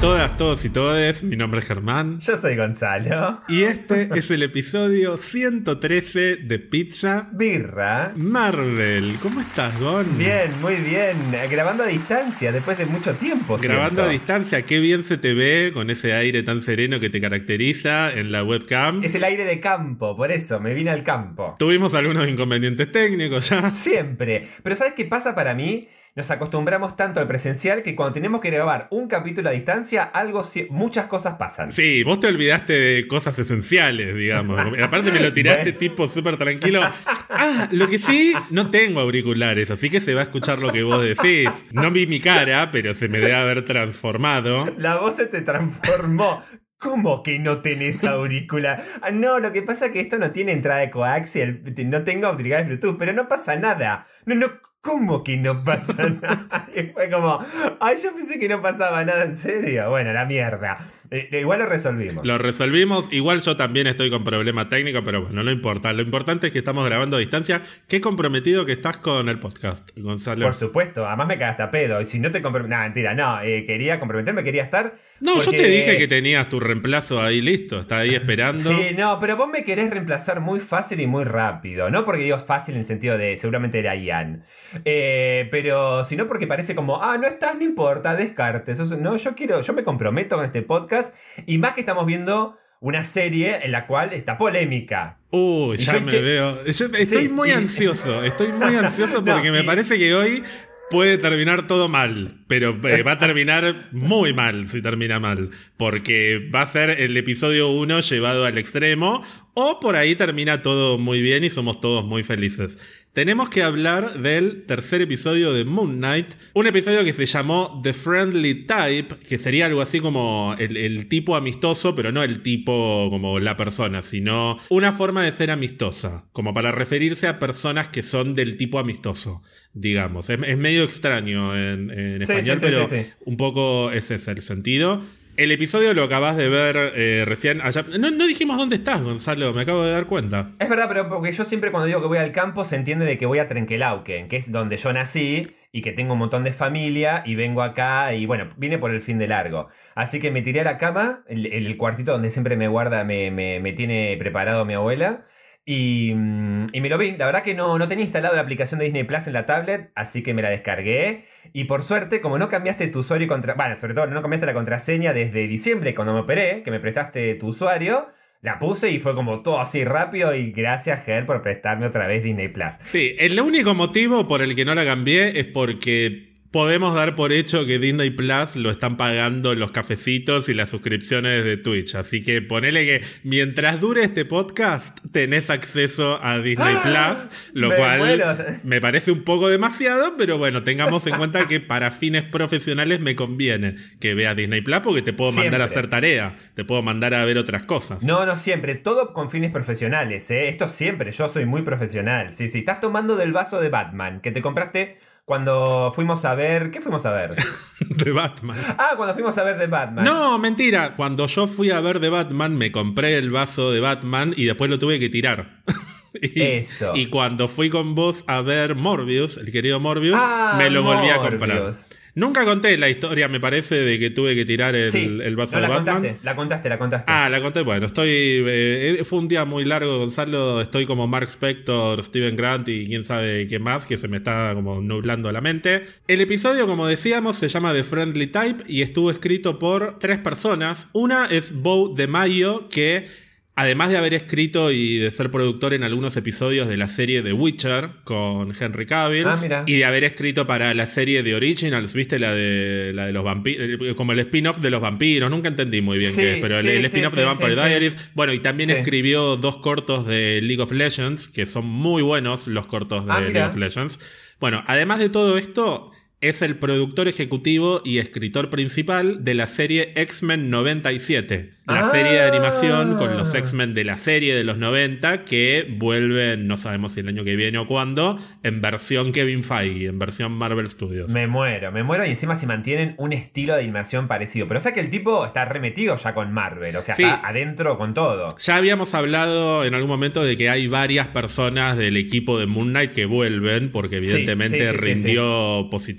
todas, 0.00 0.36
todos 0.36 0.64
y 0.64 0.70
todes. 0.70 1.22
Mi 1.22 1.36
nombre 1.36 1.60
es 1.60 1.66
Germán. 1.66 2.18
Yo 2.20 2.36
soy 2.36 2.56
Gonzalo. 2.56 3.40
Y 3.48 3.62
este 3.62 4.08
es 4.14 4.30
el 4.30 4.42
episodio 4.42 5.16
113 5.16 6.36
de 6.36 6.58
Pizza 6.58 7.28
Birra. 7.32 8.12
Marvel. 8.16 9.16
¿Cómo 9.22 9.40
estás, 9.40 9.78
Gon? 9.80 10.18
Bien, 10.18 10.52
muy 10.60 10.76
bien. 10.76 11.16
Grabando 11.50 11.84
a 11.84 11.86
distancia 11.86 12.52
después 12.52 12.76
de 12.78 12.86
mucho 12.86 13.14
tiempo. 13.14 13.56
Grabando 13.56 14.02
siento. 14.02 14.02
a 14.04 14.08
distancia, 14.08 14.62
qué 14.62 14.80
bien 14.80 15.02
se 15.02 15.18
te 15.18 15.34
ve 15.34 15.70
con 15.72 15.90
ese 15.90 16.12
aire 16.12 16.42
tan 16.42 16.60
sereno 16.60 17.00
que 17.00 17.10
te 17.10 17.20
caracteriza 17.20 18.12
en 18.12 18.32
la 18.32 18.44
webcam. 18.44 19.02
Es 19.02 19.14
el 19.14 19.24
aire 19.24 19.44
de 19.44 19.60
campo, 19.60 20.16
por 20.16 20.30
eso 20.30 20.60
me 20.60 20.74
vine 20.74 20.90
al 20.90 21.02
campo. 21.02 21.56
Tuvimos 21.58 21.94
algunos 21.94 22.28
inconvenientes 22.28 22.90
técnicos 22.92 23.48
ya. 23.48 23.70
Siempre. 23.70 24.46
Pero 24.62 24.76
¿sabes 24.76 24.94
qué 24.94 25.04
pasa 25.04 25.34
para 25.34 25.54
mí? 25.54 25.88
Nos 26.16 26.30
acostumbramos 26.30 26.96
tanto 26.96 27.20
al 27.20 27.28
presencial 27.28 27.82
que 27.82 27.94
cuando 27.94 28.14
tenemos 28.14 28.40
que 28.40 28.48
grabar 28.50 28.88
un 28.90 29.06
capítulo 29.06 29.50
a 29.50 29.52
distancia, 29.52 30.02
algo, 30.02 30.42
muchas 30.70 31.08
cosas 31.08 31.34
pasan. 31.34 31.72
Sí, 31.74 32.02
vos 32.04 32.20
te 32.20 32.26
olvidaste 32.28 32.72
de 32.72 33.06
cosas 33.06 33.38
esenciales, 33.38 34.14
digamos. 34.16 34.58
Aparte 34.82 35.12
me 35.12 35.20
lo 35.20 35.30
tiraste 35.34 35.64
Bueno. 35.72 35.78
tipo 35.78 36.08
súper 36.08 36.38
tranquilo. 36.38 36.80
Ah, 37.28 37.68
lo 37.70 37.86
que 37.86 37.98
sí, 37.98 38.32
no 38.48 38.70
tengo 38.70 39.00
auriculares, 39.00 39.70
así 39.70 39.90
que 39.90 40.00
se 40.00 40.14
va 40.14 40.20
a 40.20 40.24
escuchar 40.24 40.58
lo 40.58 40.72
que 40.72 40.82
vos 40.82 41.02
decís. 41.02 41.50
No 41.72 41.90
vi 41.90 42.06
mi 42.06 42.18
cara, 42.18 42.70
pero 42.70 42.94
se 42.94 43.08
me 43.08 43.18
debe 43.18 43.34
haber 43.34 43.66
transformado. 43.66 44.74
La 44.78 44.96
voz 44.96 45.16
se 45.16 45.26
te 45.26 45.42
transformó. 45.42 46.42
¿Cómo 46.78 47.22
que 47.22 47.38
no 47.38 47.60
tenés 47.60 48.04
auricular? 48.04 48.82
Ah, 49.02 49.10
no, 49.10 49.38
lo 49.38 49.52
que 49.52 49.60
pasa 49.60 49.86
es 49.86 49.92
que 49.92 50.00
esto 50.00 50.16
no 50.18 50.30
tiene 50.30 50.52
entrada 50.52 50.80
de 50.80 50.90
coaxial, 50.90 51.62
no 51.86 52.04
tengo 52.04 52.26
auriculares 52.26 52.66
Bluetooth, 52.66 52.96
pero 52.98 53.12
no 53.12 53.28
pasa 53.28 53.56
nada. 53.56 54.06
No, 54.26 54.34
no, 54.34 54.46
¿cómo 54.86 55.24
que 55.24 55.36
no 55.36 55.62
pasa 55.64 56.08
nada? 56.22 56.68
Y 56.74 56.84
fue 56.92 57.10
como, 57.10 57.44
ay, 57.80 57.96
yo 58.02 58.14
pensé 58.14 58.38
que 58.38 58.48
no 58.48 58.62
pasaba 58.62 59.04
nada 59.04 59.24
en 59.24 59.34
serio. 59.36 59.90
Bueno, 59.90 60.12
la 60.12 60.24
mierda. 60.24 60.78
Eh, 61.10 61.28
eh, 61.30 61.40
igual 61.40 61.60
lo 61.60 61.66
resolvimos. 61.66 62.26
Lo 62.26 62.38
resolvimos. 62.38 63.08
Igual 63.12 63.40
yo 63.40 63.56
también 63.56 63.86
estoy 63.86 64.10
con 64.10 64.24
problema 64.24 64.68
técnico, 64.68 65.02
pero 65.04 65.22
bueno, 65.22 65.42
no 65.42 65.50
importa. 65.50 65.92
Lo 65.92 66.02
importante 66.02 66.48
es 66.48 66.52
que 66.52 66.58
estamos 66.58 66.84
grabando 66.84 67.16
a 67.16 67.20
distancia. 67.20 67.62
Qué 67.88 68.00
comprometido 68.00 68.64
que 68.66 68.72
estás 68.72 68.96
con 68.98 69.28
el 69.28 69.38
podcast, 69.38 69.90
Gonzalo. 69.96 70.44
Por 70.46 70.54
supuesto, 70.54 71.06
además 71.06 71.28
me 71.28 71.38
cagaste 71.38 71.62
a 71.62 71.70
pedo. 71.70 72.00
Y 72.00 72.06
si 72.06 72.18
no 72.18 72.30
te 72.30 72.42
comprometes. 72.42 72.76
No, 72.76 72.82
mentira, 72.82 73.14
no. 73.14 73.40
eh, 73.42 73.64
quería 73.66 73.98
comprometerme, 74.00 74.42
quería 74.42 74.64
estar. 74.64 74.94
No, 75.20 75.40
yo 75.40 75.50
te 75.50 75.68
dije 75.68 75.96
que 75.96 76.08
tenías 76.08 76.48
tu 76.48 76.60
reemplazo 76.60 77.22
ahí 77.22 77.40
listo. 77.40 77.80
Está 77.80 77.98
ahí 77.98 78.14
esperando. 78.14 78.60
Sí, 78.60 78.88
no, 78.96 79.18
pero 79.20 79.36
vos 79.36 79.48
me 79.48 79.64
querés 79.64 79.90
reemplazar 79.90 80.40
muy 80.40 80.60
fácil 80.60 81.00
y 81.00 81.06
muy 81.06 81.24
rápido. 81.24 81.88
No 81.90 82.04
porque 82.04 82.24
digo 82.24 82.38
fácil 82.38 82.74
en 82.74 82.80
el 82.80 82.86
sentido 82.86 83.16
de 83.16 83.36
seguramente 83.36 83.78
era 83.78 83.94
Ian. 83.94 84.44
Eh, 84.84 85.48
pero 85.50 86.04
sino 86.04 86.26
porque 86.28 86.46
parece 86.46 86.74
como, 86.74 87.02
ah, 87.02 87.16
no 87.18 87.26
estás, 87.26 87.56
no 87.56 87.62
importa, 87.62 88.14
descartes. 88.14 88.78
Eso- 88.78 88.96
No, 88.96 89.16
yo 89.16 89.34
quiero, 89.34 89.60
yo 89.60 89.72
me 89.72 89.82
comprometo 89.84 90.36
con 90.36 90.44
este 90.44 90.62
podcast. 90.62 91.14
Y 91.46 91.58
más 91.58 91.74
que 91.74 91.80
estamos 91.80 92.06
viendo 92.06 92.56
una 92.80 93.04
serie 93.04 93.60
en 93.64 93.72
la 93.72 93.86
cual 93.86 94.12
está 94.12 94.36
polémica. 94.38 95.18
Uy, 95.30 95.76
ya 95.78 95.94
me 95.94 96.06
che- 96.06 96.20
veo. 96.20 96.62
Yo 96.64 96.70
estoy 96.86 97.06
Sí, 97.06 97.28
muy 97.28 97.48
y- 97.48 97.52
ansioso. 97.52 98.22
Estoy 98.22 98.48
muy 98.48 98.74
ansioso 98.76 99.22
No, 99.22 99.32
porque 99.34 99.50
me 99.50 99.60
y- 99.62 99.66
parece 99.66 99.98
que 99.98 100.14
hoy 100.14 100.44
puede 100.90 101.18
terminar 101.18 101.66
todo 101.66 101.88
mal. 101.88 102.44
Pero 102.46 102.78
eh, 102.88 103.02
va 103.02 103.12
a 103.12 103.18
terminar 103.18 103.88
muy 103.92 104.32
mal 104.32 104.66
si 104.66 104.82
termina 104.82 105.20
mal. 105.20 105.50
Porque 105.76 106.50
va 106.54 106.62
a 106.62 106.66
ser 106.66 106.90
el 106.90 107.16
episodio 107.16 107.70
1 107.70 108.00
llevado 108.00 108.44
al 108.44 108.58
extremo. 108.58 109.22
O 109.54 109.80
por 109.80 109.96
ahí 109.96 110.14
termina 110.14 110.60
todo 110.60 110.98
muy 110.98 111.22
bien 111.22 111.42
y 111.42 111.50
somos 111.50 111.80
todos 111.80 112.04
muy 112.04 112.22
felices. 112.22 112.78
Tenemos 113.14 113.48
que 113.48 113.62
hablar 113.62 114.20
del 114.20 114.66
tercer 114.66 115.00
episodio 115.00 115.54
de 115.54 115.64
Moon 115.64 115.96
Knight. 115.96 116.34
Un 116.52 116.66
episodio 116.66 117.02
que 117.02 117.14
se 117.14 117.24
llamó 117.24 117.80
The 117.82 117.94
Friendly 117.94 118.66
Type, 118.66 119.16
que 119.26 119.38
sería 119.38 119.64
algo 119.64 119.80
así 119.80 120.00
como 120.00 120.54
el, 120.58 120.76
el 120.76 121.08
tipo 121.08 121.34
amistoso, 121.34 121.94
pero 121.94 122.12
no 122.12 122.22
el 122.22 122.42
tipo 122.42 123.08
como 123.08 123.40
la 123.40 123.56
persona, 123.56 124.02
sino 124.02 124.58
una 124.68 124.92
forma 124.92 125.24
de 125.24 125.32
ser 125.32 125.50
amistosa, 125.50 126.28
como 126.32 126.52
para 126.52 126.72
referirse 126.72 127.26
a 127.26 127.38
personas 127.38 127.88
que 127.88 128.02
son 128.02 128.34
del 128.34 128.58
tipo 128.58 128.78
amistoso, 128.78 129.40
digamos. 129.76 130.28
Es, 130.30 130.38
es 130.42 130.56
medio 130.58 130.82
extraño 130.84 131.54
en, 131.56 131.90
en 131.90 132.20
Sí, 132.20 132.32
español, 132.32 132.56
sí, 132.58 132.66
pero 132.66 132.88
un 133.24 133.36
poco 133.36 133.92
ese 133.92 134.16
es 134.16 134.26
el 134.28 134.40
sentido. 134.42 135.02
El 135.36 135.52
episodio 135.52 135.92
lo 135.92 136.02
acabas 136.04 136.34
de 136.38 136.48
ver 136.48 136.92
eh, 136.94 137.24
recién 137.26 137.60
allá. 137.60 137.84
No, 137.98 138.10
no 138.10 138.26
dijimos 138.26 138.56
dónde 138.56 138.76
estás, 138.76 139.02
Gonzalo, 139.02 139.52
me 139.52 139.60
acabo 139.62 139.84
de 139.84 139.92
dar 139.92 140.06
cuenta. 140.06 140.52
Es 140.58 140.68
verdad, 140.70 140.86
pero 140.88 141.10
porque 141.10 141.30
yo 141.30 141.44
siempre 141.44 141.70
cuando 141.70 141.86
digo 141.86 142.00
que 142.00 142.06
voy 142.06 142.16
al 142.16 142.32
campo 142.32 142.64
se 142.64 142.74
entiende 142.76 143.04
de 143.04 143.18
que 143.18 143.26
voy 143.26 143.38
a 143.38 143.46
Trenquelauquen, 143.46 144.28
que 144.28 144.38
es 144.38 144.50
donde 144.50 144.78
yo 144.78 144.94
nací 144.94 145.46
y 145.72 145.82
que 145.82 145.92
tengo 145.92 146.14
un 146.14 146.20
montón 146.20 146.42
de 146.42 146.52
familia 146.54 147.22
y 147.26 147.34
vengo 147.34 147.60
acá 147.62 148.14
y 148.14 148.24
bueno, 148.24 148.48
vine 148.56 148.78
por 148.78 148.92
el 148.92 149.02
fin 149.02 149.18
de 149.18 149.28
largo. 149.28 149.68
Así 149.94 150.20
que 150.20 150.30
me 150.30 150.40
tiré 150.40 150.60
a 150.60 150.64
la 150.64 150.78
cama, 150.78 151.22
el, 151.28 151.44
el 151.44 151.76
cuartito 151.76 152.12
donde 152.12 152.30
siempre 152.30 152.56
me 152.56 152.68
guarda, 152.68 153.04
me, 153.04 153.30
me- 153.30 153.60
me 153.60 153.74
tiene 153.74 154.16
preparado 154.18 154.64
mi 154.64 154.72
abuela. 154.72 155.26
Y, 155.68 156.14
mm, 156.14 156.68
y 156.72 156.80
me 156.80 156.88
lo 156.88 156.96
vi. 156.96 157.16
La 157.16 157.26
verdad 157.26 157.42
que 157.42 157.52
no, 157.52 157.76
no 157.76 157.88
tenía 157.88 158.04
instalado 158.04 158.36
la 158.36 158.40
aplicación 158.40 158.78
de 158.78 158.84
Disney 158.86 159.02
Plus 159.02 159.26
en 159.26 159.32
la 159.32 159.46
tablet, 159.46 159.90
así 159.96 160.22
que 160.22 160.32
me 160.32 160.40
la 160.40 160.48
descargué. 160.48 161.24
Y 161.52 161.64
por 161.64 161.82
suerte, 161.82 162.20
como 162.20 162.38
no 162.38 162.48
cambiaste 162.48 162.86
tu 162.86 163.00
usuario 163.00 163.26
y 163.26 163.28
contra... 163.28 163.54
Bueno, 163.54 163.74
sobre 163.74 163.92
todo 163.92 164.06
no 164.06 164.22
cambiaste 164.22 164.46
la 164.46 164.54
contraseña 164.54 165.12
desde 165.12 165.48
diciembre 165.48 165.94
cuando 165.94 166.14
me 166.14 166.20
operé, 166.20 166.62
que 166.62 166.70
me 166.70 166.78
prestaste 166.78 167.34
tu 167.34 167.48
usuario, 167.48 168.06
la 168.42 168.60
puse 168.60 168.92
y 168.92 169.00
fue 169.00 169.16
como 169.16 169.42
todo 169.42 169.60
así 169.60 169.84
rápido 169.84 170.32
y 170.36 170.52
gracias, 170.52 171.04
Ger, 171.04 171.26
por 171.26 171.42
prestarme 171.42 171.86
otra 171.86 172.06
vez 172.06 172.22
Disney 172.22 172.46
Plus. 172.46 172.74
Sí, 172.82 173.16
el 173.18 173.40
único 173.40 173.74
motivo 173.74 174.28
por 174.28 174.42
el 174.42 174.54
que 174.54 174.64
no 174.64 174.74
la 174.74 174.84
cambié 174.84 175.40
es 175.40 175.46
porque 175.46 176.35
podemos 176.56 176.94
dar 176.94 177.14
por 177.16 177.34
hecho 177.34 177.66
que 177.66 177.78
Disney 177.78 178.08
Plus 178.08 178.56
lo 178.56 178.70
están 178.70 178.96
pagando 178.96 179.54
los 179.54 179.72
cafecitos 179.72 180.48
y 180.48 180.54
las 180.54 180.70
suscripciones 180.70 181.44
de 181.44 181.58
Twitch. 181.58 181.94
Así 181.96 182.22
que 182.22 182.40
ponele 182.40 182.86
que 182.86 183.04
mientras 183.24 183.78
dure 183.78 184.02
este 184.02 184.24
podcast 184.24 184.98
tenés 185.12 185.50
acceso 185.50 186.18
a 186.24 186.38
Disney 186.38 186.74
Plus, 186.82 187.28
lo 187.52 187.68
Me 187.68 187.76
cual 187.76 187.98
muero. 187.98 188.36
me 188.64 188.80
parece 188.80 189.12
un 189.12 189.22
poco 189.22 189.50
demasiado, 189.50 190.16
pero 190.16 190.38
bueno, 190.38 190.62
tengamos 190.62 191.06
en 191.06 191.18
cuenta 191.18 191.46
que 191.46 191.60
para 191.60 191.90
fines 191.90 192.22
profesionales 192.22 193.00
me 193.00 193.14
conviene 193.16 193.74
que 194.00 194.14
veas 194.14 194.34
Disney 194.34 194.62
Plus 194.62 194.80
porque 194.80 195.02
te 195.02 195.12
puedo 195.12 195.32
mandar 195.32 195.60
a 195.60 195.64
hacer 195.64 195.90
tarea, 195.90 196.38
te 196.54 196.64
puedo 196.64 196.80
mandar 196.80 197.12
a 197.12 197.22
ver 197.26 197.36
otras 197.36 197.66
cosas. 197.66 198.02
No, 198.02 198.24
no 198.24 198.38
siempre, 198.38 198.76
todo 198.76 199.12
con 199.12 199.30
fines 199.30 199.50
profesionales, 199.50 200.30
¿eh? 200.30 200.48
Esto 200.48 200.68
siempre, 200.68 201.12
yo 201.12 201.28
soy 201.28 201.44
muy 201.44 201.60
profesional. 201.60 202.34
Sí, 202.34 202.48
sí, 202.48 202.60
estás 202.60 202.80
tomando 202.80 203.14
del 203.16 203.34
vaso 203.34 203.60
de 203.60 203.68
Batman 203.68 204.22
que 204.22 204.32
te 204.32 204.40
compraste 204.40 204.96
cuando 205.26 205.92
fuimos 205.92 206.24
a 206.24 206.36
ver... 206.36 206.70
¿Qué 206.70 206.80
fuimos 206.80 207.04
a 207.04 207.10
ver? 207.10 207.34
De 207.80 208.12
Batman. 208.12 208.56
Ah, 208.78 208.92
cuando 208.96 209.12
fuimos 209.12 209.36
a 209.36 209.42
ver 209.42 209.58
de 209.58 209.66
Batman. 209.66 210.04
No, 210.04 210.38
mentira. 210.38 210.94
Cuando 210.94 211.26
yo 211.26 211.48
fui 211.48 211.70
a 211.70 211.80
ver 211.80 212.00
The 212.00 212.08
Batman, 212.08 212.56
me 212.56 212.70
compré 212.70 213.18
el 213.18 213.32
vaso 213.32 213.72
de 213.72 213.80
Batman 213.80 214.34
y 214.36 214.44
después 214.44 214.70
lo 214.70 214.78
tuve 214.78 215.00
que 215.00 215.08
tirar. 215.08 215.62
y, 216.14 216.40
Eso. 216.40 216.92
Y 216.94 217.06
cuando 217.06 217.48
fui 217.48 217.70
con 217.70 217.96
vos 217.96 218.24
a 218.28 218.40
ver 218.40 218.76
Morbius, 218.76 219.36
el 219.36 219.50
querido 219.50 219.80
Morbius, 219.80 220.16
Ah, 220.16 220.54
me 220.58 220.70
lo 220.70 220.84
volví 220.84 221.08
a 221.10 221.18
comprar. 221.18 221.72
Nunca 222.16 222.44
conté 222.46 222.76
la 222.78 222.88
historia, 222.88 223.28
me 223.28 223.38
parece, 223.38 223.76
de 223.76 223.98
que 223.98 224.08
tuve 224.10 224.34
que 224.34 224.44
tirar 224.44 224.74
el, 224.74 224.90
Sí, 224.90 225.04
el 225.22 225.36
vaso 225.36 225.56
no, 225.56 225.62
de 225.62 225.68
la 225.68 225.74
Batman. 225.74 225.94
contaste, 225.96 226.18
la 226.24 226.34
contaste, 226.34 226.68
la 226.70 226.78
contaste. 226.78 227.12
Ah, 227.12 227.28
la 227.28 227.40
conté. 227.42 227.60
Bueno, 227.60 227.84
estoy. 227.86 228.08
eh, 228.10 229.02
fue 229.04 229.18
un 229.18 229.28
día 229.28 229.44
muy 229.44 229.66
largo, 229.66 229.98
Gonzalo. 229.98 230.60
Estoy 230.62 230.86
como 230.86 231.06
Mark 231.06 231.28
Spector, 231.28 232.02
Steven 232.02 232.34
Grant 232.34 232.66
y 232.68 232.86
quién 232.86 233.04
sabe 233.04 233.46
qué 233.46 233.58
más, 233.58 233.84
que 233.86 233.98
se 233.98 234.08
me 234.08 234.16
está 234.16 234.52
como 234.54 234.80
nublando 234.80 235.30
la 235.30 235.42
mente. 235.42 235.84
El 236.08 236.22
episodio, 236.22 236.66
como 236.66 236.86
decíamos, 236.86 237.36
se 237.36 237.48
llama 237.48 237.72
The 237.74 237.84
Friendly 237.84 238.28
Type 238.28 238.64
y 238.66 238.80
estuvo 238.80 239.10
escrito 239.10 239.58
por 239.58 239.98
tres 239.98 240.18
personas. 240.18 240.88
Una 240.94 241.26
es 241.26 241.54
Bo 241.60 241.92
de 241.94 242.06
Mayo, 242.06 242.68
que. 242.70 243.25
Además 243.58 243.88
de 243.90 243.96
haber 243.96 244.12
escrito 244.12 244.70
y 244.70 244.98
de 244.98 245.10
ser 245.10 245.30
productor 245.30 245.72
en 245.72 245.82
algunos 245.82 246.14
episodios 246.18 246.68
de 246.68 246.76
la 246.76 246.88
serie 246.88 247.22
The 247.22 247.32
Witcher 247.32 247.88
con 248.04 248.52
Henry 248.58 248.84
Cavill 248.84 249.26
Ah, 249.26 249.64
y 249.66 249.76
de 249.78 249.84
haber 249.86 250.04
escrito 250.04 250.46
para 250.46 250.74
la 250.74 250.84
serie 250.84 251.22
The 251.22 251.34
Originals, 251.34 251.94
¿viste? 251.94 252.18
La 252.18 252.34
de, 252.34 252.92
la 252.94 253.06
de 253.06 253.14
los 253.14 253.24
vampiros, 253.24 253.96
como 253.96 254.12
el 254.12 254.18
spin-off 254.18 254.58
de 254.58 254.68
los 254.68 254.82
vampiros, 254.82 255.30
nunca 255.30 255.48
entendí 255.48 255.80
muy 255.80 255.96
bien 255.96 256.10
Sí, 256.12 256.20
qué 256.20 256.34
es, 256.34 256.40
pero 256.42 256.58
el- 256.58 256.62
sí, 256.64 256.68
el, 256.68 256.80
sí, 256.80 256.86
spin-off 256.88 257.14
sí, 257.14 257.20
de 257.20 257.24
Vampire. 257.26 257.54
Diaries. 257.54 258.10
Bueno, 258.14 258.34
y 258.34 258.40
también 258.40 258.68
escribió 258.68 259.36
dos 259.36 259.56
cortos 259.56 260.06
de 260.06 260.40
League 260.42 260.62
of 260.62 260.72
Legends, 260.72 261.30
que 261.30 261.46
son 261.46 261.64
muy 261.64 262.02
buenos 262.02 262.48
los 262.48 262.66
cortos 262.66 263.06
de 263.06 263.12
Ah, 263.12 263.20
League 263.20 263.32
mira. 263.32 263.48
of 263.48 263.56
Legends. 263.56 263.98
Bueno, 264.38 264.64
además 264.66 264.98
de 264.98 265.08
todo 265.08 265.38
esto, 265.38 265.92
es 266.28 266.42
el 266.42 266.56
productor 266.56 267.08
ejecutivo 267.08 267.82
y 267.84 267.98
escritor 267.98 268.50
principal 268.50 269.24
de 269.24 269.34
la 269.34 269.46
serie 269.46 269.92
X-Men 269.96 270.50
97. 270.50 271.52
La 271.66 271.80
Ah. 271.80 271.90
serie 271.90 272.12
de 272.12 272.22
animación 272.22 272.94
con 272.96 273.16
los 273.16 273.34
X-Men 273.34 273.74
de 273.74 273.82
la 273.82 273.96
serie 273.96 274.36
de 274.36 274.44
los 274.44 274.56
90 274.56 275.24
que 275.24 275.66
vuelven, 275.68 276.46
no 276.46 276.56
sabemos 276.56 276.92
si 276.92 277.00
el 277.00 277.08
año 277.08 277.24
que 277.24 277.34
viene 277.34 277.58
o 277.58 277.66
cuándo, 277.66 278.20
en 278.44 278.60
versión 278.60 279.10
Kevin 279.10 279.42
Feige, 279.42 279.86
en 279.86 279.98
versión 279.98 280.30
Marvel 280.30 280.68
Studios. 280.68 281.10
Me 281.12 281.26
muero, 281.26 281.72
me 281.72 281.82
muero 281.82 282.06
y 282.06 282.10
encima 282.10 282.36
si 282.36 282.46
mantienen 282.46 282.94
un 282.98 283.12
estilo 283.12 283.54
de 283.56 283.62
animación 283.64 284.06
parecido. 284.06 284.46
Pero 284.46 284.58
o 284.58 284.62
sea 284.62 284.74
que 284.74 284.80
el 284.80 284.90
tipo 284.90 285.26
está 285.26 285.44
remetido 285.44 285.96
ya 285.96 286.14
con 286.14 286.32
Marvel, 286.32 286.76
o 286.76 286.82
sea, 286.82 286.94
Sí. 286.94 287.02
está 287.02 287.26
adentro 287.26 287.76
con 287.78 287.94
todo. 287.94 288.36
Ya 288.38 288.54
habíamos 288.56 288.94
hablado 288.94 289.64
en 289.64 289.74
algún 289.74 289.88
momento 289.90 290.22
de 290.22 290.36
que 290.36 290.48
hay 290.48 290.68
varias 290.68 291.08
personas 291.08 291.76
del 291.76 291.96
equipo 291.96 292.38
de 292.38 292.46
Moon 292.46 292.68
Knight 292.68 292.92
que 292.92 293.06
vuelven, 293.06 293.72
porque 293.72 293.96
evidentemente 293.96 294.58
sí, 294.58 294.64
sí, 294.66 294.70
sí, 294.70 294.76
rindió 294.84 295.66
positivamente 295.68 295.96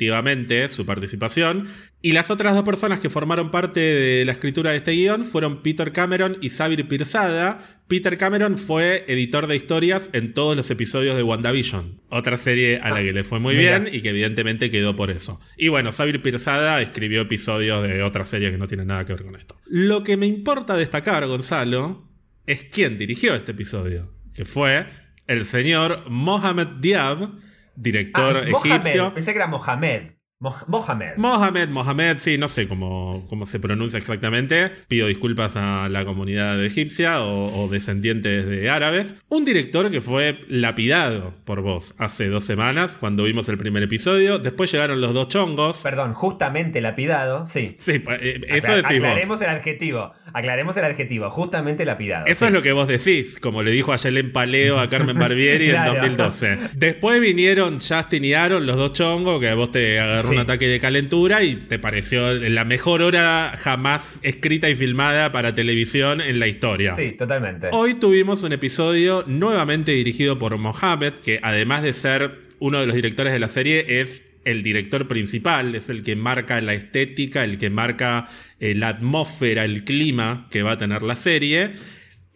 su 0.67 0.85
participación. 0.85 1.67
Y 2.01 2.11
las 2.11 2.29
otras 2.31 2.53
dos 2.53 2.63
personas 2.63 2.99
que 2.99 3.09
formaron 3.09 3.51
parte 3.51 3.79
de 3.79 4.25
la 4.25 4.31
escritura 4.31 4.71
de 4.71 4.77
este 4.77 4.91
guion 4.91 5.25
fueron 5.25 5.61
Peter 5.63 5.91
Cameron 5.91 6.37
y 6.41 6.49
Sabir 6.49 6.87
Pirzada. 6.87 7.59
Peter 7.87 8.17
Cameron 8.17 8.57
fue 8.57 9.05
editor 9.07 9.47
de 9.47 9.55
historias 9.55 10.09
en 10.13 10.33
todos 10.33 10.55
los 10.55 10.69
episodios 10.69 11.15
de 11.15 11.23
WandaVision, 11.23 12.01
otra 12.09 12.37
serie 12.37 12.79
a 12.79 12.91
la 12.91 13.01
que 13.01 13.13
le 13.13 13.23
fue 13.23 13.39
muy 13.39 13.55
mira. 13.55 13.79
bien 13.79 13.95
y 13.95 14.01
que 14.01 14.09
evidentemente 14.09 14.69
quedó 14.69 14.95
por 14.95 15.09
eso. 15.09 15.39
Y 15.57 15.69
bueno, 15.69 15.91
Sabir 15.91 16.21
Pirzada 16.21 16.81
escribió 16.81 17.21
episodios 17.21 17.83
de 17.83 18.03
otra 18.03 18.25
serie 18.25 18.51
que 18.51 18.57
no 18.57 18.67
tiene 18.67 18.85
nada 18.85 19.05
que 19.05 19.13
ver 19.13 19.23
con 19.23 19.35
esto. 19.35 19.57
Lo 19.65 20.03
que 20.03 20.17
me 20.17 20.25
importa 20.25 20.75
destacar, 20.75 21.25
Gonzalo, 21.27 22.07
es 22.45 22.63
quién 22.63 22.97
dirigió 22.97 23.35
este 23.35 23.53
episodio, 23.53 24.11
que 24.33 24.45
fue 24.45 24.85
el 25.27 25.45
señor 25.45 26.09
Mohamed 26.09 26.67
Diab, 26.79 27.46
director 27.77 28.35
Ah, 28.35 28.39
es 28.39 28.49
Mohamed. 28.49 28.71
egipcio. 28.71 29.13
Pensé 29.13 29.31
que 29.31 29.37
era 29.37 29.47
Mohamed. 29.47 30.11
Mo- 30.39 30.55
Mohamed. 30.67 31.17
Mohamed, 31.17 31.69
Mohamed, 31.69 32.17
sí, 32.19 32.37
no 32.37 32.47
sé 32.47 32.67
cómo, 32.67 33.25
cómo 33.27 33.47
se 33.47 33.59
pronuncia 33.59 33.97
exactamente. 33.97 34.69
Pido 34.87 35.07
disculpas 35.07 35.55
a 35.55 35.89
la 35.89 36.05
comunidad 36.05 36.63
egipcia 36.63 37.21
o, 37.23 37.63
o 37.63 37.67
descendientes 37.69 38.45
de 38.45 38.69
árabes. 38.69 39.15
Un 39.29 39.45
director 39.45 39.89
que 39.89 39.99
fue 39.99 40.39
lapidado 40.47 41.33
por 41.43 41.61
vos 41.61 41.95
hace 41.97 42.27
dos 42.27 42.43
semanas 42.43 42.97
cuando 42.99 43.23
vimos 43.23 43.49
el 43.49 43.57
primer 43.57 43.81
episodio. 43.81 44.37
Después 44.37 44.71
llegaron 44.71 45.01
los 45.01 45.15
dos 45.15 45.27
chongos. 45.27 45.81
Perdón, 45.81 46.13
justamente 46.13 46.81
lapidado, 46.81 47.47
sí. 47.47 47.75
Sí, 47.79 47.93
eh, 48.07 48.41
eso 48.47 48.67
Acla- 48.67 48.75
decís 48.75 48.97
aclaremos 48.97 49.27
vos. 49.29 49.41
el 49.41 49.49
adjetivo. 49.49 50.13
Aclaremos 50.33 50.77
el 50.77 50.85
adjetivo. 50.85 51.29
Justamente 51.31 51.83
lapidado. 51.83 52.27
Eso 52.27 52.41
sí. 52.41 52.45
es 52.45 52.51
lo 52.51 52.61
que 52.61 52.73
vos 52.73 52.87
decís, 52.87 53.39
como 53.39 53.63
le 53.63 53.71
dijo 53.71 53.91
a 53.91 53.95
Yelen 53.95 54.31
Paleo 54.31 54.79
a 54.79 54.87
Carmen 54.87 55.17
Barbieri 55.17 55.69
Claro. 55.71 55.95
en 55.95 56.15
2012. 56.15 56.57
Después 56.75 57.19
vinieron 57.21 57.79
Justin 57.79 58.23
y 58.23 58.33
Aaron, 58.35 58.67
los 58.67 58.75
dos 58.77 58.93
chongos, 58.93 59.39
que 59.39 59.51
vos 59.55 59.71
te 59.71 59.99
agarró 59.99 60.26
Sí. 60.27 60.33
un 60.33 60.39
ataque 60.39 60.67
de 60.67 60.79
calentura 60.79 61.43
y 61.43 61.55
te 61.55 61.79
pareció 61.79 62.33
la 62.33 62.65
mejor 62.65 63.01
hora 63.01 63.53
jamás 63.57 64.19
escrita 64.23 64.69
y 64.69 64.75
filmada 64.75 65.31
para 65.31 65.53
televisión 65.55 66.21
en 66.21 66.39
la 66.39 66.47
historia. 66.47 66.95
Sí, 66.95 67.13
totalmente. 67.13 67.69
Hoy 67.71 67.95
tuvimos 67.95 68.43
un 68.43 68.53
episodio 68.53 69.23
nuevamente 69.27 69.91
dirigido 69.91 70.39
por 70.39 70.57
Mohamed, 70.57 71.13
que 71.13 71.39
además 71.41 71.83
de 71.83 71.93
ser 71.93 72.47
uno 72.59 72.79
de 72.79 72.87
los 72.87 72.95
directores 72.95 73.33
de 73.33 73.39
la 73.39 73.47
serie, 73.47 73.99
es 74.01 74.31
el 74.45 74.63
director 74.63 75.07
principal, 75.07 75.75
es 75.75 75.89
el 75.89 76.03
que 76.03 76.15
marca 76.15 76.61
la 76.61 76.73
estética, 76.73 77.43
el 77.43 77.57
que 77.57 77.69
marca 77.69 78.29
eh, 78.59 78.75
la 78.75 78.87
atmósfera, 78.89 79.65
el 79.65 79.83
clima 79.83 80.47
que 80.49 80.63
va 80.63 80.73
a 80.73 80.77
tener 80.77 81.03
la 81.03 81.15
serie. 81.15 81.73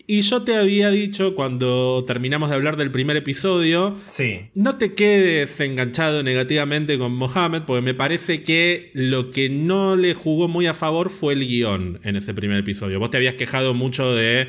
Y 0.07 0.21
yo 0.21 0.43
te 0.43 0.55
había 0.55 0.89
dicho 0.89 1.35
cuando 1.35 2.03
terminamos 2.07 2.49
de 2.49 2.55
hablar 2.55 2.77
del 2.77 2.91
primer 2.91 3.17
episodio, 3.17 3.95
Sí. 4.07 4.41
no 4.55 4.77
te 4.77 4.93
quedes 4.93 5.59
enganchado 5.59 6.23
negativamente 6.23 6.97
con 6.97 7.13
Mohamed, 7.13 7.63
porque 7.67 7.81
me 7.81 7.93
parece 7.93 8.43
que 8.43 8.91
lo 8.93 9.31
que 9.31 9.49
no 9.49 9.95
le 9.95 10.13
jugó 10.13 10.47
muy 10.47 10.65
a 10.67 10.73
favor 10.73 11.09
fue 11.09 11.33
el 11.33 11.47
guion 11.47 11.99
en 12.03 12.15
ese 12.15 12.33
primer 12.33 12.59
episodio. 12.59 12.99
Vos 12.99 13.11
te 13.11 13.17
habías 13.17 13.35
quejado 13.35 13.73
mucho 13.73 14.13
de 14.13 14.47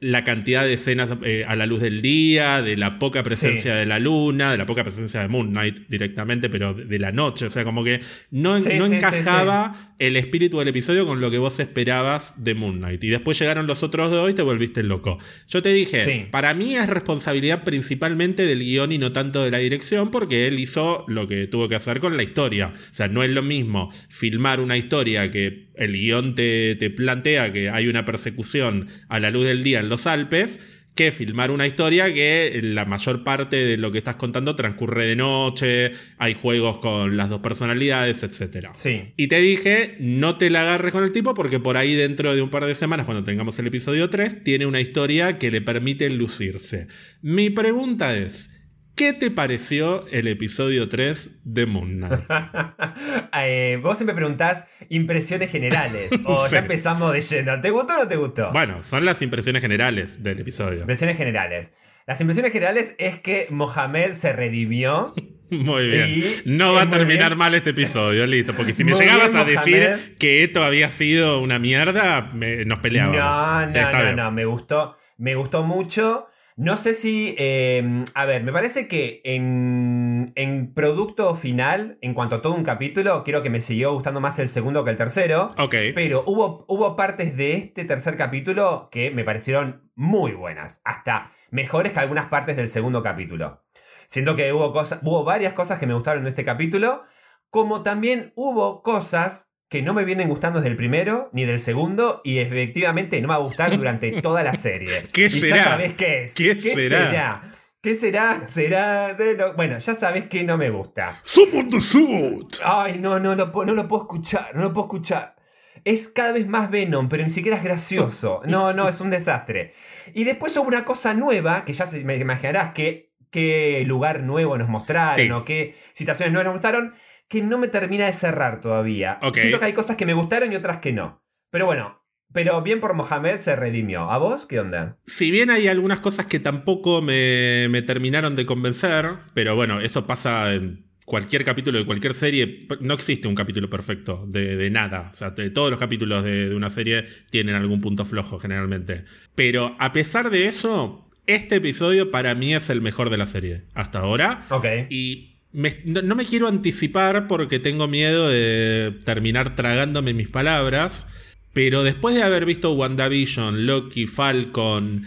la 0.00 0.22
cantidad 0.22 0.62
de 0.64 0.74
escenas 0.74 1.12
eh, 1.24 1.44
a 1.46 1.56
la 1.56 1.66
luz 1.66 1.80
del 1.80 2.02
día, 2.02 2.62
de 2.62 2.76
la 2.76 2.98
poca 3.00 3.22
presencia 3.24 3.72
Sí. 3.72 3.78
de 3.78 3.86
la 3.86 3.98
luna, 3.98 4.52
de 4.52 4.58
la 4.58 4.64
poca 4.66 4.84
presencia 4.84 5.20
de 5.20 5.28
Moon 5.28 5.48
Knight 5.50 5.80
directamente, 5.88 6.48
pero 6.48 6.72
de, 6.74 6.84
de 6.84 6.98
la 7.00 7.10
noche. 7.10 7.46
O 7.46 7.50
sea, 7.50 7.64
como 7.64 7.82
que 7.82 8.00
no, 8.30 8.60
Sí, 8.60 8.70
no 8.78 8.86
sí, 8.86 8.94
encajaba 8.94 9.94
el 9.98 10.16
espíritu 10.16 10.58
del 10.60 10.68
episodio 10.68 11.04
con 11.06 11.20
lo 11.20 11.30
que 11.32 11.38
vos 11.38 11.58
esperabas 11.58 12.34
de 12.44 12.54
Moon 12.54 12.78
Knight. 12.78 13.02
Y 13.02 13.08
después 13.08 13.38
llegaron 13.40 13.66
los 13.66 13.82
otros 13.82 14.10
dos 14.12 14.30
y 14.30 14.34
te 14.34 14.42
volviste 14.42 14.82
loco. 14.84 15.18
Yo 15.48 15.62
te 15.62 15.72
dije, 15.72 16.28
para 16.30 16.54
mí 16.54 16.76
es 16.76 16.88
responsabilidad 16.88 17.64
principalmente 17.64 18.46
del 18.46 18.60
guion 18.60 18.92
y 18.92 18.98
no 18.98 19.10
tanto 19.12 19.42
de 19.42 19.50
la 19.50 19.58
dirección, 19.58 20.10
porque 20.12 20.46
él 20.46 20.60
hizo 20.60 21.04
lo 21.08 21.26
que 21.26 21.48
tuvo 21.48 21.68
que 21.68 21.74
hacer 21.74 21.98
con 21.98 22.16
la 22.16 22.22
historia. 22.22 22.68
O 22.68 22.94
sea, 22.94 23.08
no 23.08 23.24
es 23.24 23.30
lo 23.30 23.42
mismo 23.42 23.90
filmar 24.08 24.60
una 24.60 24.76
historia 24.76 25.30
que 25.32 25.66
el 25.74 25.92
guion 25.92 26.34
te, 26.34 26.74
te 26.76 26.90
plantea 26.90 27.52
que 27.52 27.70
hay 27.70 27.86
una 27.88 28.04
persecución 28.04 28.88
a 29.08 29.20
la 29.20 29.30
luz 29.30 29.44
del 29.44 29.62
día 29.62 29.80
en 29.80 29.87
los 29.88 30.06
Alpes. 30.06 30.60
Que 30.94 31.12
filmar 31.12 31.52
una 31.52 31.64
historia 31.64 32.12
que 32.12 32.58
la 32.60 32.84
mayor 32.84 33.22
parte 33.22 33.54
de 33.54 33.76
lo 33.76 33.92
que 33.92 33.98
estás 33.98 34.16
contando 34.16 34.56
transcurre 34.56 35.06
de 35.06 35.14
noche, 35.14 35.92
hay 36.18 36.34
juegos 36.34 36.78
con 36.78 37.16
las 37.16 37.28
dos 37.28 37.40
personalidades, 37.40 38.24
etc. 38.24 38.70
Sí. 38.74 39.12
Y 39.16 39.28
te 39.28 39.38
dije, 39.40 39.96
no 40.00 40.38
te 40.38 40.50
la 40.50 40.62
agarres 40.62 40.92
con 40.92 41.04
el 41.04 41.12
tipo 41.12 41.34
porque 41.34 41.60
por 41.60 41.76
ahí 41.76 41.94
dentro 41.94 42.34
de 42.34 42.42
un 42.42 42.50
par 42.50 42.66
de 42.66 42.74
semanas, 42.74 43.06
cuando 43.06 43.22
tengamos 43.22 43.56
el 43.60 43.68
episodio 43.68 44.10
3, 44.10 44.42
tiene 44.42 44.66
una 44.66 44.80
historia 44.80 45.38
que 45.38 45.52
le 45.52 45.60
permite 45.60 46.10
lucirse. 46.10 46.88
Mi 47.22 47.48
pregunta 47.50 48.16
es, 48.16 48.57
¿qué 48.98 49.12
te 49.14 49.30
pareció 49.30 50.06
el 50.08 50.28
episodio 50.28 50.88
3 50.88 51.40
de 51.44 51.64
Moon 51.66 51.96
Knight? 51.96 52.20
Eh, 53.40 53.78
vos 53.82 53.96
siempre 53.96 54.14
preguntás 54.14 54.66
impresiones 54.88 55.50
generales. 55.50 56.10
O 56.24 56.46
Sí. 56.48 56.52
ya 56.52 56.58
empezamos 56.58 57.12
de 57.12 57.20
lleno. 57.20 57.60
¿Te 57.60 57.70
gustó 57.70 57.94
o 57.94 58.02
no 58.02 58.08
te 58.08 58.16
gustó? 58.16 58.52
bueno, 58.52 58.82
son 58.82 59.04
las 59.04 59.22
impresiones 59.22 59.62
generales 59.62 60.22
del 60.22 60.40
episodio. 60.40 60.80
Impresiones 60.80 61.16
generales. 61.16 61.72
Las 62.06 62.20
impresiones 62.20 62.52
generales 62.52 62.94
es 62.98 63.18
que 63.20 63.46
Mohamed 63.50 64.12
se 64.12 64.32
redimió. 64.32 65.14
Muy 65.50 65.88
bien. 65.88 66.08
Y- 66.10 66.24
no 66.46 66.74
va 66.74 66.82
a 66.82 66.88
terminar 66.90 67.28
bien. 67.30 67.38
mal 67.38 67.54
este 67.54 67.70
episodio, 67.70 68.26
listo. 68.26 68.54
Porque 68.54 68.72
si 68.72 68.84
me 68.84 68.92
Muy 68.92 69.00
llegabas 69.00 69.28
bien, 69.32 69.38
a 69.38 69.44
decir 69.44 69.80
Mohamed. 69.82 70.16
que 70.18 70.42
esto 70.44 70.64
había 70.64 70.90
sido 70.90 71.40
una 71.40 71.58
mierda, 71.58 72.30
me- 72.34 72.64
nos 72.64 72.80
peleábamos. 72.80 73.18
No, 73.18 73.66
no, 73.92 74.02
no, 74.02 74.12
no. 74.24 74.30
Me 74.32 74.44
gustó. 74.44 74.96
Me 75.18 75.34
gustó 75.36 75.62
mucho. 75.62 76.26
No 76.58 76.76
sé 76.76 76.92
si. 76.92 77.36
eh, 77.38 78.04
a 78.14 78.24
ver, 78.24 78.42
me 78.42 78.52
parece 78.52 78.88
que 78.88 79.20
en, 79.22 80.32
en 80.34 80.74
producto 80.74 81.36
final, 81.36 81.98
en 82.00 82.14
cuanto 82.14 82.34
a 82.34 82.42
todo 82.42 82.52
un 82.52 82.64
capítulo, 82.64 83.22
creo 83.22 83.44
que 83.44 83.48
me 83.48 83.60
siguió 83.60 83.92
gustando 83.92 84.20
más 84.20 84.40
el 84.40 84.48
segundo 84.48 84.84
que 84.84 84.90
el 84.90 84.96
tercero. 84.96 85.52
Ok. 85.56 85.74
Pero 85.94 86.24
hubo, 86.26 86.64
hubo 86.66 86.96
partes 86.96 87.36
de 87.36 87.52
este 87.52 87.84
tercer 87.84 88.16
capítulo 88.16 88.88
que 88.90 89.12
me 89.12 89.22
parecieron 89.22 89.88
muy 89.94 90.32
buenas. 90.32 90.80
Hasta 90.84 91.30
mejores 91.52 91.92
que 91.92 92.00
algunas 92.00 92.26
partes 92.26 92.56
del 92.56 92.68
segundo 92.68 93.04
capítulo. 93.04 93.62
Siento 94.08 94.34
que 94.34 94.52
hubo, 94.52 94.72
cosas, 94.72 94.98
hubo 95.04 95.22
varias 95.22 95.52
cosas 95.52 95.78
que 95.78 95.86
me 95.86 95.94
gustaron 95.94 96.22
en 96.22 96.28
este 96.28 96.44
capítulo. 96.44 97.04
Como 97.50 97.84
también 97.84 98.32
hubo 98.34 98.82
cosas 98.82 99.47
que 99.68 99.82
no 99.82 99.92
me 99.94 100.04
vienen 100.04 100.28
gustando 100.28 100.60
desde 100.60 100.70
el 100.70 100.76
primero 100.76 101.28
ni 101.32 101.44
del 101.44 101.60
segundo. 101.60 102.20
Y 102.24 102.38
efectivamente 102.38 103.20
no 103.20 103.28
me 103.28 103.34
va 103.34 103.40
a 103.40 103.44
gustar 103.44 103.76
durante 103.76 104.10
toda 104.22 104.42
la 104.42 104.54
serie. 104.54 105.04
¿Qué 105.12 105.26
y 105.26 105.30
será? 105.30 105.56
ya 105.56 105.62
sabés 105.64 105.94
qué 105.94 106.24
es. 106.24 106.34
¿Qué 106.34 106.54
será? 106.60 107.42
¿Qué 107.80 107.94
será? 107.94 108.48
Será 108.48 109.14
de 109.14 109.34
lo... 109.36 109.54
Bueno, 109.54 109.78
ya 109.78 109.94
sabés 109.94 110.28
que 110.28 110.42
no 110.42 110.58
me 110.58 110.68
gusta. 110.70 111.20
Someone 111.22 111.70
the 111.70 111.80
suit. 111.80 112.56
Ay, 112.64 112.98
no, 112.98 113.20
no, 113.20 113.34
lo 113.36 113.52
puedo- 113.52 113.66
no 113.66 113.74
lo 113.74 113.86
puedo 113.86 114.02
escuchar, 114.02 114.50
no 114.54 114.62
lo 114.62 114.72
puedo 114.72 114.86
escuchar. 114.86 115.36
Es 115.84 116.08
cada 116.08 116.32
vez 116.32 116.48
más 116.48 116.70
Venom, 116.70 117.08
pero 117.08 117.22
ni 117.22 117.30
siquiera 117.30 117.56
es 117.56 117.62
gracioso. 117.62 118.42
No, 118.46 118.72
no, 118.72 118.88
es 118.88 119.00
un 119.00 119.10
desastre. 119.10 119.74
Y 120.12 120.24
después 120.24 120.56
hubo 120.56 120.66
una 120.66 120.84
cosa 120.84 121.14
nueva, 121.14 121.64
que 121.64 121.72
ya 121.72 121.86
se, 121.86 122.04
me 122.04 122.16
imaginarás 122.16 122.72
que, 122.72 123.07
qué 123.30 123.82
lugar 123.86 124.22
nuevo 124.22 124.56
nos 124.58 124.68
mostraron 124.68 125.16
Sí. 125.26 125.30
o 125.30 125.44
qué 125.44 125.74
situaciones 125.92 126.32
nuevas 126.32 126.46
nos 126.46 126.54
mostraron, 126.54 126.94
que 127.28 127.42
no 127.42 127.58
me 127.58 127.68
termina 127.68 128.06
de 128.06 128.12
cerrar 128.14 128.60
todavía. 128.60 129.18
Ok. 129.22 129.36
Siento 129.38 129.58
que 129.58 129.66
hay 129.66 129.72
cosas 129.74 129.96
que 129.96 130.06
me 130.06 130.14
gustaron 130.14 130.52
y 130.52 130.56
otras 130.56 130.78
que 130.78 130.92
no. 130.92 131.22
Pero 131.50 131.66
bueno, 131.66 132.02
pero 132.32 132.60
bien 132.62 132.80
por 132.80 132.94
Mohamed 132.94 133.38
se 133.38 133.54
redimió. 133.56 134.10
¿A 134.10 134.18
vos 134.18 134.46
qué 134.46 134.60
onda? 134.60 134.98
Si 135.06 135.30
bien 135.30 135.50
hay 135.50 135.68
algunas 135.68 136.00
cosas 136.00 136.26
que 136.26 136.40
tampoco 136.40 137.00
me, 137.02 137.68
me 137.70 137.82
terminaron 137.82 138.34
de 138.36 138.46
convencer, 138.46 139.10
pero 139.34 139.56
bueno, 139.56 139.80
eso 139.80 140.06
pasa 140.06 140.52
en 140.54 140.86
cualquier 141.06 141.42
capítulo 141.44 141.78
de 141.78 141.86
cualquier 141.86 142.12
serie. 142.12 142.66
No 142.80 142.92
existe 142.92 143.28
un 143.28 143.34
capítulo 143.34 143.70
perfecto 143.70 144.26
de, 144.28 144.56
de 144.56 144.70
nada. 144.70 145.08
O 145.10 145.14
sea, 145.14 145.30
de- 145.30 145.48
todos 145.48 145.70
los 145.70 145.78
capítulos 145.78 146.22
de, 146.22 146.50
de 146.50 146.54
una 146.54 146.68
serie 146.68 147.04
tienen 147.30 147.54
algún 147.54 147.80
punto 147.80 148.04
flojo 148.04 148.38
generalmente. 148.38 149.04
Pero 149.34 149.74
a 149.78 149.92
pesar 149.92 150.28
de 150.28 150.46
eso, 150.46 151.07
este 151.28 151.56
episodio 151.56 152.10
para 152.10 152.34
mí 152.34 152.54
es 152.54 152.68
el 152.70 152.80
mejor 152.80 153.10
de 153.10 153.16
la 153.18 153.26
serie 153.26 153.62
hasta 153.74 154.00
ahora. 154.00 154.44
Ok. 154.50 154.66
Y 154.90 155.34
me- 155.52 155.76
no, 155.84 156.02
no 156.02 156.16
me 156.16 156.24
quiero 156.26 156.48
anticipar 156.48 157.28
porque 157.28 157.58
tengo 157.60 157.86
miedo 157.86 158.28
de 158.28 158.94
terminar 159.04 159.54
tragándome 159.54 160.12
mis 160.14 160.28
palabras. 160.28 161.06
Pero 161.52 161.82
después 161.84 162.14
de 162.14 162.22
haber 162.22 162.44
visto 162.44 162.72
WandaVision, 162.72 163.66
Loki, 163.66 164.06
Falcon, 164.06 165.06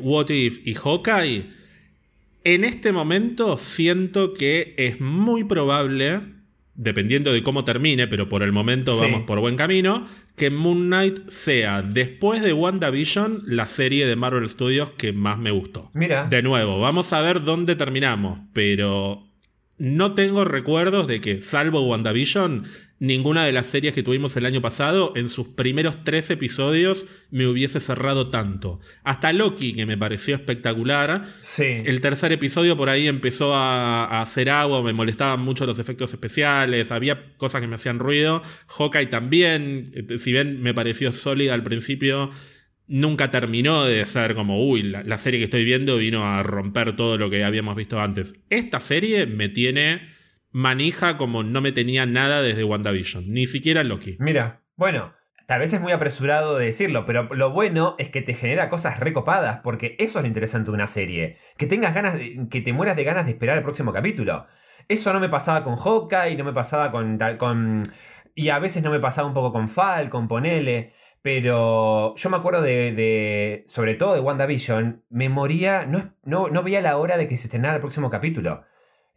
What 0.00 0.30
If 0.30 0.60
y 0.66 0.74
Hawkeye, 0.74 1.44
en 2.44 2.64
este 2.64 2.92
momento 2.92 3.58
siento 3.58 4.32
que 4.32 4.74
es 4.78 5.00
muy 5.00 5.44
probable, 5.44 6.20
dependiendo 6.74 7.32
de 7.32 7.42
cómo 7.42 7.64
termine, 7.64 8.06
pero 8.08 8.28
por 8.28 8.42
el 8.42 8.52
momento 8.52 8.94
Sí. 8.94 9.00
vamos 9.02 9.22
por 9.22 9.40
buen 9.40 9.56
camino, 9.56 10.06
que 10.40 10.48
Moon 10.48 10.86
Knight 10.86 11.28
sea, 11.28 11.82
después 11.82 12.40
de 12.40 12.54
WandaVision, 12.54 13.42
la 13.44 13.66
serie 13.66 14.06
de 14.06 14.16
Marvel 14.16 14.48
Studios 14.48 14.88
que 14.96 15.12
más 15.12 15.36
me 15.36 15.50
gustó. 15.50 15.90
Mira. 15.92 16.24
De 16.30 16.40
nuevo, 16.40 16.80
vamos 16.80 17.12
a 17.12 17.20
ver 17.20 17.44
dónde 17.44 17.76
terminamos, 17.76 18.38
pero 18.54 19.28
no 19.76 20.14
tengo 20.14 20.46
recuerdos 20.46 21.06
de 21.08 21.20
que, 21.20 21.42
salvo 21.42 21.86
WandaVision, 21.86 22.64
ninguna 23.00 23.44
de 23.46 23.52
las 23.52 23.66
series 23.66 23.94
que 23.94 24.02
tuvimos 24.02 24.36
el 24.36 24.46
año 24.46 24.60
pasado, 24.60 25.14
en 25.16 25.28
sus 25.28 25.48
primeros 25.48 26.04
tres 26.04 26.28
episodios, 26.30 27.06
me 27.30 27.46
hubiese 27.46 27.80
cerrado 27.80 28.28
tanto. 28.28 28.78
Hasta 29.02 29.32
Loki, 29.32 29.72
que 29.72 29.86
me 29.86 29.96
pareció 29.96 30.36
espectacular. 30.36 31.24
Sí. 31.40 31.64
El 31.64 32.02
tercer 32.02 32.30
episodio 32.30 32.76
por 32.76 32.90
ahí 32.90 33.08
empezó 33.08 33.54
a, 33.54 34.04
a 34.04 34.20
hacer 34.20 34.50
agua, 34.50 34.82
me 34.82 34.92
molestaban 34.92 35.40
mucho 35.40 35.66
los 35.66 35.78
efectos 35.78 36.12
especiales, 36.12 36.92
había 36.92 37.34
cosas 37.38 37.62
que 37.62 37.66
me 37.66 37.76
hacían 37.76 37.98
ruido. 37.98 38.42
Hawkeye 38.68 39.06
también, 39.06 39.92
eh, 39.94 40.18
si 40.18 40.30
bien 40.30 40.62
me 40.62 40.74
pareció 40.74 41.10
sólida 41.10 41.54
al 41.54 41.62
principio, 41.62 42.30
nunca 42.86 43.30
terminó 43.30 43.86
de 43.86 44.04
ser 44.04 44.34
como, 44.34 44.62
uy, 44.62 44.82
la, 44.82 45.02
la 45.04 45.16
serie 45.16 45.40
que 45.40 45.44
estoy 45.44 45.64
viendo 45.64 45.96
vino 45.96 46.26
a 46.26 46.42
romper 46.42 46.94
todo 46.96 47.16
lo 47.16 47.30
que 47.30 47.44
habíamos 47.44 47.76
visto 47.76 47.98
antes. 47.98 48.34
Esta 48.50 48.78
serie 48.78 49.24
me 49.24 49.48
tiene 49.48 50.19
manija 50.52 51.16
como 51.16 51.42
no 51.42 51.60
me 51.60 51.72
tenía 51.72 52.06
nada 52.06 52.42
desde 52.42 52.64
WandaVision, 52.64 53.24
ni 53.32 53.46
siquiera 53.46 53.84
Loki. 53.84 54.16
Mira, 54.18 54.62
bueno, 54.76 55.14
tal 55.46 55.60
vez 55.60 55.72
es 55.72 55.80
muy 55.80 55.92
apresurado 55.92 56.56
de 56.58 56.66
decirlo, 56.66 57.06
pero 57.06 57.24
lo 57.34 57.50
bueno 57.50 57.94
es 57.98 58.10
que 58.10 58.22
te 58.22 58.34
genera 58.34 58.68
cosas 58.68 58.98
recopadas, 59.00 59.60
porque 59.62 59.96
eso 59.98 60.18
es 60.18 60.22
lo 60.22 60.28
interesante 60.28 60.70
de 60.70 60.74
una 60.74 60.86
serie. 60.86 61.36
Que 61.56 61.66
tengas 61.66 61.94
ganas, 61.94 62.14
de- 62.14 62.46
que 62.50 62.60
te 62.60 62.72
mueras 62.72 62.96
de 62.96 63.04
ganas 63.04 63.26
de 63.26 63.32
esperar 63.32 63.56
el 63.58 63.62
próximo 63.64 63.92
capítulo. 63.92 64.46
Eso 64.88 65.12
no 65.12 65.20
me 65.20 65.28
pasaba 65.28 65.62
con 65.62 65.76
Hawkeye, 65.76 66.36
no 66.36 66.44
me 66.44 66.52
pasaba 66.52 66.90
con, 66.90 67.18
con... 67.38 67.82
Y 68.34 68.48
a 68.48 68.58
veces 68.58 68.82
no 68.82 68.90
me 68.90 69.00
pasaba 69.00 69.28
un 69.28 69.34
poco 69.34 69.52
con 69.52 69.68
Falcon, 69.68 70.26
ponele. 70.28 70.92
Pero 71.22 72.14
yo 72.16 72.30
me 72.30 72.36
acuerdo 72.38 72.62
de, 72.62 72.92
de- 72.92 73.64
sobre 73.68 73.94
todo 73.94 74.14
de 74.14 74.20
WandaVision, 74.20 75.04
me 75.10 75.28
moría, 75.28 75.84
no, 75.84 76.14
no, 76.24 76.48
no 76.48 76.62
veía 76.62 76.80
la 76.80 76.96
hora 76.96 77.18
de 77.18 77.28
que 77.28 77.36
se 77.36 77.46
estrenara 77.46 77.74
el 77.74 77.80
próximo 77.80 78.08
capítulo. 78.08 78.64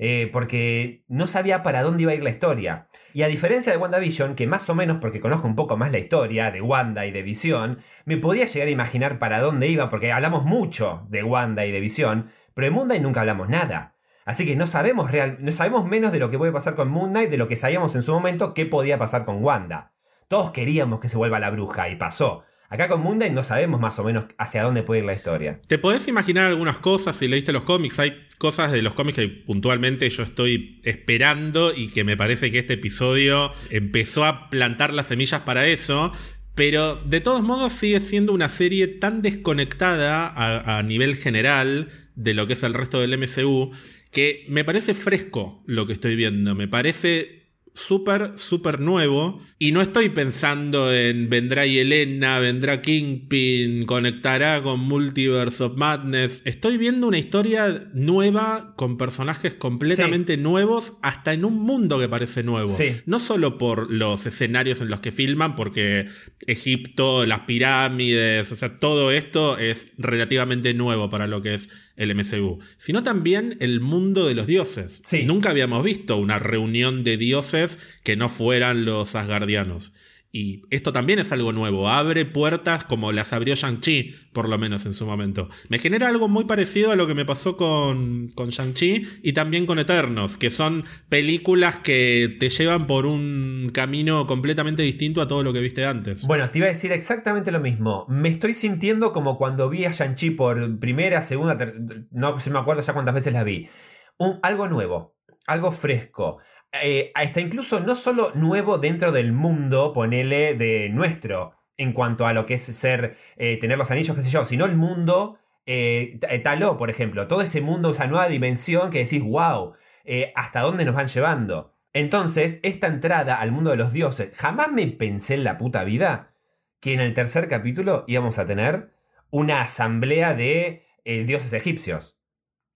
Eh, 0.05 0.29
porque 0.33 1.05
no 1.07 1.27
sabía 1.27 1.63
para 1.63 1.81
dónde 1.81 2.03
iba 2.03 2.11
a 2.11 2.15
ir 2.15 2.23
la 2.23 2.29
historia. 2.29 2.89
Y 3.13 3.21
a 3.21 3.29
diferencia 3.29 3.71
de 3.71 3.77
WandaVision, 3.77 4.35
que 4.35 4.47
más 4.47 4.69
o 4.69 4.75
menos 4.75 4.97
porque 4.99 5.21
conozco 5.21 5.47
un 5.47 5.55
poco 5.55 5.77
más 5.77 5.93
la 5.93 5.97
historia 5.97 6.51
de 6.51 6.59
Wanda 6.59 7.05
y 7.05 7.11
de 7.11 7.21
Visión, 7.21 7.77
me 8.03 8.17
podía 8.17 8.45
llegar 8.45 8.67
a 8.67 8.71
imaginar 8.71 9.17
para 9.17 9.39
dónde 9.39 9.67
iba, 9.67 9.89
porque 9.89 10.11
hablamos 10.11 10.43
mucho 10.43 11.07
de 11.07 11.23
Wanda 11.23 11.65
y 11.65 11.71
de 11.71 11.79
Visión, 11.79 12.31
pero 12.53 12.65
de 12.65 12.71
Moon 12.71 12.87
Knight 12.87 13.01
nunca 13.01 13.21
hablamos 13.21 13.47
nada. 13.47 13.95
Así 14.25 14.45
que 14.45 14.57
no 14.57 14.67
sabemos, 14.67 15.09
real, 15.09 15.37
no 15.39 15.53
sabemos 15.53 15.85
menos 15.85 16.11
de 16.11 16.19
lo 16.19 16.29
que 16.29 16.37
puede 16.37 16.51
pasar 16.51 16.75
con 16.75 16.89
Moon 16.89 17.11
Knight 17.11 17.29
de 17.29 17.37
lo 17.37 17.47
que 17.47 17.55
sabíamos 17.55 17.95
en 17.95 18.03
su 18.03 18.11
momento 18.11 18.53
que 18.53 18.65
podía 18.65 18.97
pasar 18.97 19.23
con 19.23 19.41
Wanda. 19.41 19.93
Todos 20.27 20.51
queríamos 20.51 20.99
que 20.99 21.07
se 21.07 21.15
vuelva 21.15 21.39
la 21.39 21.49
bruja 21.49 21.87
y 21.87 21.95
pasó. 21.95 22.43
Acá 22.69 22.87
con 22.87 23.01
Moon 23.01 23.17
Knight 23.17 23.33
no 23.33 23.43
sabemos 23.43 23.79
más 23.79 23.99
o 23.99 24.03
menos 24.03 24.25
hacia 24.37 24.63
dónde 24.63 24.83
puede 24.83 25.01
ir 25.01 25.05
la 25.05 25.13
historia. 25.13 25.59
Te 25.67 25.77
podés 25.77 26.07
imaginar 26.07 26.45
algunas 26.45 26.77
cosas 26.77 27.15
si 27.15 27.27
leíste 27.27 27.51
los 27.51 27.63
cómics. 27.63 27.99
Hay 27.99 28.27
cosas 28.37 28.71
de 28.71 28.81
los 28.81 28.93
cómics 28.93 29.17
que 29.19 29.27
puntualmente 29.27 30.09
yo 30.09 30.23
estoy 30.23 30.81
esperando 30.83 31.73
y 31.75 31.89
que 31.89 32.03
me 32.03 32.17
parece 32.17 32.51
que 32.51 32.59
este 32.59 32.73
episodio 32.73 33.51
empezó 33.69 34.25
a 34.25 34.49
plantar 34.49 34.93
las 34.93 35.07
semillas 35.07 35.41
para 35.41 35.67
eso. 35.67 36.11
Pero 36.55 36.95
de 36.95 37.21
todos 37.21 37.41
modos 37.41 37.73
sigue 37.73 37.99
siendo 37.99 38.33
una 38.33 38.49
serie 38.49 38.87
tan 38.87 39.21
desconectada 39.21 40.33
a 40.35 40.83
nivel 40.83 41.15
general 41.15 41.89
de 42.15 42.33
lo 42.33 42.47
que 42.47 42.53
es 42.53 42.63
el 42.63 42.73
resto 42.73 42.99
del 42.99 43.17
MCU 43.17 43.71
que 44.13 44.45
me 44.47 44.63
parece 44.63 44.93
fresco 44.93 45.61
lo 45.65 45.85
que 45.87 45.93
estoy 45.93 46.15
viendo. 46.15 46.55
Me 46.55 46.67
parece 46.67 47.42
súper, 47.73 48.31
súper 48.35 48.79
nuevo. 48.79 49.41
Y 49.59 49.71
no 49.71 49.81
estoy 49.81 50.09
pensando 50.09 50.93
en 50.93 51.29
vendrá 51.29 51.65
Yelena, 51.65 52.39
vendrá 52.39 52.81
Kingpin, 52.81 53.85
conectará 53.85 54.61
con 54.61 54.79
Multiverse 54.81 55.63
of 55.63 55.75
Madness. 55.75 56.41
Estoy 56.45 56.77
viendo 56.77 57.07
una 57.07 57.17
historia 57.17 57.89
nueva 57.93 58.73
con 58.75 58.97
personajes 58.97 59.53
completamente 59.55 60.37
nuevos, 60.37 60.97
hasta 61.01 61.33
en 61.33 61.45
un 61.45 61.59
mundo 61.59 61.99
que 61.99 62.09
parece 62.09 62.43
nuevo. 62.43 62.69
Sí. 62.69 63.01
No 63.05 63.19
solo 63.19 63.57
por 63.57 63.91
los 63.91 64.25
escenarios 64.25 64.81
en 64.81 64.89
los 64.89 64.99
que 64.99 65.11
filman, 65.11 65.55
porque 65.55 66.07
Egipto, 66.45 67.25
las 67.25 67.41
pirámides, 67.41 68.51
o 68.51 68.55
sea, 68.55 68.79
todo 68.79 69.11
esto 69.11 69.57
es 69.57 69.93
relativamente 69.97 70.73
nuevo 70.73 71.09
para 71.09 71.27
lo 71.27 71.41
que 71.41 71.55
es 71.55 71.69
el 71.95 72.13
MCU, 72.15 72.59
sino 72.77 73.03
también 73.03 73.57
el 73.59 73.79
mundo 73.79 74.27
de 74.27 74.35
los 74.35 74.47
dioses. 74.47 75.01
Sí. 75.03 75.23
Nunca 75.23 75.49
habíamos 75.49 75.83
visto 75.83 76.17
una 76.17 76.39
reunión 76.39 77.03
de 77.03 77.17
dioses 77.17 77.79
que 78.03 78.15
no 78.15 78.29
fueran 78.29 78.85
los 78.85 79.15
asgardianos. 79.15 79.93
Y 80.35 80.63
esto 80.71 80.91
también 80.91 81.19
es 81.19 81.31
algo 81.31 81.51
nuevo, 81.51 81.89
abre 81.89 82.25
puertas 82.25 82.85
como 82.85 83.11
las 83.11 83.33
abrió 83.33 83.53
Shang-Chi, 83.53 84.15
por 84.33 84.49
lo 84.49 84.57
menos 84.57 84.87
en 84.87 84.95
su 84.95 85.05
momento. 85.05 85.47
Me 85.69 85.77
genera 85.77 86.07
algo 86.07 86.27
muy 86.27 86.45
parecido 86.45 86.89
a 86.91 86.95
lo 86.95 87.05
que 87.05 87.13
me 87.13 87.23
pasó 87.23 87.55
con, 87.55 88.29
con 88.33 88.49
Shang-Chi 88.49 89.19
y 89.21 89.33
también 89.33 89.67
con 89.67 89.77
Eternos, 89.77 90.37
que 90.37 90.49
son 90.49 90.85
películas 91.07 91.77
que 91.79 92.35
te 92.39 92.49
llevan 92.49 92.87
por 92.87 93.05
un 93.05 93.69
camino 93.75 94.25
completamente 94.25 94.81
distinto 94.81 95.21
a 95.21 95.27
todo 95.27 95.43
lo 95.43 95.53
que 95.53 95.59
viste 95.59 95.85
antes. 95.85 96.25
Bueno, 96.25 96.49
te 96.49 96.57
iba 96.57 96.65
a 96.65 96.71
decir 96.71 96.91
exactamente 96.91 97.51
lo 97.51 97.59
mismo. 97.59 98.07
Me 98.09 98.29
estoy 98.29 98.55
sintiendo 98.55 99.13
como 99.13 99.37
cuando 99.37 99.69
vi 99.69 99.85
a 99.85 99.91
Shang-Chi 99.91 100.31
por 100.31 100.79
primera, 100.79 101.21
segunda, 101.21 101.71
no 102.09 102.39
se 102.39 102.49
me 102.49 102.57
acuerdo 102.57 102.81
ya 102.81 102.93
cuántas 102.93 103.13
veces 103.13 103.33
la 103.33 103.43
vi. 103.43 103.69
Un- 104.17 104.39
algo 104.41 104.67
nuevo, 104.67 105.15
algo 105.45 105.71
fresco. 105.71 106.39
Eh, 106.81 107.11
hasta 107.13 107.39
incluso 107.39 107.79
no 107.79 107.95
solo 107.95 108.31
nuevo 108.35 108.77
dentro 108.79 109.11
del 109.11 109.31
mundo, 109.31 109.93
ponele, 109.93 110.55
de 110.55 110.89
nuestro, 110.89 111.53
en 111.77 111.93
cuanto 111.93 112.25
a 112.25 112.33
lo 112.33 112.45
que 112.45 112.55
es 112.55 112.63
ser, 112.63 113.17
eh, 113.37 113.57
tener 113.59 113.77
los 113.77 113.91
anillos, 113.91 114.15
qué 114.15 114.23
sé 114.23 114.29
yo, 114.31 114.43
sino 114.45 114.65
el 114.65 114.75
mundo, 114.75 115.37
eh, 115.65 116.19
eh, 116.29 116.39
Taló, 116.39 116.77
por 116.77 116.89
ejemplo, 116.89 117.27
todo 117.27 117.41
ese 117.41 117.61
mundo, 117.61 117.91
esa 117.91 118.07
nueva 118.07 118.27
dimensión 118.27 118.91
que 118.91 118.99
decís, 118.99 119.23
wow, 119.23 119.73
eh, 120.03 120.33
¿hasta 120.35 120.61
dónde 120.61 120.85
nos 120.85 120.95
van 120.95 121.07
llevando? 121.07 121.73
Entonces, 121.93 122.59
esta 122.63 122.87
entrada 122.87 123.39
al 123.39 123.51
mundo 123.51 123.69
de 123.71 123.77
los 123.77 123.93
dioses, 123.93 124.33
jamás 124.35 124.71
me 124.71 124.87
pensé 124.87 125.35
en 125.35 125.43
la 125.43 125.57
puta 125.57 125.83
vida 125.83 126.33
que 126.79 126.93
en 126.93 126.99
el 126.99 127.13
tercer 127.13 127.47
capítulo 127.47 128.03
íbamos 128.07 128.39
a 128.39 128.45
tener 128.45 128.91
una 129.29 129.61
asamblea 129.61 130.33
de 130.33 130.85
dioses 131.05 131.53
egipcios. 131.53 132.12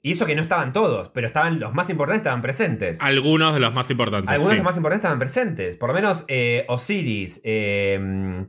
Y 0.08 0.12
eso 0.12 0.26
que 0.26 0.36
no 0.36 0.42
estaban 0.42 0.72
todos, 0.72 1.10
pero 1.10 1.28
estaban 1.28 1.60
los 1.60 1.74
más 1.74 1.90
importantes 1.90 2.22
estaban 2.22 2.42
presentes. 2.42 2.98
Algunos 3.02 3.54
de 3.54 3.60
los 3.60 3.74
más 3.74 3.90
importantes. 3.90 4.30
Algunos 4.30 4.48
sí. 4.48 4.54
de 4.54 4.58
los 4.60 4.64
más 4.64 4.78
importantes 4.78 5.04
estaban 5.04 5.20
presentes. 5.20 5.76
Por 5.76 5.90
lo 5.90 5.94
menos 5.94 6.24
eh, 6.30 6.64
Osiris, 6.70 7.42
eh, 7.44 8.46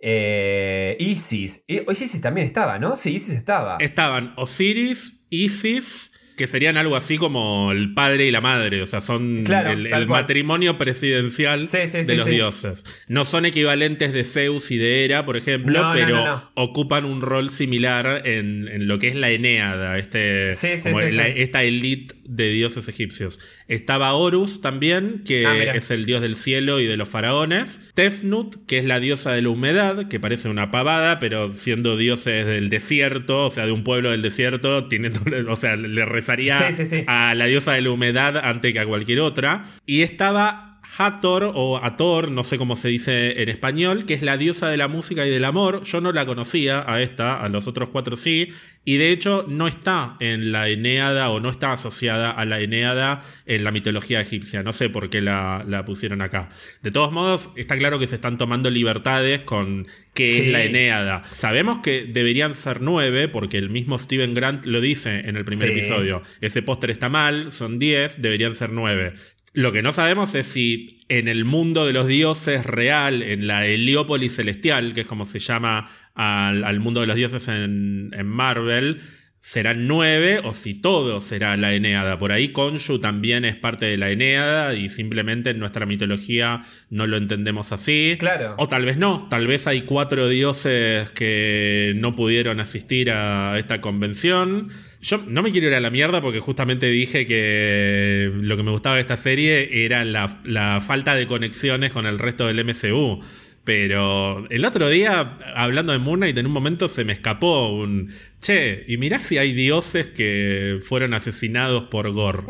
eh, 0.00 0.96
Isis. 1.00 1.64
Eh, 1.66 1.84
Isis 1.90 2.20
también 2.20 2.46
estaba, 2.46 2.78
¿no? 2.78 2.94
Sí, 2.94 3.16
Isis 3.16 3.34
estaba. 3.34 3.78
Estaban 3.80 4.34
Osiris, 4.36 5.24
Isis, 5.30 6.12
que 6.40 6.46
serían 6.46 6.78
algo 6.78 6.96
así 6.96 7.18
como 7.18 7.70
el 7.70 7.92
padre 7.92 8.24
y 8.24 8.30
la 8.30 8.40
madre, 8.40 8.80
o 8.80 8.86
sea, 8.86 9.02
son 9.02 9.44
Claro, 9.44 9.72
el, 9.72 10.06
matrimonio 10.06 10.78
presidencial 10.78 11.66
Sí, 11.66 11.80
sí, 11.86 11.98
de 11.98 12.04
sí, 12.04 12.14
los 12.16 12.24
dioses. 12.26 12.84
No 13.08 13.26
son 13.26 13.44
equivalentes 13.44 14.14
de 14.14 14.24
Zeus 14.24 14.70
y 14.70 14.78
de 14.78 15.04
Hera, 15.04 15.26
por 15.26 15.36
ejemplo, 15.36 15.82
No, 15.82 15.92
pero 15.92 16.16
no, 16.16 16.24
no. 16.24 16.50
ocupan 16.54 17.04
un 17.04 17.20
rol 17.20 17.50
similar 17.50 18.22
en, 18.26 18.68
en 18.68 18.88
lo 18.88 18.98
que 18.98 19.08
es 19.08 19.16
la 19.16 19.28
Eneada, 19.28 19.98
este, 19.98 20.50
como 20.82 21.02
la- 21.02 21.28
esta 21.28 21.62
elite 21.62 22.14
de 22.24 22.48
dioses 22.52 22.88
egipcios. 22.88 23.38
Estaba 23.70 24.12
Horus 24.12 24.60
también, 24.60 25.22
que 25.24 25.46
Ah, 25.46 25.74
es 25.74 25.90
el 25.90 26.04
dios 26.04 26.20
del 26.20 26.34
cielo 26.34 26.80
y 26.80 26.86
de 26.86 26.96
los 26.96 27.08
faraones. 27.08 27.80
Tefnut, 27.94 28.66
que 28.66 28.78
es 28.78 28.84
la 28.84 28.98
diosa 29.00 29.32
de 29.32 29.42
la 29.42 29.48
humedad, 29.48 30.08
que 30.08 30.18
parece 30.20 30.48
una 30.48 30.70
pavada, 30.70 31.18
pero 31.20 31.52
siendo 31.52 31.96
dioses 31.96 32.44
del 32.46 32.68
desierto, 32.68 33.46
o 33.46 33.50
sea, 33.50 33.66
de 33.66 33.72
un 33.72 33.84
pueblo 33.84 34.10
del 34.10 34.22
desierto, 34.22 34.88
tiene, 34.88 35.12
o 35.48 35.56
sea, 35.56 35.76
le 35.76 36.04
rezaría 36.04 36.56
Sí, 36.56 36.74
sí, 36.74 36.84
sí. 36.86 37.04
a 37.06 37.34
la 37.34 37.46
diosa 37.46 37.72
de 37.72 37.82
la 37.82 37.90
humedad 37.90 38.36
antes 38.36 38.72
que 38.72 38.80
a 38.80 38.86
cualquier 38.86 39.20
otra. 39.20 39.64
Y 39.86 40.02
estaba 40.02 40.69
Hathor 40.98 41.52
o 41.54 41.82
Ator, 41.82 42.30
no 42.30 42.42
sé 42.44 42.58
cómo 42.58 42.76
se 42.76 42.88
dice 42.88 43.42
en 43.42 43.48
español, 43.48 44.04
que 44.06 44.14
es 44.14 44.22
la 44.22 44.36
diosa 44.36 44.68
de 44.68 44.76
la 44.76 44.88
música 44.88 45.26
y 45.26 45.30
del 45.30 45.44
amor. 45.44 45.82
Yo 45.84 46.00
no 46.00 46.12
la 46.12 46.26
conocía 46.26 46.84
a 46.86 47.00
esta, 47.02 47.40
a 47.40 47.48
los 47.48 47.68
otros 47.68 47.88
cuatro 47.90 48.16
sí. 48.16 48.48
Y 48.82 48.96
de 48.96 49.10
hecho 49.10 49.44
no 49.46 49.68
está 49.68 50.16
en 50.20 50.52
la 50.52 50.68
Eneada 50.68 51.28
o 51.28 51.38
no 51.38 51.50
está 51.50 51.72
asociada 51.72 52.30
a 52.30 52.46
la 52.46 52.60
Eneada 52.60 53.22
en 53.44 53.62
la 53.62 53.72
mitología 53.72 54.22
egipcia. 54.22 54.62
No 54.62 54.72
sé 54.72 54.88
por 54.88 55.10
qué 55.10 55.20
la, 55.20 55.64
la 55.68 55.84
pusieron 55.84 56.22
acá. 56.22 56.48
De 56.82 56.90
todos 56.90 57.12
modos, 57.12 57.50
está 57.56 57.76
claro 57.76 57.98
que 57.98 58.06
se 58.06 58.14
están 58.14 58.38
tomando 58.38 58.70
libertades 58.70 59.42
con 59.42 59.86
qué 60.14 60.28
Sí. 60.28 60.40
es 60.40 60.46
la 60.48 60.62
Eneada. 60.64 61.22
Sabemos 61.32 61.78
que 61.82 62.04
deberían 62.08 62.54
ser 62.54 62.80
nueve, 62.80 63.28
porque 63.28 63.58
el 63.58 63.68
mismo 63.68 63.98
Steven 63.98 64.32
Grant 64.34 64.64
lo 64.64 64.80
dice 64.80 65.20
en 65.28 65.36
el 65.36 65.44
primer 65.44 65.68
Sí. 65.68 65.72
episodio. 65.78 66.22
Ese 66.40 66.62
póster 66.62 66.90
está 66.90 67.10
mal, 67.10 67.52
son 67.52 67.78
10, 67.78 68.22
deberían 68.22 68.54
ser 68.54 68.70
9. 68.72 69.12
Lo 69.52 69.72
que 69.72 69.82
no 69.82 69.92
sabemos 69.92 70.34
es 70.34 70.46
si 70.46 71.00
en 71.08 71.26
el 71.26 71.44
mundo 71.44 71.86
de 71.86 71.92
los 71.92 72.06
dioses 72.06 72.64
real, 72.64 73.22
en 73.22 73.46
la 73.46 73.66
Heliópolis 73.66 74.36
celestial, 74.36 74.94
que 74.94 75.02
es 75.02 75.06
como 75.06 75.24
se 75.24 75.40
llama 75.40 75.90
al, 76.14 76.80
mundo 76.80 77.00
de 77.00 77.08
los 77.08 77.16
dioses 77.16 77.48
en 77.48 78.26
Marvel, 78.26 79.00
serán 79.40 79.88
nueve 79.88 80.40
o 80.44 80.52
si 80.52 80.74
todo 80.74 81.20
será 81.20 81.56
la 81.56 81.72
Eneada. 81.72 82.18
Por 82.18 82.30
ahí 82.30 82.50
Konshu 82.52 82.98
también 82.98 83.46
es 83.46 83.56
parte 83.56 83.86
de 83.86 83.96
la 83.96 84.10
Eneada 84.10 84.74
y 84.74 84.90
simplemente 84.90 85.50
en 85.50 85.58
nuestra 85.58 85.86
mitología 85.86 86.62
no 86.90 87.06
lo 87.06 87.16
entendemos 87.16 87.72
así. 87.72 88.16
Claro. 88.18 88.54
O 88.58 88.68
tal 88.68 88.84
vez 88.84 88.98
no, 88.98 89.28
tal 89.30 89.46
vez 89.46 89.66
hay 89.66 89.82
cuatro 89.82 90.28
dioses 90.28 91.10
que 91.10 91.94
no 91.96 92.14
pudieron 92.14 92.60
asistir 92.60 93.10
a 93.10 93.58
esta 93.58 93.80
convención. 93.80 94.68
Yo 95.00 95.24
no 95.26 95.42
me 95.42 95.50
quiero 95.50 95.68
ir 95.68 95.74
a 95.74 95.80
la 95.80 95.90
mierda 95.90 96.20
porque 96.20 96.40
justamente 96.40 96.86
dije 96.86 97.24
que 97.24 98.30
lo 98.34 98.58
que 98.58 98.62
me 98.62 98.70
gustaba 98.70 98.96
de 98.96 99.00
esta 99.00 99.16
serie 99.16 99.84
era 99.86 100.04
la, 100.04 100.40
la 100.44 100.82
falta 100.86 101.14
de 101.14 101.26
conexiones 101.26 101.92
con 101.92 102.04
el 102.04 102.18
resto 102.18 102.46
del 102.46 102.62
MCU. 102.62 103.22
Pero 103.64 104.46
el 104.48 104.64
otro 104.64 104.88
día, 104.88 105.38
hablando 105.54 105.92
de 105.92 105.98
Moon 105.98 106.20
Knight, 106.20 106.38
en 106.38 106.46
un 106.46 106.52
momento 106.52 106.88
se 106.88 107.04
me 107.04 107.12
escapó 107.12 107.68
un. 107.68 108.12
Che, 108.40 108.84
y 108.88 108.96
mirá 108.96 109.18
si 109.18 109.36
hay 109.36 109.52
dioses 109.52 110.08
que 110.08 110.80
fueron 110.82 111.12
asesinados 111.12 111.84
por 111.84 112.10
Gore. 112.10 112.44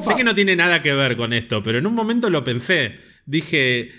Sé 0.00 0.14
que 0.14 0.24
no 0.24 0.34
tiene 0.34 0.54
nada 0.54 0.82
que 0.82 0.92
ver 0.92 1.16
con 1.16 1.32
esto, 1.32 1.62
pero 1.62 1.78
en 1.78 1.86
un 1.86 1.94
momento 1.94 2.30
lo 2.30 2.44
pensé. 2.44 2.96
Dije, 3.26 3.90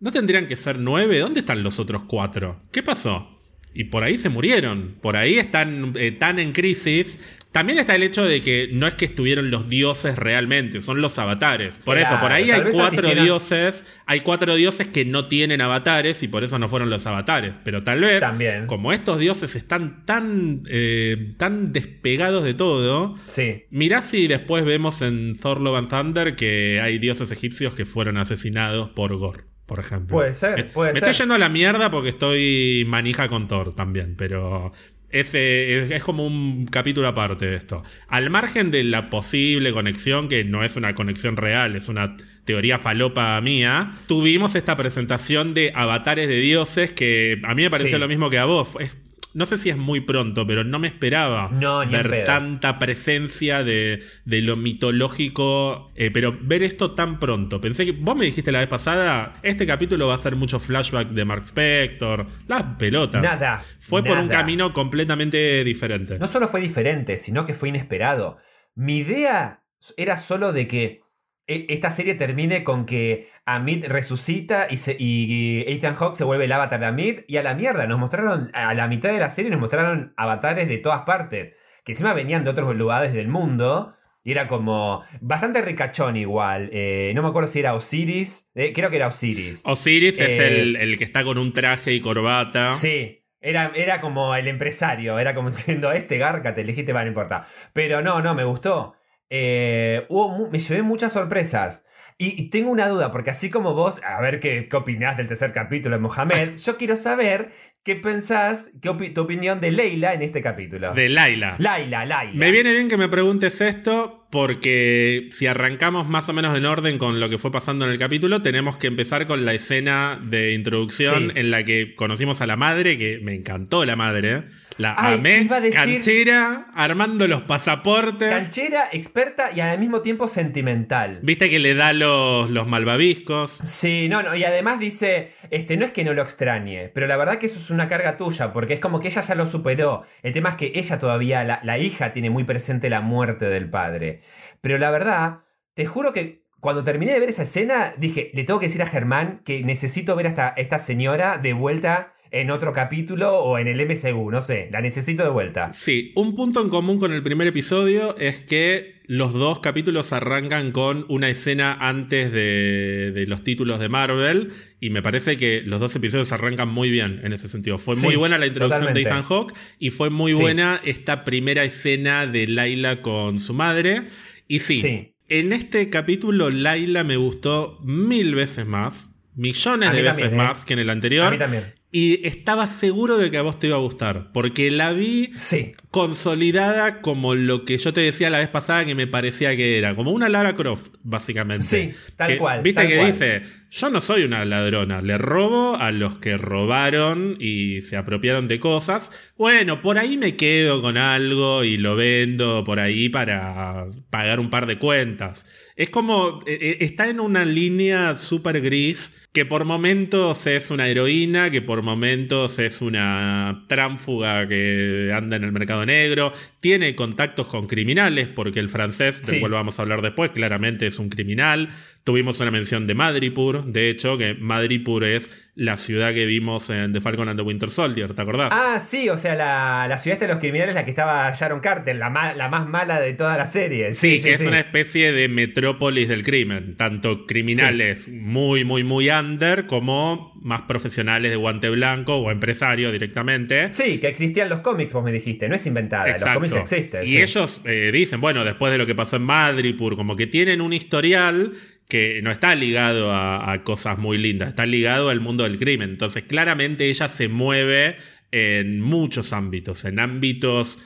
¿no 0.00 0.10
tendrían 0.10 0.48
que 0.48 0.56
ser 0.56 0.78
nueve? 0.80 1.20
¿Dónde 1.20 1.40
están 1.40 1.62
los 1.62 1.78
otros 1.78 2.02
cuatro? 2.02 2.62
¿Qué 2.72 2.82
pasó? 2.82 3.31
Y 3.74 3.84
por 3.84 4.02
ahí 4.04 4.16
se 4.16 4.28
murieron. 4.28 4.94
Por 5.00 5.16
ahí 5.16 5.38
están 5.38 5.92
eh, 5.96 6.12
tan 6.12 6.38
en 6.38 6.52
crisis. 6.52 7.18
También 7.52 7.78
está 7.78 7.94
el 7.94 8.02
hecho 8.02 8.24
de 8.24 8.40
que 8.42 8.70
no 8.72 8.86
es 8.86 8.94
que 8.94 9.04
estuvieron 9.04 9.50
los 9.50 9.68
dioses 9.68 10.16
realmente, 10.16 10.80
son 10.80 11.02
los 11.02 11.18
avatares. 11.18 11.80
Por 11.84 11.98
eso, 11.98 12.18
por 12.18 12.32
ahí 12.32 12.50
hay 12.50 12.62
cuatro 12.72 13.14
dioses. 13.14 13.86
Hay 14.06 14.20
cuatro 14.20 14.54
dioses 14.56 14.86
que 14.86 15.04
no 15.04 15.26
tienen 15.26 15.60
avatares 15.60 16.22
y 16.22 16.28
por 16.28 16.44
eso 16.44 16.58
no 16.58 16.68
fueron 16.68 16.88
los 16.88 17.06
avatares. 17.06 17.52
Pero 17.62 17.82
tal 17.82 18.00
vez, 18.00 18.20
También. 18.20 18.66
como 18.66 18.90
estos 18.94 19.18
dioses 19.18 19.54
están 19.54 20.06
tan, 20.06 20.62
eh, 20.66 21.32
tan 21.36 21.74
despegados 21.74 22.42
de 22.42 22.54
todo, 22.54 23.16
Sí. 23.26 23.64
mirá 23.68 24.00
si 24.00 24.28
después 24.28 24.64
vemos 24.64 25.02
en 25.02 25.38
Thor 25.38 25.60
Love 25.60 25.76
and 25.76 25.88
Thunder 25.90 26.36
que 26.36 26.80
hay 26.82 26.98
dioses 26.98 27.30
egipcios 27.32 27.74
que 27.74 27.84
fueron 27.84 28.16
asesinados 28.16 28.88
por 28.88 29.14
Gore 29.18 29.44
por 29.66 29.80
ejemplo. 29.80 30.16
Puede 30.16 30.34
ser, 30.34 30.56
me, 30.56 30.64
puede 30.64 30.92
me 30.94 31.00
ser. 31.00 31.08
estoy 31.08 31.22
yendo 31.22 31.34
a 31.34 31.38
la 31.38 31.48
mierda 31.48 31.90
porque 31.90 32.10
estoy 32.10 32.84
manija 32.86 33.28
con 33.28 33.48
Thor 33.48 33.74
también, 33.74 34.14
pero 34.16 34.72
ese 35.10 35.84
es, 35.84 35.90
es 35.90 36.02
como 36.04 36.26
un 36.26 36.66
capítulo 36.66 37.06
aparte 37.08 37.46
de 37.46 37.56
esto. 37.56 37.82
Al 38.08 38.30
margen 38.30 38.70
de 38.70 38.82
la 38.84 39.10
posible 39.10 39.72
conexión, 39.72 40.28
que 40.28 40.44
no 40.44 40.64
es 40.64 40.76
una 40.76 40.94
conexión 40.94 41.36
real, 41.36 41.76
es 41.76 41.88
una 41.88 42.16
teoría 42.44 42.78
falopa 42.78 43.40
mía, 43.40 43.92
tuvimos 44.06 44.54
esta 44.56 44.76
presentación 44.76 45.54
de 45.54 45.70
avatares 45.74 46.28
de 46.28 46.40
dioses 46.40 46.92
que 46.92 47.40
a 47.44 47.54
mí 47.54 47.62
me 47.62 47.70
pareció 47.70 47.96
Sí. 47.98 48.00
lo 48.00 48.08
mismo 48.08 48.30
que 48.30 48.38
a 48.38 48.46
vos. 48.46 48.70
Es- 48.80 48.96
no 49.34 49.46
sé 49.46 49.56
si 49.56 49.70
es 49.70 49.76
muy 49.76 50.00
pronto, 50.00 50.46
pero 50.46 50.64
no 50.64 50.78
me 50.78 50.88
esperaba 50.88 51.48
No, 51.52 51.86
ver 51.88 52.24
tanta 52.24 52.78
presencia 52.78 53.64
de, 53.64 54.02
de 54.24 54.40
lo 54.42 54.56
mitológico, 54.56 55.90
eh, 55.94 56.10
pero 56.10 56.36
ver 56.40 56.62
esto 56.62 56.92
tan 56.92 57.18
pronto. 57.18 57.60
Pensé 57.60 57.86
que 57.86 57.92
vos 57.92 58.16
me 58.16 58.24
dijiste 58.24 58.52
la 58.52 58.60
vez 58.60 58.68
pasada, 58.68 59.38
este 59.42 59.66
capítulo 59.66 60.08
va 60.08 60.14
a 60.14 60.18
ser 60.18 60.36
mucho 60.36 60.58
flashback 60.58 61.08
de 61.08 61.24
Mark 61.24 61.44
Spector, 61.46 62.26
las 62.48 62.62
pelotas. 62.78 63.22
Nada. 63.22 63.62
Fue 63.80 64.02
por 64.02 64.18
un 64.18 64.28
camino 64.28 64.72
completamente 64.72 65.64
diferente. 65.64 66.18
No 66.18 66.26
solo 66.26 66.48
fue 66.48 66.60
diferente, 66.60 67.16
sino 67.16 67.46
que 67.46 67.54
fue 67.54 67.68
inesperado. 67.68 68.38
Mi 68.74 68.98
idea 68.98 69.62
era 69.96 70.16
solo 70.16 70.52
de 70.52 70.68
que 70.68 71.02
esta 71.46 71.90
serie 71.90 72.14
termine 72.14 72.64
con 72.64 72.86
que 72.86 73.28
Amit 73.44 73.86
resucita 73.86 74.66
y, 74.70 74.76
se- 74.76 74.96
y 74.98 75.64
Ethan 75.66 75.94
Hawke 75.96 76.16
se 76.16 76.24
vuelve 76.24 76.44
el 76.44 76.52
avatar 76.52 76.80
de 76.80 76.86
Amit 76.86 77.24
y 77.28 77.36
a 77.36 77.42
la 77.42 77.54
mierda. 77.54 77.86
Nos 77.86 77.98
mostraron, 77.98 78.50
a 78.54 78.74
la 78.74 78.88
mitad 78.88 79.10
de 79.12 79.18
la 79.18 79.30
serie 79.30 79.50
nos 79.50 79.60
mostraron 79.60 80.14
avatares 80.16 80.68
de 80.68 80.78
todas 80.78 81.02
partes, 81.02 81.54
que 81.84 81.92
encima 81.92 82.14
venían 82.14 82.44
de 82.44 82.50
otros 82.50 82.74
lugares 82.76 83.12
del 83.12 83.28
mundo. 83.28 83.94
Y 84.24 84.30
era 84.30 84.46
como 84.46 85.02
bastante 85.20 85.62
ricachón 85.62 86.16
igual. 86.16 86.70
Eh, 86.72 87.10
no 87.16 87.22
me 87.22 87.28
acuerdo 87.30 87.48
si 87.48 87.58
era 87.58 87.74
Osiris. 87.74 88.52
eh, 88.54 88.72
creo 88.72 88.88
que 88.88 88.96
era 88.96 89.08
Osiris. 89.08 89.62
Osiris 89.64 90.20
es 90.20 90.38
Eh, 90.38 90.60
el, 90.60 90.76
el 90.76 90.96
que 90.96 91.02
está 91.02 91.24
con 91.24 91.38
un 91.38 91.52
traje 91.52 91.92
y 91.92 92.00
corbata. 92.00 92.70
Sí, 92.70 93.24
era, 93.40 93.72
era 93.74 94.00
como 94.00 94.36
el 94.36 94.46
empresario, 94.46 95.18
era 95.18 95.34
como 95.34 95.50
diciendo, 95.50 95.90
este 95.90 96.18
garca 96.18 96.54
te 96.54 96.60
elegiste, 96.60 96.92
va, 96.92 97.02
no 97.02 97.08
importa. 97.08 97.46
Pero 97.72 98.00
no, 98.00 98.22
no, 98.22 98.36
me 98.36 98.44
gustó. 98.44 98.94
Eh, 99.34 100.04
hubo 100.10 100.50
me 100.50 100.58
llevé 100.58 100.82
muchas 100.82 101.12
sorpresas. 101.14 101.86
Y, 102.18 102.40
y 102.40 102.50
tengo 102.50 102.70
una 102.70 102.86
duda, 102.88 103.10
porque 103.10 103.30
así 103.30 103.48
como 103.48 103.72
vos, 103.72 104.00
a 104.04 104.20
ver 104.20 104.38
qué, 104.38 104.68
qué 104.70 104.76
opinás 104.76 105.16
del 105.16 105.26
tercer 105.28 105.52
capítulo 105.52 105.96
de 105.96 106.02
Mohamed, 106.02 106.56
yo 106.62 106.76
quiero 106.76 106.96
saber 106.96 107.50
qué 107.82 107.96
pensás, 107.96 108.70
qué 108.82 108.90
opi- 108.90 109.14
tu 109.14 109.22
opinión 109.22 109.60
de 109.60 109.72
Leila 109.72 110.12
en 110.12 110.20
este 110.20 110.42
capítulo. 110.42 110.92
De 110.92 111.08
Laila. 111.08 111.56
Laila, 111.58 112.04
Laila. 112.04 112.34
Me 112.34 112.50
viene 112.52 112.72
bien 112.72 112.88
que 112.88 112.98
me 112.98 113.08
preguntes 113.08 113.60
esto 113.62 114.26
porque 114.30 115.28
si 115.32 115.46
arrancamos 115.46 116.06
más 116.06 116.28
o 116.28 116.32
menos 116.34 116.56
en 116.56 116.66
orden 116.66 116.98
con 116.98 117.18
lo 117.18 117.28
que 117.30 117.38
fue 117.38 117.50
pasando 117.50 117.86
en 117.86 117.90
el 117.92 117.98
capítulo, 117.98 118.42
tenemos 118.42 118.76
que 118.76 118.86
empezar 118.88 119.26
con 119.26 119.44
la 119.46 119.54
escena 119.54 120.20
de 120.22 120.52
introducción 120.52 121.32
Sí. 121.34 121.40
en 121.40 121.50
la 121.50 121.64
que 121.64 121.94
conocimos 121.96 122.40
a 122.42 122.46
la 122.46 122.56
madre, 122.56 122.98
que 122.98 123.18
me 123.22 123.34
encantó 123.34 123.84
la 123.86 123.96
madre. 123.96 124.44
La 124.82 124.94
Ay, 124.98 125.14
amé, 125.18 125.42
iba 125.42 125.56
a 125.56 125.60
decir- 125.60 125.74
canchera, 125.74 126.66
armando 126.74 127.26
los 127.28 127.42
pasaportes. 127.42 128.28
Canchera, 128.30 128.88
experta 128.92 129.50
y 129.54 129.60
al 129.60 129.78
mismo 129.78 130.02
tiempo 130.02 130.26
sentimental. 130.28 131.20
Viste 131.22 131.48
que 131.48 131.58
le 131.58 131.74
da 131.74 131.92
los, 131.92 132.50
los 132.50 132.66
malvaviscos. 132.66 133.50
Sí, 133.64 134.08
no, 134.08 134.22
no, 134.22 134.34
y 134.34 134.44
además 134.44 134.78
dice, 134.80 135.30
este, 135.50 135.76
no 135.76 135.84
es 135.84 135.92
que 135.92 136.04
no 136.04 136.14
lo 136.14 136.22
extrañe, 136.22 136.88
pero 136.92 137.06
la 137.06 137.16
verdad 137.16 137.38
que 137.38 137.46
eso 137.46 137.58
es 137.58 137.70
una 137.70 137.88
carga 137.88 138.16
tuya, 138.16 138.52
porque 138.52 138.74
es 138.74 138.80
como 138.80 139.00
que 139.00 139.08
ella 139.08 139.22
ya 139.22 139.34
lo 139.34 139.46
superó. 139.46 140.02
El 140.22 140.32
tema 140.32 140.50
es 140.50 140.54
que 140.56 140.72
ella 140.74 140.98
todavía, 140.98 141.44
la, 141.44 141.60
la 141.62 141.78
hija, 141.78 142.12
tiene 142.12 142.30
muy 142.30 142.44
presente 142.44 142.90
la 142.90 143.00
muerte 143.00 143.46
del 143.46 143.70
padre. 143.70 144.20
Pero 144.60 144.78
la 144.78 144.90
verdad, 144.90 145.38
te 145.74 145.86
juro 145.86 146.12
que 146.12 146.42
cuando 146.60 146.84
terminé 146.84 147.12
de 147.12 147.20
ver 147.20 147.28
esa 147.30 147.42
escena, 147.42 147.92
dije, 147.96 148.30
le 148.34 148.44
tengo 148.44 148.60
que 148.60 148.66
decir 148.66 148.82
a 148.82 148.86
Germán 148.86 149.40
que 149.44 149.62
necesito 149.64 150.14
ver 150.16 150.26
a 150.26 150.30
esta, 150.30 150.48
esta 150.56 150.78
señora 150.78 151.38
de 151.38 151.52
vuelta 151.52 152.12
en 152.32 152.50
otro 152.50 152.72
capítulo 152.72 153.36
o 153.38 153.58
en 153.58 153.68
el 153.68 153.86
MCU, 153.86 154.30
no 154.30 154.40
sé, 154.42 154.68
la 154.72 154.80
necesito 154.80 155.22
de 155.22 155.28
vuelta. 155.30 155.72
Sí, 155.72 156.12
un 156.16 156.34
punto 156.34 156.62
en 156.62 156.70
común 156.70 156.98
con 156.98 157.12
el 157.12 157.22
primer 157.22 157.46
episodio 157.46 158.16
es 158.18 158.40
que 158.40 159.02
los 159.06 159.34
dos 159.34 159.60
capítulos 159.60 160.12
arrancan 160.14 160.72
con 160.72 161.04
una 161.10 161.28
escena 161.28 161.74
antes 161.78 162.32
de, 162.32 163.12
de 163.12 163.26
los 163.26 163.44
títulos 163.44 163.78
de 163.80 163.88
Marvel 163.90 164.50
y 164.80 164.88
me 164.90 165.02
parece 165.02 165.36
que 165.36 165.60
los 165.66 165.78
dos 165.80 165.94
episodios 165.94 166.32
arrancan 166.32 166.68
muy 166.68 166.90
bien 166.90 167.20
en 167.22 167.32
ese 167.34 167.48
sentido. 167.48 167.76
Fue 167.78 167.96
Sí, 167.96 168.06
muy 168.06 168.16
buena 168.16 168.38
la 168.38 168.46
introducción 168.46 168.80
totalmente. 168.80 169.08
de 169.10 169.14
Ethan 169.14 169.24
Hawke 169.28 169.54
y 169.78 169.90
fue 169.90 170.08
muy 170.08 170.32
Sí. 170.32 170.40
buena 170.40 170.80
esta 170.84 171.24
primera 171.24 171.64
escena 171.64 172.26
de 172.26 172.46
Laila 172.46 173.02
con 173.02 173.38
su 173.40 173.52
madre. 173.52 174.04
Y 174.48 174.60
sí, 174.60 174.80
Sí. 174.80 175.14
en 175.28 175.52
este 175.52 175.90
capítulo 175.90 176.48
Laila 176.50 177.04
me 177.04 177.16
gustó 177.16 177.78
mil 177.84 178.34
veces 178.34 178.64
más, 178.66 179.14
millones 179.34 179.92
de 179.92 180.00
veces 180.02 180.20
también, 180.20 180.40
¿eh? 180.40 180.44
más 180.44 180.64
que 180.64 180.72
en 180.72 180.78
el 180.78 180.88
anterior. 180.90 181.26
A 181.26 181.30
mí 181.30 181.38
también. 181.38 181.64
Y 181.94 182.26
estaba 182.26 182.66
seguro 182.68 183.18
de 183.18 183.30
que 183.30 183.36
a 183.36 183.42
vos 183.42 183.58
te 183.58 183.66
iba 183.66 183.76
a 183.76 183.80
gustar, 183.80 184.32
porque 184.32 184.70
la 184.70 184.92
vi 184.92 185.30
Sí, 185.36 185.72
consolidada 185.90 187.00
como 187.02 187.34
lo 187.34 187.64
que 187.66 187.76
yo 187.76 187.92
te 187.92 188.00
decía 188.00 188.30
la 188.30 188.38
vez 188.38 188.48
pasada 188.48 188.84
que 188.86 188.94
me 188.94 189.06
parecía 189.06 189.54
que 189.56 189.76
era, 189.78 189.94
como 189.94 190.10
una 190.10 190.28
Lara 190.30 190.54
Croft, 190.54 190.94
básicamente. 191.02 191.66
Sí, 191.66 191.92
tal 192.16 192.28
Que, 192.28 192.38
cual, 192.38 192.62
Viste 192.62 192.80
tal 192.80 192.88
que 192.90 192.96
cual. 192.96 193.06
dice, 193.12 193.42
yo 193.74 193.88
no 193.88 194.02
soy 194.02 194.24
una 194.24 194.44
ladrona, 194.44 195.00
le 195.00 195.16
robo 195.16 195.76
a 195.78 195.92
los 195.92 196.16
que 196.16 196.36
robaron 196.36 197.36
y 197.40 197.80
se 197.80 197.96
apropiaron 197.96 198.46
de 198.46 198.60
cosas. 198.60 199.10
Bueno, 199.38 199.80
por 199.80 199.96
ahí 199.98 200.18
me 200.18 200.36
quedo 200.36 200.82
con 200.82 200.98
algo 200.98 201.64
y 201.64 201.78
lo 201.78 201.96
vendo 201.96 202.64
por 202.64 202.78
ahí 202.80 203.08
para 203.08 203.86
pagar 204.10 204.40
un 204.40 204.50
par 204.50 204.66
de 204.66 204.76
cuentas. 204.78 205.46
Es 205.74 205.88
como, 205.88 206.40
eh, 206.46 206.58
eh, 206.60 206.76
está 206.80 207.08
en 207.08 207.18
una 207.18 207.46
línea 207.46 208.14
súper 208.16 208.60
gris 208.60 209.18
que 209.32 209.46
por 209.46 209.64
momentos 209.64 210.46
es 210.46 210.70
una 210.70 210.86
heroína, 210.88 211.48
que 211.48 211.62
por 211.62 211.80
momentos 211.80 212.58
es 212.58 212.82
una 212.82 213.62
tránfuga 213.66 214.46
que 214.46 215.10
anda 215.14 215.36
en 215.36 215.44
el 215.44 215.52
mercado 215.52 215.86
negro, 215.86 216.34
tiene 216.60 216.94
contactos 216.94 217.46
con 217.46 217.66
criminales, 217.66 218.28
porque 218.28 218.60
el 218.60 218.68
francés, 218.68 219.22
del 219.22 219.36
Sí. 219.36 219.40
cual 219.40 219.52
vamos 219.52 219.78
a 219.78 219.82
hablar 219.82 220.02
después, 220.02 220.32
claramente 220.32 220.86
es 220.86 220.98
un 220.98 221.08
criminal. 221.08 221.70
Tuvimos 222.04 222.40
una 222.40 222.50
mención 222.50 222.88
de 222.88 222.94
Madripur, 222.94 223.64
de 223.64 223.88
hecho, 223.88 224.18
que 224.18 224.34
Madripur 224.34 225.04
es 225.04 225.30
la 225.54 225.76
ciudad 225.76 226.12
que 226.14 226.24
vimos 226.26 226.68
en 226.70 226.92
The 226.92 227.00
Falcon 227.00 227.28
and 227.28 227.38
the 227.38 227.44
Winter 227.44 227.68
Soldier, 227.70 228.12
¿te 228.14 228.22
acordás? 228.22 228.48
Ah, 228.52 228.80
sí, 228.80 229.08
o 229.08 229.16
sea, 229.18 229.34
la, 229.36 229.86
la 229.86 229.98
ciudad 229.98 230.18
de 230.18 230.26
los 230.26 230.38
criminales, 230.38 230.74
la 230.74 230.84
que 230.84 230.90
estaba 230.90 231.32
Sharon 231.38 231.60
Carter, 231.60 231.94
la, 231.94 232.10
ma- 232.10 232.32
la 232.34 232.48
más 232.48 232.66
mala 232.66 232.98
de 233.00 233.12
toda 233.12 233.36
la 233.36 233.46
serie. 233.46 233.92
Sí, 233.94 234.20
que 234.20 234.32
es 234.32 234.44
una 234.46 234.58
especie 234.58 235.12
de 235.12 235.28
metrópolis 235.28 236.08
del 236.08 236.24
crimen. 236.24 236.76
Tanto 236.76 237.26
criminales 237.26 238.08
muy, 238.08 238.64
muy, 238.64 238.82
muy 238.82 239.10
under 239.10 239.66
como 239.66 240.32
más 240.42 240.62
profesionales 240.62 241.30
de 241.30 241.36
guante 241.36 241.68
blanco 241.70 242.16
o 242.16 242.30
empresarios 242.32 242.90
directamente. 242.92 243.68
Sí, 243.68 243.98
que 243.98 244.08
existían 244.08 244.48
los 244.48 244.60
cómics, 244.60 244.92
vos 244.92 245.04
me 245.04 245.12
dijiste, 245.12 245.48
no 245.48 245.54
es 245.54 245.64
inventada, 245.66 246.08
los 246.08 246.24
cómics 246.30 246.54
existen. 246.54 247.06
Y 247.06 247.18
ellos 247.18 247.60
eh, 247.64 247.90
dicen, 247.92 248.20
bueno, 248.20 248.44
después 248.44 248.72
de 248.72 248.78
lo 248.78 248.86
que 248.86 248.94
pasó 248.96 249.16
en 249.16 249.22
Madripur, 249.22 249.94
como 249.96 250.16
que 250.16 250.26
tienen 250.26 250.60
un 250.62 250.72
historial 250.72 251.52
que 251.92 252.22
no 252.22 252.30
está 252.30 252.54
ligado 252.54 253.14
a, 253.14 253.62
cosas 253.64 253.98
muy 253.98 254.16
lindas, 254.16 254.48
está 254.48 254.64
ligado 254.64 255.10
al 255.10 255.20
mundo 255.20 255.44
del 255.44 255.58
crimen. 255.58 255.90
Entonces, 255.90 256.22
claramente 256.22 256.88
ella 256.88 257.06
se 257.06 257.28
mueve 257.28 257.96
en 258.30 258.80
muchos 258.80 259.34
ámbitos, 259.34 259.84
en 259.84 260.00
ámbitos 260.00 260.78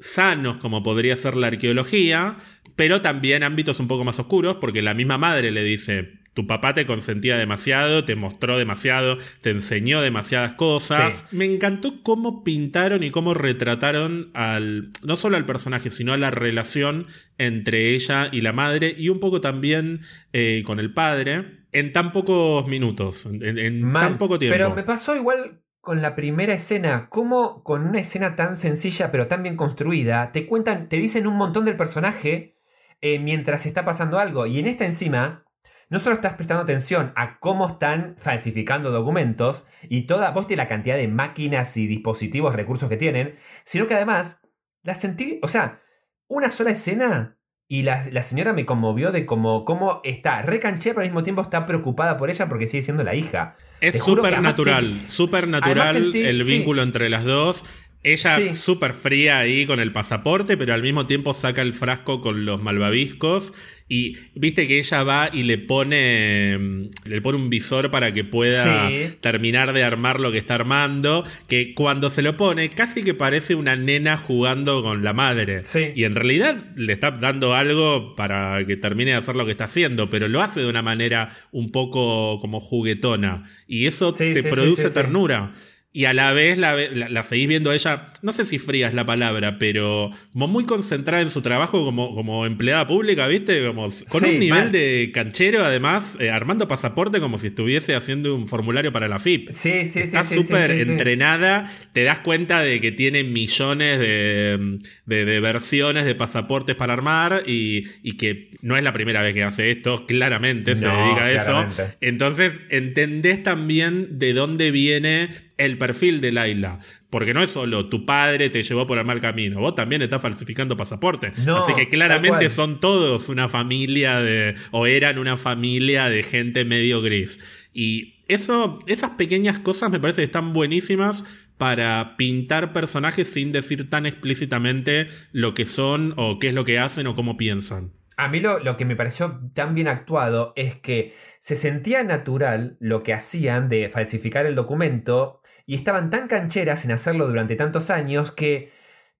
sanos 0.00 0.58
como 0.58 0.82
podría 0.82 1.14
ser 1.14 1.36
la 1.36 1.46
arqueología, 1.46 2.38
pero 2.74 3.00
también 3.00 3.44
ámbitos 3.44 3.78
un 3.78 3.86
poco 3.86 4.04
más 4.04 4.18
oscuros, 4.18 4.56
porque 4.60 4.82
la 4.82 4.94
misma 4.94 5.16
madre 5.16 5.52
le 5.52 5.62
dice, 5.62 6.17
tu 6.38 6.46
papá 6.46 6.72
te 6.72 6.86
consentía 6.86 7.36
demasiado, 7.36 8.04
te 8.04 8.14
mostró 8.14 8.58
demasiado, 8.58 9.18
te 9.40 9.50
enseñó 9.50 10.00
demasiadas 10.00 10.52
cosas. 10.52 11.26
Me 11.32 11.46
encantó 11.46 12.00
cómo 12.04 12.44
pintaron 12.44 13.02
y 13.02 13.10
cómo 13.10 13.34
retrataron 13.34 14.30
al 14.34 14.92
no 15.02 15.16
solo 15.16 15.36
al 15.36 15.46
personaje, 15.46 15.90
sino 15.90 16.12
a 16.12 16.16
la 16.16 16.30
relación 16.30 17.08
entre 17.38 17.92
ella 17.92 18.28
y 18.30 18.40
la 18.40 18.52
madre 18.52 18.94
y 18.96 19.08
un 19.08 19.18
poco 19.18 19.40
también 19.40 20.02
eh, 20.32 20.62
con 20.64 20.78
el 20.78 20.94
padre 20.94 21.64
en 21.72 21.92
tan 21.92 22.12
pocos 22.12 22.68
minutos, 22.68 23.26
en, 23.26 23.92
tan 23.92 24.16
poco 24.16 24.38
tiempo. 24.38 24.54
Pero 24.56 24.72
me 24.76 24.84
pasó 24.84 25.16
igual 25.16 25.64
con 25.80 26.02
la 26.02 26.14
primera 26.14 26.54
escena, 26.54 27.08
cómo 27.10 27.64
con 27.64 27.84
una 27.84 27.98
escena 27.98 28.36
tan 28.36 28.54
sencilla 28.54 29.10
pero 29.10 29.26
tan 29.26 29.42
bien 29.42 29.56
construida, 29.56 30.30
te 30.30 30.46
cuentan, 30.46 30.88
te 30.88 30.98
dicen 30.98 31.26
un 31.26 31.36
montón 31.36 31.64
del 31.64 31.76
personaje 31.76 32.60
eh, 33.00 33.18
mientras 33.18 33.66
está 33.66 33.84
pasando 33.84 34.20
algo. 34.20 34.46
Y 34.46 34.60
en 34.60 34.68
esta 34.68 34.86
encima, 34.86 35.47
no 35.90 35.98
solo 35.98 36.16
estás 36.16 36.34
prestando 36.34 36.62
atención 36.62 37.12
a 37.16 37.38
cómo 37.38 37.66
están 37.66 38.16
falsificando 38.18 38.90
documentos 38.90 39.66
y 39.88 40.02
toda, 40.02 40.30
vos 40.30 40.46
la 40.50 40.68
cantidad 40.68 40.96
de 40.96 41.08
máquinas 41.08 41.76
y 41.76 41.86
dispositivos, 41.86 42.54
recursos 42.54 42.88
que 42.88 42.96
tienen, 42.96 43.36
sino 43.64 43.86
que 43.86 43.94
además 43.94 44.40
la 44.82 44.94
sentí, 44.94 45.38
o 45.42 45.48
sea, 45.48 45.80
una 46.28 46.50
sola 46.50 46.70
escena 46.70 47.38
y 47.70 47.82
la, 47.82 48.22
señora 48.22 48.54
me 48.54 48.64
conmovió 48.64 49.12
de 49.12 49.26
cómo, 49.26 49.66
cómo 49.66 50.00
está 50.02 50.40
recanchera, 50.40 50.94
pero 50.94 51.02
al 51.02 51.08
mismo 51.08 51.22
tiempo 51.22 51.42
está 51.42 51.66
preocupada 51.66 52.16
por 52.16 52.30
ella 52.30 52.48
porque 52.48 52.66
sigue 52.66 52.82
siendo 52.82 53.04
la 53.04 53.14
hija. 53.14 53.56
Es 53.82 53.98
súper 53.98 54.40
natural, 54.40 54.98
súper 55.06 55.48
natural 55.48 56.14
el 56.14 56.44
vínculo 56.44 56.82
entre 56.82 57.10
las 57.10 57.24
dos. 57.24 57.66
Ella 58.02 58.54
súper 58.54 58.94
fría 58.94 59.38
ahí 59.38 59.66
con 59.66 59.80
el 59.80 59.92
pasaporte, 59.92 60.56
pero 60.56 60.72
al 60.72 60.82
mismo 60.82 61.06
tiempo 61.06 61.34
saca 61.34 61.62
el 61.62 61.74
frasco 61.74 62.20
con 62.20 62.44
los 62.44 62.62
malvaviscos. 62.62 63.52
Y 63.88 64.16
viste 64.34 64.68
que 64.68 64.78
ella 64.78 65.02
va 65.02 65.30
y 65.32 65.44
le 65.44 65.56
pone, 65.56 66.58
mm, 66.58 66.90
le 67.04 67.22
pone 67.22 67.38
un 67.38 67.48
visor 67.48 67.90
para 67.90 68.12
que 68.12 68.22
pueda 68.22 68.90
terminar 69.20 69.72
de 69.72 69.82
armar 69.82 70.20
lo 70.20 70.30
que 70.30 70.38
está 70.38 70.56
armando. 70.56 71.24
Que 71.46 71.74
cuando 71.74 72.10
se 72.10 72.20
lo 72.22 72.36
pone, 72.36 72.68
casi 72.68 73.02
que 73.02 73.14
parece 73.14 73.54
una 73.54 73.76
nena 73.76 74.16
jugando 74.16 74.82
con 74.82 75.02
la 75.02 75.14
madre. 75.14 75.62
Y 75.94 76.04
en 76.04 76.14
realidad 76.14 76.64
le 76.76 76.92
está 76.92 77.12
dando 77.12 77.54
algo 77.54 78.14
para 78.14 78.64
que 78.66 78.76
termine 78.76 79.12
de 79.12 79.16
hacer 79.16 79.36
lo 79.36 79.46
que 79.46 79.52
está 79.52 79.64
haciendo, 79.64 80.10
pero 80.10 80.28
lo 80.28 80.42
hace 80.42 80.60
de 80.60 80.68
una 80.68 80.82
manera 80.82 81.30
un 81.50 81.72
poco 81.72 82.38
como 82.40 82.60
juguetona. 82.60 83.44
Y 83.66 83.86
eso 83.86 84.12
te 84.12 84.42
produce 84.42 84.90
ternura 84.90 85.52
y 85.90 86.04
a 86.04 86.12
la 86.12 86.32
vez 86.32 86.58
la, 86.58 87.22
seguís 87.22 87.48
viendo 87.48 87.70
a 87.70 87.74
ella, 87.74 88.12
no 88.20 88.32
sé 88.32 88.44
si 88.44 88.58
fría 88.58 88.88
es 88.88 88.94
la 88.94 89.06
palabra, 89.06 89.58
pero 89.58 90.10
como 90.32 90.46
muy 90.46 90.64
concentrada 90.64 91.22
en 91.22 91.30
su 91.30 91.40
trabajo 91.40 91.82
como, 91.82 92.14
como 92.14 92.44
empleada 92.44 92.86
pública, 92.86 93.26
¿viste? 93.26 93.66
Como, 93.66 93.88
con 94.10 94.24
un 94.24 94.38
nivel 94.38 94.70
de 94.70 95.10
canchero, 95.14 95.64
además, 95.64 96.18
eh, 96.20 96.30
armando 96.30 96.68
pasaporte 96.68 97.20
como 97.20 97.38
si 97.38 97.48
estuviese 97.48 97.94
haciendo 97.94 98.34
un 98.34 98.48
formulario 98.48 98.92
para 98.92 99.08
la 99.08 99.18
FIP. 99.18 99.48
Sí, 99.50 99.86
sí, 99.86 100.00
Está 100.00 100.24
súper 100.24 100.72
entrenada, 100.72 101.72
te 101.94 102.04
das 102.04 102.18
cuenta 102.18 102.60
de 102.60 102.82
que 102.82 102.92
tiene 102.92 103.24
millones 103.24 103.98
de, 103.98 104.78
de, 105.06 105.40
versiones 105.40 106.04
de 106.04 106.14
pasaportes 106.14 106.76
para 106.76 106.92
armar 106.92 107.44
y, 107.46 107.82
que 108.18 108.50
no 108.62 108.76
es 108.76 108.82
la 108.82 108.92
primera 108.92 109.22
vez 109.22 109.32
que 109.32 109.42
hace 109.42 109.70
esto, 109.70 110.04
claramente 110.04 110.76
se 110.76 110.86
dedica 110.86 111.24
a 111.24 111.32
eso. 111.32 111.66
Entonces, 112.00 112.60
entendés 112.68 113.42
también 113.42 114.18
de 114.18 114.34
dónde 114.34 114.70
viene 114.70 115.47
el 115.58 115.76
perfil 115.76 116.20
de 116.20 116.32
Laila. 116.32 116.80
Porque 117.10 117.34
no 117.34 117.42
es 117.42 117.50
solo 117.50 117.88
tu 117.88 118.04
padre 118.04 118.50
te 118.50 118.62
llevó 118.62 118.86
por 118.86 118.98
el 118.98 119.04
mal 119.04 119.20
camino, 119.20 119.60
vos 119.60 119.74
también 119.74 120.02
estás 120.02 120.20
falsificando 120.20 120.76
pasaporte. 120.76 121.32
Así 121.56 121.74
que 121.74 121.88
claramente 121.88 122.48
son 122.48 122.80
todos 122.80 123.28
una 123.28 123.48
familia 123.48 124.20
de. 124.20 124.54
o 124.70 124.86
eran 124.86 125.18
una 125.18 125.36
familia 125.36 126.08
de 126.08 126.22
gente 126.22 126.64
medio 126.64 127.02
gris. 127.02 127.40
Y 127.72 128.22
eso, 128.28 128.78
esas 128.86 129.12
pequeñas 129.12 129.58
cosas 129.58 129.90
me 129.90 130.00
parece 130.00 130.20
que 130.20 130.26
están 130.26 130.52
buenísimas 130.52 131.24
para 131.56 132.16
pintar 132.16 132.72
personajes 132.72 133.32
sin 133.32 133.52
decir 133.52 133.90
tan 133.90 134.06
explícitamente 134.06 135.08
lo 135.32 135.54
que 135.54 135.66
son 135.66 136.14
o 136.16 136.38
qué 136.38 136.48
es 136.48 136.54
lo 136.54 136.64
que 136.64 136.78
hacen 136.78 137.06
o 137.06 137.16
cómo 137.16 137.36
piensan. 137.36 137.92
A 138.16 138.28
mí 138.28 138.40
lo, 138.40 138.58
lo, 138.58 138.76
que 138.76 138.84
me 138.84 138.96
pareció 138.96 139.40
tan 139.54 139.74
bien 139.74 139.86
actuado 139.86 140.52
es 140.56 140.74
que 140.74 141.14
se 141.38 141.54
sentía 141.54 142.02
natural 142.02 142.76
lo 142.80 143.04
que 143.04 143.14
hacían 143.14 143.68
de 143.68 143.88
falsificar 143.88 144.44
el 144.44 144.56
documento 144.56 145.37
y 145.68 145.74
estaban 145.74 146.08
tan 146.08 146.28
cancheras 146.28 146.86
en 146.86 146.92
hacerlo 146.92 147.28
durante 147.28 147.54
tantos 147.54 147.90
años 147.90 148.32
que 148.32 148.72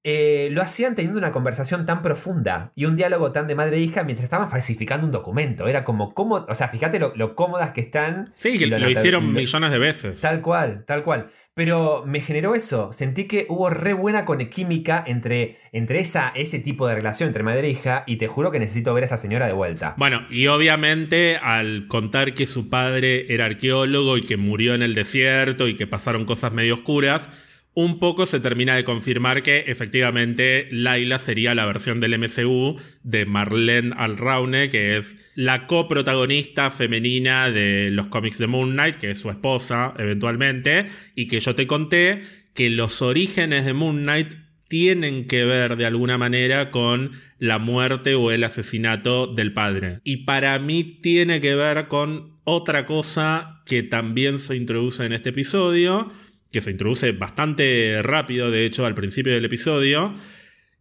eh, 0.04 0.48
lo 0.52 0.62
hacían 0.62 0.94
teniendo 0.94 1.18
una 1.18 1.32
conversación 1.32 1.84
tan 1.84 2.02
profunda 2.02 2.72
y 2.76 2.84
un 2.84 2.94
diálogo 2.94 3.32
tan 3.32 3.48
de 3.48 3.56
madre 3.56 3.78
e 3.78 3.80
hija 3.80 4.04
mientras 4.04 4.24
estaban 4.24 4.48
falsificando 4.48 5.04
un 5.04 5.12
documento. 5.12 5.66
Era 5.66 5.82
como 5.82 6.14
cómo, 6.14 6.46
o 6.48 6.54
sea, 6.54 6.68
fíjate 6.68 7.00
lo, 7.00 7.34
cómodas 7.34 7.72
que 7.72 7.80
están. 7.80 8.32
Sí, 8.36 8.58
que 8.58 8.66
lo, 8.66 8.88
hicieron 8.88 9.32
millones 9.32 9.70
de 9.72 9.78
veces. 9.78 10.20
Tal 10.20 10.40
cual, 10.40 10.84
tal 10.86 11.02
cual. 11.02 11.30
Pero 11.54 12.04
me 12.06 12.20
generó 12.20 12.54
eso. 12.54 12.92
Sentí 12.92 13.24
que 13.24 13.46
hubo 13.48 13.70
re 13.70 13.92
buena 13.92 14.24
química 14.48 15.02
entre, 15.04 15.56
entre 15.72 15.98
esa, 15.98 16.32
ese 16.36 16.60
tipo 16.60 16.86
de 16.86 16.94
relación 16.94 17.26
entre 17.26 17.42
madre 17.42 17.66
e 17.66 17.70
hija 17.70 18.04
y 18.06 18.16
te 18.16 18.28
juro 18.28 18.52
que 18.52 18.60
necesito 18.60 18.94
ver 18.94 19.02
a 19.02 19.06
esa 19.06 19.16
señora 19.16 19.46
de 19.46 19.52
vuelta. 19.52 19.94
Bueno, 19.96 20.24
y 20.30 20.46
obviamente 20.46 21.38
al 21.38 21.88
contar 21.88 22.34
que 22.34 22.46
su 22.46 22.70
padre 22.70 23.32
era 23.34 23.46
arqueólogo 23.46 24.16
y 24.16 24.22
que 24.22 24.36
murió 24.36 24.74
en 24.74 24.82
el 24.82 24.94
desierto 24.94 25.66
y 25.66 25.74
que 25.74 25.88
pasaron 25.88 26.24
cosas 26.24 26.52
medio 26.52 26.74
oscuras 26.74 27.32
un 27.78 28.00
poco 28.00 28.26
se 28.26 28.40
termina 28.40 28.74
de 28.74 28.82
confirmar 28.82 29.44
que 29.44 29.66
efectivamente 29.68 30.66
Laila 30.72 31.16
sería 31.16 31.54
la 31.54 31.64
versión 31.64 32.00
del 32.00 32.18
MCU 32.18 32.74
de 33.04 33.24
Marlene 33.24 33.94
Alraune, 33.96 34.68
que 34.68 34.96
es 34.96 35.16
la 35.36 35.68
coprotagonista 35.68 36.70
femenina 36.70 37.52
de 37.52 37.90
los 37.92 38.08
cómics 38.08 38.38
de 38.38 38.48
Moon 38.48 38.72
Knight, 38.72 38.96
que 38.96 39.12
es 39.12 39.20
su 39.20 39.30
esposa 39.30 39.94
eventualmente, 39.96 40.86
y 41.14 41.28
que 41.28 41.38
yo 41.38 41.54
te 41.54 41.68
conté 41.68 42.22
que 42.52 42.68
los 42.68 43.00
orígenes 43.00 43.64
de 43.64 43.74
Moon 43.74 44.02
Knight 44.02 44.34
tienen 44.66 45.28
que 45.28 45.44
ver 45.44 45.76
de 45.76 45.86
alguna 45.86 46.18
manera 46.18 46.72
con 46.72 47.12
la 47.38 47.60
muerte 47.60 48.16
o 48.16 48.32
el 48.32 48.42
asesinato 48.42 49.28
del 49.28 49.52
padre. 49.52 50.00
Y 50.02 50.24
para 50.24 50.58
mí 50.58 50.82
tiene 50.82 51.40
que 51.40 51.54
ver 51.54 51.86
con 51.86 52.40
otra 52.42 52.86
cosa 52.86 53.62
que 53.66 53.84
también 53.84 54.40
se 54.40 54.56
introduce 54.56 55.04
en 55.04 55.12
este 55.12 55.28
episodio, 55.28 56.10
que 56.50 56.60
se 56.60 56.70
introduce 56.70 57.12
bastante 57.12 58.00
rápido, 58.02 58.50
de 58.50 58.64
hecho, 58.64 58.86
al 58.86 58.94
principio 58.94 59.32
del 59.32 59.44
episodio, 59.44 60.14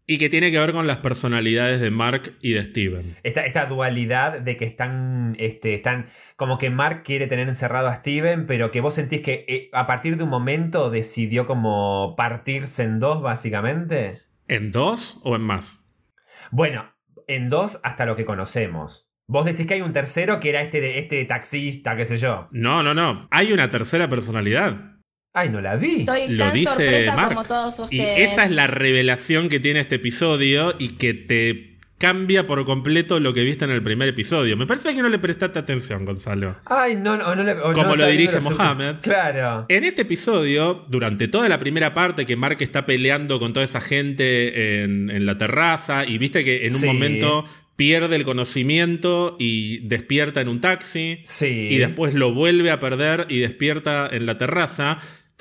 y 0.09 0.17
que 0.17 0.29
tiene 0.29 0.51
que 0.51 0.59
ver 0.59 0.71
con 0.71 0.87
las 0.87 0.97
personalidades 0.97 1.81
de 1.81 1.91
Mark 1.91 2.33
y 2.41 2.53
de 2.53 2.63
Steven. 2.63 3.17
Esta, 3.23 3.45
esta 3.45 3.65
dualidad 3.65 4.39
de 4.39 4.55
que 4.55 4.63
están, 4.63 5.35
este, 5.37 5.75
están, 5.75 6.05
como 6.37 6.57
que 6.57 6.69
Mark 6.69 7.03
quiere 7.03 7.27
tener 7.27 7.49
encerrado 7.49 7.87
a 7.89 7.95
Steven, 7.95 8.45
pero 8.45 8.71
que 8.71 8.79
vos 8.79 8.95
sentís 8.95 9.21
que 9.21 9.45
eh, 9.49 9.69
a 9.73 9.85
partir 9.85 10.15
de 10.15 10.23
un 10.23 10.29
momento 10.29 10.89
decidió 10.89 11.45
como 11.45 12.15
partirse 12.15 12.83
en 12.83 12.99
dos, 13.01 13.21
básicamente. 13.21 14.21
¿En 14.47 14.71
dos 14.71 15.19
o 15.23 15.35
en 15.35 15.41
más? 15.41 15.85
Bueno, 16.51 16.93
en 17.27 17.49
dos 17.49 17.81
hasta 17.83 18.05
lo 18.05 18.15
que 18.15 18.23
conocemos. 18.23 19.09
Vos 19.27 19.43
decís 19.43 19.67
que 19.67 19.73
hay 19.73 19.81
un 19.81 19.91
tercero 19.91 20.39
que 20.39 20.49
era 20.49 20.61
este, 20.61 20.79
de, 20.79 20.99
este 20.99 21.25
taxista, 21.25 21.97
qué 21.97 22.05
sé 22.05 22.17
yo. 22.17 22.47
No, 22.51 22.81
no, 22.81 22.93
no. 22.93 23.27
Hay 23.29 23.51
una 23.51 23.69
tercera 23.69 24.07
personalidad. 24.07 24.96
Ay, 25.37 25.49
no 25.49 25.61
la 25.61 25.75
vi. 25.75 26.03
lo 26.29 26.51
dice 26.51 27.11
Mark. 27.15 27.45
y 27.91 27.99
esa 27.99 28.45
es 28.45 28.51
la 28.51 28.65
revelación 28.65 29.49
que 29.49 29.59
tiene 29.59 29.79
este 29.81 29.97
episodio 29.97 30.73
y 30.79 30.93
que 30.93 31.13
te 31.13 31.77
cambia 31.99 32.47
por 32.47 32.65
completo 32.65 33.19
lo 33.19 33.35
que 33.35 33.43
viste 33.43 33.63
en 33.63 33.69
el 33.69 33.83
primer 33.83 34.09
episodio. 34.09 34.57
Me 34.57 34.65
parece 34.65 34.95
que 34.95 35.01
no 35.03 35.09
le 35.09 35.19
prestaste 35.19 35.59
atención, 35.59 36.05
Gonzalo. 36.05 36.57
Ay, 36.65 36.95
no, 36.95 37.17
no, 37.17 37.35
no 37.35 37.43
le. 37.43 37.55
Como 37.55 37.95
lo 37.95 38.07
dirige 38.07 38.39
Mohamed. 38.39 38.95
Claro. 39.01 39.67
En 39.69 39.83
este 39.83 40.01
episodio, 40.01 40.85
durante 40.87 41.27
toda 41.27 41.47
la 41.47 41.59
primera 41.59 41.93
parte 41.93 42.25
que 42.25 42.35
Mark 42.35 42.57
está 42.61 42.87
peleando 42.87 43.39
con 43.39 43.53
toda 43.53 43.63
esa 43.63 43.79
gente 43.79 44.83
en, 44.83 45.23
la 45.23 45.37
terraza, 45.37 46.03
y 46.03 46.17
viste 46.17 46.43
que 46.43 46.65
en 46.65 46.73
un 46.73 46.83
momento 46.83 47.45
pierde 47.75 48.15
el 48.15 48.23
conocimiento 48.23 49.35
y 49.37 49.79
despierta 49.87 50.41
en 50.41 50.47
un 50.47 50.61
taxi. 50.61 51.19
Sí. 51.25 51.67
Y 51.69 51.77
después 51.77 52.15
lo 52.15 52.33
vuelve 52.33 52.71
a 52.71 52.79
perder 52.79 53.27
y 53.29 53.37
despierta 53.37 54.09
en 54.11 54.25
la 54.25 54.39
terraza. 54.39 54.97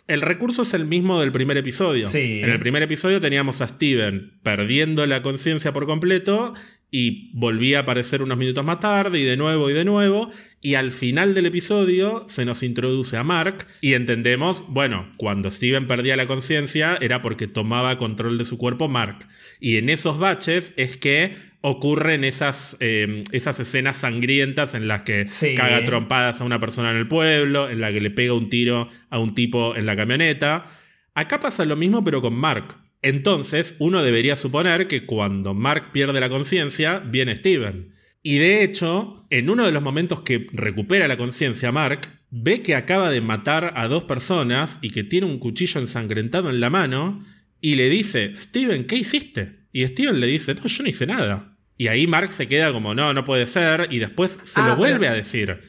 El 0.07 0.23
recurso 0.23 0.63
es 0.63 0.73
el 0.75 0.87
mismo 0.87 1.21
del 1.21 1.33
primer 1.33 1.57
episodio. 1.57 2.07
En 2.15 2.51
el 2.51 2.59
primer 2.61 2.83
episodio 2.83 3.21
teníamos 3.21 3.61
a 3.61 3.69
Steven 3.69 4.39
perdiendo 4.43 5.05
la 5.07 5.21
conciencia 5.21 5.73
por 5.73 5.87
completo 5.87 6.55
y 6.93 7.33
volvía 7.37 7.79
a 7.79 7.83
aparecer 7.83 8.23
unos 8.23 8.39
minutos 8.39 8.65
más 8.65 8.79
tarde 8.79 9.19
y 9.19 9.25
de 9.25 9.37
nuevo 9.37 9.69
y 9.69 9.73
de 9.73 9.85
nuevo. 9.85 10.31
Y 10.67 10.75
al 10.75 10.91
final 10.91 11.33
del 11.33 11.47
episodio 11.47 12.25
se 12.27 12.45
nos 12.45 12.65
introduce 12.65 13.17
a 13.17 13.23
Mark 13.23 13.69
y 13.81 13.95
entendemos, 13.95 14.65
bueno, 14.67 15.09
cuando 15.17 15.49
Steven 15.49 15.87
perdía 15.87 16.17
la 16.17 16.27
conciencia 16.27 16.99
era 17.01 17.23
porque 17.23 17.47
tomaba 17.47 17.99
control 17.99 18.37
de 18.37 18.45
su 18.45 18.59
cuerpo 18.59 18.89
Mark. 18.89 19.29
Y 19.61 19.77
en 19.77 19.89
esos 19.89 20.19
baches 20.19 20.75
es 20.77 20.97
que 20.97 21.37
ocurren 21.61 22.25
esas, 22.25 22.77
em, 22.81 23.23
esas 23.31 23.61
escenas 23.61 23.99
sangrientas 23.99 24.75
en 24.75 24.89
las 24.89 25.03
que 25.03 25.25
caga 25.57 25.85
trompadas 25.85 26.41
a 26.41 26.45
una 26.45 26.59
persona 26.59 26.91
en 26.91 26.97
el 26.97 27.07
pueblo, 27.07 27.71
en 27.71 27.81
la 27.81 27.93
que 27.93 28.01
le 28.01 28.11
pega 28.11 28.33
un 28.33 28.51
tiro 28.51 28.89
a 29.09 29.21
un 29.21 29.35
tipo 29.37 29.77
en 29.77 29.87
la 29.87 29.95
camioneta. 29.95 30.67
Acá 31.15 31.39
pasa 31.39 31.65
lo 31.65 31.77
mismo 31.77 32.03
pero 32.03 32.21
con 32.21 32.35
Mark. 32.35 32.75
Entonces, 33.03 33.77
uno 33.79 34.03
debería 34.03 34.35
suponer 34.35 34.89
que 34.89 35.07
cuando 35.07 35.55
Mark 35.55 35.93
pierde 35.93 36.19
la 36.19 36.29
conciencia, 36.29 36.99
viene 36.99 37.37
Steven. 37.37 37.95
Y 38.29 38.39
de 38.39 38.65
hecho, 38.65 39.25
en 39.31 39.49
uno 39.51 39.65
de 39.65 39.71
los 39.71 39.85
momentos 39.85 40.23
que 40.23 40.49
recupera 40.53 41.07
la 41.07 41.17
conciencia 41.17 41.71
Mark, 41.71 42.09
ve 42.33 42.61
que 42.61 42.75
acaba 42.75 43.09
de 43.09 43.21
matar 43.21 43.75
a 43.77 43.87
dos 43.87 44.03
personas 44.03 44.81
y 44.83 44.91
que 44.91 45.05
tiene 45.05 45.29
un 45.29 45.39
cuchillo 45.39 45.81
ensangrentado 45.81 46.51
en 46.51 46.59
la 46.59 46.69
mano, 46.69 47.25
y 47.61 47.77
le 47.77 47.89
dice, 47.89 48.35
Steven, 48.35 48.85
¿qué 48.87 48.97
hiciste? 48.97 49.61
Y 49.73 49.87
Steven 49.87 50.19
le 50.19 50.27
dice, 50.27 50.55
no, 50.57 50.65
yo 50.67 50.83
no 50.83 50.89
hice 50.89 51.07
nada. 51.07 51.57
Y 51.79 51.87
ahí 51.87 52.09
Mark 52.09 52.33
se 52.33 52.49
queda 52.49 52.73
como, 52.73 52.97
no, 52.97 53.15
no 53.15 53.25
puede 53.25 53.47
ser, 53.47 53.87
y 53.93 54.01
después 54.01 54.41
se 54.43 54.61
Ah, 54.61 54.71
lo 54.71 54.77
vuelve 54.77 54.99
pero- 54.99 55.13
a 55.13 55.15
decir. 55.17 55.61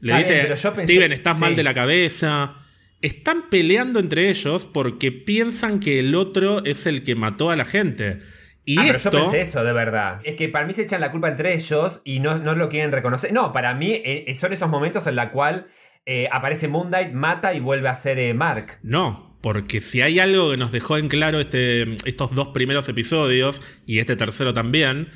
Le 0.00 0.16
dice, 0.16 0.48
pensé- 0.48 0.84
Steven, 0.84 1.12
estás 1.12 1.38
mal 1.38 1.54
de 1.54 1.64
la 1.64 1.74
cabeza. 1.74 2.54
Están 3.02 3.50
peleando 3.50 4.00
entre 4.00 4.30
ellos 4.30 4.64
porque 4.64 5.12
piensan 5.12 5.80
que 5.80 5.98
el 5.98 6.14
otro 6.14 6.64
es 6.64 6.86
el 6.86 7.02
que 7.02 7.14
mató 7.14 7.50
a 7.50 7.56
la 7.56 7.66
gente. 7.66 8.20
Y 8.66 8.78
ah, 8.78 8.82
pero 8.86 8.98
yo 8.98 9.10
pensé 9.12 9.40
eso, 9.40 9.64
de 9.64 9.72
verdad. 9.72 10.20
Es 10.24 10.34
que 10.36 10.48
para 10.50 10.66
mí 10.66 10.72
se 10.74 10.82
echan 10.82 11.00
la 11.00 11.10
culpa 11.12 11.28
entre 11.28 11.54
ellos 11.54 12.02
y 12.04 12.20
no, 12.20 12.38
no 12.38 12.54
lo 12.54 12.68
quieren 12.68 12.92
reconocer. 12.92 13.32
No, 13.32 13.52
para 13.52 13.72
mí 13.74 13.92
eh, 14.04 14.34
son 14.34 14.52
esos 14.52 14.68
momentos 14.68 15.06
en 15.06 15.14
la 15.16 15.30
cual 15.30 15.66
eh, 16.04 16.28
aparece 16.32 16.66
Moon 16.68 16.88
Knight, 16.88 17.12
mata 17.12 17.54
y 17.54 17.60
vuelve 17.60 17.88
a 17.88 17.94
ser 17.94 18.18
eh, 18.18 18.34
Mark. 18.34 18.78
No, 18.82 19.38
porque 19.40 19.80
si 19.80 20.02
hay 20.02 20.18
algo 20.18 20.50
que 20.50 20.56
nos 20.56 20.72
dejó 20.72 20.98
en 20.98 21.06
claro 21.08 21.38
este, 21.40 21.94
estos 22.08 22.34
dos 22.34 22.48
primeros 22.48 22.88
episodios 22.88 23.62
y 23.86 24.00
este 24.00 24.16
tercero 24.16 24.52
también, 24.52 25.08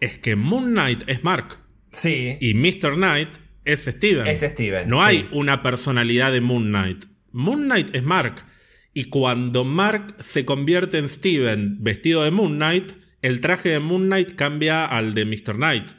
es 0.00 0.18
que 0.18 0.34
Moon 0.34 0.70
Knight 0.72 1.02
es 1.06 1.22
Mark 1.22 1.58
Sí. 1.92 2.38
y 2.40 2.54
Mr. 2.54 2.94
Knight 2.94 3.28
es 3.66 3.84
Steven. 3.84 4.26
Es 4.26 4.40
Steven, 4.40 4.88
No 4.88 4.98
sí. 4.98 5.04
hay 5.06 5.28
una 5.32 5.62
personalidad 5.62 6.32
de 6.32 6.40
Moon 6.40 6.68
Knight. 6.68 7.04
Moon 7.32 7.64
Knight 7.64 7.94
es 7.94 8.02
Mark. 8.02 8.44
Y 8.92 9.04
cuando 9.04 9.64
Mark 9.64 10.16
se 10.18 10.44
convierte 10.44 10.98
en 10.98 11.08
Steven 11.08 11.76
vestido 11.80 12.24
de 12.24 12.30
Moon 12.30 12.56
Knight, 12.56 12.92
el 13.22 13.40
traje 13.40 13.68
de 13.68 13.80
Moon 13.80 14.06
Knight 14.06 14.34
cambia 14.34 14.84
al 14.84 15.14
de 15.14 15.24
Mr. 15.24 15.54
Knight. 15.54 15.90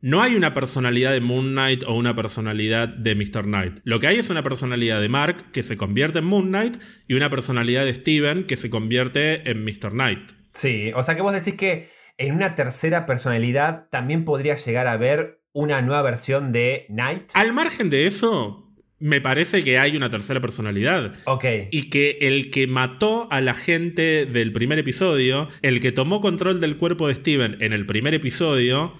No 0.00 0.22
hay 0.22 0.34
una 0.34 0.52
personalidad 0.52 1.12
de 1.12 1.20
Moon 1.20 1.52
Knight 1.52 1.82
o 1.84 1.94
una 1.94 2.14
personalidad 2.14 2.88
de 2.88 3.14
Mr. 3.14 3.44
Knight. 3.44 3.78
Lo 3.84 4.00
que 4.00 4.08
hay 4.08 4.18
es 4.18 4.28
una 4.28 4.42
personalidad 4.42 5.00
de 5.00 5.08
Mark 5.08 5.50
que 5.50 5.62
se 5.62 5.78
convierte 5.78 6.18
en 6.18 6.26
Moon 6.26 6.48
Knight 6.48 6.76
y 7.08 7.14
una 7.14 7.30
personalidad 7.30 7.86
de 7.86 7.94
Steven 7.94 8.44
que 8.44 8.56
se 8.56 8.68
convierte 8.68 9.50
en 9.50 9.64
Mr. 9.64 9.92
Knight. 9.92 10.32
Sí, 10.52 10.92
o 10.94 11.02
sea 11.02 11.16
que 11.16 11.22
vos 11.22 11.32
decís 11.32 11.54
que 11.54 11.88
en 12.18 12.34
una 12.34 12.54
tercera 12.54 13.06
personalidad 13.06 13.88
también 13.90 14.26
podría 14.26 14.56
llegar 14.56 14.86
a 14.86 14.92
haber 14.92 15.40
una 15.52 15.80
nueva 15.80 16.02
versión 16.02 16.52
de 16.52 16.84
Knight. 16.88 17.30
Al 17.32 17.54
margen 17.54 17.88
de 17.88 18.06
eso, 18.06 18.63
me 18.98 19.20
parece 19.20 19.62
que 19.62 19.78
hay 19.78 19.96
una 19.96 20.10
tercera 20.10 20.40
personalidad. 20.40 21.14
Ok. 21.24 21.44
Y 21.70 21.90
que 21.90 22.18
el 22.22 22.50
que 22.50 22.66
mató 22.66 23.28
a 23.30 23.40
la 23.40 23.54
gente 23.54 24.26
del 24.26 24.52
primer 24.52 24.78
episodio, 24.78 25.48
el 25.62 25.80
que 25.80 25.92
tomó 25.92 26.20
control 26.20 26.60
del 26.60 26.76
cuerpo 26.76 27.08
de 27.08 27.14
Steven 27.14 27.56
en 27.60 27.72
el 27.72 27.86
primer 27.86 28.14
episodio, 28.14 28.94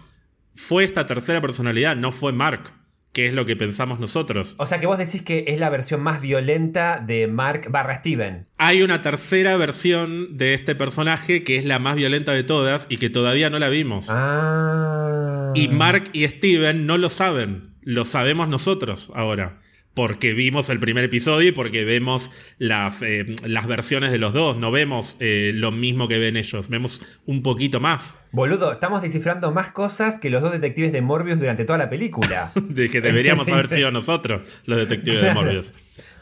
fue 0.54 0.84
esta 0.84 1.06
tercera 1.06 1.40
personalidad, 1.40 1.96
no 1.96 2.12
fue 2.12 2.32
Mark, 2.32 2.72
que 3.12 3.28
es 3.28 3.34
lo 3.34 3.44
que 3.46 3.56
pensamos 3.56 4.00
nosotros. 4.00 4.56
O 4.58 4.66
sea 4.66 4.80
que 4.80 4.86
vos 4.86 4.98
decís 4.98 5.22
que 5.22 5.44
es 5.48 5.60
la 5.60 5.70
versión 5.70 6.02
más 6.02 6.20
violenta 6.20 6.98
de 6.98 7.28
Mark 7.28 7.68
barra 7.70 7.96
Steven. 7.96 8.46
Hay 8.58 8.82
una 8.82 9.02
tercera 9.02 9.56
versión 9.56 10.36
de 10.36 10.54
este 10.54 10.74
personaje 10.74 11.44
que 11.44 11.56
es 11.56 11.64
la 11.64 11.78
más 11.78 11.94
violenta 11.94 12.32
de 12.32 12.42
todas 12.42 12.86
y 12.90 12.98
que 12.98 13.10
todavía 13.10 13.50
no 13.50 13.58
la 13.58 13.68
vimos. 13.68 14.08
Ah. 14.10 15.52
Y 15.54 15.68
Mark 15.68 16.04
y 16.12 16.26
Steven 16.26 16.86
no 16.86 16.98
lo 16.98 17.08
saben, 17.08 17.74
lo 17.82 18.04
sabemos 18.04 18.48
nosotros 18.48 19.12
ahora. 19.14 19.60
Porque 19.94 20.32
vimos 20.32 20.70
el 20.70 20.80
primer 20.80 21.04
episodio 21.04 21.48
y 21.48 21.52
porque 21.52 21.84
vemos 21.84 22.30
las, 22.58 23.02
eh, 23.02 23.34
las 23.44 23.66
versiones 23.66 24.10
de 24.10 24.18
los 24.18 24.32
dos. 24.32 24.56
No 24.56 24.70
vemos 24.70 25.16
eh, 25.20 25.52
lo 25.54 25.70
mismo 25.70 26.08
que 26.08 26.18
ven 26.18 26.36
ellos, 26.36 26.68
vemos 26.68 27.00
un 27.26 27.42
poquito 27.42 27.80
más 27.80 28.16
Boludo, 28.34 28.72
estamos 28.72 29.00
descifrando 29.00 29.52
más 29.52 29.70
cosas 29.70 30.18
que 30.18 30.28
los 30.28 30.42
dos 30.42 30.50
detectives 30.50 30.92
de 30.92 31.00
Morbius 31.00 31.38
durante 31.38 31.64
toda 31.64 31.78
la 31.78 31.88
película. 31.88 32.50
de 32.56 32.90
que 32.90 33.00
deberíamos 33.00 33.46
haber 33.52 33.68
sido 33.68 33.92
nosotros 33.92 34.42
los 34.64 34.76
detectives 34.76 35.22
de. 35.22 35.34
Morbius. 35.34 35.72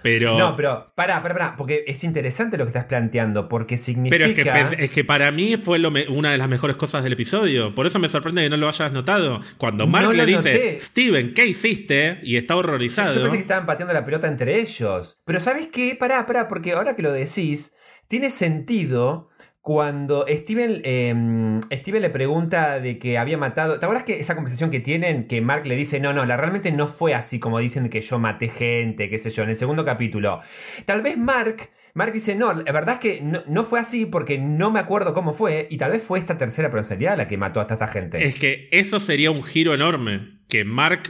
Pero, 0.03 0.37
No, 0.38 0.57
pero 0.57 0.93
pará, 0.95 1.23
pará, 1.23 1.35
pará, 1.35 1.55
porque 1.57 1.85
es 1.87 2.03
interesante 2.05 2.57
lo 2.59 2.65
que 2.65 2.69
estás 2.71 2.85
planteando, 2.87 3.49
porque 3.49 3.77
significa... 3.79 4.17
pero 4.19 4.69
es, 4.69 4.77
que, 4.77 4.85
es 4.85 4.91
que 4.91 5.05
para 5.05 5.31
mí 5.31 5.57
fue 5.57 5.79
lo 5.79 5.91
me- 5.91 6.09
una 6.09 6.31
de 6.33 6.38
las 6.38 6.49
mejores 6.49 6.77
cosas 6.77 7.05
del 7.05 7.12
episodio. 7.15 7.75
Por 7.75 7.87
eso 7.87 7.99
me 7.99 8.09
sorprende 8.09 8.43
que 8.43 8.51
no 8.51 8.57
lo 8.57 8.69
hayas 8.69 8.93
notado. 8.93 9.41
Cuando 9.59 9.87
Mark 9.87 10.07
No 10.07 10.12
le 10.12 10.27
dice, 10.27 10.53
noté. 10.55 10.81
Steven, 10.81 11.35
¿qué 11.35 11.47
hiciste? 11.47 12.21
Y 12.23 12.37
está 12.37 12.57
horrorizado. 12.57 13.15
Yo 13.15 13.23
pensé 13.23 13.37
que 13.37 13.43
estaban 13.43 13.67
pateando 13.67 13.95
la 13.95 14.05
pelota 14.05 14.29
entre 14.29 14.61
ellos. 14.61 15.21
Pero 15.25 15.41
¿sabes 15.41 15.69
qué? 15.69 15.97
Pará, 15.99 16.27
pará, 16.27 16.49
porque 16.49 16.73
ahora 16.73 16.97
que 16.97 17.03
lo 17.03 17.12
decís, 17.12 17.73
tiene 18.09 18.31
sentido 18.31 19.29
cuando 19.62 20.27
Steven, 20.29 20.81
eh, 20.83 21.61
Steven 21.70 22.03
le 22.03 22.11
pregunta 22.11 22.81
de 22.81 22.98
que 22.98 23.16
había 23.16 23.38
matado... 23.38 23.79
¿Te 23.79 23.87
acuerdas 23.87 24.05
que 24.05 24.18
esa 24.18 24.35
conversación 24.35 24.72
que 24.72 24.81
tienen, 24.81 25.29
que 25.29 25.40
Mark 25.40 25.68
le 25.68 25.77
dice, 25.77 26.01
no, 26.01 26.12
no, 26.12 26.27
la 26.27 26.37
realmente 26.37 26.72
no 26.72 26.88
fue 26.88 27.14
así 27.14 27.38
como 27.38 27.61
dicen 27.61 27.88
que 27.88 28.01
yo 28.01 28.18
maté 28.18 28.48
gente, 28.48 29.09
qué 29.09 29.18
sé 29.20 29.31
yo, 29.31 29.44
en 29.44 29.51
el 29.51 29.57
segundo 29.57 29.85
capítulo? 29.85 30.40
Tal 30.85 31.01
vez 31.01 31.16
Mark... 31.16 31.70
Mark 31.94 32.12
dice, 32.12 32.35
no, 32.35 32.55
la 32.55 32.72
verdad 32.72 32.94
es 32.94 33.01
que 33.01 33.20
no, 33.22 33.42
no 33.46 33.64
fue 33.64 33.79
así 33.79 34.07
porque 34.07 34.38
no 34.38 34.70
me 34.70 34.81
acuerdo 34.81 35.12
cómo 35.12 35.35
fue 35.35 35.68
y 35.70 35.77
tal 35.77 35.92
vez 35.92 36.03
fue 36.03 36.18
esta 36.18 36.38
tercera 36.38 36.70
personalidad 36.70 37.18
la 37.18 37.29
que 37.29 37.37
mató 37.37 37.61
a 37.61 37.66
esta 37.70 37.87
gente. 37.87 38.25
Es 38.25 38.37
que 38.37 38.66
eso 38.72 38.98
sería 38.98 39.31
un 39.31 39.44
giro 39.44 39.75
enorme. 39.75 40.38
Que 40.48 40.64
Mark 40.64 41.03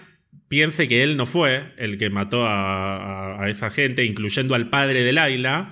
piense 0.49 0.89
que 0.89 1.05
él 1.05 1.17
no 1.17 1.25
fue 1.25 1.73
el 1.79 1.99
que 1.99 2.11
mató 2.11 2.45
a 2.49 3.45
esa 3.47 3.71
gente, 3.71 4.05
incluyendo 4.05 4.57
al 4.57 4.71
padre 4.71 5.05
de 5.05 5.13
Laila, 5.13 5.71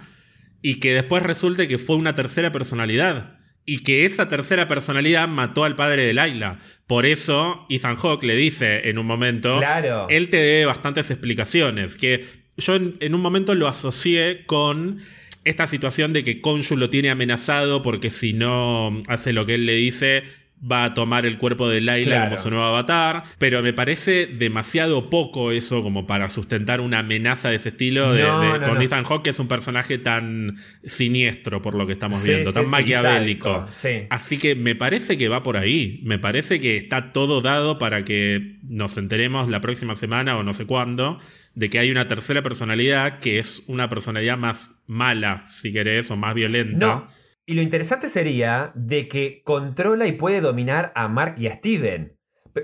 y 0.63 0.77
que 0.81 0.93
después 0.95 1.23
resulte 1.23 1.69
que 1.69 1.79
fue 1.79 1.97
una 1.97 2.15
tercera 2.15 2.53
personalidad. 2.53 3.39
Y 3.67 3.81
que 3.81 4.05
esa 4.05 4.29
tercera 4.29 4.67
personalidad 4.67 5.29
mató 5.29 5.65
al 5.65 5.77
padre 5.77 6.05
de 6.05 6.15
Laila. 6.15 6.59
Por 6.87 7.07
eso 7.07 7.67
Ethan 7.69 7.97
Hawke 7.97 8.25
le 8.25 8.35
dice 8.37 8.89
en 8.89 8.99
un 8.99 9.07
momento, 9.07 9.59
Claro. 9.59 10.07
él 10.09 10.29
te 10.29 10.39
debe 10.39 10.65
bastantes 10.65 11.11
explicaciones, 11.11 11.97
que 11.97 12.25
yo 12.57 12.75
en, 12.75 12.97
en 13.01 13.15
un 13.15 13.21
momento 13.21 13.55
lo 13.55 13.69
asocié 13.69 14.45
con 14.47 14.99
esta 15.45 15.67
situación 15.67 16.13
de 16.13 16.25
que 16.25 16.41
Konshu 16.41 16.77
lo 16.77 16.89
tiene 16.89 17.11
amenazado 17.11 17.83
porque 17.83 18.11
si 18.11 18.33
no 18.33 19.03
hace 19.09 19.33
lo 19.33 19.47
que 19.47 19.55
él 19.55 19.67
le 19.67 19.75
dice, 19.77 20.25
va 20.63 20.85
a 20.85 20.95
tomar 20.95 21.25
el 21.27 21.39
cuerpo 21.39 21.69
de 21.69 21.81
Laila 21.81 22.17
Claro. 22.17 22.31
como 22.31 22.37
su 22.43 22.51
nuevo 22.51 22.65
avatar. 22.65 23.23
Pero 23.39 23.63
me 23.63 23.73
parece 23.73 24.27
demasiado 24.27 25.09
poco 25.09 25.53
eso 25.53 25.83
como 25.83 26.07
para 26.07 26.29
sustentar 26.29 26.81
una 26.81 26.99
amenaza 26.99 27.49
de 27.51 27.57
ese 27.57 27.71
estilo 27.71 28.13
de, 28.13 28.23
No, 28.23 28.41
de- 28.41 28.59
no, 28.59 28.67
con 28.67 28.75
no. 28.75 28.81
Ethan 28.83 29.05
Hawke, 29.05 29.23
que 29.25 29.31
es 29.31 29.39
un 29.39 29.49
personaje 29.49 29.99
tan 29.99 30.57
siniestro 30.85 31.63
por 31.63 31.75
lo 31.75 31.87
que 31.87 31.95
estamos 31.95 32.19
Sí, 32.19 32.31
viendo, 32.31 32.51
sí, 32.51 32.55
tan 32.55 32.65
sí, 32.67 32.71
maquiavélico. 32.71 33.67
Así 34.11 34.39
que 34.39 34.55
me 34.55 34.75
parece 34.75 35.17
que 35.17 35.29
va 35.29 35.43
por 35.43 35.57
ahí. 35.57 36.01
Me 36.05 36.19
parece 36.19 36.61
que 36.61 36.77
está 36.77 37.13
todo 37.13 37.41
dado 37.41 37.79
para 37.79 38.05
que 38.05 38.57
nos 38.69 38.99
enteremos 38.99 39.49
la 39.49 39.61
próxima 39.61 39.95
semana 39.95 40.37
o 40.37 40.43
no 40.43 40.53
sé 40.53 40.67
cuándo 40.67 41.19
de 41.55 41.69
que 41.69 41.79
hay 41.79 41.91
una 41.91 42.07
tercera 42.07 42.43
personalidad 42.43 43.19
que 43.19 43.39
es 43.39 43.65
una 43.67 43.89
personalidad 43.89 44.39
más 44.39 44.81
mala, 44.87 45.43
si 45.47 45.73
querés, 45.73 46.11
o 46.11 46.17
más 46.17 46.35
violenta. 46.35 46.87
No. 46.87 47.20
Y 47.51 47.55
lo 47.55 47.63
interesante 47.63 48.09
sería 48.09 48.71
de 48.77 49.09
que 49.09 49.43
controla 49.43 50.07
y 50.07 50.13
puede 50.13 50.41
dominar 50.41 50.93
a 50.95 51.09
Mark 51.09 51.35
y 51.37 51.49
a 51.49 51.55
Steven. 51.55 52.17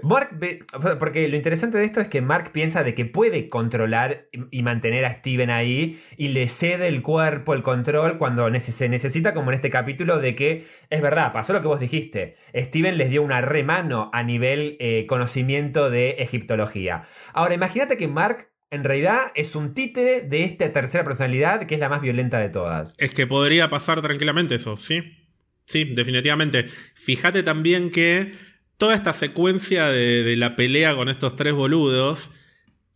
Mark 0.05 0.39
porque 1.01 1.27
lo 1.27 1.35
interesante 1.35 1.77
de 1.77 1.85
esto 1.85 2.01
es 2.01 2.07
que 2.07 2.21
Mark 2.21 2.53
piensa 2.53 2.85
de 2.85 2.95
que 2.95 3.05
puede 3.05 3.49
controlar 3.49 4.29
y 4.53 4.63
mantener 4.63 5.05
a 5.05 5.13
Steven 5.13 5.51
ahí 5.51 6.01
y 6.17 6.29
le 6.29 6.49
cede 6.49 6.87
el 6.87 7.03
cuerpo, 7.03 7.53
el 7.53 7.65
control 7.65 8.17
cuando 8.17 8.49
se 8.61 8.89
necesita, 8.89 9.35
como 9.35 9.51
en 9.51 9.57
este 9.57 9.71
capítulo, 9.71 10.21
de 10.21 10.37
que 10.37 10.67
es 10.89 11.03
verdad, 11.03 11.33
pasó 11.33 11.53
lo 11.53 11.63
que 11.63 11.69
vos 11.69 11.81
dijiste. 11.81 12.37
Steven 12.55 12.97
les 12.97 13.11
dio 13.11 13.25
una 13.25 13.41
remano 13.41 14.09
a 14.13 14.23
nivel 14.23 14.77
eh, 14.79 15.07
conocimiento 15.09 15.91
de 15.91 16.11
egiptología. 16.21 17.03
Ahora, 17.33 17.55
imagínate 17.55 17.97
que 17.97 18.07
Mark 18.07 18.53
en 18.71 18.85
realidad 18.85 19.33
es 19.35 19.55
un 19.55 19.75
títere 19.75 20.23
de 20.23 20.45
esta 20.45 20.73
tercera 20.73 21.05
personalidad 21.05 21.67
que 21.67 21.75
es 21.75 21.81
la 21.81 21.89
más 21.89 22.01
violenta 22.01 22.39
de 22.39 22.49
todas. 22.49 22.95
Es 22.99 23.13
que 23.13 23.27
podría 23.27 23.71
pasar 23.71 24.01
tranquilamente 24.01 24.57
eso, 24.57 24.77
sí. 24.77 25.03
Sí, 25.67 25.85
definitivamente. 25.85 26.67
Fíjate 26.95 27.43
también 27.43 27.91
que 27.91 28.33
toda 28.77 28.95
esta 28.95 29.13
secuencia 29.13 29.87
de, 29.87 30.37
la 30.37 30.57
pelea 30.57 30.95
con 30.95 31.09
estos 31.09 31.37
tres 31.37 31.55
boludos 31.55 32.33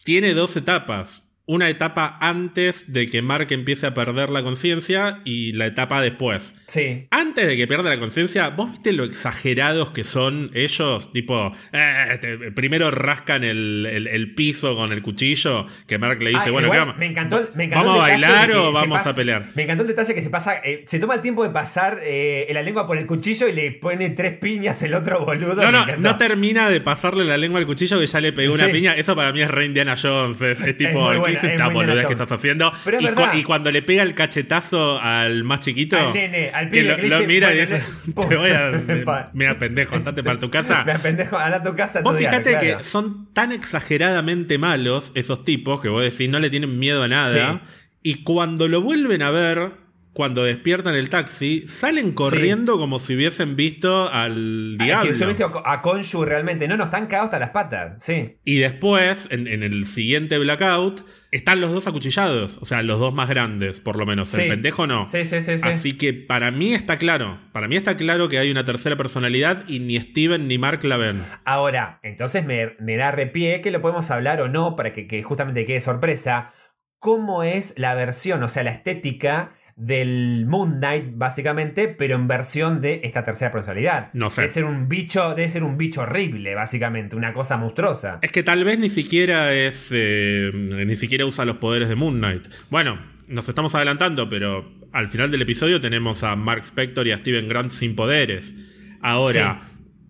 tiene 0.04 0.34
dos 0.34 0.56
etapas. 0.56 1.29
Una 1.52 1.68
etapa 1.68 2.16
antes 2.20 2.84
de 2.92 3.10
que 3.10 3.22
Mark 3.22 3.48
empiece 3.50 3.84
a 3.88 3.92
perder 3.92 4.30
la 4.30 4.44
conciencia 4.44 5.20
y 5.24 5.50
la 5.52 5.66
etapa 5.66 6.00
después. 6.00 6.54
Sí. 6.68 7.08
Antes 7.10 7.48
de 7.48 7.56
que 7.56 7.66
pierda 7.66 7.90
la 7.90 7.98
conciencia, 7.98 8.50
¿vos 8.50 8.70
viste 8.70 8.92
lo 8.92 9.02
exagerados 9.02 9.90
que 9.90 10.04
son 10.04 10.52
ellos? 10.54 11.12
Tipo, 11.12 11.52
eh, 11.72 12.18
te- 12.20 12.52
primero 12.52 12.92
rascan 12.92 13.42
el, 13.42 13.84
el- 13.84 14.06
el 14.06 14.34
piso 14.36 14.76
con 14.76 14.92
el 14.92 15.02
cuchillo, 15.02 15.66
que 15.88 15.98
Mark 15.98 16.22
le 16.22 16.30
dice, 16.30 16.44
Ah, 16.46 16.50
bueno, 16.52 16.66
igual 16.68 16.78
¿qué 16.78 16.84
vamos? 16.84 16.98
me 16.98 17.06
encantó, 17.06 17.48
me 17.56 17.64
encantó 17.64 17.86
¿Vamos 17.86 18.02
a 18.02 18.14
el 18.14 18.20
bailar 18.20 18.52
o 18.52 18.72
vamos 18.72 18.98
pasa- 18.98 19.10
a 19.10 19.14
pelear? 19.16 19.46
Me 19.56 19.64
encantó 19.64 19.82
el 19.82 19.88
detalle 19.88 20.14
que 20.14 20.22
se 20.22 20.30
pasa, 20.30 20.54
eh, 20.64 20.84
se 20.86 21.00
toma 21.00 21.14
el 21.16 21.20
tiempo 21.20 21.42
de 21.42 21.50
pasar 21.50 21.98
eh, 22.04 22.48
la 22.52 22.62
lengua 22.62 22.86
por 22.86 22.96
el 22.96 23.06
cuchillo 23.06 23.48
y 23.48 23.52
le 23.54 23.72
pone 23.72 24.10
tres 24.10 24.34
piñas 24.34 24.80
el 24.84 24.94
otro 24.94 25.24
boludo. 25.26 25.56
No, 25.62 25.72
no, 25.72 25.96
no 25.96 26.16
termina 26.16 26.70
de 26.70 26.80
pasarle 26.80 27.24
la 27.24 27.36
lengua 27.36 27.58
al 27.58 27.66
cuchillo 27.66 27.98
que 27.98 28.06
ya 28.06 28.20
le 28.20 28.32
pegó 28.32 28.54
una 28.54 28.66
Sí. 28.66 28.72
piña. 28.72 28.94
Eso 28.94 29.16
para 29.16 29.32
mí 29.32 29.40
es 29.42 29.50
re 29.50 29.64
Indiana 29.64 29.96
Jones. 30.00 30.40
Es, 30.42 30.60
es 30.60 30.76
tipo, 30.76 31.00
muy 31.00 31.14
¿qué 31.14 31.18
buena 31.18 31.39
es 31.40 31.44
es 31.44 31.50
esta 31.52 31.66
Indiana 31.66 31.86
boludez 31.86 32.06
que 32.06 32.12
estás 32.12 32.32
haciendo? 32.32 32.72
Pero 32.84 32.98
es 32.98 33.02
y, 33.04 33.06
cu- 33.08 33.14
verdad. 33.16 33.34
y 33.34 33.42
cuando 33.42 33.70
le 33.72 33.82
pega 33.82 34.02
el 34.02 34.14
cachetazo 34.14 35.00
al 35.00 35.44
más 35.44 35.60
chiquito, 35.60 35.96
Al 35.96 36.12
nene, 36.12 36.50
al 36.50 36.70
que 36.70 36.80
pibe 36.80 36.90
lo, 36.90 36.96
que 36.96 37.08
lo 37.08 37.20
mira 37.26 37.54
y 37.54 37.60
dice, 37.60 37.82
te 38.28 38.36
voy 38.36 38.50
a... 38.50 39.30
Mira, 39.32 39.58
pendejo, 39.58 39.96
andate 39.96 40.22
para 40.22 40.38
tu 40.38 40.50
casa. 40.50 40.84
Me 40.84 40.98
pendejo, 40.98 41.36
anda 41.38 41.58
a 41.58 41.62
tu 41.62 41.74
casa. 41.74 42.00
Vos 42.02 42.16
fíjate 42.16 42.56
claro. 42.58 42.78
que 42.78 42.84
son 42.84 43.32
tan 43.32 43.52
exageradamente 43.52 44.58
malos 44.58 45.12
esos 45.14 45.44
tipos 45.44 45.80
que 45.80 45.88
vos 45.88 46.02
decís 46.02 46.28
no 46.28 46.38
le 46.38 46.50
tienen 46.50 46.78
miedo 46.78 47.02
a 47.02 47.08
nada. 47.08 47.60
Sí. 47.62 47.68
Y 48.02 48.22
cuando 48.22 48.68
lo 48.68 48.80
vuelven 48.80 49.22
a 49.22 49.30
ver, 49.30 49.72
cuando 50.12 50.42
despiertan 50.44 50.94
el 50.96 51.08
taxi, 51.08 51.64
salen 51.66 52.12
corriendo 52.12 52.78
como 52.78 52.98
si 52.98 53.14
hubiesen 53.14 53.54
visto 53.54 54.08
al 54.10 54.76
Ah, 54.80 54.84
diablo. 54.84 55.12
Yo 55.12 55.26
visto 55.28 55.62
a 55.64 55.82
Konshu 55.82 56.24
realmente. 56.24 56.66
No, 56.66 56.76
no, 56.76 56.84
están 56.84 57.06
cagados 57.06 57.26
hasta 57.26 57.38
las 57.38 57.50
patas. 57.50 58.02
Sí. 58.02 58.36
Y 58.44 58.58
después, 58.58 59.28
en, 59.30 59.46
en 59.46 59.62
el 59.62 59.86
siguiente 59.86 60.38
blackout, 60.38 61.02
están 61.30 61.60
los 61.60 61.70
dos 61.70 61.86
acuchillados. 61.86 62.58
O 62.60 62.64
sea, 62.64 62.82
los 62.82 62.98
dos 62.98 63.14
más 63.14 63.28
grandes, 63.28 63.78
por 63.78 63.96
lo 63.96 64.04
menos. 64.04 64.30
Sí. 64.30 64.42
El 64.42 64.48
pendejo 64.48 64.86
no. 64.88 65.06
Sí, 65.06 65.24
sí, 65.24 65.40
sí. 65.40 65.58
sí. 65.58 65.68
Así 65.68 65.92
que 65.96 66.12
para 66.12 66.50
mí 66.50 66.74
está 66.74 66.98
claro. 66.98 67.38
Para 67.52 67.68
mí 67.68 67.76
está 67.76 67.96
claro 67.96 68.28
que 68.28 68.38
hay 68.38 68.50
una 68.50 68.64
tercera 68.64 68.96
personalidad 68.96 69.64
y 69.68 69.78
ni 69.78 69.98
Steven 70.00 70.48
ni 70.48 70.58
Mark 70.58 70.82
la 70.82 70.96
ven. 70.96 71.22
Ahora, 71.44 72.00
entonces 72.02 72.44
me, 72.44 72.74
me 72.80 72.96
da 72.96 73.12
repié 73.12 73.60
que 73.60 73.70
lo 73.70 73.80
podemos 73.80 74.10
hablar 74.10 74.40
o 74.40 74.48
no 74.48 74.74
para 74.74 74.92
que, 74.92 75.06
que 75.06 75.22
justamente 75.22 75.66
quede 75.66 75.80
sorpresa. 75.80 76.52
¿Cómo 76.98 77.44
es 77.44 77.74
la 77.78 77.94
versión, 77.94 78.42
o 78.42 78.48
sea, 78.48 78.62
la 78.62 78.72
estética 78.72 79.54
del 79.76 80.44
Moon 80.46 80.78
Knight, 80.78 81.12
básicamente, 81.14 81.88
pero 81.88 82.16
en 82.16 82.28
versión 82.28 82.80
de 82.80 83.00
esta 83.04 83.24
tercera 83.24 83.50
personalidad? 83.50 84.10
No 84.12 84.30
sé. 84.30 84.42
Debe 84.42 84.52
ser 84.52 84.64
un 84.64 84.88
bicho, 84.88 85.34
debe 85.34 85.48
ser 85.48 85.64
un 85.64 85.76
bicho 85.76 86.02
horrible, 86.02 86.54
básicamente, 86.54 87.16
una 87.16 87.32
cosa 87.32 87.56
monstruosa. 87.56 88.18
Es 88.22 88.32
que 88.32 88.42
tal 88.42 88.64
vez 88.64 88.78
ni 88.78 88.88
siquiera 88.88 89.52
es. 89.54 89.90
eh, 89.92 90.50
ni 90.54 90.96
siquiera 90.96 91.24
usa 91.26 91.44
los 91.44 91.56
poderes 91.56 91.88
de 91.88 91.94
Moon 91.94 92.18
Knight. 92.18 92.46
Bueno, 92.70 92.98
nos 93.28 93.48
estamos 93.48 93.74
adelantando, 93.74 94.28
pero 94.28 94.72
al 94.92 95.08
final 95.08 95.30
del 95.30 95.42
episodio 95.42 95.80
tenemos 95.80 96.24
a 96.24 96.36
Mark 96.36 96.62
Spector 96.64 97.06
y 97.06 97.12
a 97.12 97.18
Steven 97.18 97.48
Grant 97.48 97.70
sin 97.70 97.94
poderes. 97.94 98.54
Ahora, 99.00 99.60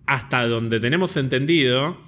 hasta 0.05 0.45
donde 0.47 0.79
tenemos 0.79 1.15
entendido, 1.17 2.01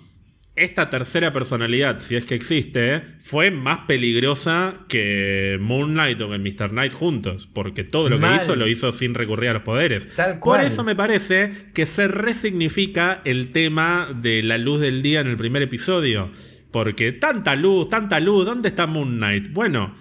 esta 0.56 0.90
tercera 0.92 1.34
personalidad, 1.34 2.00
si 2.00 2.16
es 2.16 2.26
que 2.26 2.36
existe, 2.36 3.02
fue 3.20 3.50
más 3.50 3.80
peligrosa 3.88 4.76
que 4.88 5.58
Moon 5.60 5.94
Knight 5.94 6.22
o 6.22 6.30
que 6.30 6.38
Mr. 6.38 6.70
Knight 6.70 6.94
juntos, 6.94 7.48
porque 7.52 7.84
todo 7.84 8.08
lo 8.10 8.20
Mal. 8.20 8.38
que 8.38 8.44
hizo 8.44 8.56
lo 8.56 8.68
hizo 8.68 8.92
sin 8.92 9.16
recurrir 9.16 9.50
a 9.50 9.54
los 9.54 9.64
poderes. 9.64 10.08
Tal 10.16 10.38
Por 10.40 10.62
eso 10.62 10.84
me 10.84 10.96
parece 10.96 11.52
que 11.74 11.88
se 11.88 12.08
resignifica 12.08 13.22
el 13.26 13.52
tema 13.52 14.10
de 14.16 14.44
la 14.44 14.60
luz 14.60 14.80
del 14.80 15.02
día 15.02 15.22
en 15.22 15.28
el 15.28 15.38
primer 15.38 15.64
episodio. 15.64 16.32
Porque 16.72 17.12
tanta 17.12 17.56
luz, 17.56 17.90
tanta 17.90 18.20
luz, 18.20 18.46
¿dónde 18.46 18.70
está 18.70 18.86
Moon 18.88 19.18
Knight? 19.18 19.52
Bueno, 19.54 19.96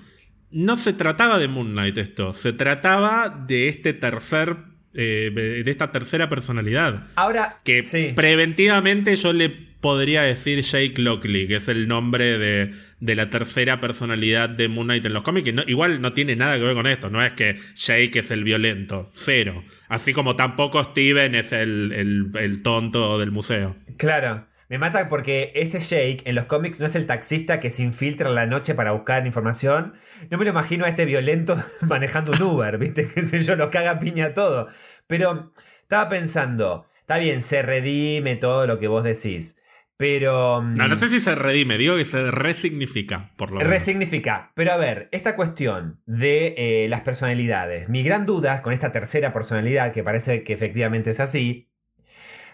no 0.50 0.76
se 0.76 0.92
trataba 0.92 1.38
de 1.38 1.48
Moon 1.48 1.72
Knight 1.72 1.96
esto, 1.96 2.34
se 2.34 2.52
trataba 2.52 3.44
de 3.46 3.68
este 3.68 3.94
tercer, 3.94 4.56
eh, 4.94 5.62
de 5.64 5.70
esta 5.70 5.92
tercera 5.92 6.28
personalidad. 6.28 7.06
Ahora, 7.14 7.60
Que 7.64 7.82
sí. 7.82 8.12
preventivamente 8.14 9.16
yo 9.16 9.32
le 9.32 9.71
podría 9.82 10.22
decir 10.22 10.62
Jake 10.62 10.94
Lockley, 10.96 11.46
que 11.46 11.56
es 11.56 11.68
el 11.68 11.86
nombre 11.88 12.38
de, 12.38 12.72
de 13.00 13.14
la 13.14 13.28
tercera 13.28 13.80
personalidad 13.80 14.48
de 14.48 14.68
Moon 14.68 14.86
Knight 14.86 15.04
en 15.04 15.12
los 15.12 15.22
cómics, 15.22 15.50
igual 15.66 16.00
no 16.00 16.14
tiene 16.14 16.36
nada 16.36 16.56
que 16.56 16.62
ver 16.64 16.74
con 16.74 16.86
esto, 16.86 17.10
no 17.10 17.22
es 17.22 17.34
que 17.34 17.56
Jake 17.74 18.20
es 18.20 18.30
el 18.30 18.44
violento, 18.44 19.10
cero. 19.12 19.62
Así 19.88 20.14
como 20.14 20.36
tampoco 20.36 20.82
Steven 20.82 21.34
es 21.34 21.52
el, 21.52 22.32
el- 22.34 22.62
tonto 22.62 23.18
del 23.18 23.30
museo. 23.30 23.76
Claro. 23.98 24.46
Me 24.68 24.78
mata 24.78 25.10
porque 25.10 25.52
ese 25.54 25.80
Jake 25.80 26.22
en 26.24 26.34
los 26.34 26.46
cómics 26.46 26.80
no 26.80 26.86
es 26.86 26.94
el 26.94 27.04
taxista 27.04 27.60
que 27.60 27.68
se 27.68 27.82
infiltra 27.82 28.30
en 28.30 28.34
la 28.36 28.46
noche 28.46 28.74
para 28.74 28.92
buscar 28.92 29.26
información. 29.26 29.92
No 30.30 30.38
me 30.38 30.44
lo 30.44 30.50
imagino 30.50 30.86
a 30.86 30.88
este 30.88 31.04
violento 31.04 31.62
manejando 31.82 32.32
un 32.32 32.40
Uber, 32.40 32.78
¿viste? 32.78 33.06
Que 33.14 33.20
sé 33.22 33.40
yo, 33.40 33.54
lo 33.56 33.70
caga 33.70 33.98
piña 33.98 34.32
todo. 34.32 34.68
Pero 35.06 35.52
estaba 35.82 36.08
pensando, 36.08 36.86
está 37.00 37.18
bien, 37.18 37.42
se 37.42 37.60
redime 37.60 38.36
todo 38.36 38.66
lo 38.66 38.78
que 38.78 38.88
vos 38.88 39.04
decís. 39.04 39.58
Pero. 39.96 40.62
mm, 40.62 40.72
No, 40.76 40.88
no 40.88 40.96
sé 40.96 41.08
si 41.08 41.20
se 41.20 41.34
redime, 41.34 41.78
digo 41.78 41.96
que 41.96 42.04
se 42.04 42.30
resignifica, 42.30 43.30
por 43.36 43.50
lo 43.50 43.58
menos. 43.58 43.70
Resignifica. 43.72 44.50
Pero 44.54 44.72
a 44.72 44.76
ver, 44.76 45.08
esta 45.12 45.36
cuestión 45.36 46.00
de 46.06 46.54
eh, 46.56 46.88
las 46.88 47.02
personalidades. 47.02 47.88
Mi 47.88 48.02
gran 48.02 48.26
duda 48.26 48.62
con 48.62 48.72
esta 48.72 48.90
tercera 48.92 49.32
personalidad, 49.32 49.92
que 49.92 50.02
parece 50.02 50.42
que 50.42 50.52
efectivamente 50.54 51.10
es 51.10 51.20
así. 51.20 51.70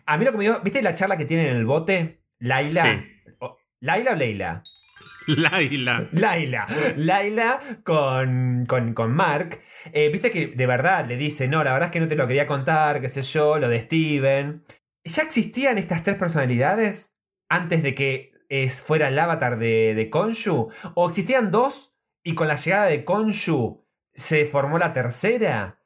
A 0.07 0.19
mí 0.19 0.25
lo 0.25 0.33
que 0.33 0.39
me 0.39 0.45
dio. 0.45 0.61
¿Viste 0.63 0.83
la 0.83 0.95
charla 0.95 1.17
que 1.17 1.25
tienen 1.27 1.47
en 1.47 1.57
el 1.57 1.67
bote? 1.67 2.23
Laila. 2.39 2.83
Sí. 2.83 3.35
O- 3.41 3.57
¿Laila 3.81 4.13
o 4.13 4.17
Leila? 4.17 4.63
Laila. 5.27 6.09
Laila. 6.13 6.67
Laila 6.97 7.61
con, 7.85 8.65
con, 8.67 8.95
con 8.95 9.13
Mark. 9.13 9.61
Eh, 9.93 10.09
Viste 10.11 10.31
que 10.31 10.49
de 10.49 10.67
verdad 10.67 11.07
le 11.07 11.17
dice: 11.17 11.49
No, 11.49 11.63
la 11.65 11.73
verdad 11.73 11.89
es 11.89 11.93
que 11.93 12.01
no 12.01 12.09
te 12.09 12.17
lo 12.17 12.27
quería 12.27 12.47
contar, 12.47 13.01
qué 13.01 13.09
sé 13.09 13.23
yo, 13.23 13.59
lo 13.59 13.69
de 13.69 13.81
Steven. 13.81 14.65
¿Ya 15.05 15.23
existían 15.23 15.79
estas 15.79 16.03
tres 16.03 16.17
personalidades 16.17 17.15
antes 17.49 17.83
de 17.83 17.95
que 17.95 18.33
eh, 18.49 18.71
fuera 18.71 19.09
el 19.09 19.19
avatar 19.19 19.59
de, 19.59 19.95
de 19.95 20.11
Konshu? 20.11 20.69
¿O 20.95 21.09
existían 21.09 21.51
dos 21.51 21.99
y 22.23 22.35
con 22.35 22.49
la 22.49 22.57
llegada 22.57 22.87
de 22.87 23.05
Konshu 23.05 23.85
se 24.15 24.47
formó 24.47 24.79
la 24.79 24.93
tercera? 24.93 25.81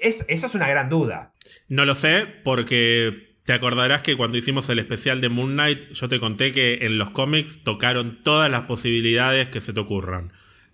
Es- 0.00 0.24
eso 0.28 0.46
es 0.46 0.54
una 0.54 0.68
gran 0.68 0.88
duda. 0.90 1.32
No 1.68 1.84
lo 1.86 1.94
sé, 1.94 2.26
porque 2.44 3.36
te 3.44 3.52
acordarás 3.54 4.02
que 4.02 4.16
cuando 4.16 4.36
hicimos 4.38 4.68
el 4.68 4.78
especial 4.78 5.20
de 5.20 5.28
Moon 5.28 5.52
Knight, 5.54 5.90
yo 5.92 6.08
te 6.08 6.20
conté 6.20 6.52
que 6.52 6.78
en 6.82 6.98
los 6.98 7.10
cómics 7.10 7.62
tocaron 7.64 8.22
todas 8.22 8.50
las 8.50 8.62
posibilidades 8.62 9.48
que 9.48 9.60
se 9.60 9.72
te 9.72 9.80
ocurran. 9.80 10.32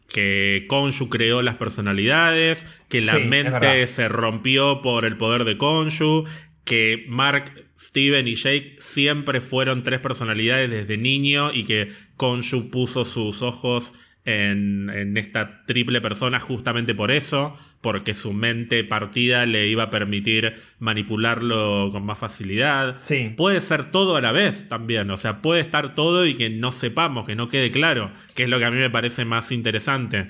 Que 0.08 0.64
Konshu 0.68 1.08
creó 1.10 1.42
las 1.42 1.56
personalidades, 1.56 2.66
que 2.88 3.00
la 3.02 3.12
Sí, 3.14 3.24
mente 3.24 3.86
se 3.86 4.08
rompió 4.08 4.80
por 4.82 5.04
el 5.04 5.16
poder 5.18 5.44
de 5.44 5.58
Konshu, 5.58 6.24
que 6.68 7.06
Mark, 7.08 7.64
Steven 7.78 8.28
y 8.28 8.34
Jake 8.34 8.76
siempre 8.78 9.40
fueron 9.40 9.82
tres 9.82 10.00
personalidades 10.00 10.68
desde 10.68 10.98
niño 10.98 11.50
y 11.50 11.64
que 11.64 11.88
Konshu 12.18 12.68
puso 12.70 13.06
sus 13.06 13.40
ojos 13.40 13.94
en, 14.26 14.90
en 14.90 15.16
esta 15.16 15.64
triple 15.64 16.02
persona 16.02 16.38
justamente 16.40 16.94
por 16.94 17.10
eso, 17.10 17.56
porque 17.80 18.12
su 18.12 18.34
mente 18.34 18.84
partida 18.84 19.46
le 19.46 19.68
iba 19.68 19.84
a 19.84 19.90
permitir 19.90 20.56
manipularlo 20.78 21.88
con 21.90 22.04
más 22.04 22.18
facilidad. 22.18 22.98
Sí. 23.00 23.32
Puede 23.34 23.62
ser 23.62 23.90
todo 23.90 24.16
a 24.16 24.20
la 24.20 24.32
vez 24.32 24.68
también, 24.68 25.10
o 25.10 25.16
sea, 25.16 25.40
puede 25.40 25.62
estar 25.62 25.94
todo 25.94 26.26
y 26.26 26.34
que 26.34 26.50
no 26.50 26.70
sepamos, 26.70 27.26
que 27.26 27.34
no 27.34 27.48
quede 27.48 27.70
claro, 27.70 28.12
que 28.34 28.42
es 28.42 28.50
lo 28.50 28.58
que 28.58 28.66
a 28.66 28.70
mí 28.70 28.76
me 28.76 28.90
parece 28.90 29.24
más 29.24 29.52
interesante. 29.52 30.26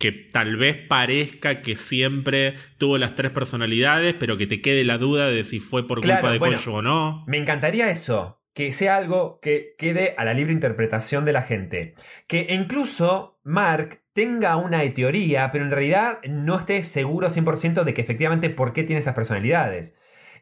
Que 0.00 0.10
tal 0.10 0.56
vez 0.56 0.76
parezca 0.76 1.60
que 1.60 1.76
siempre 1.76 2.54
tuvo 2.78 2.98
las 2.98 3.14
tres 3.14 3.30
personalidades, 3.30 4.14
pero 4.18 4.38
que 4.38 4.46
te 4.48 4.62
quede 4.62 4.82
la 4.82 4.98
duda 4.98 5.28
de 5.28 5.44
si 5.44 5.60
fue 5.60 5.86
por 5.86 6.00
Claro, 6.00 6.20
culpa 6.20 6.32
de 6.32 6.38
bueno. 6.38 6.58
O 6.72 6.82
no. 6.82 7.24
Me 7.28 7.36
encantaría 7.36 7.90
eso, 7.90 8.42
que 8.54 8.72
sea 8.72 8.96
algo 8.96 9.38
que 9.40 9.74
quede 9.78 10.14
a 10.16 10.24
la 10.24 10.34
libre 10.34 10.54
interpretación 10.54 11.26
de 11.26 11.34
la 11.34 11.42
gente. 11.42 11.94
Que 12.26 12.46
incluso 12.48 13.38
Mark 13.44 14.02
tenga 14.14 14.56
una 14.56 14.82
teoría, 14.94 15.50
pero 15.52 15.64
en 15.64 15.70
realidad 15.70 16.18
no 16.28 16.58
esté 16.58 16.82
seguro 16.82 17.28
100% 17.28 17.84
de 17.84 17.94
que 17.94 18.00
efectivamente 18.00 18.50
por 18.50 18.72
qué 18.72 18.84
tiene 18.84 19.00
esas 19.00 19.14
personalidades. 19.14 19.96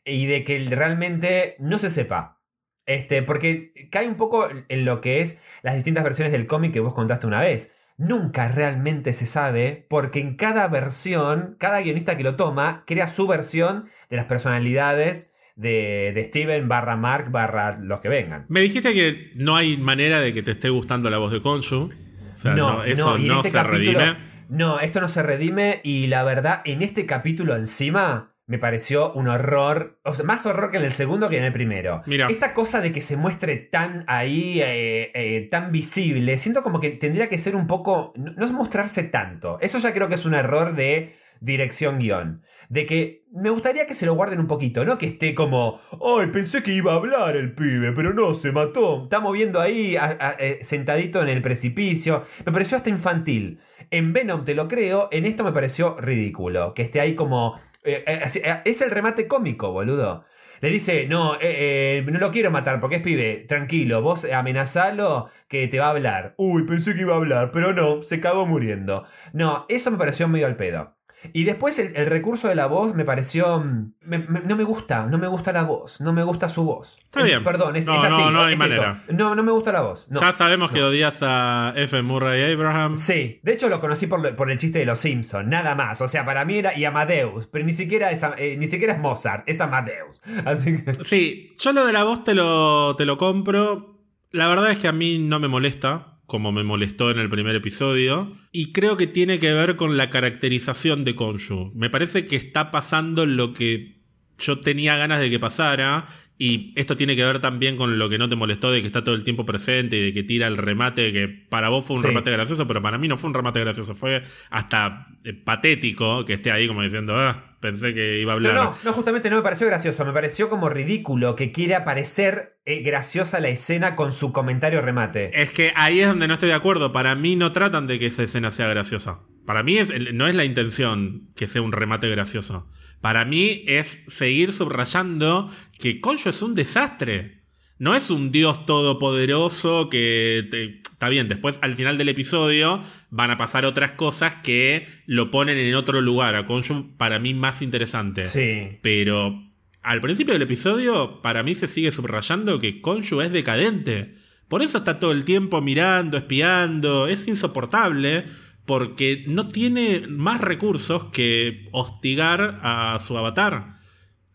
Y 0.04 0.26
de 0.26 0.44
que 0.44 0.64
realmente 0.70 1.56
no 1.58 1.78
se 1.78 1.90
sepa. 1.90 2.40
Este, 2.86 3.22
porque 3.22 3.72
cae 3.90 4.08
un 4.08 4.14
poco 4.14 4.48
en 4.68 4.84
lo 4.86 5.00
que 5.00 5.20
es 5.20 5.38
las 5.62 5.74
distintas 5.74 6.04
versiones 6.04 6.32
del 6.32 6.46
cómic 6.46 6.72
que 6.72 6.80
vos 6.80 6.94
contaste 6.94 7.26
una 7.26 7.40
vez. 7.40 7.74
Nunca 7.98 8.48
realmente 8.48 9.12
se 9.12 9.26
sabe 9.26 9.86
porque 9.90 10.20
en 10.20 10.36
cada 10.36 10.66
versión, 10.68 11.56
cada 11.58 11.80
guionista 11.80 12.16
que 12.16 12.22
lo 12.22 12.36
toma 12.36 12.84
crea 12.86 13.08
su 13.08 13.26
versión 13.26 13.86
de 14.08 14.16
las 14.16 14.26
personalidades 14.26 15.34
de, 15.56 16.12
de 16.14 16.24
Steven 16.24 16.68
barra 16.68 16.96
Mark 16.96 17.30
barra 17.32 17.76
los 17.78 18.00
que 18.00 18.08
vengan. 18.08 18.46
Me 18.48 18.60
dijiste 18.60 18.94
que 18.94 19.32
no 19.34 19.56
hay 19.56 19.76
manera 19.76 20.20
de 20.20 20.32
que 20.32 20.42
te 20.44 20.52
esté 20.52 20.68
gustando 20.68 21.10
la 21.10 21.18
voz 21.18 21.32
de 21.32 21.42
Konshu. 21.42 21.90
O 22.34 22.38
sea, 22.38 22.54
no, 22.54 22.84
eso 22.84 23.18
no 23.18 23.38
este 23.38 23.50
se 23.50 23.56
capítulo- 23.58 23.98
redime. 23.98 24.16
No, 24.48 24.78
esto 24.80 25.00
no 25.00 25.08
se 25.08 25.22
redime 25.22 25.80
y 25.82 26.06
la 26.06 26.22
verdad, 26.22 26.62
en 26.64 26.82
este 26.82 27.04
capítulo 27.04 27.54
encima 27.56 28.32
me 28.48 28.58
pareció 28.58 29.12
un 29.12 29.28
horror, 29.28 30.00
o 30.04 30.14
sea, 30.14 30.24
más 30.24 30.44
horror 30.46 30.70
que 30.70 30.78
en 30.78 30.84
el 30.84 30.90
segundo 30.92 31.28
que 31.28 31.38
en 31.38 31.44
el 31.44 31.52
primero. 31.52 32.02
Mira. 32.06 32.26
Esta 32.28 32.54
cosa 32.54 32.80
de 32.80 32.90
que 32.92 33.02
se 33.02 33.16
muestre 33.16 33.56
tan 33.56 34.04
ahí, 34.08 34.60
eh, 34.62 35.12
eh, 35.14 35.48
tan 35.50 35.70
visible, 35.70 36.36
siento 36.38 36.62
como 36.62 36.80
que 36.80 36.90
tendría 36.90 37.28
que 37.28 37.38
ser 37.38 37.54
un 37.54 37.66
poco, 37.66 38.12
no, 38.16 38.50
mostrarse 38.52 39.04
tanto. 39.04 39.58
Eso 39.60 39.78
ya 39.78 39.92
creo 39.92 40.08
que 40.08 40.14
es 40.16 40.24
un 40.24 40.34
error 40.34 40.74
de 40.74 41.14
dirección 41.40 41.98
guion. 41.98 42.42
De 42.70 42.84
que 42.86 43.24
me 43.32 43.50
gustaría 43.50 43.86
que 43.86 43.94
se 43.94 44.04
lo 44.06 44.14
guarden 44.14 44.40
un 44.40 44.46
poquito, 44.46 44.84
no 44.84 44.98
que 44.98 45.06
esté 45.06 45.34
como, 45.34 45.78
ay, 46.18 46.26
pensé 46.28 46.62
que 46.62 46.72
iba 46.72 46.92
a 46.92 46.96
hablar 46.96 47.36
el 47.36 47.54
pibe, 47.54 47.92
pero 47.92 48.12
no, 48.14 48.34
se 48.34 48.50
mató. 48.52 49.04
Está 49.04 49.20
moviendo 49.20 49.60
ahí, 49.60 49.96
a- 49.96 50.16
a- 50.20 50.36
eh, 50.38 50.58
sentadito 50.62 51.22
en 51.22 51.28
el 51.28 51.40
precipicio. 51.42 52.24
Me 52.44 52.52
pareció 52.52 52.76
hasta 52.78 52.90
infantil. 52.90 53.60
En 53.90 54.12
Venom 54.12 54.44
te 54.44 54.54
lo 54.54 54.68
creo, 54.68 55.08
en 55.12 55.24
esto 55.24 55.44
me 55.44 55.52
pareció 55.52 55.96
ridículo. 55.98 56.74
Que 56.74 56.82
esté 56.82 57.00
ahí 57.00 57.14
como... 57.14 57.58
eh, 57.88 58.04
eh, 58.06 58.28
eh, 58.44 58.62
es 58.64 58.80
el 58.82 58.90
remate 58.90 59.26
cómico, 59.26 59.72
boludo. 59.72 60.24
Le 60.60 60.70
dice, 60.70 61.06
no, 61.06 61.34
no 61.34 62.18
lo 62.18 62.32
quiero 62.32 62.50
matar 62.50 62.80
porque 62.80 62.96
es 62.96 63.02
pibe, 63.02 63.44
tranquilo, 63.48 64.02
vos 64.02 64.24
amenazalo 64.24 65.30
que 65.46 65.68
te 65.68 65.78
va 65.78 65.86
a 65.86 65.90
hablar. 65.90 66.34
Uy, 66.36 66.64
pensé 66.64 66.94
que 66.94 67.02
iba 67.02 67.14
a 67.14 67.18
hablar, 67.18 67.52
pero 67.52 67.72
no, 67.72 68.02
se 68.02 68.18
cagó 68.20 68.44
muriendo. 68.44 69.04
No, 69.32 69.66
eso 69.68 69.92
me 69.92 69.98
pareció 69.98 70.26
medio 70.26 70.46
al 70.48 70.56
pedo. 70.56 70.97
Y 71.32 71.44
después 71.44 71.78
el, 71.80 71.96
el 71.96 72.06
recurso 72.06 72.46
de 72.48 72.54
la 72.54 72.66
voz 72.66 72.94
me 72.94 73.04
pareció. 73.04 73.58
mm, 73.60 73.92
me- 74.02 74.18
me- 74.18 74.40
no 74.40 74.54
me 74.56 74.62
gusta, 74.64 75.06
no 75.06 75.18
me 75.18 75.26
gusta 75.26 75.52
la 75.52 75.64
voz, 75.64 76.00
no 76.00 76.12
me 76.12 76.22
gusta 76.22 76.48
su 76.48 76.62
voz. 76.64 76.96
Está 77.00 77.20
Es- 77.20 77.26
bien. 77.26 77.42
Perdón, 77.44 77.74
es, 77.76 77.86
No, 77.86 77.94
es 77.96 78.04
así. 78.04 78.22
no, 78.22 78.30
no 78.30 78.42
hay 78.42 78.54
es 78.54 78.60
eso. 78.60 78.68
manera. 78.82 79.02
No, 79.10 79.34
no 79.34 79.42
me 79.42 79.50
gusta 79.52 79.72
la 79.72 79.80
voz. 79.80 80.06
no. 80.10 80.20
ya 80.20 80.32
sabemos 80.32 80.70
que 80.70 80.82
odias 80.82 81.18
a 81.22 81.72
F. 81.76 82.00
Murray 82.02 82.52
Abraham. 82.52 82.94
Sí, 82.94 83.40
de 83.42 83.52
hecho 83.52 83.68
lo 83.68 83.80
conocí 83.80 84.06
por, 84.06 84.34
por 84.36 84.50
el 84.50 84.58
chiste 84.58 84.78
de 84.78 84.86
los 84.86 85.00
Simpsons, 85.00 85.48
nada 85.48 85.74
más. 85.74 86.00
O 86.00 86.06
sea, 86.08 86.24
para 86.24 86.44
mí 86.44 86.58
era 86.58 86.76
y 86.78 86.84
Amadeus, 86.84 87.48
pero 87.48 87.64
ni 87.64 87.72
siquiera 87.72 88.10
es, 88.12 88.22
eh, 88.38 88.56
ni 88.58 88.66
siquiera 88.68 88.92
es 88.94 89.00
Mozart, 89.00 89.48
es 89.48 89.60
Amadeus. 89.60 90.22
Así 90.44 90.82
que. 90.84 90.92
Sí, 91.04 91.46
yo 91.58 91.72
lo 91.72 91.84
de 91.84 91.92
la 91.92 92.04
voz 92.04 92.22
te 92.24 92.34
lo, 92.34 92.94
te 92.96 93.04
lo 93.04 93.18
compro. 93.18 93.98
La 94.30 94.46
verdad 94.46 94.70
es 94.70 94.78
que 94.78 94.88
a 94.88 94.92
mí 94.92 95.18
no 95.18 95.40
me 95.40 95.48
molesta, 95.48 96.17
como 96.28 96.52
me 96.52 96.62
molestó 96.62 97.10
en 97.10 97.18
el 97.18 97.30
primer 97.30 97.56
episodio. 97.56 98.36
Y 98.52 98.72
creo 98.72 98.98
que 98.98 99.06
tiene 99.06 99.38
que 99.38 99.50
ver 99.54 99.76
con 99.76 99.96
la 99.96 100.10
caracterización 100.10 101.06
de 101.06 101.14
Konshu. 101.14 101.72
Me 101.74 101.88
parece 101.88 102.26
que 102.26 102.36
está 102.36 102.70
pasando 102.70 103.24
lo 103.24 103.54
que 103.54 103.96
yo 104.38 104.58
tenía 104.60 104.98
ganas 104.98 105.20
de 105.20 105.30
que 105.30 105.38
pasara. 105.40 106.06
Y 106.36 106.74
esto 106.76 106.96
tiene 106.98 107.16
que 107.16 107.24
ver 107.24 107.40
también 107.40 107.76
con 107.78 107.98
lo 107.98 108.10
que 108.10 108.18
no 108.18 108.28
te 108.28 108.36
molestó 108.36 108.70
de 108.70 108.82
que 108.82 108.86
está 108.86 109.02
todo 109.02 109.14
el 109.14 109.24
tiempo 109.24 109.46
presente 109.46 109.96
y 109.96 110.00
de 110.02 110.12
que 110.12 110.22
tira 110.22 110.46
el 110.48 110.58
remate, 110.58 111.14
que 111.14 111.28
para 111.28 111.70
vos 111.70 111.84
fue 111.86 111.96
un 111.96 112.02
Sí. 112.02 112.08
remate 112.08 112.30
gracioso, 112.30 112.66
pero 112.68 112.82
para 112.82 112.98
mí 112.98 113.08
no 113.08 113.16
fue 113.16 113.28
un 113.28 113.34
remate 113.34 113.58
gracioso, 113.60 113.94
fue 113.94 114.22
hasta 114.50 115.08
eh, 115.24 115.32
patético 115.32 116.24
que 116.26 116.34
esté 116.34 116.52
ahí 116.52 116.68
como 116.68 116.82
diciendo, 116.82 117.16
ah, 117.16 117.47
pensé 117.60 117.92
que 117.94 118.18
iba 118.20 118.32
a 118.32 118.38
No, 118.40 118.48
hablar. 118.48 118.54
no, 118.54 118.76
no, 118.84 118.92
justamente 118.92 119.30
no 119.30 119.36
me 119.36 119.42
pareció 119.42 119.66
gracioso, 119.66 120.04
me 120.04 120.12
pareció 120.12 120.48
como 120.48 120.68
ridículo 120.68 121.34
que 121.36 121.52
quiere 121.52 121.74
aparecer 121.74 122.58
eh, 122.64 122.82
graciosa 122.82 123.40
la 123.40 123.48
escena 123.48 123.96
con 123.96 124.12
su 124.12 124.32
comentario 124.32 124.80
remate. 124.82 125.30
Es 125.42 125.50
que 125.50 125.72
ahí 125.74 126.00
es 126.00 126.08
donde 126.08 126.28
no 126.28 126.34
estoy 126.34 126.48
de 126.50 126.54
acuerdo. 126.54 126.92
Para 126.92 127.14
mí 127.14 127.36
no 127.36 127.52
tratan 127.52 127.86
de 127.86 127.98
que 127.98 128.06
esa 128.06 128.22
escena 128.22 128.50
sea 128.50 128.68
graciosa. 128.68 129.20
Para 129.46 129.62
mí 129.62 129.78
es, 129.78 129.92
no 130.12 130.28
es 130.28 130.34
la 130.34 130.44
intención 130.44 131.30
que 131.34 131.46
sea 131.46 131.62
un 131.62 131.72
remate 131.72 132.08
gracioso. 132.08 132.68
Para 133.00 133.24
mí 133.24 133.64
es 133.66 134.04
seguir 134.08 134.52
subrayando 134.52 135.50
que 135.78 136.00
Concho 136.00 136.30
es 136.30 136.42
un 136.42 136.54
desastre. 136.54 137.42
No 137.78 137.94
es 137.94 138.10
un 138.10 138.32
dios 138.32 138.66
todopoderoso 138.66 139.88
que... 139.88 140.46
te- 140.50 140.82
está 140.98 141.08
bien, 141.08 141.28
después 141.28 141.60
al 141.62 141.76
final 141.76 141.96
del 141.96 142.08
episodio 142.08 142.82
van 143.10 143.30
a 143.30 143.36
pasar 143.36 143.64
otras 143.64 143.92
cosas 143.92 144.34
que 144.42 144.88
lo 145.06 145.30
ponen 145.30 145.56
en 145.56 145.76
otro 145.76 146.00
lugar. 146.00 146.34
A 146.34 146.44
Concho 146.44 146.88
para 146.96 147.20
mí 147.20 147.34
más 147.34 147.62
interesante. 147.62 148.24
Sí. 148.24 148.80
Pero 148.82 149.40
al 149.80 150.00
principio 150.00 150.32
del 150.32 150.42
episodio, 150.42 151.22
para 151.22 151.44
mí 151.44 151.54
se 151.54 151.68
sigue 151.68 151.92
subrayando 151.92 152.58
que 152.58 152.80
Konshu 152.80 153.20
es 153.20 153.30
decadente. 153.30 154.16
Por 154.48 154.60
eso 154.60 154.78
está 154.78 154.98
todo 154.98 155.12
el 155.12 155.24
tiempo 155.24 155.60
mirando, 155.60 156.18
espiando. 156.18 157.06
Es 157.06 157.28
insoportable 157.28 158.24
porque 158.66 159.22
no 159.28 159.46
tiene 159.46 160.02
más 160.08 160.40
recursos 160.40 161.04
que 161.12 161.68
hostigar 161.70 162.58
a 162.64 162.98
su 162.98 163.16
avatar. 163.16 163.77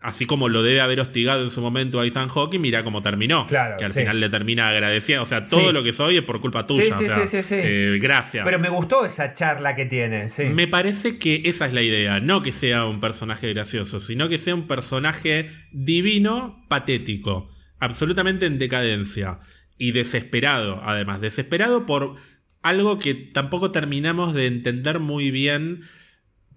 Así 0.03 0.25
como 0.25 0.49
lo 0.49 0.63
debe 0.63 0.81
haber 0.81 0.99
hostigado 0.99 1.41
en 1.43 1.49
su 1.49 1.61
momento 1.61 2.01
a 2.01 2.05
Ethan 2.05 2.27
Hawke 2.27 2.55
y 2.55 2.59
mira 2.59 2.83
cómo 2.83 3.01
terminó. 3.01 3.47
Claro, 3.47 3.77
que 3.77 3.85
al 3.85 3.91
sí. 3.91 4.01
final 4.01 4.19
le 4.19 4.27
termina 4.29 4.67
agradeciendo. 4.67 5.23
O 5.23 5.25
sea, 5.25 5.45
todo 5.45 5.67
Sí. 5.67 5.71
lo 5.73 5.81
que 5.81 5.93
soy 5.93 6.17
es 6.17 6.23
por 6.23 6.41
culpa 6.41 6.65
tuya. 6.65 6.83
Sí, 6.83 6.91
o 6.91 6.97
sí, 6.97 7.05
sea, 7.05 7.25
sí, 7.25 7.27
sí, 7.37 7.43
sí. 7.43 7.55
eh, 7.57 7.97
gracias. 8.01 8.43
Pero 8.43 8.59
me 8.59 8.67
gustó 8.67 9.05
esa 9.05 9.33
charla 9.33 9.75
que 9.77 9.85
tiene, 9.85 10.27
sí. 10.27 10.43
Me 10.43 10.67
parece 10.67 11.17
que 11.17 11.43
esa 11.45 11.67
es 11.67 11.73
la 11.73 11.81
idea, 11.81 12.19
no 12.19 12.41
que 12.41 12.51
sea 12.51 12.83
un 12.85 12.99
personaje 12.99 13.53
gracioso, 13.53 14.01
sino 14.01 14.27
que 14.27 14.37
sea 14.37 14.53
un 14.55 14.67
personaje 14.67 15.49
divino, 15.71 16.65
patético, 16.67 17.49
absolutamente 17.79 18.45
en 18.45 18.59
decadencia 18.59 19.39
y 19.77 19.93
desesperado, 19.93 20.81
además, 20.83 21.21
desesperado 21.21 21.85
por 21.85 22.15
algo 22.61 22.99
que 22.99 23.13
tampoco 23.13 23.71
terminamos 23.71 24.33
de 24.33 24.47
entender 24.47 24.99
muy 24.99 25.31
bien, 25.31 25.81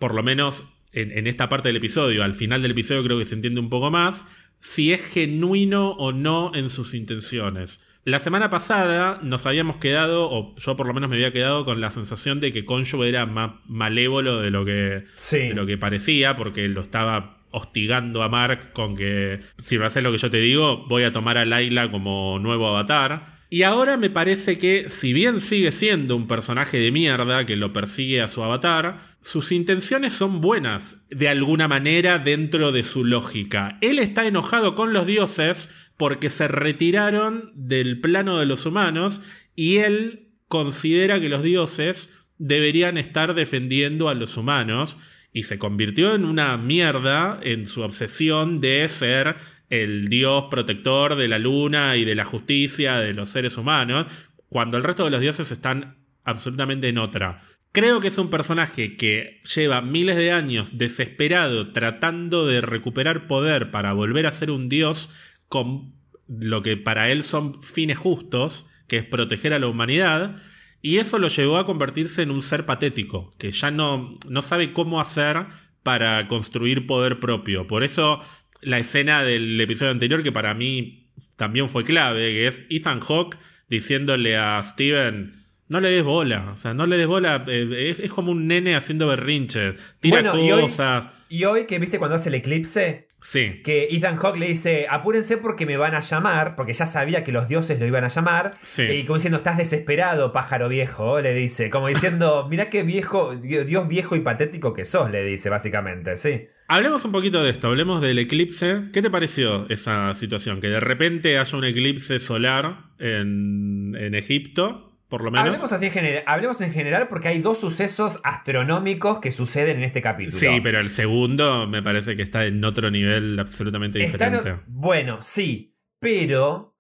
por 0.01 0.15
lo 0.15 0.23
menos 0.23 0.65
en, 0.93 1.17
en 1.17 1.27
esta 1.27 1.49
parte 1.49 1.69
del 1.69 1.77
episodio, 1.77 2.23
al 2.25 2.35
final 2.35 2.63
del 2.63 2.71
episodio 2.73 3.03
creo 3.05 3.19
que 3.19 3.25
se 3.25 3.35
entiende 3.35 3.61
un 3.61 3.69
poco 3.71 3.91
más, 3.91 4.27
si 4.61 4.93
es 4.93 5.03
genuino 5.05 5.91
o 5.91 6.13
no 6.13 6.53
en 6.55 6.71
sus 6.71 6.95
intenciones. 6.95 7.81
La 8.05 8.21
semana 8.21 8.51
pasada 8.51 9.19
nos 9.23 9.47
habíamos 9.47 9.77
quedado, 9.79 10.31
o 10.31 10.55
yo 10.57 10.77
por 10.77 10.87
lo 10.87 10.95
menos 10.95 11.11
me 11.11 11.17
había 11.17 11.33
quedado 11.33 11.65
con 11.65 11.81
la 11.81 11.91
sensación 11.91 12.39
de 12.41 12.53
que 12.53 12.65
Konshu 12.65 13.03
era 13.03 13.27
más 13.27 13.53
malévolo 13.67 14.41
de 14.41 14.51
lo 14.51 14.65
que, 14.65 15.05
Sí. 15.17 15.39
de 15.39 15.55
lo 15.55 15.67
que 15.67 15.77
parecía, 15.77 16.37
porque 16.37 16.69
lo 16.69 16.83
estaba 16.83 17.39
hostigando 17.51 18.23
a 18.23 18.29
Mark 18.29 18.73
con 18.73 18.97
que 18.97 19.41
si 19.59 19.77
no 19.79 19.85
haces 19.87 20.03
lo 20.03 20.13
que 20.13 20.19
yo 20.19 20.31
te 20.31 20.39
digo, 20.39 20.85
voy 20.89 21.03
a 21.03 21.13
tomar 21.13 21.37
a 21.37 21.45
Layla 21.45 21.91
como 21.91 22.39
nuevo 22.39 22.69
avatar. 22.69 23.35
Y 23.49 23.63
ahora 23.63 23.97
me 23.97 24.11
parece 24.11 24.59
que, 24.59 24.91
si 24.91 25.13
bien 25.13 25.41
sigue 25.41 25.73
siendo 25.73 26.17
un 26.17 26.27
personaje 26.29 26.79
de 26.79 26.91
mierda 26.93 27.47
que 27.47 27.57
lo 27.57 27.73
persigue 27.73 28.21
a 28.21 28.29
su 28.29 28.43
avatar, 28.43 29.16
sus 29.27 29.51
intenciones 29.51 30.13
son 30.13 30.41
buenas, 30.41 31.05
de 31.11 31.29
alguna 31.29 31.67
manera 31.67 32.21
dentro 32.21 32.71
de 32.71 32.85
su 32.85 33.05
lógica. 33.05 33.77
Él 33.81 33.99
está 33.99 34.25
enojado 34.25 34.77
con 34.77 34.93
los 34.93 35.05
dioses 35.05 35.69
porque 35.97 36.31
se 36.31 36.47
retiraron 36.47 37.51
del 37.57 38.01
plano 38.01 38.39
de 38.39 38.47
los 38.47 38.67
humanos 38.67 39.21
y 39.57 39.79
él 39.79 40.29
considera 40.47 41.19
que 41.19 41.29
los 41.29 41.43
dioses 41.43 42.09
deberían 42.39 42.99
estar 42.99 43.35
defendiendo 43.35 44.09
a 44.09 44.15
los 44.15 44.37
humanos 44.37 44.97
y 45.33 45.43
se 45.43 45.59
convirtió 45.59 46.15
en 46.15 46.25
una 46.25 46.57
mierda 46.57 47.41
en 47.43 47.67
su 47.67 47.83
obsesión 47.83 48.61
de 48.61 48.89
ser 48.89 49.39
el 49.71 50.07
dios 50.07 50.45
protector 50.53 51.17
de 51.17 51.27
la 51.27 51.41
luna 51.41 51.97
y 51.97 52.05
de 52.05 52.15
la 52.15 52.25
justicia 52.25 52.99
de 52.99 53.13
los 53.13 53.31
seres 53.31 53.57
humanos, 53.57 54.07
cuando 54.49 54.77
el 54.77 54.85
resto 54.85 55.05
de 55.05 55.11
los 55.11 55.21
dioses 55.21 55.51
están 55.51 55.97
absolutamente 56.23 56.89
en 56.89 56.99
otra. 56.99 57.43
Creo 57.77 58.01
que 58.01 58.09
es 58.09 58.17
un 58.17 58.31
personaje 58.31 58.97
que 58.97 59.39
lleva 59.55 59.83
miles 59.83 60.17
de 60.17 60.33
años 60.33 60.79
desesperado 60.79 61.73
tratando 61.73 62.47
de 62.47 62.63
recuperar 62.63 63.27
poder 63.27 63.71
para 63.71 63.93
volver 63.93 64.27
a 64.27 64.31
ser 64.31 64.51
un 64.51 64.71
dios 64.71 65.11
con 65.51 65.93
lo 66.27 66.63
que 66.63 66.79
para 66.79 67.11
él 67.11 67.23
son 67.23 67.63
fines 67.63 67.99
justos, 67.99 68.65
que 68.89 68.97
es 68.97 69.05
proteger 69.05 69.53
a 69.53 69.59
la 69.59 69.67
humanidad, 69.67 70.37
y 70.81 70.97
eso 70.97 71.19
lo 71.19 71.29
llevó 71.29 71.59
a 71.59 71.67
convertirse 71.67 72.23
en 72.23 72.31
un 72.31 72.41
ser 72.41 72.65
patético, 72.65 73.35
que 73.37 73.51
ya 73.51 73.71
no, 73.71 74.17
no 74.27 74.41
sabe 74.41 74.73
cómo 74.73 74.99
hacer 74.99 75.45
para 75.83 76.29
construir 76.29 76.87
poder 76.87 77.21
propio. 77.21 77.67
Por 77.67 77.85
eso 77.85 78.21
la 78.63 78.79
escena 78.79 79.23
del 79.23 79.61
episodio 79.61 79.93
anterior, 79.93 80.23
que 80.23 80.33
para 80.33 80.55
mí 80.55 81.11
también 81.37 81.69
fue 81.69 81.85
clave, 81.85 82.33
que 82.33 82.47
es 82.47 82.65
Ethan 82.71 83.01
Hawke 83.01 83.37
diciéndole 83.69 84.39
a 84.39 84.63
Steven, 84.63 85.46
no 85.69 85.81
le 85.81 85.91
des 85.91 86.05
bola, 86.05 86.51
o 86.53 86.57
sea, 86.57 86.75
no 86.75 86.87
le 86.87 86.97
des 86.97 87.07
bola, 87.07 87.45
eh, 87.49 87.89
es, 87.91 87.99
es 87.99 88.13
como 88.13 88.33
un 88.33 88.47
nene 88.47 88.77
haciendo 88.77 89.07
berrinche, 89.07 89.75
tira 90.01 90.21
Bueno, 90.23 90.39
y 90.45 90.53
hoy- 90.53 90.63
cosas. 90.63 91.09
Y 91.29 91.45
hoy, 91.45 91.65
que 91.67 91.79
viste 91.79 91.99
cuando 91.99 92.17
hace 92.17 92.29
el 92.29 92.37
eclipse, 92.37 93.09
Sí. 93.21 93.61
que 93.65 93.89
Ethan 93.91 94.17
Hawke 94.19 94.39
le 94.39 94.47
dice, 94.47 94.87
apúrense 94.89 95.37
porque 95.39 95.67
me 95.67 95.77
van 95.77 95.95
a 95.97 96.01
llamar, 96.01 96.55
porque 96.55 96.73
ya 96.75 96.87
sabía 96.87 97.25
que 97.25 97.33
los 97.33 97.49
dioses 97.49 97.81
lo 97.81 97.87
iban 97.87 98.05
a 98.05 98.09
llamar, 98.09 98.55
Sí. 98.63 98.83
y 98.83 99.05
como 99.05 99.17
diciendo, 99.17 99.39
estás 99.39 99.57
desesperado, 99.57 100.33
pájaro 100.33 100.69
viejo, 100.69 101.21
le 101.21 101.35
dice, 101.35 101.69
como 101.71 101.89
diciendo, 101.89 102.47
mirá 102.51 102.71
qué 102.71 102.85
viejo, 102.85 103.35
Dios 103.35 103.89
viejo 103.89 104.15
y 104.15 104.21
patético 104.21 104.73
que 104.75 104.85
sos, 104.85 105.11
le 105.11 105.25
dice, 105.25 105.51
básicamente, 105.51 106.17
sí. 106.17 106.47
Hablemos 106.69 107.05
un 107.05 107.13
poquito 107.13 107.43
de 107.43 107.51
esto, 107.51 107.69
hablemos 107.69 108.01
del 108.03 108.19
eclipse. 108.19 108.83
¿Qué 108.93 109.01
te 109.01 109.09
pareció 109.11 109.67
esa 109.69 110.13
situación? 110.15 110.61
Que 110.61 110.69
de 110.69 110.81
repente 110.81 111.39
haya 111.39 111.57
un 111.59 111.65
eclipse 111.65 112.19
solar 112.19 112.91
en, 112.99 113.97
en 113.99 114.15
Egipto, 114.17 114.96
por 115.09 115.23
lo 115.23 115.31
menos. 115.31 115.47
Hablemos 115.47 115.73
así 115.73 115.87
en 115.87 115.93
general, 115.93 116.23
hablemos 116.27 116.61
en 116.61 116.73
general 116.73 117.09
porque 117.09 117.29
hay 117.29 117.41
dos 117.41 117.59
sucesos 117.61 118.21
astronómicos 118.25 119.21
que 119.21 119.33
suceden 119.33 119.79
en 119.79 119.85
este 119.85 120.03
capítulo. 120.03 120.39
Sí, 120.39 120.61
pero 120.63 120.81
el 120.81 120.91
segundo 120.91 121.67
me 121.67 121.83
parece 121.83 122.17
que 122.17 122.23
está 122.23 122.45
en 122.47 122.65
otro 122.65 122.91
nivel 122.91 123.39
absolutamente 123.39 124.03
Está 124.05 124.31
diferente. 124.31 124.51
no- 124.51 124.61
bueno, 124.67 125.19
sí, 125.23 125.75
pero 126.01 126.75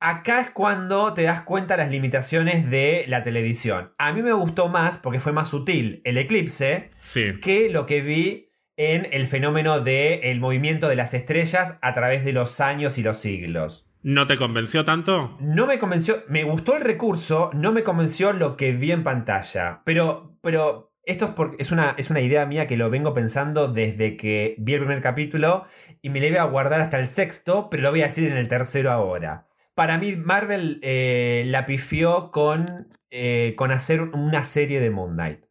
acá 0.00 0.40
es 0.40 0.50
cuando 0.50 1.14
te 1.14 1.22
das 1.22 1.42
cuenta 1.42 1.76
las 1.76 1.90
limitaciones 1.90 2.68
de 2.70 3.04
la 3.08 3.22
televisión. 3.22 3.92
A 3.98 4.12
mí 4.12 4.22
me 4.22 4.32
gustó 4.32 4.68
más 4.68 4.98
porque 4.98 5.20
fue 5.20 5.32
más 5.32 5.48
sutil 5.48 6.00
el 6.04 6.18
eclipse 6.18 6.90
Sí. 7.00 7.34
que 7.40 7.70
lo 7.70 7.86
que 7.86 8.00
vi 8.00 8.48
en 8.76 9.06
el 9.12 9.26
fenómeno 9.26 9.80
del 9.80 10.20
el 10.24 10.40
movimiento 10.40 10.88
de 10.88 10.96
las 10.96 11.14
estrellas 11.14 11.78
a 11.82 11.94
través 11.94 12.24
de 12.24 12.32
los 12.32 12.60
años 12.60 12.98
y 12.98 13.02
los 13.02 13.18
siglos. 13.18 13.88
¿No 14.02 14.26
te 14.26 14.36
convenció 14.36 14.84
tanto? 14.84 15.36
No 15.40 15.66
me 15.66 15.78
convenció, 15.78 16.24
me 16.28 16.42
gustó 16.42 16.74
el 16.74 16.82
recurso, 16.82 17.50
no 17.54 17.70
me 17.72 17.84
convenció 17.84 18.32
lo 18.32 18.56
que 18.56 18.72
vi 18.72 18.90
en 18.90 19.04
pantalla. 19.04 19.82
Pero, 19.84 20.36
pero 20.42 20.92
esto 21.04 21.34
es, 21.36 21.60
es, 21.66 21.72
una, 21.72 21.94
es 21.96 22.10
una 22.10 22.20
idea 22.20 22.44
mía 22.46 22.66
que 22.66 22.76
lo 22.76 22.90
vengo 22.90 23.14
pensando 23.14 23.68
desde 23.68 24.16
que 24.16 24.56
vi 24.58 24.74
el 24.74 24.80
primer 24.80 25.02
capítulo 25.02 25.66
y 26.00 26.10
me 26.10 26.20
le 26.20 26.30
voy 26.30 26.38
a 26.38 26.44
guardar 26.44 26.80
hasta 26.80 26.98
el 26.98 27.06
sexto, 27.06 27.70
pero 27.70 27.84
lo 27.84 27.90
voy 27.90 28.02
a 28.02 28.06
decir 28.06 28.28
en 28.28 28.36
el 28.36 28.48
tercero 28.48 28.90
ahora. 28.90 29.46
Para 29.74 29.98
mí, 29.98 30.16
Marvel 30.16 30.80
eh, 30.82 31.44
la 31.46 31.64
pifió 31.64 32.32
con, 32.32 32.88
eh, 33.10 33.54
con 33.56 33.70
hacer 33.70 34.02
una 34.02 34.44
serie 34.44 34.80
de 34.80 34.90
Moon 34.90 35.14
Knight. 35.14 35.44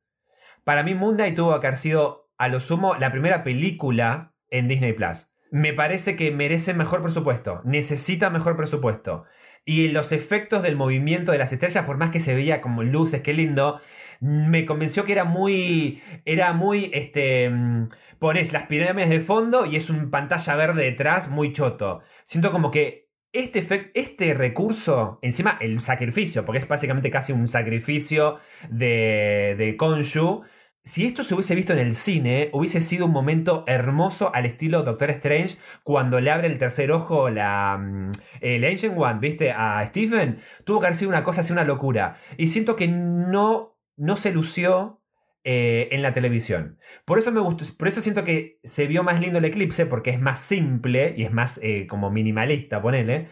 Para 0.65 0.83
mí, 0.83 0.93
Moon 0.93 1.15
Knight 1.15 1.35
tuvo 1.35 1.57
que 1.59 1.67
haber 1.67 1.79
sido, 1.79 2.31
a 2.37 2.49
lo 2.49 2.59
sumo, 2.59 2.95
la 2.95 3.11
primera 3.11 3.43
película 3.43 4.35
en 4.49 4.67
Disney 4.67 4.93
Plus. 4.93 5.30
Me 5.51 5.73
parece 5.73 6.15
que 6.15 6.31
merece 6.31 6.73
mejor 6.73 7.01
presupuesto. 7.01 7.61
Necesita 7.65 8.29
mejor 8.29 8.55
presupuesto. 8.57 9.25
Y 9.65 9.89
los 9.89 10.11
efectos 10.11 10.63
del 10.63 10.75
movimiento 10.75 11.31
de 11.31 11.37
las 11.37 11.53
estrellas, 11.53 11.85
por 11.85 11.97
más 11.97 12.09
que 12.11 12.19
se 12.19 12.33
veía 12.33 12.61
como 12.61 12.81
luces, 12.83 13.21
qué 13.21 13.33
lindo, 13.33 13.79
me 14.19 14.65
convenció 14.65 15.05
que 15.05 15.11
era 15.13 15.23
muy. 15.25 16.01
Era 16.25 16.53
muy. 16.53 16.89
Este. 16.93 17.49
mm, 17.49 17.89
Pones 18.19 18.53
las 18.53 18.67
pirámides 18.67 19.09
de 19.09 19.19
fondo 19.19 19.65
y 19.65 19.75
es 19.75 19.89
un 19.89 20.09
pantalla 20.11 20.55
verde 20.55 20.83
detrás 20.83 21.29
muy 21.29 21.53
choto. 21.53 22.01
Siento 22.25 22.51
como 22.51 22.69
que 22.71 23.09
este, 23.33 23.63
efec- 23.67 23.91
este 23.95 24.33
recurso, 24.35 25.17
encima 25.23 25.57
el 25.61 25.81
sacrificio, 25.81 26.45
porque 26.45 26.59
es 26.59 26.67
básicamente 26.67 27.09
casi 27.09 27.31
un 27.33 27.47
sacrificio 27.47 28.37
de, 28.69 29.55
de 29.57 29.75
Konshu. 29.77 30.43
Si 30.83 31.05
esto 31.05 31.23
se 31.23 31.35
hubiese 31.35 31.53
visto 31.53 31.73
en 31.73 31.79
el 31.79 31.93
cine, 31.93 32.49
hubiese 32.53 32.81
sido 32.81 33.05
un 33.05 33.11
momento 33.11 33.63
hermoso 33.67 34.33
al 34.33 34.47
estilo 34.47 34.81
Doctor 34.81 35.11
Strange 35.11 35.57
cuando 35.83 36.19
le 36.19 36.31
abre 36.31 36.47
el 36.47 36.57
tercer 36.57 36.91
ojo 36.91 37.29
la, 37.29 37.77
mm, 37.79 38.11
el 38.41 38.65
Ancient 38.65 38.97
One, 38.97 39.19
¿viste? 39.19 39.51
A 39.51 39.85
Stephen. 39.85 40.39
Tuvo 40.65 40.79
que 40.79 40.87
haber 40.87 40.97
sido 40.97 41.09
una 41.09 41.23
cosa 41.23 41.41
así, 41.41 41.53
una 41.53 41.65
locura. 41.65 42.17
Y 42.35 42.47
siento 42.47 42.75
que 42.75 42.87
no, 42.87 43.77
no 43.95 44.17
se 44.17 44.31
lució 44.31 45.01
eh, 45.43 45.89
en 45.91 46.01
la 46.01 46.13
televisión. 46.13 46.79
Por 47.05 47.19
eso 47.19 47.31
me 47.31 47.41
gustó, 47.41 47.63
por 47.77 47.87
eso 47.87 48.01
siento 48.01 48.23
que 48.23 48.59
se 48.63 48.87
vio 48.87 49.03
más 49.03 49.19
lindo 49.21 49.37
el 49.37 49.45
eclipse, 49.45 49.85
porque 49.85 50.09
es 50.09 50.19
más 50.19 50.39
simple 50.39 51.13
y 51.15 51.23
es 51.23 51.31
más 51.31 51.59
eh, 51.61 51.85
como 51.87 52.09
minimalista, 52.09 52.81
ponele. 52.81 53.27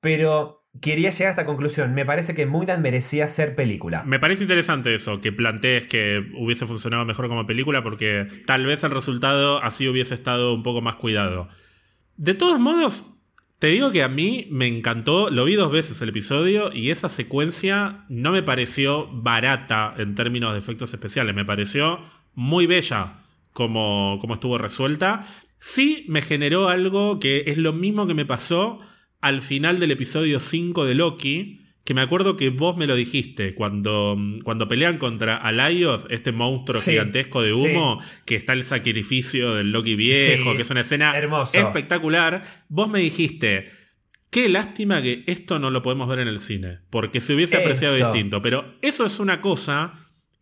Pero 0.00 0.63
quería 0.80 1.10
llegar 1.10 1.28
a 1.28 1.30
esta 1.30 1.46
conclusión. 1.46 1.94
Me 1.94 2.04
parece 2.04 2.34
que 2.34 2.46
Mudan 2.46 2.82
merecía 2.82 3.28
ser 3.28 3.54
película. 3.54 4.02
Me 4.04 4.18
parece 4.18 4.42
interesante 4.42 4.94
eso, 4.94 5.20
que 5.20 5.32
plantees 5.32 5.86
que 5.86 6.24
hubiese 6.34 6.66
funcionado 6.66 7.04
mejor 7.04 7.28
como 7.28 7.46
película, 7.46 7.82
porque 7.82 8.28
tal 8.46 8.66
vez 8.66 8.84
el 8.84 8.90
resultado 8.90 9.62
así 9.62 9.88
hubiese 9.88 10.14
estado 10.14 10.54
un 10.54 10.62
poco 10.62 10.80
más 10.80 10.96
cuidado. 10.96 11.48
De 12.16 12.34
todos 12.34 12.58
modos, 12.60 13.04
te 13.58 13.68
digo 13.68 13.92
que 13.92 14.02
a 14.02 14.08
mí 14.08 14.46
me 14.50 14.66
encantó, 14.66 15.30
lo 15.30 15.44
vi 15.44 15.54
dos 15.54 15.72
veces 15.72 16.00
el 16.02 16.10
episodio 16.10 16.70
y 16.72 16.90
esa 16.90 17.08
secuencia 17.08 18.04
no 18.08 18.32
me 18.32 18.42
pareció 18.42 19.08
barata 19.10 19.94
en 19.96 20.14
términos 20.14 20.52
de 20.52 20.58
efectos 20.58 20.92
especiales, 20.92 21.34
me 21.34 21.44
pareció 21.44 22.00
muy 22.34 22.66
bella 22.66 23.20
como, 23.52 24.18
como 24.20 24.34
estuvo 24.34 24.58
resuelta. 24.58 25.26
Sí 25.60 26.04
me 26.08 26.20
generó 26.20 26.68
algo 26.68 27.18
que 27.18 27.44
es 27.46 27.56
lo 27.56 27.72
mismo 27.72 28.06
que 28.06 28.14
me 28.14 28.26
pasó 28.26 28.80
al 29.24 29.40
final 29.40 29.80
del 29.80 29.90
episodio 29.90 30.38
5 30.38 30.84
de 30.84 30.94
Loki, 30.94 31.60
que 31.84 31.94
me 31.94 32.02
acuerdo 32.02 32.36
que 32.36 32.50
vos 32.50 32.76
me 32.76 32.86
lo 32.86 32.94
dijiste, 32.94 33.54
cuando, 33.54 34.16
cuando 34.42 34.68
pelean 34.68 34.98
contra 34.98 35.36
Alayoth, 35.36 36.06
este 36.10 36.30
monstruo 36.32 36.78
Sí, 36.80 36.90
gigantesco 36.92 37.40
de 37.42 37.52
humo, 37.54 38.00
que 38.26 38.36
está 38.36 38.52
el 38.52 38.64
sacrificio 38.64 39.54
del 39.54 39.70
Loki 39.72 39.94
viejo, 39.96 40.50
Sí, 40.50 40.56
que 40.56 40.62
es 40.62 40.70
una 40.70 40.82
escena 40.82 41.16
hermoso. 41.16 41.56
espectacular, 41.58 42.42
vos 42.68 42.88
me 42.88 43.00
dijiste, 43.00 43.70
qué 44.30 44.48
lástima 44.50 45.00
que 45.00 45.24
esto 45.26 45.58
no 45.58 45.70
lo 45.70 45.80
podemos 45.80 46.06
ver 46.08 46.18
en 46.20 46.28
el 46.28 46.38
cine, 46.38 46.80
porque 46.90 47.20
se 47.20 47.34
hubiese 47.34 47.56
apreciado 47.56 47.96
Eso. 47.96 48.06
distinto, 48.12 48.42
pero 48.42 48.74
eso 48.82 49.06
es 49.06 49.18
una 49.20 49.40
cosa... 49.40 49.94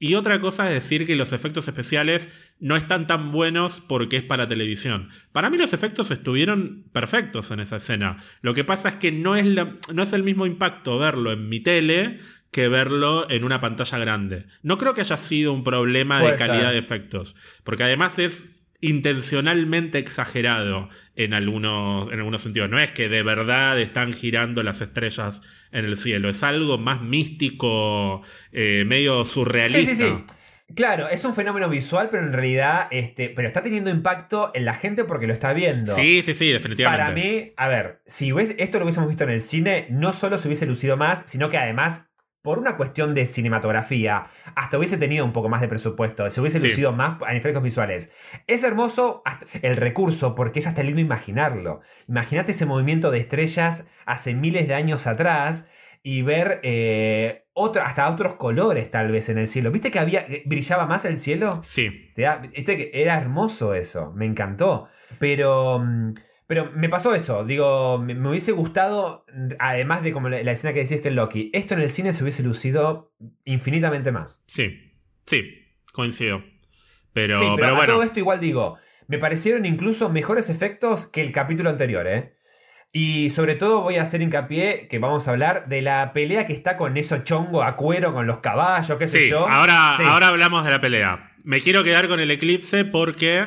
Y 0.04 0.16
otra 0.16 0.40
cosa 0.40 0.66
es 0.66 0.74
decir 0.74 1.06
que 1.06 1.14
los 1.14 1.32
efectos 1.32 1.68
especiales 1.68 2.28
no 2.58 2.74
están 2.74 3.06
tan 3.06 3.30
buenos 3.30 3.80
porque 3.80 4.16
es 4.16 4.24
para 4.24 4.48
televisión. 4.48 5.10
Para 5.30 5.48
mí 5.48 5.56
los 5.56 5.72
efectos 5.72 6.10
estuvieron 6.10 6.84
perfectos 6.92 7.52
en 7.52 7.60
esa 7.60 7.76
escena. 7.76 8.16
Lo 8.40 8.52
que 8.52 8.64
pasa 8.64 8.88
es 8.88 8.94
que 8.96 9.12
no 9.12 9.36
es, 9.36 9.46
la- 9.46 9.76
no 9.94 10.02
es 10.02 10.12
el 10.12 10.24
mismo 10.24 10.44
impacto 10.46 10.98
verlo 10.98 11.30
en 11.30 11.48
mi 11.48 11.60
tele 11.60 12.18
que 12.50 12.66
verlo 12.66 13.30
en 13.30 13.44
una 13.44 13.60
pantalla 13.60 13.96
grande. 13.98 14.46
No 14.64 14.76
creo 14.76 14.92
que 14.92 15.02
haya 15.02 15.16
sido 15.16 15.52
un 15.52 15.62
problema 15.62 16.20
de 16.20 16.34
calidad 16.34 16.64
ser. 16.64 16.72
de 16.72 16.78
efectos, 16.78 17.36
porque 17.62 17.84
además 17.84 18.18
es 18.18 18.44
intencionalmente 18.82 19.98
exagerado 19.98 20.90
en 21.16 21.32
algunos, 21.32 22.08
en 22.12 22.18
algunos 22.18 22.42
sentidos. 22.42 22.68
No 22.68 22.78
es 22.78 22.90
que 22.90 23.08
de 23.08 23.22
verdad 23.22 23.80
están 23.80 24.12
girando 24.12 24.62
las 24.62 24.82
estrellas 24.82 25.40
en 25.70 25.86
el 25.86 25.96
cielo, 25.96 26.28
es 26.28 26.42
algo 26.42 26.76
más 26.76 27.00
místico, 27.00 28.22
eh, 28.50 28.84
medio 28.86 29.24
surrealista. 29.24 29.80
Sí, 29.80 29.96
sí, 29.96 30.04
sí. 30.04 30.34
Claro, 30.74 31.08
es 31.08 31.24
un 31.24 31.34
fenómeno 31.34 31.68
visual, 31.68 32.08
pero 32.10 32.24
en 32.24 32.32
realidad, 32.32 32.88
este, 32.90 33.28
pero 33.28 33.46
está 33.46 33.62
teniendo 33.62 33.90
impacto 33.90 34.50
en 34.54 34.64
la 34.64 34.74
gente 34.74 35.04
porque 35.04 35.26
lo 35.26 35.32
está 35.32 35.52
viendo. 35.52 35.94
Sí, 35.94 36.22
sí, 36.22 36.34
sí, 36.34 36.50
definitivamente. 36.50 37.04
Para 37.04 37.14
mí, 37.14 37.52
a 37.56 37.68
ver, 37.68 38.02
si 38.06 38.32
esto 38.58 38.78
lo 38.78 38.84
hubiésemos 38.84 39.08
visto 39.08 39.24
en 39.24 39.30
el 39.30 39.42
cine, 39.42 39.86
no 39.90 40.12
solo 40.12 40.38
se 40.38 40.48
hubiese 40.48 40.66
lucido 40.66 40.96
más, 40.96 41.24
sino 41.26 41.50
que 41.50 41.58
además, 41.58 42.11
por 42.42 42.58
una 42.58 42.76
cuestión 42.76 43.14
de 43.14 43.24
cinematografía, 43.26 44.26
hasta 44.56 44.76
hubiese 44.76 44.98
tenido 44.98 45.24
un 45.24 45.32
poco 45.32 45.48
más 45.48 45.60
de 45.60 45.68
presupuesto, 45.68 46.28
se 46.28 46.40
hubiese 46.40 46.58
Sí. 46.60 46.68
lucido 46.68 46.92
más 46.92 47.18
en 47.28 47.36
efectos 47.36 47.62
visuales. 47.62 48.10
Es 48.48 48.64
hermoso 48.64 49.22
el 49.62 49.76
recurso, 49.76 50.34
porque 50.34 50.58
es 50.58 50.66
hasta 50.66 50.82
lindo 50.82 51.00
imaginarlo. 51.00 51.80
Imagínate 52.08 52.50
ese 52.52 52.66
movimiento 52.66 53.10
de 53.12 53.18
estrellas 53.20 53.88
hace 54.06 54.34
miles 54.34 54.66
de 54.68 54.74
años 54.74 55.06
atrás 55.06 55.70
y 56.02 56.22
ver 56.22 56.58
eh, 56.64 57.44
otro- 57.52 57.82
hasta 57.82 58.10
otros 58.10 58.32
colores 58.34 58.90
tal 58.90 59.12
vez 59.12 59.28
en 59.28 59.38
el 59.38 59.46
cielo. 59.46 59.70
¿Viste 59.70 59.92
que 59.92 60.00
había 60.00 60.26
que 60.26 60.42
brillaba 60.44 60.86
más 60.86 61.04
el 61.04 61.18
cielo? 61.18 61.60
Sí, 61.62 62.10
era 62.16 63.18
hermoso 63.18 63.74
eso, 63.74 64.12
me 64.16 64.26
encantó. 64.26 64.88
Pero, 65.20 65.78
mm, 65.78 66.14
pero 66.52 66.70
me 66.74 66.90
pasó 66.90 67.14
eso, 67.14 67.44
digo, 67.46 67.96
me, 67.98 68.14
me 68.14 68.28
hubiese 68.28 68.52
gustado, 68.52 69.24
además 69.58 70.02
de 70.02 70.12
como 70.12 70.28
la, 70.28 70.42
la 70.42 70.52
escena 70.52 70.74
que 70.74 70.80
decís 70.80 71.00
que 71.00 71.08
es 71.08 71.14
Loki, 71.14 71.50
esto 71.54 71.72
en 71.72 71.80
el 71.80 71.88
cine 71.88 72.12
se 72.12 72.22
hubiese 72.22 72.42
lucido 72.42 73.14
infinitamente 73.46 74.12
más. 74.12 74.42
sí, 74.46 74.92
sí, 75.24 75.50
coincido. 75.94 76.44
Pero, 77.14 77.38
sí, 77.38 77.44
pero, 77.44 77.56
pero 77.56 77.68
a 77.68 77.76
bueno, 77.78 77.92
todo 77.94 78.02
esto 78.02 78.18
igual 78.20 78.38
digo, 78.40 78.76
me 79.08 79.16
parecieron 79.18 79.64
incluso 79.64 80.10
mejores 80.10 80.50
efectos 80.50 81.06
que 81.06 81.22
el 81.22 81.32
capítulo 81.32 81.70
anterior, 81.70 82.06
¿eh? 82.06 82.36
Y 82.92 83.30
sobre 83.30 83.54
todo 83.54 83.80
voy 83.80 83.96
a 83.96 84.02
hacer 84.02 84.20
hincapié 84.20 84.86
que 84.88 84.98
vamos 84.98 85.26
a 85.26 85.30
hablar 85.30 85.68
de 85.68 85.80
la 85.80 86.12
pelea 86.12 86.46
que 86.46 86.52
está 86.52 86.76
con 86.76 86.98
eso 86.98 87.16
chongo 87.24 87.62
a 87.62 87.76
cuero, 87.76 88.12
con 88.12 88.26
los 88.26 88.40
caballos, 88.40 88.98
qué 88.98 89.06
sé 89.08 89.22
sí, 89.22 89.30
yo. 89.30 89.48
ahora, 89.48 89.94
Sí. 89.96 90.02
ahora 90.06 90.28
hablamos 90.28 90.62
de 90.66 90.70
la 90.70 90.80
pelea. 90.82 91.32
Me 91.44 91.62
quiero 91.62 91.82
quedar 91.84 92.06
con 92.08 92.20
el 92.20 92.30
eclipse 92.30 92.84
porque 92.84 93.46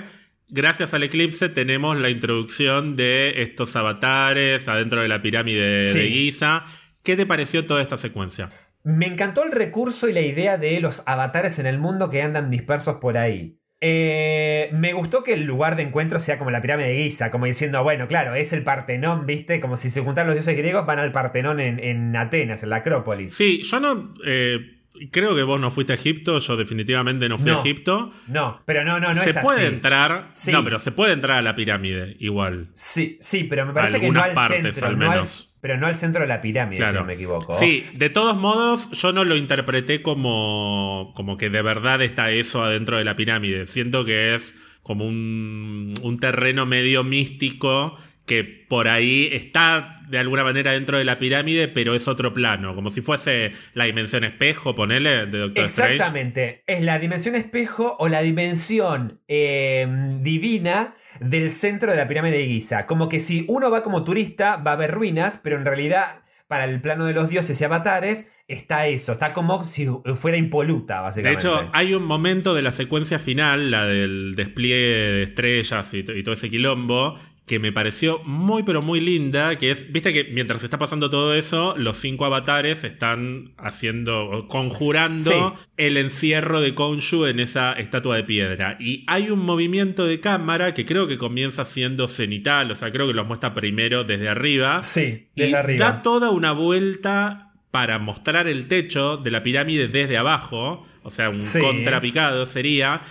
gracias 0.50 0.94
al 0.94 1.04
eclipse 1.04 1.50
tenemos 1.50 1.98
la 1.98 2.10
introducción 2.10 2.96
de 2.96 3.42
estos 3.42 3.76
avatares 3.76 4.68
adentro 4.68 5.02
de 5.02 5.08
la 5.08 5.22
pirámide 5.22 5.82
Sí. 5.82 6.00
de 6.00 6.10
Giza. 6.10 6.64
¿Qué 7.04 7.16
te 7.16 7.26
pareció 7.26 7.66
toda 7.66 7.82
esta 7.82 7.98
secuencia? 7.98 8.50
Me 8.84 9.08
encantó 9.08 9.44
el 9.44 9.52
recurso 9.52 10.08
y 10.10 10.14
la 10.14 10.22
idea 10.22 10.58
de 10.58 10.80
los 10.80 11.04
avatares 11.08 11.58
en 11.60 11.66
el 11.66 11.80
mundo 11.80 12.10
que 12.10 12.22
andan 12.22 12.50
dispersos 12.52 12.98
por 12.98 13.18
ahí. 13.18 13.60
Eh, 13.82 14.70
me 14.74 14.94
gustó 14.94 15.24
que 15.24 15.34
el 15.34 15.44
lugar 15.44 15.76
de 15.76 15.84
encuentro 15.84 16.20
sea 16.20 16.38
como 16.40 16.50
la 16.50 16.62
pirámide 16.62 16.88
de 16.90 17.04
Giza, 17.04 17.30
como 17.30 17.46
diciendo, 17.46 17.84
bueno, 17.84 18.08
claro, 18.08 18.34
es 18.34 18.54
el 18.54 18.64
Partenón, 18.64 19.26
¿viste? 19.26 19.60
Como 19.60 19.78
si 19.78 19.90
se 19.90 20.02
juntaran 20.02 20.28
los 20.28 20.36
dioses 20.36 20.58
griegos, 20.58 20.86
van 20.86 20.98
al 21.00 21.12
Partenón 21.12 21.60
en, 21.60 21.80
en 21.84 22.16
Atenas, 22.16 22.64
en 22.64 22.70
la 22.70 22.78
Acrópolis. 22.78 23.34
Sí, 23.36 23.62
yo 23.64 23.80
no. 23.80 24.14
eh, 24.26 24.75
creo 25.12 25.36
que 25.36 25.44
vos 25.44 25.60
no 25.60 25.72
fuiste 25.72 25.94
a 25.94 25.96
Egipto, 25.96 26.40
yo 26.40 26.58
definitivamente 26.58 27.28
no 27.30 27.38
fui 27.38 27.52
No. 27.52 27.58
a 27.58 27.62
Egipto. 27.62 28.12
No, 28.28 28.62
pero 28.66 28.84
no, 28.84 29.00
no, 29.00 29.14
no 29.14 29.22
se 29.24 29.30
es 29.32 29.38
puede 29.40 29.66
así. 29.66 29.74
entrar. 29.76 30.30
Sí. 30.34 30.52
No, 30.52 30.64
pero 30.64 30.80
se 30.80 30.92
puede 30.92 31.14
entrar 31.14 31.38
a 31.38 31.42
la 31.42 31.56
pirámide 31.56 32.16
igual. 32.20 32.70
Sí, 32.74 33.18
sí, 33.22 33.44
pero 33.46 33.66
me 33.66 33.74
parece 33.74 34.00
que 34.00 34.10
no 34.12 34.22
al 34.22 34.34
partes, 34.34 34.62
centro, 34.62 34.88
al 34.88 34.98
no 35.00 35.06
al- 35.06 35.12
menos. 35.12 35.56
pero 35.62 35.78
no 35.78 35.88
al 35.88 35.96
centro 35.96 36.22
de 36.22 36.28
la 36.28 36.42
pirámide, 36.42 36.78
Claro. 36.80 36.94
si 36.94 37.00
no 37.00 37.06
me 37.06 37.14
equivoco. 37.14 37.58
Sí, 37.58 37.86
de 37.94 38.10
todos 38.10 38.36
modos, 38.38 38.90
yo 38.92 39.12
no 39.14 39.24
lo 39.24 39.36
interpreté 39.36 40.02
como, 40.02 41.14
como 41.16 41.38
que 41.38 41.50
de 41.50 41.62
verdad 41.62 42.02
está 42.02 42.32
eso 42.32 42.64
adentro 42.64 42.98
de 42.98 43.04
la 43.06 43.16
pirámide. 43.16 43.66
Siento 43.66 44.06
que 44.06 44.36
es 44.36 44.56
como 44.84 45.06
un, 45.08 45.94
un 46.04 46.20
terreno 46.20 46.66
medio 46.68 47.04
místico 47.04 47.98
que 48.26 48.44
por 48.44 48.88
ahí 48.88 49.30
está 49.32 50.02
de 50.10 50.18
alguna 50.20 50.44
manera 50.44 50.72
dentro 50.72 50.98
de 50.98 51.04
la 51.04 51.20
pirámide, 51.20 51.68
pero 51.68 51.96
es 51.96 52.08
otro 52.08 52.34
plano, 52.34 52.76
como 52.76 52.90
si 52.90 53.02
fuese 53.02 53.52
la 53.74 53.86
dimensión 53.86 54.24
espejo, 54.24 54.76
ponele, 54.76 55.26
de 55.26 55.40
Doctor 55.40 55.66
Strange. 55.66 55.96
Exactamente. 55.96 56.64
Es 56.68 56.82
la 56.82 57.00
dimensión 57.00 57.36
espejo 57.36 57.96
o 58.00 58.08
la 58.08 58.22
dimensión 58.22 59.22
eh, 59.28 59.88
divina 60.22 60.96
del 61.20 61.52
centro 61.52 61.92
de 61.92 61.98
la 61.98 62.08
pirámide 62.08 62.38
de 62.38 62.48
Giza. 62.48 62.86
Como 62.86 63.10
que 63.10 63.20
si 63.20 63.46
uno 63.48 63.72
va 63.72 63.84
como 63.84 64.04
turista, 64.04 64.58
va 64.58 64.74
a 64.74 64.76
ver 64.76 64.92
ruinas, 64.92 65.40
pero 65.44 65.58
en 65.58 65.66
realidad, 65.66 66.24
para 66.48 66.66
el 66.66 66.82
plano 66.82 67.06
de 67.06 67.14
los 67.14 67.30
dioses 67.30 67.60
y 67.60 67.64
avatares, 67.64 68.32
está 68.48 68.88
eso. 68.88 69.14
Está 69.14 69.34
como 69.34 69.64
si 69.66 69.88
fuera 70.16 70.38
impoluta, 70.38 70.98
De 70.98 71.02
básicamente. 71.02 71.48
hecho, 71.48 71.70
hay 71.74 71.94
un 71.94 72.04
momento 72.06 72.54
de 72.54 72.62
la 72.62 72.72
secuencia 72.72 73.18
final, 73.18 73.72
la 73.72 73.86
del 73.86 74.36
despliegue 74.36 74.78
de 75.12 75.24
estrellas 75.24 75.94
y, 75.94 76.00
y 76.00 76.24
todo 76.24 76.34
ese 76.34 76.50
quilombo, 76.50 77.18
que 77.46 77.60
me 77.60 77.72
pareció 77.72 78.22
muy 78.24 78.64
pero 78.64 78.82
muy 78.82 79.00
linda, 79.00 79.56
que 79.58 79.70
es, 79.70 79.92
viste 79.92 80.12
que 80.14 80.24
mientras 80.24 80.64
está 80.64 80.80
pasando 80.80 81.12
todo 81.12 81.36
eso, 81.36 81.76
los 81.78 81.98
cinco 81.98 82.26
avatares 82.26 82.84
están 82.84 83.54
haciendo, 83.58 84.48
conjurando 84.50 85.54
Sí. 85.56 85.66
el 85.78 85.98
encierro 85.98 86.60
de 86.60 86.74
Konshu 86.74 87.26
en 87.28 87.40
esa 87.40 87.74
estatua 87.74 88.16
de 88.16 88.24
piedra. 88.24 88.78
Y 88.80 89.04
hay 89.08 89.30
un 89.30 89.40
movimiento 89.40 90.06
de 90.08 90.20
cámara 90.20 90.74
que 90.74 90.86
creo 90.86 91.08
que 91.08 91.18
comienza 91.20 91.66
siendo 91.66 92.08
cenital, 92.08 92.72
o 92.72 92.76
sea, 92.76 92.92
creo 92.92 93.06
que 93.08 93.14
los 93.14 93.28
muestra 93.28 93.54
primero 93.54 94.04
desde 94.04 94.28
arriba. 94.28 94.82
sí, 94.82 95.28
Y 95.36 95.42
desde 95.42 95.56
arriba. 95.58 95.86
da 95.86 96.02
toda 96.02 96.32
una 96.32 96.52
vuelta 96.52 97.52
para 97.72 98.00
mostrar 98.00 98.48
el 98.48 98.68
techo 98.68 99.18
de 99.18 99.32
la 99.32 99.44
pirámide 99.44 99.88
desde 99.88 100.18
abajo, 100.18 100.88
o 101.04 101.10
sea, 101.10 101.30
un 101.30 101.42
Sí. 101.42 101.60
contrapicado 101.60 102.46
sería. 102.46 103.02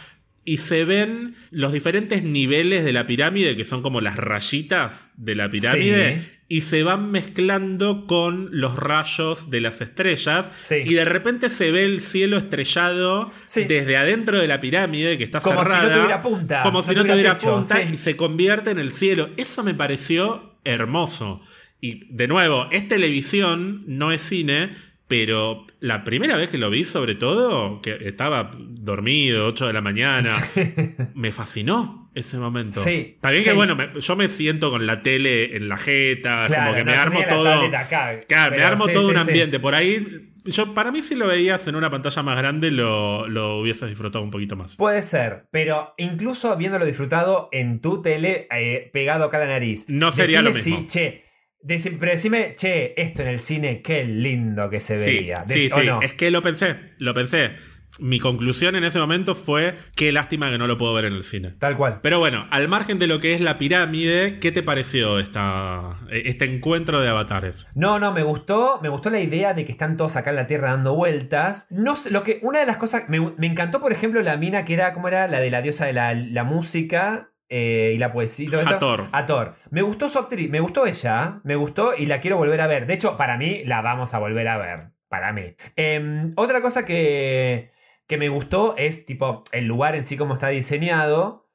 Y 0.45 0.59
se 0.59 0.85
ven 0.85 1.35
los 1.51 1.73
diferentes 1.73 2.23
niveles 2.23 2.85
de 2.85 2.93
la 2.93 3.07
pirámide, 3.07 3.57
que 3.57 3.65
son 3.65 3.83
como 3.83 4.01
las 4.01 4.17
rayitas 4.17 5.11
de 5.17 5.35
la 5.35 5.49
pirámide, 5.49 6.21
Sí. 6.21 6.31
y 6.49 6.61
se 6.61 6.83
van 6.83 7.11
mezclando 7.11 8.07
con 8.07 8.49
los 8.53 8.77
rayos 8.77 9.51
de 9.51 9.61
las 9.63 9.81
estrellas, 9.81 10.53
Sí. 10.61 10.77
y 10.85 10.93
de 10.95 11.05
repente 11.07 11.49
se 11.49 11.71
ve 11.73 11.85
el 11.85 12.01
cielo 12.01 12.37
estrellado 12.37 13.33
Sí. 13.47 13.65
desde 13.65 13.97
adentro 13.97 14.39
de 14.41 14.47
la 14.47 14.61
pirámide, 14.61 15.17
que 15.17 15.25
está 15.25 15.41
Como 15.41 15.61
si 15.65 15.71
no 15.71 15.75
cerrada. 15.77 15.95
tuviera 15.97 16.23
punta, 16.23 16.63
Como 16.63 16.79
no 16.81 16.83
si 16.83 16.95
no 16.95 17.05
tuviera 17.05 17.39
punta, 17.39 17.83
y 17.83 17.95
se 17.95 18.17
convierte 18.17 18.71
en 18.71 18.79
el 18.79 18.93
cielo. 18.93 19.31
Eso 19.39 19.63
me 19.65 19.75
pareció 19.75 20.57
hermoso. 20.65 21.41
Y 21.81 22.07
de 22.15 22.29
nuevo, 22.29 22.69
es 22.71 22.87
televisión, 22.89 23.83
no 23.87 24.13
es 24.13 24.21
cine, 24.23 24.73
pero 25.09 25.67
la 25.81 26.03
primera 26.05 26.37
vez 26.37 26.49
que 26.51 26.59
lo 26.59 26.71
vi, 26.71 26.85
sobre 26.85 27.15
todo, 27.15 27.81
que 27.83 27.97
estaba 28.09 28.51
dormido, 28.59 29.47
8 29.47 29.67
de 29.67 29.73
la 29.73 29.81
mañana, 29.81 30.31
me 31.15 31.31
fascinó 31.31 32.11
ese 32.15 32.39
momento. 32.39 32.81
Sí, 32.83 33.19
También 33.21 33.43
sí. 33.45 33.51
que, 33.51 33.55
bueno, 33.57 33.75
me- 33.77 33.91
yo 34.01 34.17
me 34.17 34.29
siento 34.29 34.71
con 34.71 34.87
la 34.87 35.03
tele 35.03 35.57
en 35.57 35.69
la 35.69 35.77
jeta, 35.77 36.45
Claro, 36.47 36.63
como 36.65 36.75
que 36.77 36.85
no, 36.85 36.91
me 36.93 36.97
armo 36.97 37.21
todo. 37.29 37.77
acá, 37.77 38.21
claro, 38.29 38.57
me 38.57 38.63
armo 38.63 38.87
sí, 38.87 38.93
todo 38.93 39.09
un 39.09 39.17
ambiente. 39.17 39.59
Por 39.59 39.75
ahí, 39.75 40.31
yo, 40.45 40.75
para 40.75 40.93
mí, 40.93 41.01
si 41.03 41.17
lo 41.17 41.27
veías 41.27 41.67
en 41.67 41.75
una 41.75 41.91
pantalla 41.91 42.23
más 42.23 42.37
grande, 42.37 42.71
lo, 42.71 43.27
lo 43.29 43.59
hubieses 43.59 43.89
disfrutado 43.89 44.23
un 44.23 44.31
poquito 44.31 44.55
más. 44.57 44.77
Puede 44.77 45.03
ser, 45.03 45.47
pero 45.51 45.93
incluso 45.99 46.53
habiéndolo 46.53 46.87
disfrutado 46.87 47.49
en 47.51 47.81
tu 47.81 48.01
tele, 48.01 48.47
eh, 48.55 48.91
pegado 48.93 49.25
acá 49.25 49.39
a 49.39 49.41
la 49.41 49.47
nariz. 49.47 49.85
No 49.89 50.13
sería 50.13 50.41
lo 50.41 50.53
mismo. 50.53 50.79
Si, 50.81 50.87
che, 50.87 51.24
pero 51.67 52.13
decime, 52.13 52.55
che, 52.57 53.01
esto 53.01 53.23
en 53.23 53.29
el 53.29 53.41
cine, 53.41 53.81
qué 53.83 54.05
lindo 54.05 54.69
que 54.71 54.81
se 54.81 54.97
veía. 54.97 55.45
sí, 55.49 55.69
Dec- 55.69 55.73
¿o 55.77 55.81
sí. 55.81 55.87
no? 55.87 56.03
Es 56.03 56.15
que 56.15 56.31
lo 56.31 56.43
pensé, 56.43 56.77
lo 56.99 57.15
pensé. 57.15 57.53
Mi 58.01 58.19
conclusión 58.19 58.75
en 58.75 58.83
ese 58.83 58.99
momento 58.99 59.37
fue 59.37 59.77
qué 59.95 60.11
lástima 60.11 60.51
que 60.51 60.59
no 60.59 60.67
lo 60.67 60.77
puedo 60.77 60.93
ver 60.95 61.05
en 61.05 61.13
el 61.13 61.23
cine. 61.23 61.55
Tal 61.61 61.77
cual. 61.77 62.01
Pero 62.03 62.19
bueno, 62.19 62.49
al 62.51 62.67
margen 62.67 62.99
de 62.99 63.07
lo 63.07 63.21
que 63.21 63.35
es 63.35 63.41
la 63.41 63.57
pirámide, 63.57 64.41
¿qué 64.41 64.51
te 64.51 64.65
pareció 64.65 65.21
esta, 65.21 66.01
este 66.11 66.45
encuentro 66.45 67.01
de 67.01 67.09
avatares? 67.09 67.69
No, 67.77 68.01
no, 68.01 68.13
me 68.13 68.25
gustó, 68.25 68.81
me 68.83 68.89
gustó 68.89 69.11
la 69.11 69.21
idea 69.21 69.55
de 69.55 69.65
que 69.65 69.71
están 69.71 69.97
todos 69.97 70.17
acá 70.17 70.31
en 70.31 70.37
la 70.37 70.49
Tierra 70.49 70.73
dando 70.73 70.97
vueltas. 70.97 71.69
No 71.71 71.95
sé, 71.95 72.11
lo 72.11 72.25
que, 72.25 72.41
una 72.43 72.59
de 72.59 72.67
las 72.67 72.79
cosas, 72.79 73.05
me, 73.09 73.21
me 73.39 73.47
encantó, 73.47 73.81
por 73.81 73.93
ejemplo, 73.93 74.21
la 74.23 74.37
mina 74.39 74.65
que 74.65 74.75
era, 74.75 74.93
¿cómo 74.93 75.07
era? 75.07 75.29
La 75.29 75.39
de 75.39 75.53
la 75.53 75.63
diosa 75.63 75.87
de 75.87 75.93
la, 75.93 76.15
la 76.15 76.43
música 76.43 77.31
eh, 77.49 77.93
y 77.95 77.99
la 77.99 78.13
poesía. 78.13 78.49
Hathor. 78.61 79.09
Hathor. 79.13 79.55
Me 79.71 79.83
gustó 79.83 80.09
su 80.09 80.19
actriz, 80.19 80.51
me 80.51 80.61
gustó 80.61 80.87
ella, 80.87 81.41
me 81.45 81.57
gustó 81.57 81.95
y 81.97 82.07
la 82.07 82.21
quiero 82.21 82.37
volver 82.37 82.61
a 82.61 82.67
ver. 82.67 82.87
De 82.87 82.95
hecho, 82.95 83.17
para 83.17 83.37
mí, 83.37 83.65
la 83.65 83.83
vamos 83.83 84.15
a 84.15 84.19
volver 84.19 84.49
a 84.49 84.59
ver. 84.59 84.91
Para 85.09 85.33
mí. 85.33 85.55
Em, 85.77 86.33
otra 86.37 86.61
cosa 86.61 86.85
que, 86.85 87.71
que 88.07 88.19
me 88.19 88.29
gustó 88.29 88.75
es, 88.77 89.05
tipo, 89.05 89.45
el 89.53 89.67
lugar 89.67 89.95
en 89.95 90.05
sí, 90.05 90.17
como 90.17 90.35
está 90.35 90.49
diseñado. 90.49 91.49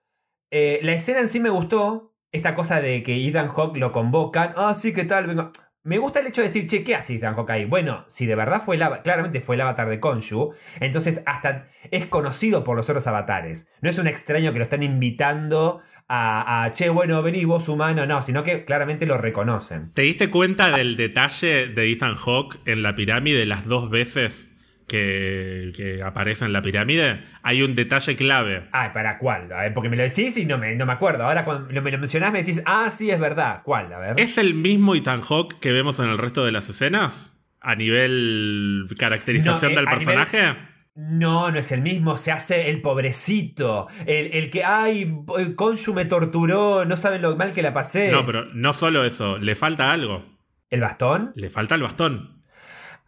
Eh, 0.51 0.79
la 0.83 0.93
escena 0.93 1.19
en 1.19 1.27
sí 1.27 1.39
me 1.39 1.49
gustó. 1.49 2.15
Esta 2.31 2.53
cosa 2.53 2.79
de 2.79 3.01
que 3.01 3.27
Ethan 3.27 3.47
Hawke 3.47 3.77
lo 3.77 3.91
convocan. 3.91 4.53
Ah, 4.55 4.75
sí, 4.75 4.93
¿qué 4.93 5.03
tal? 5.03 5.25
Vengo. 5.25 5.51
Me 5.83 5.97
gusta 5.97 6.19
el 6.19 6.27
hecho 6.27 6.41
de 6.41 6.47
decir, 6.47 6.67
che, 6.67 6.83
¿qué 6.83 6.93
hace 6.93 7.15
Ethan 7.15 7.35
Hawke 7.35 7.51
ahí? 7.51 7.63
Bueno, 7.63 8.03
si 8.09 8.25
de 8.25 8.35
verdad 8.35 8.61
fue 8.61 8.75
el 8.75 8.83
claramente 9.01 9.39
fue 9.39 9.55
el 9.55 9.61
avatar 9.61 9.87
de 9.87 10.01
Konshu, 10.01 10.53
entonces 10.81 11.23
hasta 11.25 11.67
es 11.89 12.05
conocido 12.05 12.65
por 12.65 12.75
los 12.75 12.89
otros 12.89 13.07
avatares. 13.07 13.69
No 13.81 13.89
es 13.89 13.97
un 13.97 14.07
extraño 14.07 14.51
que 14.51 14.59
lo 14.59 14.63
están 14.63 14.83
invitando 14.83 15.79
a, 16.09 16.63
a, 16.65 16.71
che, 16.71 16.89
bueno, 16.89 17.23
vení 17.23 17.45
vos 17.45 17.69
humano, 17.69 18.05
no, 18.05 18.21
sino 18.21 18.43
que 18.43 18.65
claramente 18.65 19.05
lo 19.05 19.17
reconocen. 19.17 19.93
¿Te 19.93 20.01
diste 20.01 20.29
cuenta 20.29 20.69
del 20.69 20.97
detalle 20.97 21.69
de 21.69 21.91
Ethan 21.93 22.15
Hawke 22.15 22.59
en 22.65 22.83
la 22.83 22.95
pirámide 22.95 23.45
las 23.45 23.65
dos 23.65 23.89
veces 23.89 24.51
que, 24.89 25.71
que 25.73 26.03
aparece 26.03 26.43
en 26.43 26.51
la 26.51 26.61
pirámide? 26.61 27.23
Hay 27.43 27.61
un 27.61 27.75
detalle 27.75 28.17
clave. 28.17 28.67
Ay, 28.73 28.89
¿para 28.93 29.17
cuál? 29.17 29.49
A 29.53 29.61
ver, 29.61 29.73
porque 29.73 29.87
me 29.87 29.95
lo 29.95 30.03
decís 30.03 30.35
y 30.35 30.45
no 30.45 30.57
me, 30.57 30.75
no 30.75 30.85
me 30.85 30.91
acuerdo. 30.91 31.23
Ahora 31.23 31.45
cuando 31.45 31.81
me 31.81 31.91
lo 31.91 31.97
mencionás 31.97 32.33
me 32.33 32.39
decís, 32.39 32.61
ah, 32.65 32.89
sí, 32.91 33.09
es 33.09 33.19
verdad. 33.21 33.61
¿Cuál? 33.63 33.93
A 33.93 33.99
ver. 33.99 34.19
¿Es 34.19 34.37
el 34.37 34.53
mismo 34.53 34.95
Ethan 34.95 35.21
Hawke 35.21 35.57
que 35.61 35.71
vemos 35.71 35.97
en 35.99 36.09
el 36.09 36.17
resto 36.17 36.43
de 36.43 36.51
las 36.51 36.67
escenas? 36.67 37.37
A 37.61 37.75
nivel 37.75 38.85
caracterización 38.97 39.73
No, 39.73 39.79
eh, 39.79 39.81
del 39.81 39.85
nivel- 39.85 39.95
personaje. 40.05 40.57
No, 40.95 41.49
no 41.51 41.59
es 41.59 41.71
el 41.71 41.81
mismo, 41.81 42.17
se 42.17 42.31
hace 42.33 42.69
el 42.69 42.81
pobrecito, 42.81 43.87
el, 44.05 44.31
el 44.33 44.49
que, 44.49 44.65
ay, 44.65 45.13
el 45.37 45.55
Konshu 45.55 45.93
me 45.93 46.03
torturó, 46.03 46.83
no 46.83 46.97
saben 46.97 47.21
lo 47.21 47.37
mal 47.37 47.53
que 47.53 47.61
la 47.61 47.73
pasé. 47.73 48.11
No, 48.11 48.25
pero 48.25 48.45
no 48.53 48.73
solo 48.73 49.05
eso, 49.05 49.37
le 49.37 49.55
falta 49.55 49.93
algo. 49.93 50.25
¿El 50.69 50.81
bastón? 50.81 51.31
Le 51.35 51.49
falta 51.49 51.75
el 51.75 51.83
bastón. 51.83 52.38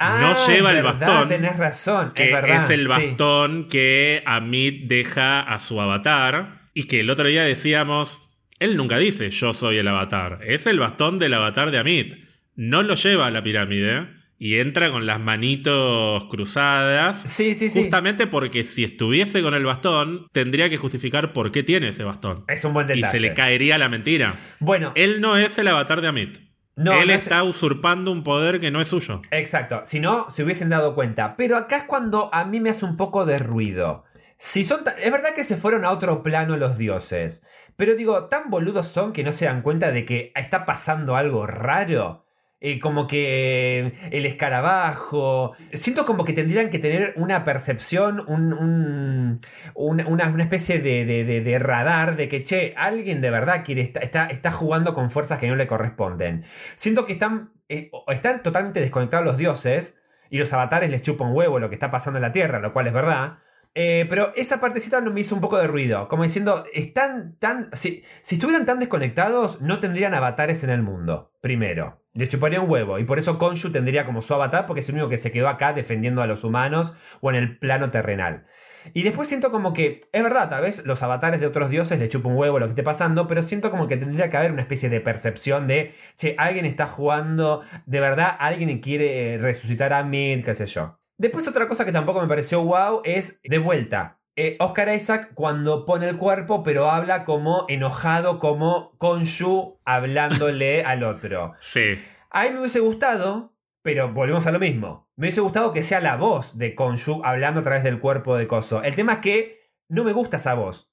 Ah, 0.03 0.17
No 0.21 0.47
lleva 0.47 0.71
es 0.71 0.77
el 0.77 0.83
verdad, 0.83 0.99
bastón, 1.07 1.27
Tenés 1.27 1.57
razón, 1.57 2.11
Que 2.13 2.23
es 2.25 2.31
verdad. 2.33 2.71
el 2.71 2.81
sí. 2.83 2.87
bastón 2.87 3.67
que 3.69 4.23
Amit 4.25 4.87
deja 4.87 5.41
a 5.41 5.59
su 5.59 5.79
avatar. 5.79 6.61
Y 6.73 6.85
que 6.85 7.01
el 7.01 7.09
otro 7.09 7.27
día 7.27 7.43
decíamos. 7.43 8.27
Él 8.59 8.77
nunca 8.77 8.97
dice 8.97 9.29
yo 9.31 9.53
soy 9.53 9.77
el 9.77 9.87
avatar. 9.87 10.39
Es 10.45 10.65
el 10.67 10.79
bastón 10.79 11.19
del 11.19 11.33
avatar 11.33 11.71
de 11.71 11.79
Amit. 11.79 12.15
No 12.55 12.83
lo 12.83 12.95
lleva 12.95 13.27
a 13.27 13.31
la 13.31 13.41
pirámide. 13.43 14.07
Y 14.43 14.59
entra 14.59 14.89
con 14.89 15.05
las 15.05 15.19
manitos 15.19 16.23
cruzadas. 16.25 17.21
Sí, 17.21 17.53
sí, 17.53 17.69
sí. 17.69 17.81
Justamente 17.83 18.25
porque 18.25 18.63
si 18.63 18.83
estuviese 18.83 19.41
con 19.43 19.53
el 19.53 19.63
bastón, 19.65 20.25
tendría 20.31 20.67
que 20.69 20.77
justificar 20.77 21.31
por 21.33 21.51
qué 21.51 21.61
tiene 21.61 21.89
ese 21.89 22.03
bastón. 22.03 22.43
Es 22.47 22.63
un 22.65 22.73
buen 22.73 22.87
Y 22.89 22.95
detalle. 22.95 23.11
se 23.11 23.19
le 23.19 23.33
caería 23.35 23.77
la 23.77 23.87
mentira. 23.87 24.33
Bueno, 24.59 24.93
Él 24.95 25.21
no 25.21 25.37
es 25.37 25.57
el 25.59 25.67
avatar 25.67 26.01
de 26.01 26.07
Amit. 26.07 26.37
No, 26.75 26.93
Él 27.01 27.07
no 27.07 27.13
es- 27.13 27.23
está 27.23 27.43
usurpando 27.43 28.11
un 28.11 28.23
poder 28.23 28.59
que 28.59 28.71
no 28.71 28.81
es 28.81 28.87
suyo. 28.87 29.21
Exacto, 29.31 29.81
si 29.85 29.99
no, 29.99 30.29
se 30.29 30.43
hubiesen 30.43 30.69
dado 30.69 30.95
cuenta. 30.95 31.35
Pero 31.37 31.57
acá 31.57 31.77
es 31.77 31.83
cuando 31.83 32.29
a 32.33 32.45
mí 32.45 32.59
me 32.59 32.69
hace 32.69 32.85
un 32.85 32.97
poco 32.97 33.25
de 33.25 33.37
ruido. 33.39 34.05
Si 34.37 34.63
son 34.63 34.81
es 34.97 35.11
verdad 35.11 35.35
que 35.35 35.43
se 35.43 35.55
fueron 35.57 35.85
a 35.85 35.91
otro 35.91 36.23
plano 36.23 36.57
los 36.57 36.75
dioses, 36.77 37.43
pero 37.75 37.93
digo, 37.95 38.25
tan 38.25 38.49
boludos 38.49 38.87
son 38.87 39.13
que 39.13 39.23
no 39.23 39.31
se 39.31 39.45
dan 39.45 39.61
cuenta 39.61 39.91
de 39.91 40.03
que 40.05 40.31
está 40.35 40.65
pasando 40.65 41.15
algo 41.15 41.45
raro. 41.45 42.25
Eh, 42.63 42.79
como 42.79 43.07
que 43.07 43.91
el 44.11 44.25
escarabajo. 44.27 45.53
Siento 45.73 46.05
como 46.05 46.25
que 46.25 46.33
tendrían 46.33 46.69
que 46.69 46.77
tener 46.77 47.13
una 47.17 47.43
percepción, 47.43 48.23
un, 48.27 48.53
un- 48.53 49.41
una, 49.73 50.05
una- 50.07 50.43
especie 50.43 50.79
de, 50.79 51.05
de- 51.05 51.23
de- 51.25 51.41
de 51.41 51.57
radar 51.59 52.15
de 52.15 52.29
que, 52.29 52.43
che, 52.43 52.73
alguien 52.77 53.19
de 53.19 53.31
verdad 53.31 53.63
quiere 53.65 53.81
está, 53.81 53.99
está, 54.01 54.25
está 54.27 54.51
jugando 54.51 54.93
con 54.93 55.09
fuerzas 55.09 55.39
que 55.39 55.47
no 55.47 55.55
le 55.55 55.65
corresponden. 55.65 56.43
Siento 56.75 57.07
que 57.07 57.13
están, 57.13 57.51
eh, 57.67 57.89
están 58.09 58.43
totalmente 58.43 58.79
desconectados 58.79 59.25
los 59.25 59.37
dioses 59.37 59.99
y 60.29 60.37
los 60.37 60.53
avatares 60.53 60.91
les 60.91 61.01
chupa 61.01 61.25
un 61.25 61.35
huevo 61.35 61.57
lo 61.59 61.69
que 61.69 61.75
está 61.75 61.89
pasando 61.89 62.17
en 62.19 62.21
la 62.23 62.31
Tierra, 62.31 62.59
lo 62.59 62.73
cual 62.73 62.85
es 62.87 62.93
verdad. 62.93 63.39
Eh, 63.73 64.05
pero 64.09 64.33
esa 64.35 64.59
partecita 64.59 64.99
me 65.01 65.21
hizo 65.21 65.35
un 65.35 65.41
poco 65.41 65.57
de 65.57 65.67
ruido. 65.67 66.07
Como 66.07 66.23
diciendo, 66.23 66.65
están 66.73 67.35
tan. 67.39 67.69
Si, 67.73 68.03
si 68.21 68.35
estuvieran 68.35 68.65
tan 68.65 68.79
desconectados, 68.79 69.61
no 69.61 69.79
tendrían 69.79 70.13
avatares 70.13 70.63
en 70.63 70.69
el 70.69 70.81
mundo. 70.81 71.31
Primero. 71.41 72.01
Les 72.13 72.27
chuparía 72.27 72.59
un 72.59 72.69
huevo. 72.69 72.99
Y 72.99 73.05
por 73.05 73.19
eso 73.19 73.37
Konshu 73.37 73.71
tendría 73.71 74.05
como 74.05 74.21
su 74.21 74.33
avatar, 74.33 74.65
porque 74.65 74.81
es 74.81 74.89
el 74.89 74.95
único 74.95 75.09
que 75.09 75.17
se 75.17 75.31
quedó 75.31 75.47
acá 75.47 75.71
defendiendo 75.71 76.21
a 76.21 76.27
los 76.27 76.43
humanos 76.43 76.93
o 77.21 77.29
en 77.29 77.37
el 77.37 77.57
plano 77.57 77.89
terrenal. 77.89 78.45
Y 78.93 79.03
después 79.03 79.27
siento 79.27 79.51
como 79.51 79.73
que, 79.73 80.01
es 80.11 80.23
verdad, 80.23 80.49
tal 80.49 80.63
vez 80.63 80.85
los 80.85 81.03
avatares 81.03 81.39
de 81.39 81.47
otros 81.47 81.69
dioses 81.69 81.99
le 81.99 82.09
chupa 82.09 82.29
un 82.29 82.35
huevo 82.35 82.59
lo 82.59 82.65
que 82.65 82.71
esté 82.71 82.83
pasando, 82.83 83.27
pero 83.27 83.43
siento 83.43 83.71
como 83.71 83.87
que 83.87 83.97
tendría 83.97 84.29
que 84.29 84.37
haber 84.37 84.51
una 84.51 84.61
especie 84.61 84.89
de 84.89 84.99
percepción 85.01 85.67
de, 85.67 85.93
che, 86.15 86.35
alguien 86.37 86.65
está 86.65 86.87
jugando, 86.87 87.61
de 87.85 87.99
verdad, 87.99 88.35
alguien 88.39 88.79
quiere 88.79 89.35
eh, 89.35 89.37
resucitar 89.37 89.93
a 89.93 90.03
Mid, 90.03 90.43
qué 90.43 90.55
sé 90.55 90.65
yo. 90.65 91.00
Después 91.21 91.47
otra 91.47 91.67
cosa 91.67 91.85
que 91.85 91.91
tampoco 91.91 92.19
me 92.19 92.27
pareció 92.27 92.63
wow 92.63 93.01
es, 93.03 93.39
de 93.43 93.59
vuelta, 93.59 94.19
eh, 94.35 94.55
Oscar 94.59 94.91
Isaac 94.91 95.33
cuando 95.35 95.85
pone 95.85 96.09
el 96.09 96.17
cuerpo, 96.17 96.63
pero 96.63 96.89
habla 96.89 97.25
como 97.25 97.65
enojado, 97.69 98.39
como 98.39 98.97
Konshu 98.97 99.79
hablándole 99.85 100.83
al 100.83 101.03
otro. 101.03 101.53
Sí. 101.59 102.03
A 102.31 102.45
mí 102.45 102.49
me 102.49 102.61
hubiese 102.61 102.79
gustado, 102.79 103.53
pero 103.83 104.11
volvemos 104.11 104.47
a 104.47 104.51
lo 104.51 104.57
mismo. 104.57 105.11
Me 105.15 105.27
hubiese 105.27 105.41
gustado 105.41 105.73
que 105.73 105.83
sea 105.83 105.99
la 105.99 106.15
voz 106.15 106.57
de 106.57 106.73
Konshu 106.73 107.21
hablando 107.23 107.59
a 107.59 107.63
través 107.63 107.83
del 107.83 107.99
cuerpo 107.99 108.35
de 108.35 108.47
Coso. 108.47 108.81
El 108.81 108.95
tema 108.95 109.13
es 109.13 109.19
que 109.19 109.75
no 109.89 110.03
me 110.03 110.13
gusta 110.13 110.37
esa 110.37 110.55
voz. 110.55 110.91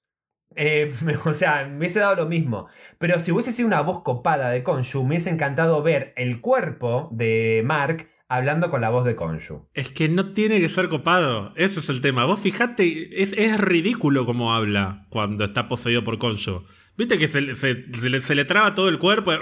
Eh, 0.56 0.92
o 1.24 1.32
sea, 1.32 1.66
me 1.66 1.78
hubiese 1.78 2.00
dado 2.00 2.16
lo 2.16 2.26
mismo. 2.26 2.68
Pero 2.98 3.18
si 3.18 3.32
hubiese 3.32 3.52
sido 3.52 3.66
una 3.66 3.80
voz 3.80 4.02
copada 4.02 4.50
de 4.50 4.62
Konshu, 4.62 5.04
me 5.04 5.08
hubiese 5.08 5.30
encantado 5.30 5.82
ver 5.82 6.12
el 6.16 6.42
cuerpo 6.42 7.08
de 7.12 7.62
Mark 7.64 8.08
hablando 8.28 8.70
con 8.70 8.80
la 8.80 8.90
voz 8.90 9.04
de 9.04 9.16
Konshu. 9.16 9.66
Es 9.74 9.90
que 9.90 10.08
no 10.08 10.32
tiene 10.32 10.60
que 10.60 10.68
ser 10.68 10.88
copado. 10.88 11.52
Ese 11.56 11.80
es 11.80 11.88
el 11.88 12.00
tema. 12.00 12.24
Vos 12.24 12.40
fijate, 12.40 13.22
es, 13.22 13.32
es 13.32 13.58
ridículo 13.60 14.26
cómo 14.26 14.54
habla 14.54 15.06
cuando 15.08 15.44
está 15.44 15.66
poseído 15.68 16.04
por 16.04 16.18
Concho. 16.18 16.64
Viste 16.96 17.16
que 17.18 17.28
se, 17.28 17.40
le- 17.40 17.54
se- 17.54 17.86
se 17.92 18.08
le, 18.10 18.20
se 18.20 18.34
le 18.34 18.44
traba 18.44 18.74
todo 18.74 18.88
el 18.88 18.98
cuerpo. 18.98 19.32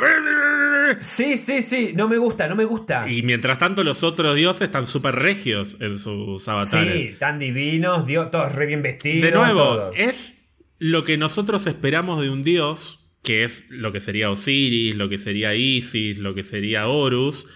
Sí, 0.99 1.37
sí, 1.37 1.63
sí, 1.63 1.93
no 1.97 2.09
me 2.09 2.17
gusta, 2.17 2.47
no 2.49 2.55
me 2.55 2.65
gusta. 2.65 3.11
Y 3.11 3.23
mientras 3.23 3.59
tanto 3.59 3.83
los 3.83 4.03
otros 4.05 4.37
dioses 4.37 4.63
están 4.63 4.87
súper 4.87 5.17
regios 5.17 5.77
en 5.81 5.99
sus 5.99 6.47
avatares. 6.49 7.11
Sí, 7.13 7.17
tan 7.19 7.39
divinos, 7.39 8.07
dio- 8.07 8.29
todos 8.29 8.53
re 8.55 8.67
bien 8.67 8.83
vestidos. 8.83 9.23
De 9.23 9.33
nuevo, 9.37 9.59
todos. 9.65 9.95
es 9.99 10.37
lo 10.79 11.03
que 11.05 11.17
nosotros 11.17 11.67
esperamos 11.67 12.21
de 12.21 12.31
un 12.31 12.45
dios, 12.45 13.01
que 13.23 13.43
es 13.43 13.65
lo 13.69 13.91
que 13.91 13.99
sería 14.01 14.31
Osiris, 14.31 14.95
lo 14.95 15.09
que 15.09 15.19
sería 15.19 15.55
Isis, 15.55 16.19
lo 16.19 16.35
que 16.35 16.45
sería 16.45 16.87
Horus, 16.87 17.49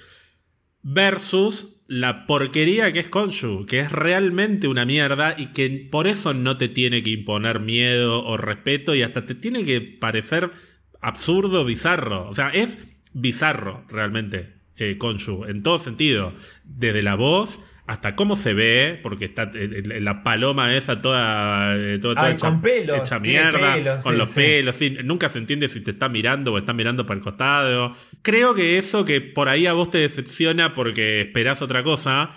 versus 0.83 1.81
la 1.87 2.27
porquería 2.27 2.93
que 2.93 3.01
es 3.01 3.09
Konshu, 3.09 3.67
que 3.67 3.81
es 3.81 3.91
realmente 3.91 4.69
una 4.69 4.85
mierda 4.85 5.35
y 5.37 5.49
que 5.49 5.89
por 5.91 6.07
eso 6.07 6.35
no 6.35 6.57
te 6.57 6.69
tiene 6.69 7.03
que 7.03 7.11
imponer 7.11 7.59
miedo 7.59 8.25
o 8.25 8.37
respeto 8.37 8.95
y 8.95 9.03
hasta 9.03 9.27
te 9.27 9.35
tiene 9.35 9.65
que 9.65 9.81
parecer 9.81 10.51
absurdo, 11.01 11.65
bizarro. 11.65 12.29
O 12.29 12.33
sea, 12.33 12.51
es 12.51 12.79
bizarro 13.13 13.85
realmente 13.89 14.55
eh, 14.77 14.97
en 15.49 15.63
todo 15.63 15.79
sentido. 15.79 16.33
Desde 16.65 17.03
la 17.03 17.17
voz 17.17 17.61
hasta 17.91 18.15
cómo 18.15 18.37
se 18.37 18.55
ve, 18.55 19.01
porque 19.03 19.25
está 19.25 19.51
eh, 19.53 19.83
eh, 19.85 20.01
la 20.01 20.23
paloma 20.23 20.77
esa 20.77 21.03
toda, 21.03 21.77
eh, 21.77 21.99
toda, 21.99 22.15
toda 22.15 22.29
Ay, 22.29 22.35
hecha, 22.35 22.49
con 22.49 22.63
pelos, 22.63 22.99
hecha 23.01 23.19
mierda, 23.19 23.75
pelos, 23.75 24.05
con 24.05 24.13
sí, 24.13 24.19
los 24.19 24.29
sí. 24.29 24.35
pelos, 24.37 24.77
sí, 24.77 24.97
nunca 25.03 25.29
se 25.29 25.41
entiende 25.41 25.67
si 25.67 25.81
te 25.81 25.91
está 25.91 26.09
mirando 26.09 26.53
o 26.53 26.59
está 26.59 26.73
mirando 26.73 27.05
para 27.05 27.19
el 27.19 27.25
costado. 27.25 27.97
Creo 28.23 28.55
que 28.55 28.79
eso 28.79 29.05
que 29.05 29.21
por 29.21 29.49
ahí 29.49 29.67
a 29.67 29.73
vos 29.73 29.91
te 29.91 29.99
decepciona 29.99 30.73
porque 30.73 31.23
esperás 31.23 31.63
otra 31.63 31.83
cosa, 31.83 32.31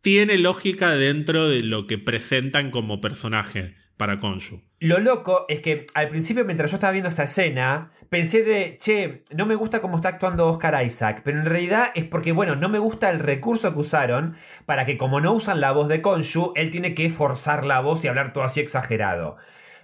tiene 0.00 0.38
lógica 0.38 0.92
dentro 0.96 1.46
de 1.46 1.60
lo 1.60 1.86
que 1.86 1.98
presentan 1.98 2.70
como 2.70 3.02
personaje 3.02 3.74
para 3.96 4.20
Konshu. 4.20 4.60
Lo 4.78 4.98
loco 4.98 5.46
es 5.48 5.60
que 5.60 5.86
al 5.94 6.08
principio, 6.08 6.44
mientras 6.44 6.70
yo 6.70 6.76
estaba 6.76 6.92
viendo 6.92 7.08
esa 7.08 7.24
escena, 7.24 7.92
pensé 8.10 8.42
de, 8.42 8.76
che, 8.78 9.24
no 9.34 9.46
me 9.46 9.54
gusta 9.54 9.80
cómo 9.80 9.96
está 9.96 10.10
actuando 10.10 10.48
Oscar 10.48 10.84
Isaac, 10.84 11.22
pero 11.24 11.38
en 11.38 11.46
realidad 11.46 11.88
es 11.94 12.04
porque, 12.04 12.32
bueno, 12.32 12.56
no 12.56 12.68
me 12.68 12.78
gusta 12.78 13.10
el 13.10 13.20
recurso 13.20 13.72
que 13.72 13.80
usaron 13.80 14.36
para 14.66 14.84
que 14.84 14.98
como 14.98 15.20
no 15.20 15.32
usan 15.32 15.60
la 15.60 15.72
voz 15.72 15.88
de 15.88 16.02
Konshu, 16.02 16.52
él 16.56 16.70
tiene 16.70 16.94
que 16.94 17.08
forzar 17.08 17.64
la 17.64 17.80
voz 17.80 18.04
y 18.04 18.08
hablar 18.08 18.32
todo 18.32 18.44
así 18.44 18.60
exagerado. 18.60 19.36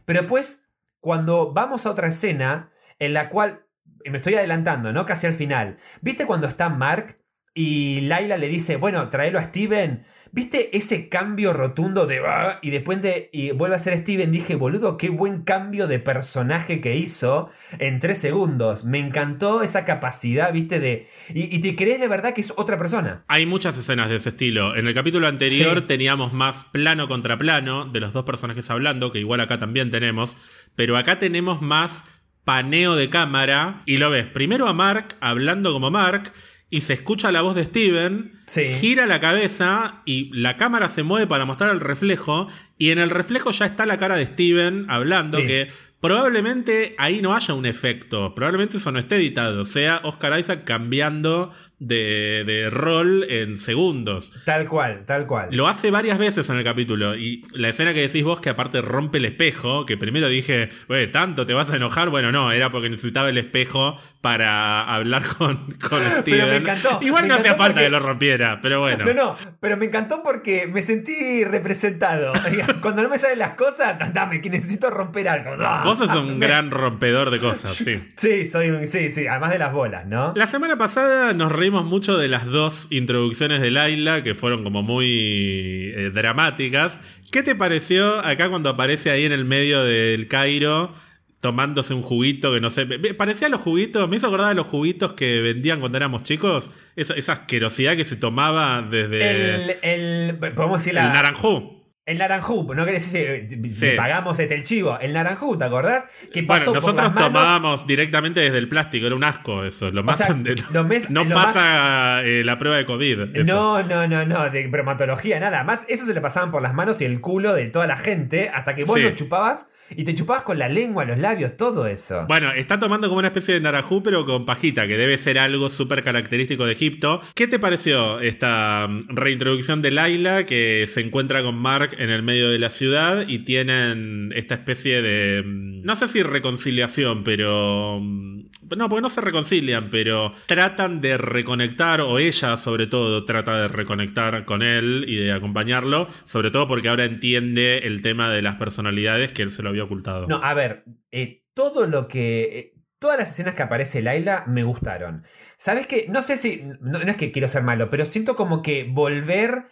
Pero 0.05 0.21
después, 0.21 0.69
cuando 1.01 1.53
vamos 1.53 1.87
a 1.87 1.91
otra 1.91 2.09
escena, 2.09 2.71
en 2.99 3.15
la 3.15 3.31
cual, 3.31 3.67
me 4.05 4.19
estoy 4.19 4.35
adelantando, 4.35 4.93
¿no? 4.93 5.07
Casi 5.07 5.27
al 5.27 5.35
final, 5.35 5.79
¿viste 6.01 6.27
cuando 6.27 6.49
está 6.49 6.69
Mark 6.69 7.19
y 7.55 8.03
Laila 8.03 8.37
le 8.37 8.49
dice, 8.49 8.77
bueno, 8.77 9.09
tráelo 9.09 9.39
a 9.39 9.45
Steven? 9.45 10.05
¿Viste 10.35 10.75
ese 10.77 11.11
cambio 11.11 11.53
rotundo 11.53 12.07
de... 12.07 12.21
"Ah", 12.27 12.59
y 12.63 12.71
después 12.71 13.03
de... 13.03 13.29
Y 13.33 13.51
vuelve 13.51 13.77
a 13.77 13.79
ser 13.79 13.99
Steven, 13.99 14.33
dije, 14.33 14.55
boludo, 14.55 14.97
qué 14.97 15.11
buen 15.11 15.43
cambio 15.43 15.87
de 15.87 15.99
personaje 15.99 16.81
que 16.81 16.97
hizo 16.97 17.51
en 17.79 18.01
tres 18.01 18.19
segundos. 18.19 18.85
Me 18.87 18.99
encantó 18.99 19.63
esa 19.63 19.85
capacidad, 19.85 20.51
¿viste? 20.51 20.81
De... 20.81 21.07
Y, 21.35 21.55
y 21.55 21.61
te 21.61 21.77
crees 21.77 22.01
de 22.01 22.09
verdad 22.09 22.33
que 22.33 22.41
es 22.41 22.55
otra 22.57 22.79
persona. 22.79 23.25
Hay 23.29 23.45
muchas 23.45 23.77
escenas 23.77 24.09
de 24.09 24.17
ese 24.17 24.31
estilo. 24.31 24.75
En 24.75 24.87
el 24.89 24.95
capítulo 24.95 25.27
anterior 25.29 25.81
Sí. 25.81 25.87
teníamos 25.87 26.33
más 26.33 26.65
plano 26.65 27.09
contra 27.09 27.37
plano 27.37 27.85
de 27.85 28.01
los 28.01 28.15
dos 28.15 28.25
personajes 28.25 28.71
hablando, 28.71 29.13
que 29.13 29.19
igual 29.19 29.41
acá 29.41 29.59
también 29.59 29.91
tenemos, 29.91 30.39
pero 30.77 30.97
acá 30.97 31.19
tenemos 31.19 31.61
más 31.61 32.05
paneo 32.45 32.97
de 32.97 33.09
cámara 33.11 33.83
y 33.87 33.99
lo 33.99 34.11
ves 34.11 34.27
primero 34.27 34.67
a 34.67 34.73
Mark 34.73 35.09
hablando 35.21 35.73
como 35.73 35.91
Mark 35.91 36.33
y 36.73 36.81
se 36.81 36.95
escucha 36.95 37.31
la 37.31 37.43
voz 37.43 37.55
de 37.55 37.65
Steven, 37.67 38.33
Sí. 38.47 38.65
gira 38.81 39.07
la 39.07 39.21
cabeza 39.21 40.01
y 40.07 40.31
la 40.37 40.57
cámara 40.57 40.89
se 40.89 41.03
mueve 41.05 41.27
para 41.29 41.45
mostrar 41.45 41.71
el 41.71 41.81
reflejo 41.81 42.49
y 42.79 42.91
en 42.91 42.99
el 42.99 43.11
reflejo 43.11 43.51
ya 43.53 43.67
está 43.67 43.87
la 43.87 43.99
cara 43.99 44.17
de 44.17 44.27
Steven 44.27 44.87
hablando 44.89 45.39
Sí. 45.39 45.47
que 45.47 45.69
probablemente 46.01 46.95
ahí 46.99 47.23
no 47.23 47.35
haya 47.35 47.55
un 47.55 47.67
efecto, 47.67 48.35
probablemente 48.35 48.77
eso 48.77 48.91
no 48.93 48.99
esté 48.99 49.17
editado, 49.17 49.65
sea 49.65 50.01
Oscar 50.05 50.39
Isaac 50.39 50.65
cambiando 50.65 51.53
de, 51.87 52.45
de 52.47 52.71
rol 52.71 53.25
en 53.29 53.57
segundos. 53.57 54.33
Tal 54.45 54.69
cual, 54.69 55.05
tal 55.07 55.27
cual. 55.27 55.49
Lo 55.51 55.69
hace 55.69 55.91
varias 55.91 56.19
veces 56.19 56.49
en 56.51 56.57
el 56.59 56.65
capítulo. 56.65 57.17
Y 57.17 57.45
la 57.53 57.69
escena 57.69 57.93
que 57.93 58.01
decís 58.01 58.23
vos, 58.25 58.41
que 58.41 58.51
aparte 58.51 58.81
rompe 58.81 59.19
el 59.19 59.25
espejo, 59.25 59.85
que 59.87 59.97
primero 59.97 60.29
dije, 60.29 60.69
"Güey, 60.89 61.11
¿tanto 61.11 61.45
te 61.47 61.55
vas 61.55 61.71
a 61.71 61.77
enojar? 61.77 62.11
Bueno, 62.11 62.31
no, 62.33 62.53
era 62.53 62.71
porque 62.71 62.89
necesitaba 62.91 63.29
el 63.29 63.39
espejo 63.39 63.97
para 64.21 64.83
hablar 64.95 65.23
con, 65.39 65.57
con 65.89 66.01
Steven. 66.01 66.23
Pero 66.25 66.47
me 66.47 66.57
encantó, 66.57 66.99
Igual 67.03 67.23
me 67.23 67.29
no 67.29 67.35
hacía 67.37 67.55
falta 67.55 67.73
porque- 67.75 67.85
que 67.85 67.91
lo 67.91 67.99
rompiera, 68.01 68.61
pero 68.63 68.81
bueno. 68.81 69.05
No, 69.05 69.15
no, 69.15 69.37
pero 69.61 69.77
me 69.77 69.87
encantó 69.87 70.23
porque 70.23 70.69
me 70.73 70.83
sentí 70.83 71.45
representado. 71.45 72.33
Cuando 72.81 73.03
no 73.03 73.09
me 73.09 73.19
salen 73.19 73.39
las 73.41 73.55
cosas, 73.55 73.99
dame, 74.15 74.41
que 74.41 74.51
necesito 74.51 74.91
romper 74.91 75.29
algo. 75.29 75.51
Ah, 75.59 75.83
Vos 75.85 75.99
sos 75.99 76.15
un 76.15 76.39
me- 76.39 76.47
gran 76.47 76.71
rompedor 76.71 77.31
de 77.31 77.39
cosas, 77.41 77.75
sí. 77.75 77.99
Sí, 78.17 78.47
soy 78.47 78.71
un. 78.71 78.87
Sí, 78.87 79.11
sí, 79.11 79.27
además 79.27 79.51
de 79.51 79.59
las 79.59 79.73
bolas, 79.73 80.07
¿no? 80.07 80.33
La 80.37 80.47
semana 80.47 80.77
pasada 80.77 81.33
nos 81.33 81.51
reímos 81.51 81.72
mucho 81.81 82.19
de 82.19 82.29
las 82.29 82.45
dos 82.45 82.89
introducciones 82.91 83.63
de 83.63 83.71
Laila, 83.71 84.23
que 84.23 84.35
fueron 84.35 84.63
como 84.63 84.83
muy 84.83 85.93
eh, 85.95 86.11
dramáticas. 86.13 86.99
¿Qué 87.31 87.43
te 87.43 87.55
pareció 87.55 88.19
acá 88.25 88.51
cuando 88.51 88.69
aparece 88.69 89.11
ahí 89.11 89.25
en 89.25 89.33
el 89.33 89.47
medio 89.47 89.83
del 89.83 90.29
Cairo 90.29 90.95
tomándose 91.41 91.95
un 91.95 92.03
juguito 92.03 92.53
que 92.53 92.61
no 92.61 92.69
sé? 92.69 92.85
Parecía 92.87 93.49
los 93.49 93.63
juguitos, 93.63 94.09
me 94.09 94.17
hizo 94.17 94.27
acordar 94.27 94.51
de 94.51 94.55
los 94.55 94.67
juguitos 94.67 95.15
que 95.15 95.41
vendían 95.41 95.81
cuando 95.81 95.97
éramos 95.97 96.23
chicos. 96.23 96.71
Esa, 96.95 97.15
esa 97.15 97.33
asquerosidad 97.33 97.97
que 97.97 98.05
se 98.05 98.17
tomaba 98.17 98.83
desde 98.83 99.55
El, 99.55 99.77
el. 99.83 100.37
Podemos 100.37 100.85
decir 100.85 100.97
el 100.99 101.05
naranjú. 101.05 101.82
El 102.05 102.19
naranjú, 102.19 102.75
no 102.75 102.85
querés 102.85 103.13
decir, 103.13 103.31
eh, 103.31 103.49
Sí. 103.73 103.87
le 103.87 103.97
pagamos 103.97 104.37
este 104.41 104.57
el 104.57 104.65
chivo. 104.65 104.99
El 105.01 105.13
naranjú, 105.13 105.57
¿te 105.57 105.65
acordás? 105.65 106.09
Que 106.33 106.43
Bueno, 106.43 106.49
pasó 106.49 106.65
por 106.73 106.75
nosotros 106.75 107.15
manos- 107.15 107.29
tomábamos 107.29 107.87
directamente 107.87 108.41
desde 108.41 108.59
el 108.59 108.69
plástico, 108.69 109.07
era 109.07 109.15
un 109.15 109.23
asco 109.23 109.63
eso. 109.63 109.89
Lo 109.93 110.03
más, 110.03 110.17
sea, 110.19 110.33
de- 110.35 110.57
lo 110.73 110.83
mes- 110.83 111.09
no 111.11 111.23
lo 111.23 111.37
pasa 111.37 112.23
eh, 112.25 112.43
la 112.45 112.59
prueba 112.59 112.77
de 112.77 112.87
COVID. 112.87 113.37
eso. 113.37 113.55
No, 113.55 113.83
no, 113.85 114.09
no, 114.09 114.27
no, 114.27 114.51
de 114.51 114.67
bromatología, 114.67 115.39
nada 115.39 115.63
más. 115.63 115.85
Eso 115.89 116.05
se 116.05 116.13
le 116.13 116.21
pasaban 116.21 116.51
por 116.51 116.61
las 116.61 116.75
manos 116.75 117.01
y 117.01 117.05
el 117.05 117.21
culo 117.21 117.55
de 117.55 117.69
toda 117.69 117.87
la 117.87 117.97
gente 117.97 118.51
hasta 118.53 118.75
que 118.75 118.83
vos 118.85 118.97
Sí. 118.97 119.05
lo 119.05 119.11
chupabas 119.11 119.69
y 119.97 120.05
te 120.05 120.15
chupabas 120.15 120.43
con 120.43 120.59
la 120.59 120.69
lengua, 120.69 121.05
los 121.05 121.19
labios, 121.19 121.57
todo 121.57 121.87
eso. 121.87 122.25
Bueno, 122.29 122.53
está 122.53 122.79
tomando 122.79 123.09
como 123.09 123.19
una 123.19 123.29
especie 123.29 123.55
de 123.55 123.61
narajú, 123.61 124.03
pero 124.03 124.25
con 124.27 124.47
pajita, 124.47 124.87
que 124.87 124.97
debe 124.97 125.19
ser 125.19 125.39
algo 125.39 125.69
súper 125.71 126.03
característico 126.03 126.67
de 126.67 126.73
Egipto. 126.73 127.21
¿Qué 127.35 127.47
te 127.47 127.59
pareció 127.59 128.21
esta 128.21 128.87
mm, 128.89 129.09
reintroducción 129.09 129.83
de 129.83 129.91
Laila, 129.91 130.47
que 130.47 130.85
se 130.89 131.01
encuentra 131.01 131.43
con 131.43 131.57
Mark 131.57 131.97
en 131.99 132.11
el 132.11 132.23
medio 132.23 132.51
de 132.51 132.59
la 132.59 132.71
ciudad 132.71 133.27
y 133.29 133.41
tienen 133.41 134.33
esta 134.35 134.55
especie 134.55 135.03
de. 135.03 135.43
mm, 135.45 135.83
No 135.85 135.97
sé 135.97 136.09
si 136.09 136.23
reconciliación, 136.23 137.25
pero. 137.25 137.99
mm, 138.01 138.33
No, 138.77 138.89
porque 138.89 139.03
no 139.03 139.11
se 139.11 139.21
reconcilian, 139.21 139.91
pero 139.91 140.33
tratan 140.47 141.01
de 141.03 141.19
reconectar, 141.19 142.01
o 142.01 142.19
ella 142.19 142.57
sobre 142.57 142.87
todo 142.87 143.25
trata 143.25 143.61
de 143.61 143.69
reconectar 143.69 144.47
con 144.47 144.63
él 144.63 145.05
y 145.07 145.17
de 145.17 145.33
acompañarlo, 145.33 146.09
sobre 146.25 146.51
todo 146.51 146.67
porque 146.67 146.89
ahora 146.89 147.05
entiende 147.05 147.79
el 147.85 148.01
tema 148.01 148.31
de 148.31 148.41
las 148.41 148.55
personalidades 148.57 149.31
que 149.33 149.43
él 149.43 149.51
se 149.51 149.63
lo 149.63 149.69
había 149.69 149.82
ocultado. 149.85 150.27
No, 150.27 150.37
a 150.43 150.55
ver, 150.55 150.85
eh, 151.11 151.45
todo 151.55 151.87
lo 151.87 152.09
que. 152.09 152.43
eh, 152.59 152.75
todas 152.99 153.19
las 153.19 153.31
escenas 153.33 153.55
que 153.55 153.63
aparece 153.63 154.01
Laila 154.03 154.45
me 154.47 154.63
gustaron. 154.63 155.25
¿Sabes 155.57 155.87
qué? 155.87 156.07
No 156.09 156.23
sé 156.23 156.37
si. 156.37 156.65
No, 156.81 156.99
es 156.99 157.17
que 157.17 157.33
quiero 157.33 157.49
ser 157.49 157.63
malo, 157.63 157.91
pero 157.91 158.05
siento 158.07 158.37
como 158.37 158.63
que 158.63 158.85
volver 158.85 159.67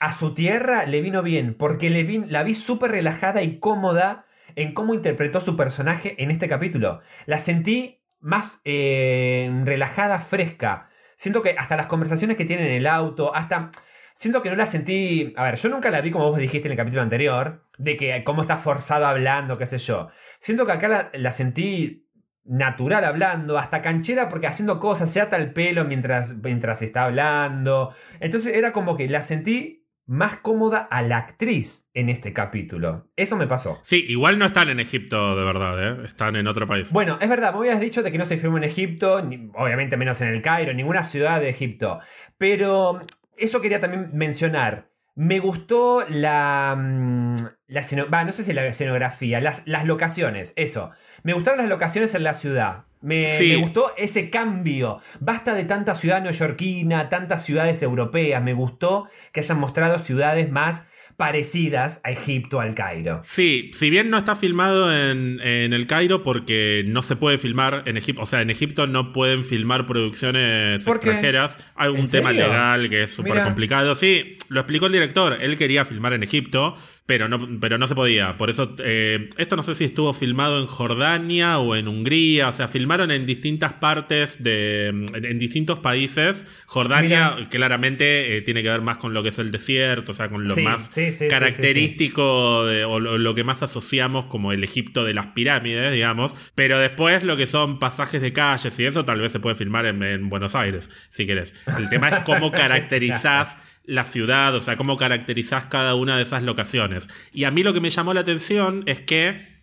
a 0.00 0.12
su 0.12 0.34
tierra 0.34 0.84
le 0.86 1.00
vino 1.00 1.22
bien. 1.22 1.54
Porque 1.54 1.88
le 1.90 2.04
vi- 2.04 2.24
la 2.26 2.42
vi 2.42 2.54
súper 2.54 2.90
relajada 2.90 3.42
y 3.42 3.58
cómoda 3.58 4.26
en 4.56 4.74
cómo 4.74 4.92
interpretó 4.94 5.40
su 5.40 5.56
personaje 5.56 6.22
en 6.22 6.30
este 6.30 6.48
capítulo. 6.48 7.00
La 7.26 7.38
sentí 7.38 8.02
más 8.20 8.60
eh, 8.64 9.50
relajada, 9.64 10.20
fresca. 10.20 10.88
Siento 11.16 11.42
que 11.42 11.56
hasta 11.58 11.76
las 11.76 11.86
conversaciones 11.86 12.36
que 12.36 12.44
tiene 12.44 12.66
en 12.68 12.74
el 12.74 12.86
auto, 12.86 13.34
hasta. 13.34 13.70
Siento 14.14 14.42
que 14.42 14.50
no 14.50 14.56
la 14.56 14.66
sentí. 14.66 15.32
A 15.36 15.44
ver, 15.44 15.56
yo 15.56 15.68
nunca 15.68 15.90
la 15.90 16.00
vi 16.00 16.10
como 16.10 16.30
vos 16.30 16.38
dijiste 16.38 16.68
en 16.68 16.72
el 16.72 16.78
capítulo 16.78 17.02
anterior, 17.02 17.64
de 17.78 17.96
que 17.96 18.22
cómo 18.24 18.42
está 18.42 18.56
forzado 18.56 19.06
hablando, 19.06 19.58
qué 19.58 19.66
sé 19.66 19.78
yo. 19.78 20.08
Siento 20.38 20.64
que 20.66 20.72
acá 20.72 20.88
la, 20.88 21.10
la 21.14 21.32
sentí 21.32 22.06
natural 22.44 23.04
hablando, 23.04 23.58
hasta 23.58 23.80
canchera 23.82 24.28
porque 24.28 24.46
haciendo 24.46 24.78
cosas, 24.78 25.10
se 25.10 25.20
ata 25.20 25.36
el 25.36 25.52
pelo 25.52 25.84
mientras, 25.84 26.36
mientras 26.42 26.82
está 26.82 27.04
hablando. 27.04 27.94
Entonces 28.20 28.54
era 28.56 28.72
como 28.72 28.96
que 28.96 29.08
la 29.08 29.22
sentí 29.22 29.80
más 30.06 30.36
cómoda 30.36 30.80
a 30.90 31.00
la 31.00 31.16
actriz 31.16 31.88
en 31.94 32.10
este 32.10 32.34
capítulo. 32.34 33.08
Eso 33.16 33.36
me 33.36 33.46
pasó. 33.46 33.80
Sí, 33.82 34.04
igual 34.06 34.38
no 34.38 34.44
están 34.44 34.68
en 34.68 34.78
Egipto 34.78 35.34
de 35.34 35.44
verdad, 35.44 36.02
¿eh? 36.02 36.06
están 36.06 36.36
en 36.36 36.46
otro 36.46 36.66
país. 36.66 36.90
Bueno, 36.92 37.16
es 37.22 37.28
verdad, 37.30 37.52
me 37.54 37.60
habías 37.60 37.80
dicho 37.80 38.02
de 38.02 38.12
que 38.12 38.18
no 38.18 38.26
se 38.26 38.36
filmó 38.36 38.58
en 38.58 38.64
Egipto, 38.64 39.22
ni- 39.22 39.50
obviamente 39.54 39.96
menos 39.96 40.20
en 40.20 40.28
el 40.28 40.42
Cairo, 40.42 40.74
ninguna 40.74 41.02
ciudad 41.04 41.40
de 41.40 41.48
Egipto. 41.48 42.00
Pero 42.36 43.00
eso 43.38 43.60
quería 43.60 43.80
también 43.80 44.10
mencionar. 44.12 44.88
Me 45.16 45.38
gustó 45.38 46.04
la. 46.08 46.74
mm, 46.76 47.36
la 47.68 48.24
no 48.24 48.32
sé 48.32 48.42
si 48.42 48.52
la 48.52 48.66
escenografía, 48.66 49.40
las, 49.40 49.62
las 49.66 49.84
locaciones, 49.84 50.52
eso. 50.56 50.90
Me 51.22 51.34
gustaron 51.34 51.58
las 51.58 51.68
locaciones 51.68 52.14
en 52.14 52.24
la 52.24 52.34
ciudad. 52.34 52.84
Me, 53.00 53.28
Sí. 53.28 53.48
me 53.48 53.56
gustó 53.56 53.92
ese 53.96 54.30
cambio. 54.30 54.98
Basta 55.20 55.54
de 55.54 55.64
tanta 55.64 55.94
ciudad 55.94 56.20
neoyorquina, 56.22 57.10
tantas 57.10 57.44
ciudades 57.44 57.82
europeas. 57.82 58.42
Me 58.42 58.54
gustó 58.54 59.06
que 59.32 59.40
hayan 59.40 59.60
mostrado 59.60 59.98
ciudades 59.98 60.50
más 60.50 60.88
parecidas 61.16 62.00
a 62.04 62.10
Egipto, 62.10 62.60
al 62.60 62.74
Cairo. 62.74 63.20
Sí, 63.24 63.70
si 63.72 63.90
bien 63.90 64.10
no 64.10 64.18
está 64.18 64.34
filmado 64.34 64.92
en, 64.94 65.40
en 65.40 65.72
el 65.72 65.86
Cairo 65.86 66.22
porque 66.22 66.84
no 66.86 67.02
se 67.02 67.16
puede 67.16 67.38
filmar 67.38 67.82
en 67.86 67.96
Egipto, 67.96 68.22
o 68.22 68.26
sea, 68.26 68.42
en 68.42 68.50
Egipto 68.50 68.86
no 68.86 69.12
pueden 69.12 69.44
filmar 69.44 69.86
producciones 69.86 70.86
extranjeras. 70.86 71.56
Hay 71.76 71.90
un 71.90 71.98
¿En 72.00 72.10
tema 72.10 72.30
serio? 72.30 72.46
legal 72.48 72.88
que 72.88 73.02
es 73.04 73.10
súper 73.10 73.42
complicado. 73.42 73.94
Sí, 73.94 74.38
lo 74.48 74.60
explicó 74.60 74.86
el 74.86 74.92
director, 74.92 75.38
él 75.40 75.56
quería 75.56 75.84
filmar 75.84 76.12
en 76.12 76.22
Egipto, 76.22 76.76
pero 77.06 77.28
no, 77.28 77.60
pero 77.60 77.76
no 77.76 77.86
se 77.86 77.94
podía. 77.94 78.38
Por 78.38 78.48
eso, 78.48 78.74
eh, 78.78 79.28
esto 79.36 79.56
no 79.56 79.62
sé 79.62 79.74
si 79.74 79.84
estuvo 79.84 80.14
filmado 80.14 80.58
en 80.58 80.66
Jordania 80.66 81.58
o 81.58 81.76
en 81.76 81.86
Hungría, 81.86 82.48
o 82.48 82.52
sea, 82.52 82.66
filmaron 82.66 83.10
en 83.10 83.26
distintas 83.26 83.74
partes 83.74 84.42
de, 84.42 84.86
en, 84.86 85.38
distintos 85.38 85.80
países. 85.80 86.46
Jordania 86.64 87.36
claramente 87.50 88.36
eh, 88.36 88.40
tiene 88.40 88.62
que 88.62 88.70
ver 88.70 88.80
más 88.80 88.96
con 88.96 89.12
lo 89.12 89.22
que 89.22 89.28
es 89.28 89.38
el 89.38 89.50
desierto, 89.50 90.12
o 90.12 90.14
sea, 90.14 90.30
con 90.30 90.44
lo 90.44 90.56
más 90.56 90.94
característico 91.28 92.60
o 92.60 93.00
lo, 93.00 93.34
que 93.34 93.44
más 93.44 93.62
asociamos 93.62 94.24
como 94.26 94.52
el 94.52 94.64
Egipto 94.64 95.04
de 95.04 95.12
las 95.12 95.26
pirámides, 95.26 95.92
digamos. 95.92 96.34
Pero 96.54 96.78
después 96.78 97.22
lo 97.22 97.36
que 97.36 97.46
son 97.46 97.78
pasajes 97.78 98.22
de 98.22 98.32
calles 98.32 98.78
y 98.78 98.86
eso 98.86 99.04
tal 99.04 99.20
vez 99.20 99.30
se 99.30 99.40
puede 99.40 99.56
filmar 99.56 99.84
en, 99.84 100.02
en 100.02 100.30
Buenos 100.30 100.54
Aires, 100.54 100.88
si 101.10 101.26
querés. 101.26 101.54
El 101.78 101.90
tema 101.90 102.08
es 102.08 102.18
cómo 102.24 102.50
caracterizás 102.52 103.58
la 103.84 104.04
ciudad, 104.04 104.54
o 104.54 104.60
sea, 104.60 104.76
cómo 104.76 104.96
caracterizás 104.96 105.66
cada 105.66 105.94
una 105.94 106.16
de 106.16 106.22
esas 106.22 106.42
locaciones. 106.42 107.08
Y 107.32 107.44
a 107.44 107.50
mí 107.50 107.62
lo 107.62 107.72
que 107.72 107.80
me 107.80 107.90
llamó 107.90 108.14
la 108.14 108.20
atención 108.20 108.82
es 108.86 109.00
que 109.00 109.54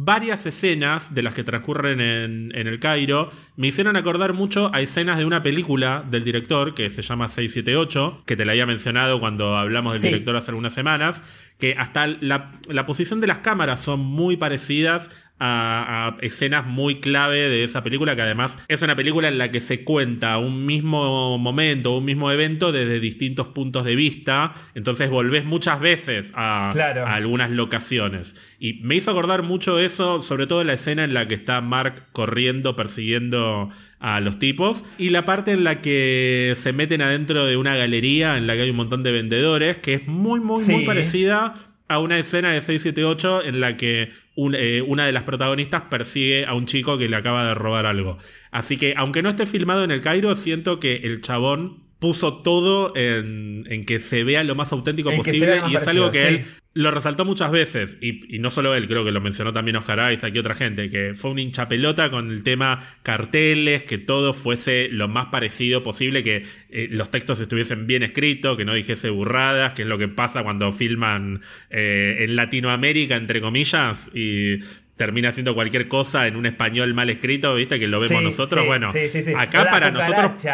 varias 0.00 0.46
escenas 0.46 1.14
de 1.14 1.22
las 1.22 1.34
que 1.34 1.42
transcurren 1.42 2.00
en, 2.00 2.52
el 2.54 2.78
Cairo 2.78 3.32
me 3.56 3.66
hicieron 3.66 3.96
acordar 3.96 4.32
mucho 4.32 4.70
a 4.72 4.80
escenas 4.80 5.18
de 5.18 5.24
una 5.24 5.42
película 5.42 6.04
del 6.08 6.22
director 6.22 6.72
que 6.74 6.88
se 6.88 7.02
llama 7.02 7.26
678, 7.26 8.22
que 8.24 8.36
te 8.36 8.44
la 8.44 8.52
había 8.52 8.64
mencionado 8.64 9.18
cuando 9.18 9.56
hablamos 9.56 9.94
del 9.94 10.02
director 10.02 10.36
hace 10.36 10.52
algunas 10.52 10.72
semanas, 10.72 11.24
que 11.58 11.74
hasta 11.76 12.06
la, 12.06 12.52
la 12.68 12.86
posición 12.86 13.20
de 13.20 13.26
las 13.26 13.38
cámaras 13.38 13.80
son 13.80 13.98
muy 13.98 14.36
parecidas 14.36 15.10
a, 15.40 16.16
escenas 16.20 16.66
muy 16.66 16.96
clave 16.96 17.48
de 17.48 17.64
esa 17.64 17.82
película, 17.82 18.16
que 18.16 18.22
además 18.22 18.58
es 18.68 18.82
una 18.82 18.96
película 18.96 19.28
en 19.28 19.38
la 19.38 19.50
que 19.50 19.60
se 19.60 19.84
cuenta 19.84 20.38
un 20.38 20.66
mismo 20.66 21.38
momento, 21.38 21.96
un 21.96 22.04
mismo 22.04 22.30
evento 22.30 22.72
desde 22.72 23.00
distintos 23.00 23.48
puntos 23.48 23.84
de 23.84 23.96
vista, 23.96 24.54
entonces 24.74 25.10
volvés 25.10 25.44
muchas 25.44 25.80
veces 25.80 26.32
a, 26.34 26.70
algunas 27.14 27.50
locaciones. 27.50 28.36
Y 28.58 28.74
me 28.82 28.96
hizo 28.96 29.10
acordar 29.10 29.42
mucho 29.42 29.78
eso, 29.78 30.20
sobre 30.20 30.46
todo 30.46 30.64
la 30.64 30.74
escena 30.74 31.04
en 31.04 31.14
la 31.14 31.28
que 31.28 31.34
está 31.34 31.60
Mark 31.60 32.06
corriendo, 32.12 32.76
persiguiendo 32.76 33.70
a 34.00 34.20
los 34.20 34.38
tipos, 34.38 34.84
y 34.96 35.10
la 35.10 35.24
parte 35.24 35.52
en 35.52 35.64
la 35.64 35.80
que 35.80 36.52
se 36.56 36.72
meten 36.72 37.02
adentro 37.02 37.46
de 37.46 37.56
una 37.56 37.76
galería 37.76 38.36
en 38.36 38.46
la 38.46 38.54
que 38.54 38.62
hay 38.62 38.70
un 38.70 38.76
montón 38.76 39.02
de 39.02 39.12
vendedores, 39.12 39.78
que 39.78 39.94
es 39.94 40.08
muy, 40.08 40.40
muy, 40.40 40.64
muy 40.64 40.84
parecida 40.84 41.54
a 41.88 41.98
una 41.98 42.18
escena 42.18 42.52
de 42.52 42.60
678 42.60 43.44
en 43.44 43.60
la 43.60 43.76
que 43.76 44.12
eh, 44.36 44.82
una 44.86 45.06
de 45.06 45.12
las 45.12 45.22
protagonistas 45.24 45.82
persigue 45.90 46.44
a 46.46 46.54
un 46.54 46.66
chico 46.66 46.98
que 46.98 47.08
le 47.08 47.16
acaba 47.16 47.46
de 47.46 47.54
robar 47.54 47.86
algo. 47.86 48.18
Así 48.50 48.76
que, 48.76 48.94
aunque 48.96 49.22
no 49.22 49.30
esté 49.30 49.46
filmado 49.46 49.84
en 49.84 49.90
el 49.90 50.00
Cairo, 50.00 50.34
siento 50.34 50.78
que 50.80 50.96
el 50.96 51.20
chabón 51.20 51.87
puso 51.98 52.42
todo 52.42 52.92
en, 52.96 53.64
que 53.86 53.98
se 53.98 54.24
vea 54.24 54.44
lo 54.44 54.54
más 54.54 54.72
auténtico 54.72 55.14
posible 55.14 55.62
y 55.68 55.74
es 55.74 55.88
algo 55.88 56.10
que 56.10 56.28
él 56.28 56.44
lo 56.78 56.92
resaltó 56.92 57.24
muchas 57.24 57.50
veces. 57.50 57.98
Y, 58.00 58.38
no 58.38 58.50
solo 58.50 58.72
él, 58.72 58.86
creo 58.86 59.04
que 59.04 59.10
lo 59.10 59.20
mencionó 59.20 59.52
también 59.52 59.76
Oscar 59.76 60.12
Isaac 60.12 60.32
y 60.32 60.38
otra 60.38 60.54
gente, 60.54 60.88
que 60.88 61.12
fue 61.14 61.32
un 61.32 61.40
hincha 61.40 61.68
pelota 61.68 62.08
con 62.08 62.30
el 62.30 62.44
tema 62.44 62.84
carteles, 63.02 63.82
que 63.82 63.98
todo 63.98 64.32
fuese 64.32 64.88
lo 64.92 65.08
más 65.08 65.26
parecido 65.26 65.82
posible, 65.82 66.22
que 66.22 66.44
eh, 66.70 66.86
los 66.90 67.10
textos 67.10 67.40
estuviesen 67.40 67.88
bien 67.88 68.04
escritos, 68.04 68.56
que 68.56 68.64
no 68.64 68.74
dijese 68.74 69.10
burradas, 69.10 69.74
que 69.74 69.82
es 69.82 69.88
lo 69.88 69.98
que 69.98 70.06
pasa 70.06 70.44
cuando 70.44 70.70
filman 70.70 71.40
eh, 71.70 72.18
en 72.20 72.36
Latinoamérica, 72.36 73.16
entre 73.16 73.40
comillas, 73.40 74.08
y 74.14 74.58
termina 74.98 75.28
haciendo 75.30 75.54
cualquier 75.54 75.88
cosa 75.88 76.26
en 76.26 76.36
un 76.36 76.44
español 76.44 76.92
mal 76.92 77.08
escrito, 77.08 77.54
¿viste? 77.54 77.78
Que 77.78 77.86
lo 77.86 78.00
vemos 78.00 78.22
nosotros. 78.22 78.66
bueno, 78.66 78.90
acá 79.38 79.70
para 79.70 79.90
nosotros. 79.90 80.44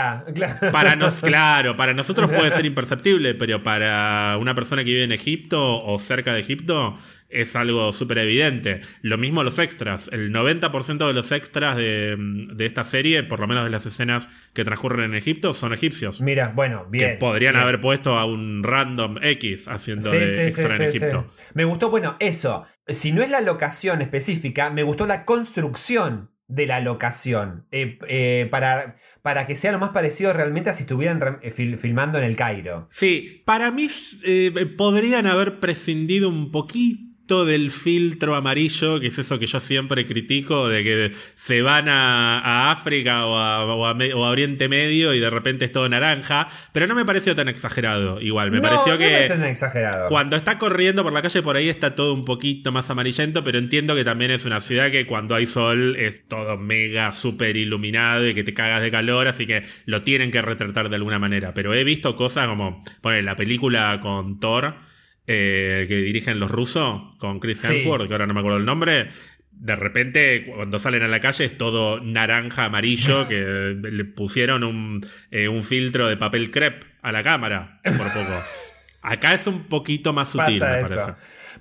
Para 0.71 0.95
nos, 0.95 1.15
claro, 1.21 1.77
para 1.77 1.95
nosotros 1.95 2.31
puede 2.31 2.53
ser 2.53 2.65
imperceptible, 2.67 3.35
pero 3.35 3.63
para 3.63 4.37
una 4.39 4.55
persona 4.55 4.85
que 4.85 4.91
vive 4.91 5.03
en 5.03 5.13
Egipto 5.13 5.79
o 5.79 5.99
cerca 5.99 6.35
de 6.35 6.41
Egipto, 6.41 6.97
es 7.35 7.57
algo 7.57 7.93
súper 7.93 8.19
evidente. 8.19 8.81
Lo 9.03 9.19
mismo 9.19 9.43
los 9.43 9.59
extras. 9.59 10.09
El 10.13 10.33
90% 10.33 11.07
de 11.07 11.13
los 11.13 11.33
extras 11.33 11.77
de, 11.77 12.17
esta 12.61 12.85
serie, 12.85 13.23
por 13.23 13.41
lo 13.41 13.47
menos 13.47 13.65
de 13.65 13.71
las 13.71 13.85
escenas 13.87 14.29
que 14.55 14.65
transcurren 14.65 15.11
en 15.11 15.15
Egipto, 15.15 15.53
son 15.53 15.73
egipcios. 15.73 16.21
Mira, 16.21 16.53
bueno, 16.55 16.87
bien. 16.89 17.13
Que 17.13 17.17
podrían 17.17 17.57
haber 17.57 17.81
puesto 17.81 18.17
a 18.17 18.25
un 18.25 18.63
random 18.63 19.19
X 19.23 19.69
haciendo 19.69 20.11
de 20.11 20.47
extra 20.47 20.77
en 20.77 20.83
Egipto. 20.83 21.31
Me 21.55 21.65
gustó, 21.65 21.91
bueno, 21.91 22.17
eso. 22.21 22.65
Si 22.87 23.13
no 23.13 23.23
es 23.23 23.31
la 23.31 23.41
locación 23.41 24.01
específica, 24.01 24.71
me 24.71 24.83
gustó 24.83 25.07
la 25.07 25.25
construcción 25.25 26.31
de 26.47 26.67
la 26.67 26.81
locación. 26.81 27.67
Eh, 27.71 27.99
eh, 28.07 28.49
para, 28.51 28.97
para 29.23 29.47
que 29.47 29.57
sea 29.57 29.73
lo 29.73 29.79
más 29.79 29.91
parecido 29.91 30.33
realmente 30.33 30.71
a 30.71 30.75
si 30.75 30.83
estuvieran 30.83 31.39
eh, 31.43 31.51
filmando 31.51 32.19
en 32.19 32.25
el 32.25 32.37
Cairo. 32.37 32.89
Sí, 32.91 33.43
para 33.45 33.71
mí 33.71 33.89
podrían 34.77 35.27
haber 35.27 35.59
prescindido 35.61 36.29
un 36.29 36.51
poquito 36.51 37.14
del 37.27 37.71
filtro 37.71 38.37
amarillo, 38.37 39.01
que 39.01 39.07
es 39.07 39.19
eso 39.19 39.39
que 39.39 39.47
yo 39.47 39.59
siempre 39.59 40.07
critico, 40.07 40.69
de 40.69 40.85
que 40.85 41.13
se 41.35 41.63
van 41.63 41.89
a, 41.89 42.71
África 42.71 43.25
o 43.25 43.37
a, 43.39 43.95
Oriente 44.15 44.69
Medio 44.69 45.15
y 45.15 45.21
de 45.21 45.31
repente 45.31 45.65
es 45.65 45.73
todo 45.73 45.89
naranja, 45.89 46.49
pero 46.73 46.87
no 46.87 46.95
me 46.95 47.05
pareció 47.05 47.35
tan 47.35 47.49
exagerado 47.49 48.21
igual, 48.21 48.51
me 48.51 48.61
pareció 48.61 48.99
que 48.99 49.25
exagerado. 49.25 50.09
cuando 50.09 50.37
está 50.37 50.59
corriendo 50.59 51.03
por 51.03 51.13
la 51.13 51.23
calle 51.23 51.41
por 51.41 51.57
ahí 51.57 51.69
está 51.69 51.95
todo 51.95 52.13
un 52.13 52.27
poquito 52.27 52.73
más 52.73 52.91
amarillento, 52.91 53.43
pero 53.43 53.59
entiendo 53.59 53.95
que 53.95 54.05
también 54.05 54.31
es 54.31 54.45
una 54.45 54.61
ciudad 54.61 54.91
que 54.91 55.07
cuando 55.07 55.35
hay 55.35 55.47
sol 55.47 55.97
es 55.97 56.29
todo 56.29 56.59
mega, 56.59 57.11
súper 57.13 57.57
iluminado 57.57 58.29
y 58.29 58.35
que 58.35 58.45
te 58.45 58.53
cagas 58.53 58.83
de 58.83 58.91
calor, 58.91 59.29
así 59.29 59.47
que 59.47 59.63
lo 59.87 60.03
tienen 60.03 60.31
que 60.31 60.43
retratar 60.43 60.91
de 60.91 60.97
alguna 60.97 61.19
manera, 61.19 61.55
pero 61.55 61.73
he 61.73 61.85
visto 61.85 62.17
cosas 62.17 62.49
como, 62.49 62.85
poner 63.01 63.25
la 63.25 63.35
película 63.35 63.99
con 64.03 64.39
Thor, 64.41 64.75
eh, 65.27 65.87
que 65.89 65.97
dirigen 65.97 66.39
los 66.39 66.51
rusos 66.51 67.01
con 67.19 67.41
Chris 67.41 67.65
Hemsworth, 67.65 68.07
que 68.07 68.15
ahora 68.15 68.27
no 68.27 68.35
me 68.35 68.41
acuerdo 68.41 68.59
el 68.59 68.65
nombre. 68.65 69.09
De 69.51 69.77
repente, 69.77 70.45
cuando 70.45 70.79
salen 70.79 71.03
a 71.03 71.09
la 71.09 71.21
calle, 71.21 71.45
es 71.45 71.57
todo 71.57 72.01
naranja, 72.01 72.65
amarillo, 72.67 73.27
que 73.29 73.77
le 73.81 74.05
pusieron 74.05 74.65
un, 74.65 75.07
eh, 75.31 75.49
un 75.49 75.63
filtro 75.63 76.09
de 76.09 76.17
papel 76.17 76.51
crepe 76.51 76.87
a 77.03 77.13
la 77.13 77.23
cámara 77.23 77.81
por 77.83 78.13
poco. 78.13 78.43
Acá 79.03 79.35
es 79.35 79.47
un 79.47 79.65
poquito 79.65 80.13
más 80.13 80.29
sutil, 80.29 80.61
me 80.61 80.81
parece. 80.83 81.13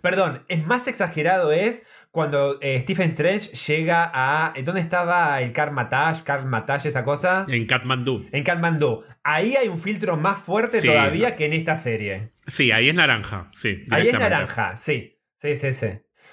Perdón, 0.01 0.43
es 0.49 0.65
más 0.65 0.87
exagerado 0.87 1.51
es 1.51 1.83
cuando 2.13 2.59
eh, 2.61 2.79
Stephen 2.81 3.09
Strange 3.09 3.55
llega 3.55 4.11
a. 4.13 4.53
¿Dónde 4.63 4.81
estaba 4.81 5.41
el 5.41 5.51
Karmatash? 5.51 6.21
Karmatash, 6.21 6.85
esa 6.85 7.03
cosa. 7.03 7.47
En 7.49 7.65
Kathmandu. 7.65 8.27
En 8.31 8.43
Kathmandu. 8.43 9.03
Ahí 9.23 9.55
hay 9.55 9.67
un 9.67 9.79
filtro 9.79 10.15
más 10.15 10.37
fuerte 10.37 10.79
todavía 10.79 11.35
que 11.35 11.47
en 11.47 11.53
esta 11.53 11.75
serie. 11.75 12.29
Sí, 12.45 12.71
ahí 12.71 12.89
es 12.89 12.93
naranja, 12.93 13.49
sí. 13.51 13.81
Ahí 13.89 14.09
es 14.09 14.13
naranja, 14.13 14.77
sí. 14.77 15.19
Sí, 15.33 15.55
sí, 15.55 15.73
sí. 15.73 15.87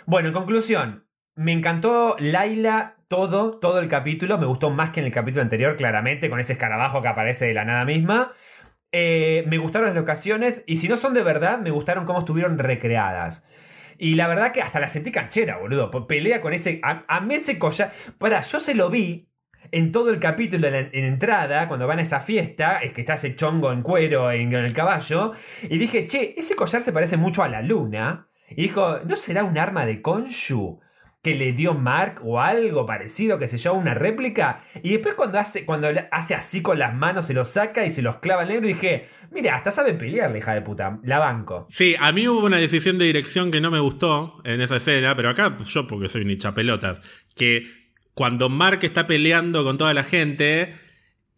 Bueno, 0.04 0.28
en 0.28 0.34
conclusión, 0.34 1.06
me 1.34 1.52
encantó 1.52 2.14
Laila 2.18 2.96
todo, 3.08 3.58
todo 3.58 3.80
el 3.80 3.88
capítulo. 3.88 4.36
Me 4.36 4.44
gustó 4.44 4.68
más 4.68 4.90
que 4.90 5.00
en 5.00 5.06
el 5.06 5.12
capítulo 5.12 5.40
anterior, 5.40 5.76
claramente, 5.76 6.28
con 6.28 6.38
ese 6.40 6.52
escarabajo 6.52 7.00
que 7.00 7.08
aparece 7.08 7.46
de 7.46 7.54
la 7.54 7.64
nada 7.64 7.86
misma. 7.86 8.32
Eh, 8.92 9.44
me 9.46 9.56
gustaron 9.56 9.86
las 9.86 9.96
locaciones 9.96 10.62
y 10.66 10.76
si 10.76 10.88
no 10.88 10.98
son 10.98 11.14
de 11.14 11.22
verdad, 11.22 11.58
me 11.58 11.70
gustaron 11.70 12.04
cómo 12.04 12.18
estuvieron 12.18 12.58
recreadas. 12.58 13.46
Y 14.00 14.14
la 14.14 14.28
verdad 14.28 14.50
que 14.52 14.62
hasta 14.62 14.80
la 14.80 14.88
sentí 14.88 15.12
canchera, 15.12 15.58
boludo. 15.58 15.90
Pelea 16.06 16.40
con 16.40 16.54
ese. 16.54 16.80
A, 16.82 17.20
mí 17.20 17.34
ese 17.34 17.58
collar. 17.58 17.92
Para, 18.16 18.40
yo 18.40 18.58
se 18.58 18.74
lo 18.74 18.88
vi 18.88 19.28
en 19.72 19.92
todo 19.92 20.08
el 20.08 20.18
capítulo 20.18 20.68
en, 20.68 20.88
entrada, 20.92 21.68
cuando 21.68 21.86
van 21.86 21.98
a 21.98 22.02
esa 22.02 22.20
fiesta, 22.20 22.78
es 22.78 22.94
que 22.94 23.02
está 23.02 23.14
ese 23.14 23.36
chongo 23.36 23.70
en 23.70 23.82
cuero 23.82 24.32
en, 24.32 24.54
el 24.54 24.72
caballo. 24.72 25.32
Y 25.64 25.76
dije, 25.76 26.06
che, 26.06 26.32
ese 26.34 26.56
collar 26.56 26.80
se 26.80 26.94
parece 26.94 27.18
mucho 27.18 27.42
a 27.42 27.50
la 27.50 27.60
luna. 27.60 28.28
Y 28.48 28.62
dijo, 28.62 29.00
¿no 29.04 29.16
será 29.16 29.44
un 29.44 29.58
arma 29.58 29.84
de 29.84 30.00
Konshu? 30.00 30.80
Que 31.22 31.34
le 31.34 31.52
dio 31.52 31.74
Mark 31.74 32.20
o 32.24 32.40
algo 32.40 32.86
parecido, 32.86 33.38
que 33.38 33.46
se 33.46 33.58
yo, 33.58 33.74
una 33.74 33.92
réplica. 33.94 34.62
Y 34.82 34.92
después 34.92 35.14
cuando 35.14 35.38
hace, 35.38 35.66
cuando 35.66 35.88
hace 36.10 36.34
así 36.34 36.62
con 36.62 36.78
las 36.78 36.94
manos, 36.94 37.26
se 37.26 37.34
lo 37.34 37.44
saca 37.44 37.84
y 37.84 37.90
se 37.90 38.00
los 38.00 38.16
clava 38.16 38.42
al 38.42 38.48
negro, 38.48 38.66
dije, 38.66 39.06
mira, 39.30 39.56
hasta 39.56 39.70
sabe 39.70 39.92
pelear, 39.94 40.34
hija 40.34 40.54
de 40.54 40.62
puta, 40.62 40.98
la 41.02 41.18
banco. 41.18 41.66
Sí, 41.68 41.94
a 41.98 42.10
mí 42.12 42.26
hubo 42.26 42.46
una 42.46 42.56
decisión 42.56 42.96
de 42.98 43.04
dirección 43.04 43.50
que 43.50 43.60
no 43.60 43.70
me 43.70 43.80
gustó 43.80 44.40
en 44.44 44.62
esa 44.62 44.76
escena, 44.76 45.14
pero 45.14 45.28
acá 45.28 45.56
yo 45.58 45.86
porque 45.86 46.08
soy 46.08 46.22
un 46.22 46.54
pelotas, 46.54 47.02
que 47.36 47.66
cuando 48.14 48.48
Mark 48.48 48.78
está 48.82 49.06
peleando 49.06 49.62
con 49.62 49.76
toda 49.76 49.92
la 49.92 50.04
gente, 50.04 50.74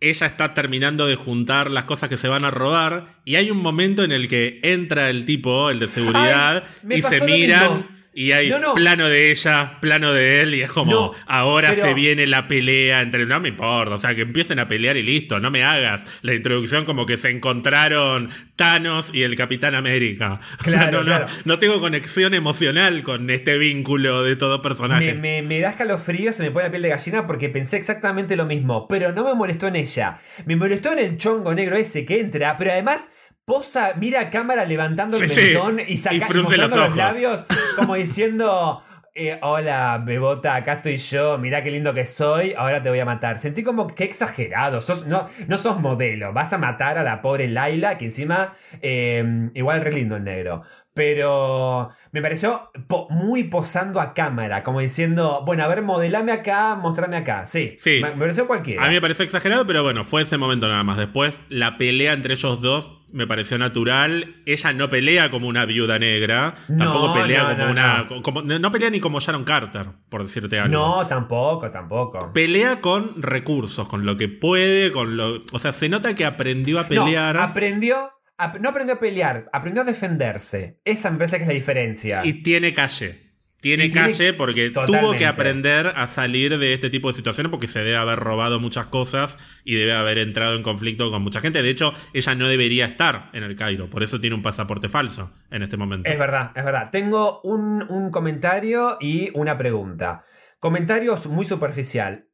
ella 0.01 0.27
está 0.27 0.55
terminando 0.55 1.09
de 1.09 1.17
juntar 1.17 1.71
las 1.71 1.85
cosas 1.85 2.09
que 2.09 2.17
se 2.17 2.29
van 2.29 2.45
a 2.45 2.53
robar 2.53 3.21
y 3.25 3.35
hay 3.35 3.51
un 3.51 3.59
momento 3.59 4.05
en 4.05 4.13
el 4.13 4.29
que 4.29 4.61
entra 4.63 5.11
el 5.11 5.25
tipo, 5.25 5.71
el 5.71 5.81
de 5.81 5.89
seguridad, 5.89 6.63
y 6.89 7.03
se 7.03 7.21
miran 7.25 8.02
y 8.15 8.33
hay 8.33 8.53
plano 8.75 9.09
de 9.09 9.31
ella, 9.31 9.79
plano 9.81 10.13
de 10.13 10.43
él, 10.43 10.55
y 10.55 10.63
es 10.63 10.71
como, 10.71 11.15
ahora 11.27 11.75
se 11.75 11.95
viene 11.95 12.27
la 12.27 12.47
pelea 12.47 13.01
entre. 13.01 13.25
No 13.25 13.41
me 13.41 13.49
importa, 13.49 13.95
o 13.95 13.99
sea, 13.99 14.15
que 14.15 14.23
empiecen 14.23 14.59
a 14.59 14.69
pelear 14.69 14.97
y 14.97 15.03
listo, 15.03 15.41
no 15.41 15.51
me 15.51 15.65
hagas 15.65 16.05
la 16.21 16.35
introducción 16.35 16.85
como 16.85 17.07
que 17.07 17.17
se 17.17 17.31
encontraron 17.31 18.29
Thanos 18.57 19.15
y 19.15 19.23
el 19.23 19.35
Capitán 19.37 19.75
América. 19.75 20.41
Claro, 20.63 21.05
no, 21.05 21.27
no, 21.45 21.59
tengo 21.59 21.81
conexión 21.81 22.35
emocional 22.35 23.03
con 23.03 23.29
este 23.31 23.59
vínculo 23.59 24.23
de 24.23 24.37
todo 24.37 24.63
personaje. 24.63 25.15
Me, 25.15 25.43
me, 25.43 25.61
da 25.61 25.71
escalofrío, 25.71 26.33
se 26.33 26.45
me 26.45 26.51
pone 26.51 26.67
la 26.67 26.71
piel 26.71 26.83
de 26.83 26.89
gallina 26.91 27.27
porque 27.27 27.49
pensé 27.49 27.77
exactamente 27.77 28.37
lo 28.37 28.47
mismo, 28.47 28.87
pero 28.89 29.13
no 29.13 29.25
me 29.25 29.35
molestó 29.35 29.67
en 29.69 29.77
ella. 29.77 30.19
Me 30.47 30.57
molestó 30.57 30.93
en 30.93 31.01
el 31.01 31.19
chongo 31.19 31.55
negro 31.55 31.77
ese 31.77 32.05
que 32.05 32.21
entra, 32.21 32.57
pero 32.57 32.73
además 32.73 33.11
posa, 33.45 33.93
mira 33.97 34.21
a 34.21 34.31
cámara 34.31 34.65
levantando 34.65 35.17
el 35.17 35.29
Sí, 35.29 35.41
mentón 35.53 35.81
y, 35.87 35.97
saca, 35.97 36.15
Y 36.15 36.19
y 36.19 36.21
frunce 36.23 36.57
mostrando 36.57 36.77
los 36.77 36.97
labios, 36.97 37.45
como 37.77 37.95
diciendo. 37.95 38.83
eh, 39.15 39.39
hola, 39.43 40.01
bebota, 40.03 40.55
acá 40.55 40.75
estoy 40.75 40.97
yo, 40.97 41.37
mirá 41.37 41.63
qué 41.63 41.71
lindo 41.71 41.93
que 41.93 42.07
soy, 42.07 42.55
ahora 42.57 42.83
te 42.83 42.89
voy 42.89 42.99
a 43.01 43.05
matar. 43.05 43.39
Sentí 43.39 43.63
como 43.63 43.89
que 43.95 44.05
exagerado, 44.05 44.81
sos, 44.81 45.07
no, 45.07 45.29
no 45.49 45.59
sos 45.59 45.81
modelo, 45.81 46.33
vas 46.33 46.53
a 46.55 46.59
matar 46.59 46.97
a 46.97 47.03
la 47.03 47.21
pobre 47.21 47.47
Laila, 47.49 47.99
que 47.99 48.07
encima, 48.07 48.55
eh, 48.81 49.51
igual 49.55 49.83
re 49.83 49.93
lindo 49.93 50.17
el 50.17 50.25
negro. 50.25 50.63
Pero 50.95 51.91
me 52.13 52.23
pareció 52.23 52.71
po- 52.87 53.07
muy 53.11 53.45
posando 53.45 54.01
a 54.01 54.15
cámara, 54.15 54.63
como 54.63 54.81
diciendo, 54.81 55.43
bueno, 55.45 55.65
a 55.65 55.67
ver, 55.69 55.83
modelame 55.83 56.33
acá, 56.33 56.75
mostrame 56.75 57.17
acá. 57.17 57.47
Sí, 57.47 57.77
Sí. 57.79 58.01
Me, 58.03 58.11
me 58.13 58.21
pareció 58.21 58.47
cualquiera. 58.47 58.83
A 58.85 58.89
mí 58.89 58.95
me 58.95 59.01
pareció 59.03 59.25
exagerado, 59.25 59.67
pero 59.67 59.83
bueno, 59.83 60.05
fue 60.05 60.23
ese 60.23 60.39
momento 60.39 60.69
nada 60.69 60.85
más. 60.85 60.97
Después, 60.97 61.41
la 61.51 61.77
pelea 61.77 62.13
entre 62.15 62.33
ellos 62.35 62.61
dos 62.63 63.02
me 63.13 63.27
pareció 63.27 63.59
natural. 63.59 64.37
Ella 64.47 64.73
no 64.73 64.89
pelea 64.89 65.31
como 65.31 65.47
una 65.49 65.65
viuda 65.67 65.99
negra. 65.99 66.55
No, 66.69 66.85
tampoco 66.85 67.15
pelea 67.15 67.43
no, 67.43 67.49
como 67.51 67.65
no, 67.65 67.71
una. 67.71 68.07
no. 68.11 68.23
como- 68.23 68.43
no 68.43 68.71
pelea 68.71 68.91
ni 68.91 69.01
como 69.01 69.21
Sharon 69.21 69.45
Carter, 69.45 69.87
por 70.09 70.23
decirte 70.23 70.59
algo. 70.59 70.73
No, 70.75 71.07
tampoco, 71.07 71.71
tampoco. 71.71 72.33
Pelea 72.33 72.81
con 72.81 73.21
recursos, 73.23 73.89
con 73.89 74.05
lo 74.07 74.17
que 74.17 74.29
puede, 74.29 74.91
con 74.93 75.17
lo. 75.17 75.43
O 75.53 75.59
sea, 75.59 75.73
se 75.73 75.89
nota 75.89 76.15
que 76.15 76.25
aprendió 76.25 76.81
a 76.81 76.89
pelear. 76.89 77.35
No, 77.37 77.43
aprendió, 77.43 78.11
ap- 78.39 78.59
no 78.61 78.71
aprendió 78.71 78.95
a 78.97 78.99
pelear, 79.01 79.47
aprendió 79.53 79.83
a 79.83 79.87
defenderse. 79.87 80.81
Esa 80.85 81.11
me 81.11 81.19
parece 81.19 81.37
que 81.37 81.43
es 81.43 81.49
la 81.49 81.55
diferencia. 81.55 82.23
y 82.25 82.43
tiene 82.43 82.73
calle. 82.75 83.32
Tiene 83.63 83.91
calle 83.91 84.33
porque 84.33 84.71
tuvo 84.71 85.15
que 85.15 85.25
aprender 85.25 85.93
a 85.95 86.09
salir 86.09 86.59
de 86.59 86.75
este 86.75 86.91
tipo 86.91 87.07
de 87.07 87.15
situaciones 87.15 87.49
porque 87.49 87.69
se 87.69 87.79
debe 87.79 87.97
haber 87.97 88.19
robado 88.19 88.59
muchas 88.59 88.89
cosas 88.89 89.39
y 89.65 89.77
debe 89.77 89.93
haber 89.93 90.19
entrado 90.19 90.57
en 90.57 90.65
conflicto 90.65 91.13
con 91.13 91.23
mucha 91.23 91.39
gente. 91.39 91.63
De 91.63 91.71
hecho, 91.71 91.95
ella 92.13 92.35
no 92.35 92.49
debería 92.49 92.87
estar 92.87 93.31
en 93.33 93.45
el 93.45 93.55
Cairo. 93.55 93.89
Por 93.89 94.03
eso 94.03 94.21
tiene 94.21 94.35
un 94.35 94.43
pasaporte 94.43 94.89
falso 94.89 95.33
en 95.53 95.63
este 95.63 95.77
momento. 95.77 96.11
Es 96.11 96.19
verdad, 96.19 96.51
es 96.57 96.65
verdad. 96.65 96.91
Tengo 96.91 97.41
un, 97.45 97.87
un 97.89 98.11
comentario 98.11 98.97
y 99.01 99.31
una 99.35 99.57
pregunta. 99.57 100.25
Comentario 100.59 101.17
muy 101.29 101.45
superficial. 101.45 102.27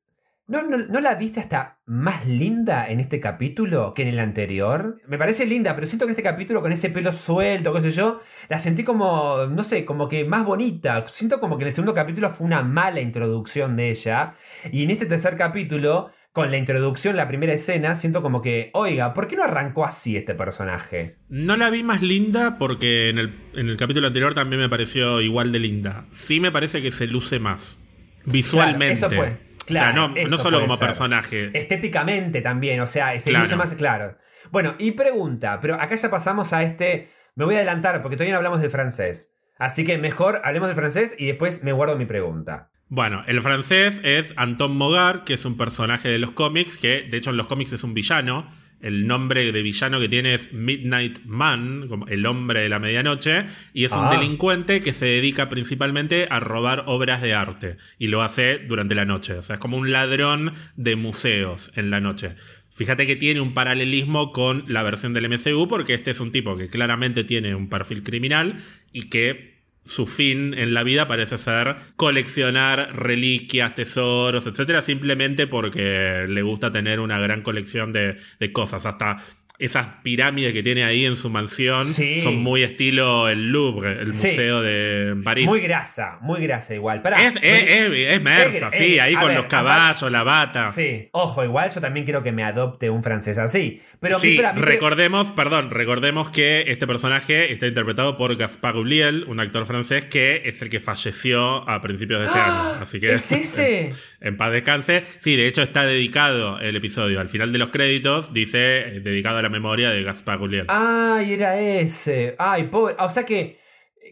¿No, 0.49 0.63
no, 0.63 0.79
¿No 0.79 1.01
la 1.03 1.15
viste 1.15 1.41
hasta 1.41 1.79
más 1.85 2.27
linda 2.27 2.89
en 2.89 3.01
este 3.01 3.21
capítulo 3.21 3.93
que 3.93 4.01
en 4.01 4.09
el 4.09 4.19
anterior? 4.19 4.99
Me 5.07 5.19
parece 5.19 5.45
linda, 5.45 5.75
pero 5.75 5.87
siento 5.87 6.07
que 6.07 6.13
este 6.13 6.23
capítulo 6.23 6.63
con 6.63 6.73
ese 6.73 6.89
pelo 6.89 7.13
suelto, 7.13 7.75
qué 7.75 7.83
sé 7.83 7.91
yo, 7.91 8.21
la 8.49 8.59
sentí 8.59 8.83
como, 8.83 9.47
no 9.51 9.63
sé, 9.63 9.85
como 9.85 10.09
que 10.09 10.25
más 10.25 10.47
bonita. 10.47 11.07
Siento 11.07 11.39
como 11.39 11.59
que 11.59 11.65
en 11.65 11.67
el 11.67 11.75
segundo 11.75 11.93
capítulo 11.93 12.31
fue 12.31 12.47
una 12.47 12.63
mala 12.63 13.03
introducción 13.03 13.77
de 13.77 13.91
ella. 13.91 14.33
Y 14.73 14.85
en 14.85 14.91
este 14.91 15.05
tercer 15.05 15.37
capítulo, 15.37 16.13
con 16.33 16.51
la 16.51 16.57
introducción, 16.57 17.15
la 17.15 17.29
primera 17.29 17.53
escena, 17.53 17.95
siento 17.95 18.23
como 18.23 18.41
que, 18.41 18.71
oiga, 18.73 19.13
¿por 19.13 19.29
qué 19.29 19.37
no 19.37 19.45
arrancó 19.45 19.85
así 19.85 20.17
este 20.17 20.35
personaje? 20.35 21.19
No 21.29 21.59
la 21.59 21.69
vi 21.69 21.83
más 21.83 22.01
linda 22.01 22.57
porque 22.57 23.11
en 23.11 23.19
el, 23.19 23.39
en 23.53 23.69
el 23.69 23.77
capítulo 23.77 24.07
anterior 24.07 24.33
también 24.33 24.63
me 24.63 24.71
pareció 24.71 25.21
igual 25.21 25.53
de 25.53 25.59
linda. 25.59 26.07
Sí 26.13 26.41
me 26.41 26.51
parece 26.51 26.81
que 26.81 26.91
se 26.91 27.07
luce 27.07 27.39
más. 27.39 27.85
Visualmente. 28.25 28.99
Claro, 28.99 29.25
eso 29.25 29.48
o 29.71 29.75
sea, 29.75 29.93
no, 29.93 30.39
solo 30.39 30.61
como 30.61 30.77
ser. 30.77 30.87
personaje. 30.87 31.51
Estéticamente 31.59 32.41
también, 32.43 32.81
o 32.81 32.87
sea, 32.87 33.19
se 33.21 33.31
Claro. 33.31 33.45
luce 33.45 33.57
más 33.57 33.75
claro. 33.75 34.17
Bueno, 34.51 34.75
y 34.79 34.93
pregunta, 34.93 35.59
pero 35.61 35.75
acá 35.75 35.95
ya 35.95 36.11
pasamos 36.11 36.53
a 36.53 36.63
este. 36.63 37.09
Me 37.35 37.45
voy 37.45 37.55
a 37.55 37.59
adelantar 37.59 38.01
porque 38.03 38.17
todavía 38.17 38.33
no 38.35 38.39
hablamos 38.39 38.61
del 38.61 38.71
francés. 38.71 39.33
Así 39.59 39.85
que 39.85 39.99
mejor 39.99 40.41
hablemos 40.45 40.69
del 40.69 40.77
francés 40.77 41.15
y 41.19 41.27
después 41.27 41.63
me 41.65 41.73
guardo 41.73 41.97
mi 41.97 42.07
pregunta. 42.07 42.71
Bueno, 42.89 43.23
el 43.27 43.43
francés 43.43 44.01
es 44.03 44.33
Anton 44.37 44.77
Mogart, 44.77 45.25
que 45.25 45.35
es 45.35 45.45
un 45.45 45.57
personaje 45.57 46.09
de 46.09 46.19
los 46.19 46.31
cómics, 46.31 46.79
que 46.79 47.03
de 47.03 47.17
hecho 47.19 47.31
en 47.31 47.37
los 47.37 47.47
cómics 47.47 47.73
es 47.73 47.85
un 47.85 47.93
villano. 47.93 48.51
El 48.81 49.07
nombre 49.09 49.51
de 49.51 49.63
villano 49.63 49.99
que 49.99 50.09
tiene 50.09 50.35
es 50.35 50.53
Midnight 50.53 51.21
Man, 51.25 51.87
como 51.89 52.07
el 52.07 52.25
hombre 52.27 52.61
de 52.61 52.69
la 52.69 52.79
medianoche, 52.79 53.47
y 53.75 53.85
es 53.85 53.93
un 53.93 54.05
Ah. 54.07 54.11
delincuente 54.11 54.81
que 54.83 54.93
se 54.93 55.07
dedica 55.07 55.49
principalmente 55.49 56.29
a 56.31 56.39
robar 56.41 56.85
obras 56.87 57.21
de 57.21 57.35
arte, 57.35 57.77
y 57.99 58.07
lo 58.07 58.23
hace 58.23 58.59
durante 58.59 58.95
la 58.95 59.05
noche. 59.05 59.35
O 59.35 59.43
sea, 59.43 59.55
es 59.55 59.61
como 59.61 59.77
un 59.77 59.91
ladrón 59.91 60.53
de 60.77 60.95
museos 60.97 61.73
en 61.75 61.91
la 61.91 62.01
noche. 62.01 62.35
Fíjate 62.71 63.09
que 63.09 63.17
tiene 63.17 63.41
un 63.41 63.55
paralelismo 63.55 64.31
con 64.31 64.65
la 64.69 64.85
versión 64.85 65.13
del 65.13 65.25
MCU, 65.29 65.67
porque 65.67 65.95
este 65.95 66.13
es 66.13 66.21
un 66.21 66.31
tipo 66.31 66.57
que 66.57 66.69
claramente 66.69 67.25
tiene 67.25 67.57
un 67.57 67.69
perfil 67.69 68.05
criminal 68.05 68.59
y 68.93 69.09
que 69.09 69.58
su 69.89 70.07
fin 70.07 70.55
en 70.55 70.75
la 70.75 70.83
vida 70.83 71.09
parece 71.09 71.39
ser 71.39 71.77
coleccionar 71.97 72.95
reliquias, 72.95 73.75
tesoros, 73.75 74.47
etcétera, 74.47 74.83
simplemente 74.83 75.47
porque 75.47 76.27
le 76.29 76.43
gusta 76.43 76.71
tener 76.71 77.01
una 77.01 77.19
gran 77.19 77.43
colección 77.43 77.93
de, 77.93 78.17
de 78.39 78.53
cosas. 78.53 78.85
Hasta 78.87 79.17
esas 79.59 79.87
pirámides 80.05 80.53
que 80.53 80.63
tiene 80.63 80.85
ahí 80.85 81.05
en 81.05 81.17
su 81.17 81.31
mansión 81.31 81.85
Sí. 81.85 82.21
son 82.21 82.37
muy 82.37 82.63
estilo 82.63 83.29
el 83.29 83.51
Louvre, 83.51 84.01
el 84.03 84.13
Sí. 84.15 84.29
museo 84.29 84.63
de 84.63 85.17
París. 85.25 85.47
Muy 85.47 85.61
grasa, 85.61 86.19
muy 86.21 86.41
grasa 86.43 86.75
igual. 86.75 87.03
Pará, 87.03 87.21
es, 87.27 87.35
es, 87.37 87.43
es, 87.43 87.91
es 87.93 88.23
mersa, 88.23 88.71
sí, 88.71 88.95
es- 88.97 89.01
ahí 89.03 89.15
con 89.15 89.27
ver, 89.29 89.37
los 89.37 89.47
caballos, 89.47 90.13
la 90.13 90.23
bata. 90.23 90.71
Sí, 90.71 91.09
ojo, 91.13 91.43
igual 91.45 91.71
yo 91.75 91.81
también 91.81 92.05
quiero 92.05 92.23
que 92.23 92.31
me 92.31 92.45
adopte 92.45 92.89
un 92.89 93.03
francés 93.03 93.37
así. 93.39 93.81
Pero 94.01 94.19
Sí, 94.21 94.39
mi 94.55 94.61
recordemos, 94.63 95.31
perdón, 95.33 95.71
recordemos 95.71 96.31
que 96.31 96.65
este 96.69 96.87
personaje 96.87 97.53
está 97.53 97.67
interpretado 97.67 98.17
por 98.17 98.37
Gaspard 98.37 98.77
Ulliel, 98.77 99.25
un 99.27 99.41
actor 99.41 99.67
francés 99.67 100.05
que 100.05 100.43
es 100.45 100.63
el 100.63 100.71
que 100.71 100.79
falleció 100.81 101.69
a 101.69 101.81
principios 101.81 102.21
de 102.21 102.27
este 102.27 102.39
año. 102.39 102.75
Así 102.81 103.01
que 103.01 103.11
¡Ah! 103.11 103.15
¿Es 103.17 103.33
ese? 103.33 103.93
En 104.21 104.37
paz 104.37 104.53
descanse. 104.53 105.05
Sí, 105.19 105.37
de 105.37 105.47
hecho 105.47 105.63
está 105.63 105.85
dedicado 105.85 106.59
el 106.61 106.77
episodio. 106.77 107.21
Al 107.21 107.29
final 107.29 107.53
de 107.53 107.59
los 107.59 107.71
créditos 107.71 108.33
dice 108.33 108.89
eh, 108.89 109.01
dedicado 109.01 109.39
a 109.39 109.43
la 109.43 109.49
memoria 109.49 109.91
de 109.91 110.03
Gaspar 110.03 110.39
Julián. 110.39 110.67
Ay, 110.69 111.35
era 111.35 111.59
ese. 111.59 112.35
Ay, 112.39 112.65
pobre. 112.65 112.97
O 112.99 113.11
sea 113.11 113.25
que, 113.25 113.61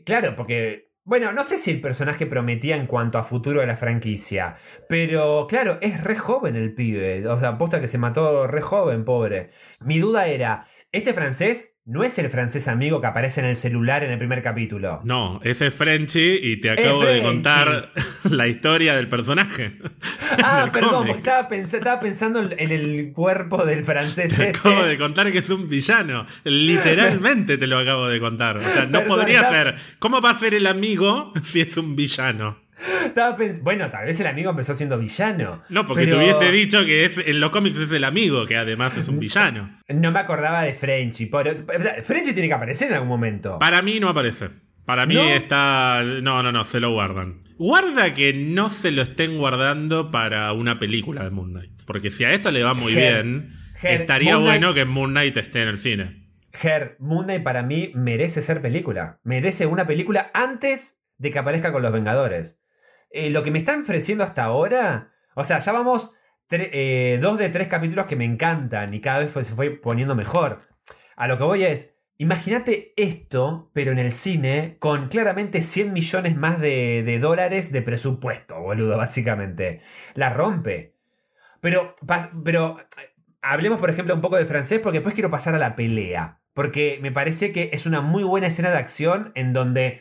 claro, 0.05 0.37
porque, 0.37 0.93
bueno, 1.05 1.33
no 1.33 1.43
sé 1.43 1.59
si 1.59 1.73
el 1.73 1.81
personaje 1.81 2.27
prometía 2.27 2.77
en 2.77 2.87
cuanto 2.87 3.19
a 3.19 3.25
futuro 3.25 3.61
de 3.61 3.67
la 3.67 3.77
franquicia, 3.77 4.57
pero 4.89 5.47
claro, 5.49 5.79
es 5.81 6.03
re 6.03 6.17
joven 6.17 6.57
el 6.57 6.75
pibe. 6.75 7.27
O 7.27 7.41
sea, 7.41 7.51
aposta 7.51 7.81
que 7.81 7.89
se 7.89 7.99
mató 7.99 8.47
re 8.47 8.63
joven, 8.63 9.05
pobre. 9.05 9.51
Mi 9.81 9.99
duda 9.99 10.29
era, 10.29 10.67
¿este 10.93 11.15
francés 11.15 11.76
no 11.87 12.03
es 12.05 12.19
el 12.19 12.29
francés 12.29 12.69
amigo 12.69 13.01
que 13.01 13.07
aparece 13.07 13.41
en 13.41 13.47
el 13.47 13.57
celular 13.57 14.03
en 14.05 14.11
el 14.11 14.19
primer 14.19 14.43
capítulo? 14.43 15.01
No, 15.05 15.41
ese 15.45 15.69
es 15.69 15.75
Frenchy 15.75 16.39
y 16.43 16.57
te 16.61 16.71
acabo 16.71 17.05
de 17.05 17.23
contar 17.23 17.93
la 18.25 18.47
historia 18.49 18.95
del 18.97 19.09
personaje. 19.09 19.79
Ah, 20.43 20.69
perdón, 20.73 21.07
porque 21.07 21.19
estaba, 21.19 21.49
pens- 21.49 21.73
estaba 21.73 22.01
pensando 22.01 22.41
en 22.59 22.71
el 22.73 23.13
cuerpo 23.13 23.65
del 23.65 23.85
francés 23.85 24.35
Te 24.37 24.49
este. 24.49 24.59
acabo 24.59 24.83
de 24.85 24.99
contar 24.99 25.31
que 25.33 25.39
es 25.39 25.49
un 25.51 25.69
villano. 25.69 26.27
Literalmente 26.45 27.57
te 27.59 27.67
lo 27.67 27.79
acabo 27.79 28.09
de 28.09 28.21
contar. 28.21 28.59
O 28.59 28.61
sea, 28.63 28.85
no 28.87 28.99
Perdón, 29.01 29.07
podría 29.19 29.49
ser. 29.49 29.77
¿Cómo 29.99 30.21
va 30.21 30.31
a 30.31 30.35
ser 30.35 30.55
el 30.55 30.67
amigo 30.67 31.33
si 31.43 31.61
es 31.61 31.77
un 31.77 31.97
villano? 31.97 32.59
Bueno, 33.63 33.91
tal 33.91 34.07
vez 34.07 34.21
el 34.21 34.27
amigo 34.27 34.51
empezó 34.51 34.75
siendo 34.75 34.99
villano. 34.99 35.63
No, 35.69 35.87
porque 35.87 36.05
pero 36.05 36.19
te 36.19 36.25
hubiese 36.25 36.51
dicho 36.53 36.85
que 36.85 37.05
es, 37.05 37.19
en 37.19 37.41
los 37.41 37.51
cómics 37.51 37.77
es 37.79 37.91
el 37.93 38.05
amigo, 38.05 38.47
que 38.47 38.57
además 38.57 38.97
es 38.97 39.09
un 39.09 39.19
villano. 39.19 39.81
No 39.89 40.13
me 40.13 40.19
acordaba 40.19 40.63
de 40.63 40.75
Frenchy. 40.75 41.27
pobre- 41.27 41.53
o 41.67 41.83
sea, 41.83 42.03
Frenchy 42.03 42.33
tiene 42.33 42.49
que 42.49 42.55
aparecer 42.55 42.89
en 42.89 42.95
algún 42.95 43.09
momento. 43.09 43.59
Para 43.59 43.83
mí 43.83 43.99
no 44.01 44.09
aparece. 44.09 44.51
Para 44.85 45.07
mí 45.07 45.15
¿No? 45.15 45.25
está. 45.25 46.03
No, 46.23 46.43
no, 46.43 46.53
no, 46.53 46.65
se 46.65 46.79
lo 46.81 46.93
guardan. 46.93 47.43
Guarda 47.59 48.13
que 48.15 48.33
no 48.35 48.69
se 48.69 48.91
lo 48.91 49.03
estén 49.03 49.39
guardando 49.39 50.11
para 50.11 50.53
una 50.53 50.79
película 50.79 51.25
de 51.25 51.31
Moon 51.31 51.51
Knight. 51.53 51.83
Porque 51.87 52.11
si 52.11 52.25
a 52.25 52.33
esto 52.33 52.51
le 52.53 52.63
va 52.63 52.75
muy 52.75 52.95
bien, 52.95 53.53
estaría 53.83 54.35
Moon 54.35 54.45
Knight- 54.45 54.61
bueno 54.61 54.75
que 54.75 54.85
Moon 54.85 55.11
Knight 55.11 55.37
esté 55.39 55.63
en 55.63 55.69
el 55.69 55.79
cine. 55.79 56.27
Her, 56.63 56.97
Moon 57.01 57.25
Knight 57.25 57.43
para 57.43 57.63
mí 57.63 57.91
merece 57.95 58.43
ser 58.43 58.61
película. 58.63 59.19
Merece 59.25 59.67
una 59.67 59.87
película 59.87 60.31
antes 60.35 61.01
de 61.19 61.31
que 61.31 61.39
aparezca 61.39 61.73
con 61.73 61.83
los 61.83 61.93
Vengadores. 61.93 62.59
Eh, 63.17 63.31
lo 63.31 63.43
que 63.43 63.51
me 63.51 63.61
están 63.61 63.81
ofreciendo 63.81 64.25
hasta 64.25 64.45
ahora. 64.45 65.13
O 65.35 65.43
sea, 65.43 65.59
ya 65.59 65.73
vamos 65.73 66.13
eh, 66.51 67.19
dos 67.23 67.39
de 67.39 67.49
tres 67.49 67.67
capítulos 67.67 68.05
que 68.05 68.15
me 68.15 68.27
encantan 68.27 68.93
y 68.93 69.01
cada 69.01 69.21
vez 69.21 69.33
se 69.33 69.55
fue 69.55 69.71
poniendo 69.71 70.15
mejor. 70.15 70.61
A 71.17 71.27
lo 71.27 71.39
que 71.39 71.45
voy 71.45 71.65
es. 71.65 71.95
Imagínate 72.19 72.93
esto, 72.97 73.71
pero 73.73 73.93
en 73.93 73.99
el 73.99 74.13
cine, 74.13 74.77
con 74.79 75.09
claramente 75.09 75.63
100 75.63 75.93
millones 75.93 76.37
más 76.37 76.61
de, 76.61 77.03
de 77.05 77.19
dólares 77.19 77.73
de 77.73 77.83
presupuesto, 77.83 78.61
boludo, 78.61 78.97
básicamente. 78.99 79.81
La 80.15 80.31
rompe. 80.31 80.95
Pero, 81.61 81.95
pero 82.45 82.79
eh, 82.81 83.15
hablemos, 83.43 83.79
por 83.79 83.91
ejemplo, 83.91 84.15
un 84.15 84.21
poco 84.21 84.37
de 84.37 84.47
francés, 84.47 84.81
porque 84.81 84.99
después 84.99 85.15
quiero 85.15 85.31
pasar 85.31 85.55
a 85.55 85.59
la 85.59 85.75
pelea. 85.75 86.41
Porque 86.53 86.99
me 87.03 87.13
parece 87.13 87.53
que 87.53 87.71
es 87.73 87.87
una 87.87 88.03
muy 88.03 88.25
buena 88.25 88.47
escena 88.47 88.71
de 88.71 88.79
acción 88.79 89.33
en 89.35 89.53
donde 89.53 90.01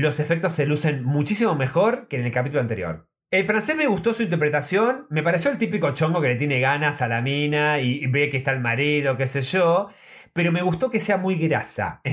los 0.00 0.18
efectos 0.18 0.54
se 0.54 0.66
lucen 0.66 1.04
muchísimo 1.04 1.54
mejor 1.54 2.08
que 2.08 2.18
en 2.18 2.24
el 2.24 2.32
capítulo 2.32 2.60
anterior. 2.60 3.06
El 3.30 3.46
francés 3.46 3.76
me 3.76 3.86
gustó 3.86 4.12
su 4.12 4.24
interpretación, 4.24 5.06
me 5.08 5.22
pareció 5.22 5.52
el 5.52 5.58
típico 5.58 5.90
chongo 5.92 6.20
que 6.20 6.28
le 6.28 6.34
tiene 6.34 6.58
ganas 6.58 7.00
a 7.00 7.06
la 7.06 7.22
mina 7.22 7.78
y, 7.78 8.04
ve 8.08 8.28
que 8.28 8.36
está 8.36 8.50
el 8.50 8.58
marido, 8.58 9.16
qué 9.16 9.28
sé 9.28 9.42
yo. 9.42 9.90
Pero 10.34 10.50
me 10.50 10.62
gustó 10.62 10.90
que 10.90 11.00
sea 11.00 11.16
muy 11.16 11.36
grasa. 11.36 12.02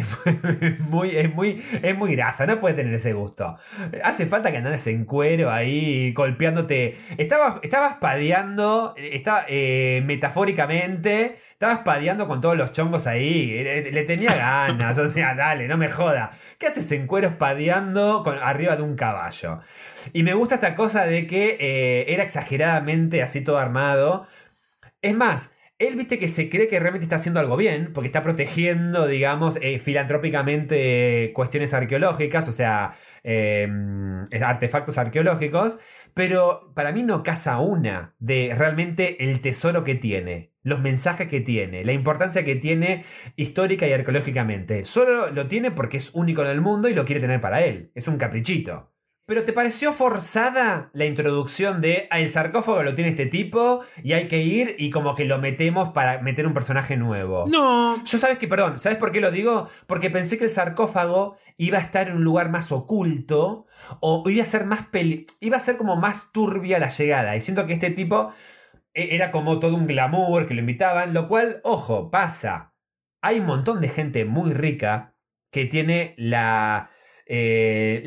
Es 0.62 0.80
muy, 0.80 1.10
es 1.10 1.34
muy, 1.34 1.62
es 1.82 1.98
muy 1.98 2.16
grasa, 2.16 2.46
no 2.46 2.60
puede 2.60 2.76
tener 2.76 2.94
ese 2.94 3.14
gusto. 3.14 3.58
Hace 4.04 4.28
falta 4.28 4.52
que 4.52 4.58
andes 4.58 4.86
en 4.88 5.06
cuero 5.06 5.50
ahí 5.52 6.14
golpeándote. 6.14 6.98
Estabas, 7.18 7.60
estabas 7.64 7.96
padeando, 7.96 8.94
estaba, 8.98 9.46
eh, 9.48 10.04
metafóricamente, 10.06 11.38
estabas 11.54 11.80
padeando 11.80 12.28
con 12.28 12.42
todos 12.42 12.56
los 12.56 12.72
chongos 12.72 13.08
ahí. 13.08 13.64
Le 13.64 14.04
tenía 14.04 14.36
ganas, 14.36 14.98
o 14.98 15.08
sea, 15.08 15.34
dale, 15.34 15.68
no 15.68 15.78
me 15.78 15.90
joda. 15.90 16.32
¿Qué 16.60 16.68
haces 16.68 16.92
en 16.92 17.08
cuero 17.08 17.38
padeando 17.40 18.22
con, 18.24 18.38
arriba 18.38 18.76
de 18.76 18.84
un 18.84 18.96
caballo? 18.96 19.60
Y 20.14 20.24
me 20.24 20.36
gusta 20.36 20.56
esta 20.56 20.76
cosa 20.76 21.06
de 21.06 21.26
que 21.26 21.58
eh, 21.60 22.14
era 22.14 22.24
exageradamente 22.24 23.24
así 23.24 23.42
todo 23.42 23.58
armado. 23.58 24.28
Es 25.02 25.16
más, 25.16 25.54
él 25.82 25.96
viste 25.96 26.20
que 26.20 26.28
se 26.28 26.50
cree 26.50 26.68
que 26.68 26.80
realmente 26.80 27.06
está 27.06 27.16
haciendo 27.16 27.40
algo 27.40 27.58
bien, 27.58 27.92
porque 27.94 28.08
está 28.08 28.22
protegiendo, 28.22 29.08
digamos, 29.08 29.58
eh, 29.62 29.80
filantrópicamente 29.80 31.32
cuestiones 31.34 31.74
arqueológicas, 31.74 32.48
o 32.48 32.52
sea, 32.52 32.94
em, 33.24 34.24
artefactos 34.42 34.98
arqueológicos, 34.98 35.78
pero 36.14 36.72
para 36.76 36.92
mí 36.92 37.04
no 37.04 37.24
casa 37.24 37.60
una 37.60 38.16
de 38.20 38.54
realmente 38.58 39.24
el 39.24 39.42
tesoro 39.42 39.84
que 39.84 39.96
tiene, 39.96 40.54
los 40.64 40.80
mensajes 40.82 41.28
que 41.28 41.42
tiene, 41.42 41.84
la 41.84 41.94
importancia 41.94 42.46
que 42.46 42.56
tiene 42.56 43.04
histórica 43.36 43.88
y 43.88 43.94
arqueológicamente. 43.94 44.86
Solo 44.86 45.32
lo 45.32 45.48
tiene 45.48 45.72
porque 45.72 45.98
es 45.98 46.12
único 46.14 46.44
en 46.44 46.50
el 46.50 46.62
mundo 46.62 46.90
y 46.90 46.94
lo 46.94 47.06
quiere 47.06 47.22
tener 47.22 47.42
para 47.42 47.64
él, 47.64 47.92
es 47.96 48.08
un 48.08 48.18
caprichito. 48.18 48.92
Pero 49.32 49.46
¿te 49.46 49.54
pareció 49.54 49.94
forzada 49.94 50.90
la 50.92 51.06
introducción 51.06 51.80
de 51.80 52.10
el 52.12 52.30
sarcófago 52.30 52.84
lo 52.84 52.96
tiene 52.96 53.12
este 53.12 53.28
tipo 53.28 53.80
y 54.04 54.12
hay 54.12 54.28
que 54.28 54.42
ir 54.42 54.76
y 54.78 54.90
como 54.90 55.16
que 55.16 55.24
lo 55.24 55.38
metemos 55.38 55.92
para 55.92 56.22
meter 56.22 56.46
un 56.46 56.54
personaje 56.54 56.98
nuevo? 56.98 57.46
No. 57.48 58.04
Yo 58.04 58.18
sabes 58.18 58.40
que, 58.40 58.50
perdón, 58.50 58.78
¿sabes 58.78 58.98
por 58.98 59.14
qué 59.14 59.22
lo 59.22 59.32
digo? 59.32 59.70
Porque 59.88 60.10
pensé 60.10 60.38
que 60.38 60.44
el 60.44 60.52
sarcófago 60.52 61.38
iba 61.56 61.78
a 61.78 61.82
estar 61.82 62.10
en 62.10 62.18
un 62.18 62.26
lugar 62.26 62.50
más 62.50 62.74
oculto 62.74 63.68
o 64.02 64.30
iba 64.30 64.44
a 64.44 64.46
ser 64.46 64.66
más 64.66 64.88
peli 64.88 65.26
iba 65.40 65.56
a 65.56 65.62
ser 65.62 65.78
como 65.78 65.96
más 65.96 66.34
turbia 66.34 66.78
la 66.78 66.90
llegada. 66.90 67.34
Y 67.38 67.40
siento 67.40 67.66
que 67.66 67.72
este 67.72 67.92
tipo 67.92 68.34
e-, 68.94 69.16
era 69.16 69.32
como 69.32 69.60
todo 69.60 69.76
un 69.78 69.88
glamour 69.88 70.46
que 70.46 70.56
lo 70.56 70.60
invitaban, 70.60 71.14
lo 71.14 71.30
cual, 71.30 71.62
ojo, 71.64 72.12
pasa. 72.12 72.74
Hay 73.22 73.40
un 73.40 73.46
montón 73.46 73.80
de 73.80 73.88
gente 73.88 74.26
muy 74.26 74.52
rica 74.52 75.16
que 75.54 75.66
tiene 75.66 76.16
la 76.18 76.90
eh, 77.34 78.04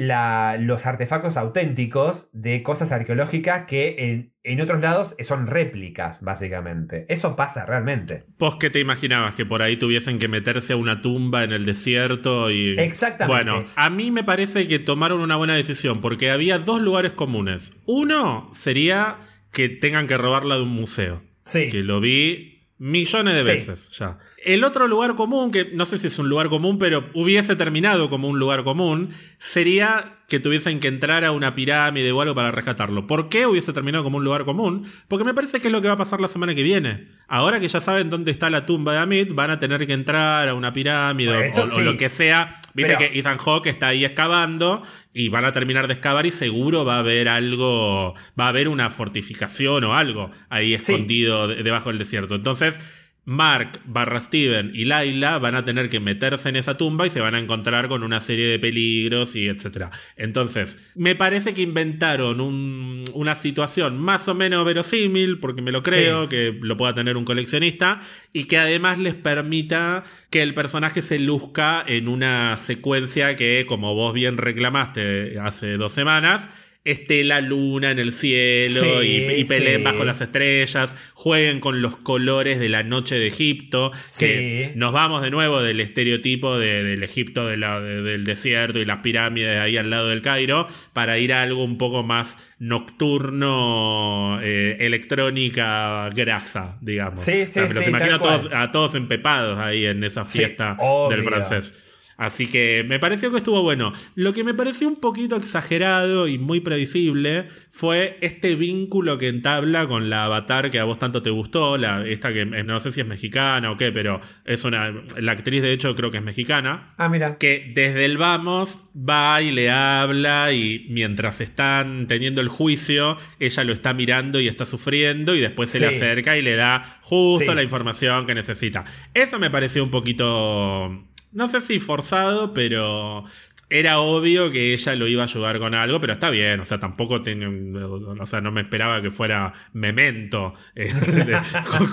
los 0.61 0.85
artefactos 0.85 1.39
auténticos 1.39 2.29
de 2.35 2.63
cosas 2.63 2.93
arqueológicas 2.93 3.65
que 3.67 4.31
en, 4.45 4.61
otros 4.61 4.83
lados 4.83 5.17
son 5.21 5.47
réplicas, 5.47 6.21
básicamente. 6.21 7.07
Eso 7.09 7.35
pasa 7.35 7.65
realmente. 7.65 8.27
¿Vos 8.39 8.57
qué 8.57 8.69
te 8.69 8.81
imaginabas? 8.81 9.35
Que 9.35 9.47
por 9.47 9.63
ahí 9.63 9.79
tuviesen 9.79 10.19
que 10.19 10.29
meterse 10.29 10.75
a 10.75 10.77
una 10.77 11.01
tumba 11.01 11.43
en 11.43 11.53
el 11.53 11.65
desierto 11.65 12.51
y... 12.51 12.77
Exactamente. 12.79 13.51
Bueno, 13.51 13.65
a 13.77 13.89
mí 13.89 14.11
me 14.11 14.25
parece 14.25 14.69
que 14.69 14.79
tomaron 14.79 15.23
una 15.23 15.37
buena 15.37 15.55
decisión 15.55 16.03
porque 16.03 16.31
había 16.31 16.59
dos 16.59 16.83
lugares 16.83 17.13
comunes. 17.13 17.73
Uno 17.87 18.51
sería 18.53 19.21
que 19.53 19.71
tengan 19.71 20.07
que 20.07 20.19
robarla 20.19 20.57
de 20.57 20.65
un 20.65 20.75
museo. 20.75 21.23
Sí. 21.47 21.71
Que 21.71 21.83
lo 21.83 22.01
vi 22.01 22.54
millones 22.79 23.37
de 23.37 23.53
veces 23.53 23.89
ya. 23.91 24.19
El 24.45 24.65
otro 24.65 24.87
lugar 24.89 25.15
común, 25.15 25.51
que 25.51 25.71
no 25.73 25.87
sé 25.87 25.99
si 25.99 26.09
es 26.09 26.19
un 26.19 26.29
lugar 26.29 26.49
común, 26.49 26.79
pero 26.79 27.09
hubiese 27.15 27.57
terminado 27.57 28.11
como 28.11 28.29
un 28.29 28.39
lugar 28.39 28.65
común, 28.65 29.11
sería 29.39 30.24
que 30.29 30.41
tuviesen 30.41 30.81
que 30.81 30.89
entrar 30.89 31.25
a 31.25 31.33
una 31.33 31.55
pirámide 31.55 32.11
o 32.13 32.21
algo 32.21 32.35
para 32.35 32.51
rescatarlo. 32.51 33.07
¿Por 33.07 33.29
qué 33.29 33.47
hubiese 33.47 33.73
terminado 33.73 34.05
como 34.05 34.19
un 34.19 34.25
lugar 34.25 34.45
común? 34.45 34.87
Porque 35.07 35.25
me 35.25 35.35
parece 35.35 35.61
que 35.61 35.69
es 35.69 35.73
lo 35.73 35.83
que 35.83 35.89
va 35.89 35.95
a 35.95 35.99
pasar 35.99 36.21
la 36.21 36.29
semana 36.29 36.55
que 36.55 36.63
viene. 36.63 37.09
Ahora 37.29 37.61
que 37.61 37.69
ya 37.69 37.81
saben 37.81 38.09
dónde 38.09 38.31
está 38.31 38.49
la 38.49 38.65
tumba 38.65 38.95
de 38.95 38.99
Amit, 39.01 39.35
van 39.35 39.51
a 39.51 39.59
tener 39.59 39.87
que 39.87 39.93
entrar 39.93 40.49
a 40.49 40.55
una 40.55 40.73
pirámide 40.73 41.51
o, 41.53 41.81
lo 41.81 41.97
que 41.97 42.09
sea. 42.09 42.61
Viste 42.73 42.97
que 42.97 43.19
Ethan 43.19 43.39
Hawke 43.39 43.67
está 43.67 43.89
ahí 43.89 44.05
excavando 44.05 44.83
y 45.13 45.29
van 45.29 45.45
a 45.45 45.53
terminar 45.53 45.87
de 45.87 45.95
excavar 45.95 46.27
y 46.27 46.31
seguro 46.31 46.85
va 46.85 46.97
a 46.97 46.99
haber 47.01 47.29
algo, 47.29 48.15
va 48.39 48.47
a 48.47 48.49
haber 48.49 48.69
una 48.69 48.91
fortificación 48.91 49.85
o 49.85 49.95
algo 49.95 50.31
ahí 50.49 50.75
escondido 50.75 51.49
debajo 51.49 51.91
del 51.91 51.99
desierto. 51.99 52.35
Entonces 52.35 52.81
Mark 53.27 53.81
barra 53.87 54.21
Steven 54.21 54.71
y 54.75 54.85
Laila 54.85 55.39
van 55.39 55.55
a 55.55 55.65
tener 55.65 55.89
que 55.89 56.01
meterse 56.01 56.49
en 56.51 56.57
esa 56.57 56.77
tumba 56.77 57.07
y 57.07 57.11
se 57.11 57.21
van 57.21 57.35
a 57.35 57.39
encontrar 57.39 57.89
con 57.89 58.03
una 58.03 58.21
serie 58.21 58.47
de 58.47 58.59
peligros 58.59 59.35
y 59.35 59.47
etcétera. 59.47 59.91
Entonces, 60.17 60.79
me 60.95 61.15
parece 61.15 61.55
que 61.55 61.63
inventaron 61.63 62.41
una 62.41 63.35
situación 63.35 63.99
más 63.99 64.29
o 64.29 64.35
menos 64.35 64.65
verosímil, 64.65 65.39
porque 65.39 65.63
me 65.63 65.73
lo 65.73 65.83
creo, 65.83 66.29
que 66.29 66.59
lo 66.61 66.77
pueda 66.77 66.95
tener 66.95 67.17
un 67.17 67.25
coleccionista, 67.25 68.01
y 68.33 68.45
que 68.45 68.59
además 68.59 68.99
les 68.99 69.15
permita 69.15 70.05
que 70.31 70.43
el 70.43 70.55
personaje 70.55 71.01
se 71.01 71.19
luzca 71.19 71.83
en 71.87 72.09
una 72.09 72.57
secuencia 72.57 73.37
que, 73.37 73.65
como 73.67 73.95
vos 73.95 74.13
bien 74.13 74.37
reclamaste 74.37 75.39
hace 75.39 75.77
dos 75.77 75.93
semanas, 75.93 76.51
esté 76.85 77.25
la 77.25 77.41
luna 77.41 77.91
en 77.91 77.99
el 77.99 78.13
cielo 78.13 79.03
y, 79.03 79.45
peleen 79.45 79.83
bajo 79.83 80.05
las 80.05 80.21
estrellas, 80.21 80.95
jueguen 81.15 81.61
con 81.61 81.81
los 81.81 81.97
colores 81.97 82.59
de 82.61 82.69
la 82.69 82.83
noche 82.83 83.15
de 83.15 83.27
Egipto, 83.27 83.91
que 84.19 84.73
nos 84.77 84.93
vamos 84.93 85.23
de 85.23 85.31
nuevo 85.31 85.63
del 85.63 85.81
estereotipo 85.81 86.59
del 86.59 87.03
Egipto 87.03 87.47
del 87.47 88.25
desierto 88.25 88.79
y 88.79 88.85
las 88.85 88.99
pirámides 88.99 89.59
ahí 89.59 89.79
al 89.79 89.89
lado 89.89 90.09
del 90.09 90.21
Cairo, 90.21 90.69
para 90.93 91.19
ir 91.19 91.33
a 91.33 91.43
algo 91.43 91.65
un 91.65 91.79
poco 91.79 92.03
más 92.03 92.39
nocturno, 92.59 94.41
eh, 94.43 94.77
electrónica, 94.81 96.11
grasa, 96.11 96.77
digamos. 96.83 97.19
Sí, 97.19 97.47
sí, 97.47 97.61
los 97.61 97.87
imagino 97.87 98.17
a 98.17 98.21
todos, 98.21 98.49
a 98.53 98.73
todos 98.73 98.95
empepados 98.95 99.59
ahí 99.59 99.87
en 99.87 100.05
esa 100.05 100.27
fiesta 100.27 100.77
del 101.09 101.23
francés. 101.25 101.75
Así 102.17 102.47
que 102.47 102.85
me 102.87 102.99
pareció 102.99 103.31
que 103.31 103.39
estuvo 103.39 103.63
bueno. 103.63 103.93
Lo 104.15 104.33
que 104.33 104.45
me 104.45 104.55
pareció 104.55 104.89
un 104.89 104.97
poquito 104.97 105.37
exagerado 105.37 106.29
y 106.29 106.39
muy 106.39 106.61
previsible 106.61 107.47
fue 107.71 108.19
este 108.21 108.55
vínculo 108.55 109.19
que 109.19 109.29
entabla 109.29 109.87
con 109.87 110.11
la 110.11 110.25
avatar 110.25 110.71
que 110.71 110.79
a 110.79 110.85
vos 110.85 110.99
tanto 110.99 111.23
te 111.23 111.31
gustó, 111.31 111.77
la, 111.77 112.07
esta 112.07 112.33
que 112.33 112.43
eh, 112.43 112.65
no 112.65 112.79
sé 112.81 112.93
si 112.93 113.01
es 113.01 113.07
mexicana 113.07 113.71
o 113.71 113.77
qué, 113.77 113.93
pero 113.93 114.21
es 114.45 114.65
una. 114.65 114.93
La 115.19 115.33
actriz, 115.33 115.63
de 115.63 115.73
hecho, 115.73 115.95
creo 115.95 116.11
que 116.11 116.19
es 116.19 116.25
mexicana. 116.25 116.95
Ah, 116.97 117.09
mira. 117.09 117.37
Que 117.39 117.73
desde 117.75 118.05
el 118.05 118.17
vamos 118.17 118.81
va 118.97 119.43
y 119.43 119.51
le 119.51 119.71
habla 119.71 120.53
y 120.53 120.87
mientras 120.91 121.41
están 121.41 122.07
teniendo 122.07 122.41
el 122.41 122.49
juicio, 122.49 123.17
ella 123.41 123.65
lo 123.65 123.73
está 123.73 123.93
mirando 123.93 124.41
y 124.41 124.49
está 124.49 124.65
sufriendo 124.65 125.35
y 125.35 125.41
después 125.41 125.71
se 125.71 125.81
le 125.81 125.87
acerca 125.89 126.37
y 126.37 126.43
le 126.43 126.57
da 126.57 126.99
justo 127.03 127.55
la 127.55 127.63
información 127.63 128.27
que 128.27 128.35
necesita. 128.35 128.85
Eso 129.13 129.39
me 129.39 129.51
pareció 129.51 129.83
un 129.83 129.91
poquito 129.91 131.05
no 131.35 131.49
sé 131.49 131.61
si 131.61 131.79
forzado, 131.79 132.55
pero 132.55 133.25
era 133.71 133.99
obvio 133.99 134.51
que 134.51 134.73
ella 134.73 134.95
lo 134.95 135.09
iba 135.09 135.23
a 135.23 135.27
ayudar 135.27 135.59
con 135.59 135.75
algo, 135.75 136.01
pero 136.01 136.13
está 136.13 136.31
bien, 136.31 136.61
o 136.61 136.65
sea, 136.65 136.79
tampoco 136.79 137.23
tiene, 137.23 137.47
o 137.47 138.27
sea, 138.27 138.41
no 138.41 138.53
me 138.53 138.61
esperaba 138.61 139.01
que 139.03 139.11
fuera 139.11 139.53
memento, 139.73 140.55
eh, 140.77 140.93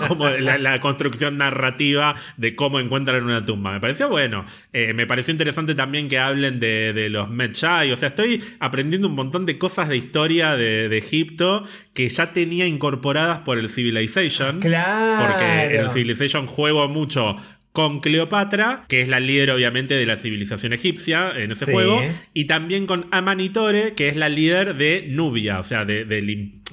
como 0.06 0.28
la, 0.28 0.80
construcción 0.80 1.38
narrativa 1.38 2.14
de 2.36 2.54
cómo 2.54 2.78
encuentran 2.78 3.24
una 3.24 3.44
tumba. 3.44 3.72
Me 3.72 3.80
pareció 3.80 4.08
bueno, 4.08 4.44
eh, 4.72 4.92
me 4.94 5.06
pareció 5.06 5.32
interesante 5.32 5.74
también 5.74 6.08
que 6.08 6.18
hablen 6.18 6.60
de, 6.60 7.08
los 7.10 7.28
Medjay, 7.28 7.90
o 7.90 7.96
sea, 7.96 8.08
estoy 8.08 8.42
aprendiendo 8.60 9.08
un 9.08 9.14
montón 9.14 9.46
de 9.46 9.58
cosas 9.58 9.88
de 9.88 9.96
historia 9.96 10.56
de, 10.56 10.88
de 10.88 10.98
Egipto 10.98 11.64
que 11.94 12.08
ya 12.08 12.32
tenía 12.32 12.66
incorporadas 12.66 13.40
por 13.40 13.58
el 13.58 13.68
Civilization. 13.68 14.60
Claro. 14.60 15.26
Porque 15.26 15.74
en 15.74 15.80
el 15.80 15.90
Civilization 15.90 16.46
juego 16.46 16.88
mucho 16.88 17.36
con 17.72 18.00
Cleopatra, 18.00 18.84
que 18.86 19.00
es 19.00 19.08
la 19.08 19.18
líder 19.18 19.50
obviamente 19.50 19.94
de 19.94 20.04
la 20.04 20.16
civilización 20.16 20.74
egipcia 20.74 21.32
en 21.34 21.52
ese 21.52 21.72
juego, 21.72 22.02
y 22.34 22.44
también 22.44 22.86
con 22.86 23.06
Amanitore, 23.10 23.94
que 23.94 24.08
es 24.08 24.16
la 24.16 24.28
líder 24.28 24.76
de 24.76 25.06
Nubia, 25.08 25.58
o 25.58 25.62
sea, 25.62 25.86
del, 25.86 26.30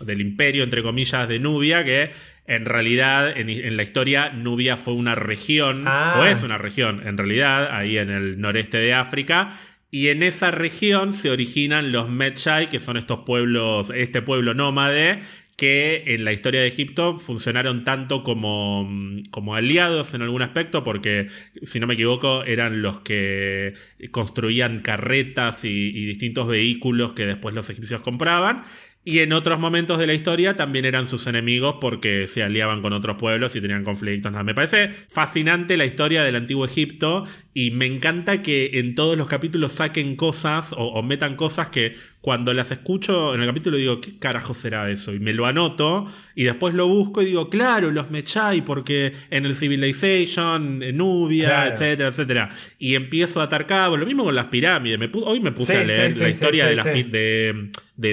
imperio, 0.07 0.63
entre 0.63 0.83
comillas, 0.83 1.29
de 1.29 1.39
Nubia, 1.39 1.85
que 1.85 2.11
en 2.47 2.65
realidad 2.65 3.31
en, 3.37 3.77
la 3.77 3.83
historia 3.83 4.31
Nubia 4.31 4.75
fue 4.75 4.93
una 4.93 5.15
región, 5.15 5.83
ah. 5.85 6.17
o 6.19 6.25
es 6.25 6.43
una 6.43 6.57
región 6.57 7.07
en 7.07 7.17
realidad, 7.17 7.69
ahí 7.71 7.97
en 7.97 8.09
el 8.09 8.41
noreste 8.41 8.77
de 8.77 8.93
África, 8.93 9.57
y 9.91 10.09
en 10.09 10.21
esa 10.21 10.51
región 10.51 11.13
se 11.13 11.31
originan 11.31 11.93
los 11.93 12.09
Medjay, 12.09 12.67
que 12.67 12.79
son 12.79 12.97
estos 12.97 13.19
pueblos, 13.25 13.91
este 13.95 14.21
pueblo 14.21 14.53
nómade, 14.53 15.21
que 15.59 16.03
en 16.07 16.23
la 16.23 16.31
historia 16.31 16.61
de 16.61 16.67
Egipto 16.67 17.19
funcionaron 17.19 17.83
tanto 17.83 18.23
como, 18.23 18.85
mm, 18.85 19.23
como, 19.29 19.55
aliados 19.55 20.13
en 20.13 20.21
algún 20.21 20.41
aspecto, 20.41 20.85
porque 20.85 21.27
si 21.63 21.81
no 21.81 21.87
me 21.87 21.95
equivoco 21.95 22.45
eran 22.45 22.81
los 22.81 23.01
que 23.01 23.73
construían 24.11 24.79
carretas 24.79 25.65
y, 25.65 25.89
y 25.89 26.05
distintos 26.05 26.47
vehículos 26.47 27.11
que 27.11 27.25
después 27.25 27.53
los 27.53 27.69
egipcios 27.69 28.01
compraban, 28.01 28.63
y 29.05 29.19
en 29.19 29.31
otros 29.33 29.59
momentos 29.59 29.97
de 29.97 30.05
la 30.07 30.13
historia 30.13 30.55
también 30.55 30.85
eran 30.85 31.07
sus 31.07 31.25
enemigos 31.25 31.77
porque 31.79 32.27
se 32.27 32.43
aliaban 32.43 32.81
con 32.81 32.91
otros 32.91 33.17
pueblos 33.17 33.55
y 33.55 33.61
tenían 33.61 33.83
conflictos. 33.83 34.31
Me 34.43 34.53
parece 34.53 34.89
fascinante 34.89 35.77
la 35.77 35.85
historia 35.85 36.21
del 36.23 36.35
antiguo 36.35 36.65
Egipto 36.65 37.23
y 37.53 37.71
me 37.71 37.85
encanta 37.85 38.41
que 38.41 38.71
en 38.73 38.95
todos 38.95 39.17
los 39.17 39.27
capítulos 39.27 39.71
saquen 39.71 40.15
cosas 40.15 40.75
o, 40.77 41.01
metan 41.01 41.37
cosas 41.37 41.69
que 41.69 41.95
cuando 42.21 42.53
las 42.53 42.71
escucho 42.71 43.33
en 43.33 43.41
el 43.41 43.47
capítulo 43.47 43.77
digo, 43.77 44.01
¿qué 44.01 44.17
carajo 44.19 44.53
será 44.53 44.89
eso? 44.89 45.13
Y 45.13 45.19
me 45.19 45.33
lo 45.33 45.45
anoto 45.45 46.05
Y 46.35 46.43
después 46.43 46.73
lo 46.73 46.87
busco 46.87 47.21
y 47.21 47.25
digo, 47.25 47.49
claro, 47.49 47.91
los 47.91 48.11
Mechai, 48.11 48.61
porque 48.63 49.11
en 49.29 49.45
el 49.45 49.55
Civilization, 49.55 50.81
en 50.83 50.97
Nubia, 50.97 51.47
Claro. 51.47 51.71
etcétera, 51.71 52.09
etcétera. 52.09 52.49
Y 52.77 52.95
empiezo 52.95 53.41
a 53.41 53.45
atar 53.45 53.65
cabo. 53.65 53.97
Lo 53.97 54.05
mismo 54.05 54.23
con 54.23 54.35
las 54.35 54.45
pirámides. 54.45 54.97
Me 54.99 55.09
hoy 55.13 55.39
me 55.41 55.51
puse 55.51 55.73
Sí, 55.73 55.77
a 55.77 55.83
leer 55.83 56.11
sí, 56.13 56.19
la 56.19 56.25
sí, 56.27 56.31
historia 56.31 56.65
de, 56.67 56.75
las 56.75 56.85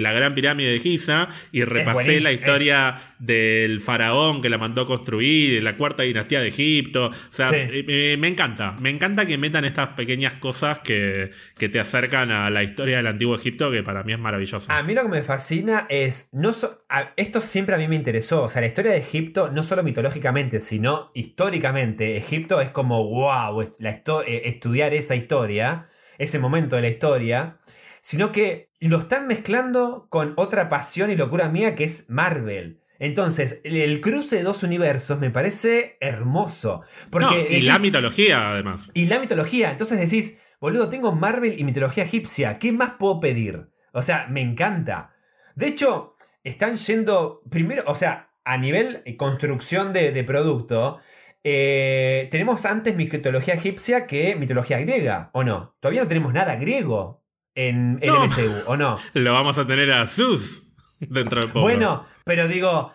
la 0.02 0.12
gran 0.12 0.34
pirámide 0.34 0.70
de 0.72 0.80
Giza 0.80 1.28
y 1.52 1.62
repasé 1.62 2.20
la 2.20 2.32
historia 2.32 2.96
del 3.20 3.80
faraón 3.80 4.42
que 4.42 4.48
la 4.48 4.58
mandó 4.58 4.82
a 4.82 4.86
construir, 4.86 5.54
de 5.54 5.60
la 5.60 5.76
cuarta 5.76 6.02
dinastía 6.02 6.40
de 6.40 6.48
Egipto. 6.48 7.06
O 7.06 7.12
sea, 7.30 7.50
eh, 7.52 7.84
eh, 7.86 8.16
me 8.18 8.26
encanta. 8.28 8.76
Me 8.80 8.90
encanta 8.90 9.26
que 9.26 9.38
metan 9.38 9.64
estas 9.64 9.90
pequeñas 9.90 10.34
cosas 10.34 10.80
que, 10.80 11.30
que 11.56 11.68
te 11.68 11.78
acercan 11.78 12.32
a 12.32 12.50
la 12.50 12.64
historia 12.64 12.96
del 12.96 13.06
antiguo 13.06 13.36
Egipto, 13.36 13.70
que 13.70 13.84
para 13.84 13.95
mí 14.02 14.12
es 14.12 14.18
maravilloso. 14.18 14.70
A 14.72 14.82
mí 14.82 14.94
lo 14.94 15.02
que 15.02 15.08
me 15.08 15.22
fascina 15.22 15.86
es. 15.88 16.28
No 16.32 16.52
so- 16.52 16.84
a- 16.88 17.12
esto 17.16 17.40
siempre 17.40 17.74
a 17.74 17.78
mí 17.78 17.88
me 17.88 17.96
interesó. 17.96 18.42
O 18.44 18.48
sea, 18.48 18.60
la 18.60 18.68
historia 18.68 18.92
de 18.92 18.98
Egipto, 18.98 19.50
no 19.50 19.62
solo 19.62 19.82
mitológicamente, 19.82 20.60
sino 20.60 21.10
históricamente. 21.14 22.16
Egipto 22.16 22.60
es 22.60 22.70
como, 22.70 23.04
wow, 23.08 23.72
la 23.78 23.90
histo- 23.92 24.24
eh, 24.26 24.42
estudiar 24.48 24.94
esa 24.94 25.14
historia, 25.14 25.86
ese 26.18 26.38
momento 26.38 26.76
de 26.76 26.82
la 26.82 26.88
historia. 26.88 27.58
Sino 28.00 28.30
que 28.32 28.70
lo 28.80 28.98
están 28.98 29.26
mezclando 29.26 30.06
con 30.10 30.32
otra 30.36 30.68
pasión 30.68 31.10
y 31.10 31.16
locura 31.16 31.48
mía 31.48 31.74
que 31.74 31.84
es 31.84 32.08
Marvel. 32.08 32.80
Entonces, 32.98 33.60
el, 33.64 33.76
el 33.76 34.00
cruce 34.00 34.36
de 34.36 34.42
dos 34.42 34.62
universos 34.62 35.18
me 35.18 35.30
parece 35.30 35.98
hermoso. 36.00 36.82
Porque 37.10 37.26
No, 37.26 37.36
y 37.40 37.44
decís- 37.60 37.64
la 37.66 37.78
mitología, 37.78 38.52
además. 38.52 38.90
y 38.94 39.06
la 39.06 39.18
mitología. 39.18 39.70
Entonces 39.70 39.98
decís, 40.00 40.38
boludo, 40.60 40.88
tengo 40.88 41.12
Marvel 41.12 41.58
y 41.60 41.64
mitología 41.64 42.04
egipcia. 42.04 42.58
¿Qué 42.58 42.72
más 42.72 42.92
puedo 42.98 43.20
pedir? 43.20 43.68
O 43.96 44.02
sea, 44.02 44.26
me 44.28 44.42
encanta. 44.42 45.14
De 45.54 45.66
hecho, 45.68 46.16
están 46.44 46.76
yendo. 46.76 47.42
Primero, 47.50 47.82
o 47.86 47.94
sea, 47.94 48.30
a 48.44 48.58
nivel 48.58 49.02
eh, 49.06 49.16
construcción 49.16 49.92
de, 49.92 50.12
de 50.12 50.22
producto. 50.22 51.00
eh, 51.42 52.28
tenemos 52.30 52.64
antes 52.66 52.96
mitología 52.96 53.54
egipcia 53.54 54.06
que 54.06 54.36
mitología 54.36 54.78
griega, 54.80 55.30
¿o 55.32 55.44
no? 55.44 55.76
Todavía 55.80 56.02
no 56.02 56.08
tenemos 56.08 56.32
nada 56.32 56.56
griego 56.56 57.24
en 57.54 57.98
el 58.02 58.08
No. 58.08 58.24
MCU, 58.24 58.62
¿o 58.66 58.76
no? 58.76 58.98
Lo 59.14 59.32
vamos 59.32 59.56
a 59.58 59.66
tener 59.66 59.90
a 59.92 60.04
Zeus 60.06 60.72
dentro 61.00 61.40
de 61.40 61.46
poco. 61.46 61.60
Bueno, 61.60 62.04
pero 62.24 62.48
digo, 62.48 62.92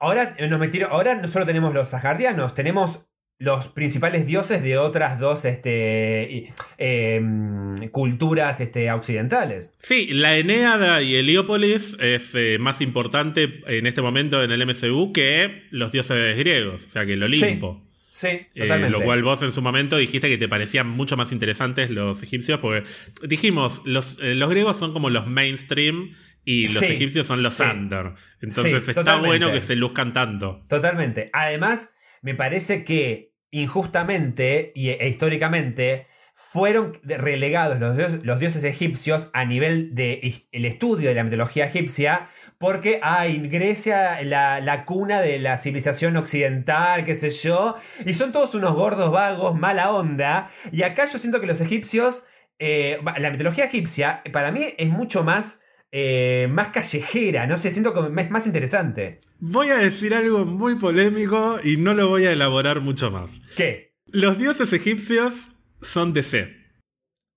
ahora 0.00 0.34
nos 0.50 0.58
metieron, 0.58 0.90
ahora 0.92 1.14
no 1.14 1.28
solo 1.28 1.46
tenemos 1.46 1.72
los 1.72 1.94
asgardianos, 1.94 2.54
tenemos 2.54 3.06
los 3.42 3.66
principales 3.66 4.24
dioses 4.24 4.62
de 4.62 4.78
otras 4.78 5.18
dos 5.18 5.44
este, 5.44 6.52
em, 6.78 7.76
culturas 7.90 8.60
este, 8.60 8.88
occidentales. 8.92 9.74
Sí, 9.80 10.06
la 10.12 10.36
Eneada 10.36 11.02
y 11.02 11.16
Heliópolis 11.16 11.96
es 12.00 12.36
eh, 12.36 12.58
más 12.60 12.80
importante 12.80 13.60
en 13.66 13.86
este 13.86 14.00
momento 14.00 14.44
en 14.44 14.52
el 14.52 14.64
MCU 14.64 15.12
que 15.12 15.64
los 15.70 15.90
dioses 15.90 16.38
griegos, 16.38 16.86
o 16.86 16.88
sea, 16.88 17.04
que 17.04 17.14
el 17.14 17.22
Olimpo. 17.24 17.82
Sí, 18.12 18.28
Eh, 18.28 18.46
totalmente. 18.54 18.90
lo 18.96 19.02
cual 19.02 19.24
vos 19.24 19.42
en 19.42 19.50
su 19.50 19.60
momento 19.60 19.96
dijiste 19.96 20.28
que 20.28 20.38
te 20.38 20.46
parecían 20.48 20.88
mucho 20.88 21.16
más 21.16 21.32
interesantes 21.32 21.90
los 21.90 22.22
egipcios, 22.22 22.60
porque 22.60 22.86
dijimos, 23.26 23.82
los, 23.86 24.18
eh, 24.22 24.36
los 24.36 24.50
griegos 24.50 24.76
son 24.76 24.92
como 24.92 25.10
los 25.10 25.26
mainstream 25.26 26.14
y 26.44 26.66
los 26.68 26.76
Sí, 26.76 26.84
egipcios 26.92 27.26
son 27.26 27.42
los 27.42 27.54
sí. 27.54 27.64
under. 27.64 28.12
Entonces 28.40 28.74
está 28.88 28.94
totalmente. 28.94 29.26
bueno 29.26 29.50
que 29.50 29.60
se 29.60 29.74
luzcan 29.74 30.12
tanto. 30.12 30.62
Totalmente. 30.68 31.30
Además, 31.32 31.92
me 32.20 32.36
parece 32.36 32.84
que 32.84 33.31
injustamente 33.52 34.72
y, 34.74 34.88
e 34.90 35.08
históricamente 35.08 36.06
fueron 36.34 36.98
relegados 37.04 37.78
los, 37.78 37.96
dios- 37.96 38.24
los 38.24 38.40
dioses 38.40 38.64
egipcios 38.64 39.30
a 39.32 39.44
nivel 39.44 39.94
del 39.94 40.34
estudio 40.64 41.08
de 41.10 41.14
la 41.14 41.22
mitología 41.22 41.66
egipcia, 41.66 42.26
porque, 42.58 42.98
ay, 43.02 43.38
Grecia, 43.48 44.20
la, 44.24 44.60
la 44.60 44.84
cuna 44.84 45.20
de 45.20 45.38
la 45.38 45.56
civilización 45.56 46.16
occidental, 46.16 47.04
qué 47.04 47.14
sé 47.14 47.30
yo, 47.30 47.76
y 48.04 48.14
son 48.14 48.32
todos 48.32 48.56
unos 48.56 48.74
gordos 48.74 49.12
vagos, 49.12 49.54
mala 49.56 49.92
onda, 49.92 50.50
y 50.72 50.82
acá 50.82 51.04
yo 51.04 51.18
siento 51.20 51.40
que 51.40 51.46
los 51.46 51.60
egipcios, 51.60 52.24
eh, 52.58 52.98
la 53.18 53.30
mitología 53.30 53.66
egipcia, 53.66 54.22
para 54.32 54.50
mí 54.50 54.74
es 54.78 54.88
mucho 54.88 55.22
más... 55.22 55.61
eh, 55.94 56.48
más 56.50 56.68
callejera, 56.68 57.46
no 57.46 57.58
sé, 57.58 57.70
siento 57.70 57.92
que 57.92 58.22
es 58.22 58.30
más 58.30 58.46
interesante. 58.46 59.20
Voy 59.40 59.68
a 59.68 59.76
decir 59.76 60.14
algo 60.14 60.46
muy 60.46 60.76
polémico 60.76 61.58
y 61.62 61.76
no 61.76 61.92
lo 61.92 62.08
voy 62.08 62.24
a 62.24 62.32
elaborar 62.32 62.80
mucho 62.80 63.10
más. 63.10 63.42
¿Qué? 63.56 63.92
Los 64.06 64.38
dioses 64.38 64.72
egipcios 64.72 65.50
son 65.82 66.14
DC. 66.14 66.56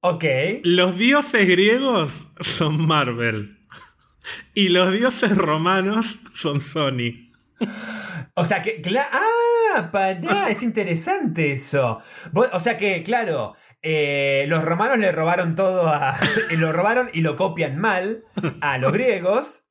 Ok. 0.02 0.24
Los 0.64 0.98
dioses 0.98 1.48
griegos 1.48 2.28
son 2.40 2.88
Marvel. 2.88 3.60
Y 4.54 4.70
los 4.70 4.92
dioses 4.94 5.36
romanos 5.36 6.20
son 6.34 6.62
Sony. 6.62 7.30
O 8.36 8.46
sea 8.46 8.62
que, 8.62 8.82
ah, 8.98 9.90
pará, 9.92 10.50
es 10.50 10.64
interesante 10.64 11.52
eso. 11.52 12.02
O 12.34 12.60
sea 12.60 12.78
que, 12.78 13.04
claro, 13.04 13.56
eh, 13.88 14.46
los 14.50 14.64
romanos 14.66 14.98
le 14.98 15.12
robaron 15.12 15.56
todo 15.56 15.88
a. 15.88 16.18
lo 16.58 16.74
robaron 16.74 17.10
y 17.14 17.22
lo 17.22 17.36
copian 17.36 17.78
mal 17.78 18.24
a 18.62 18.78
los 18.80 18.92
griegos. 18.92 19.68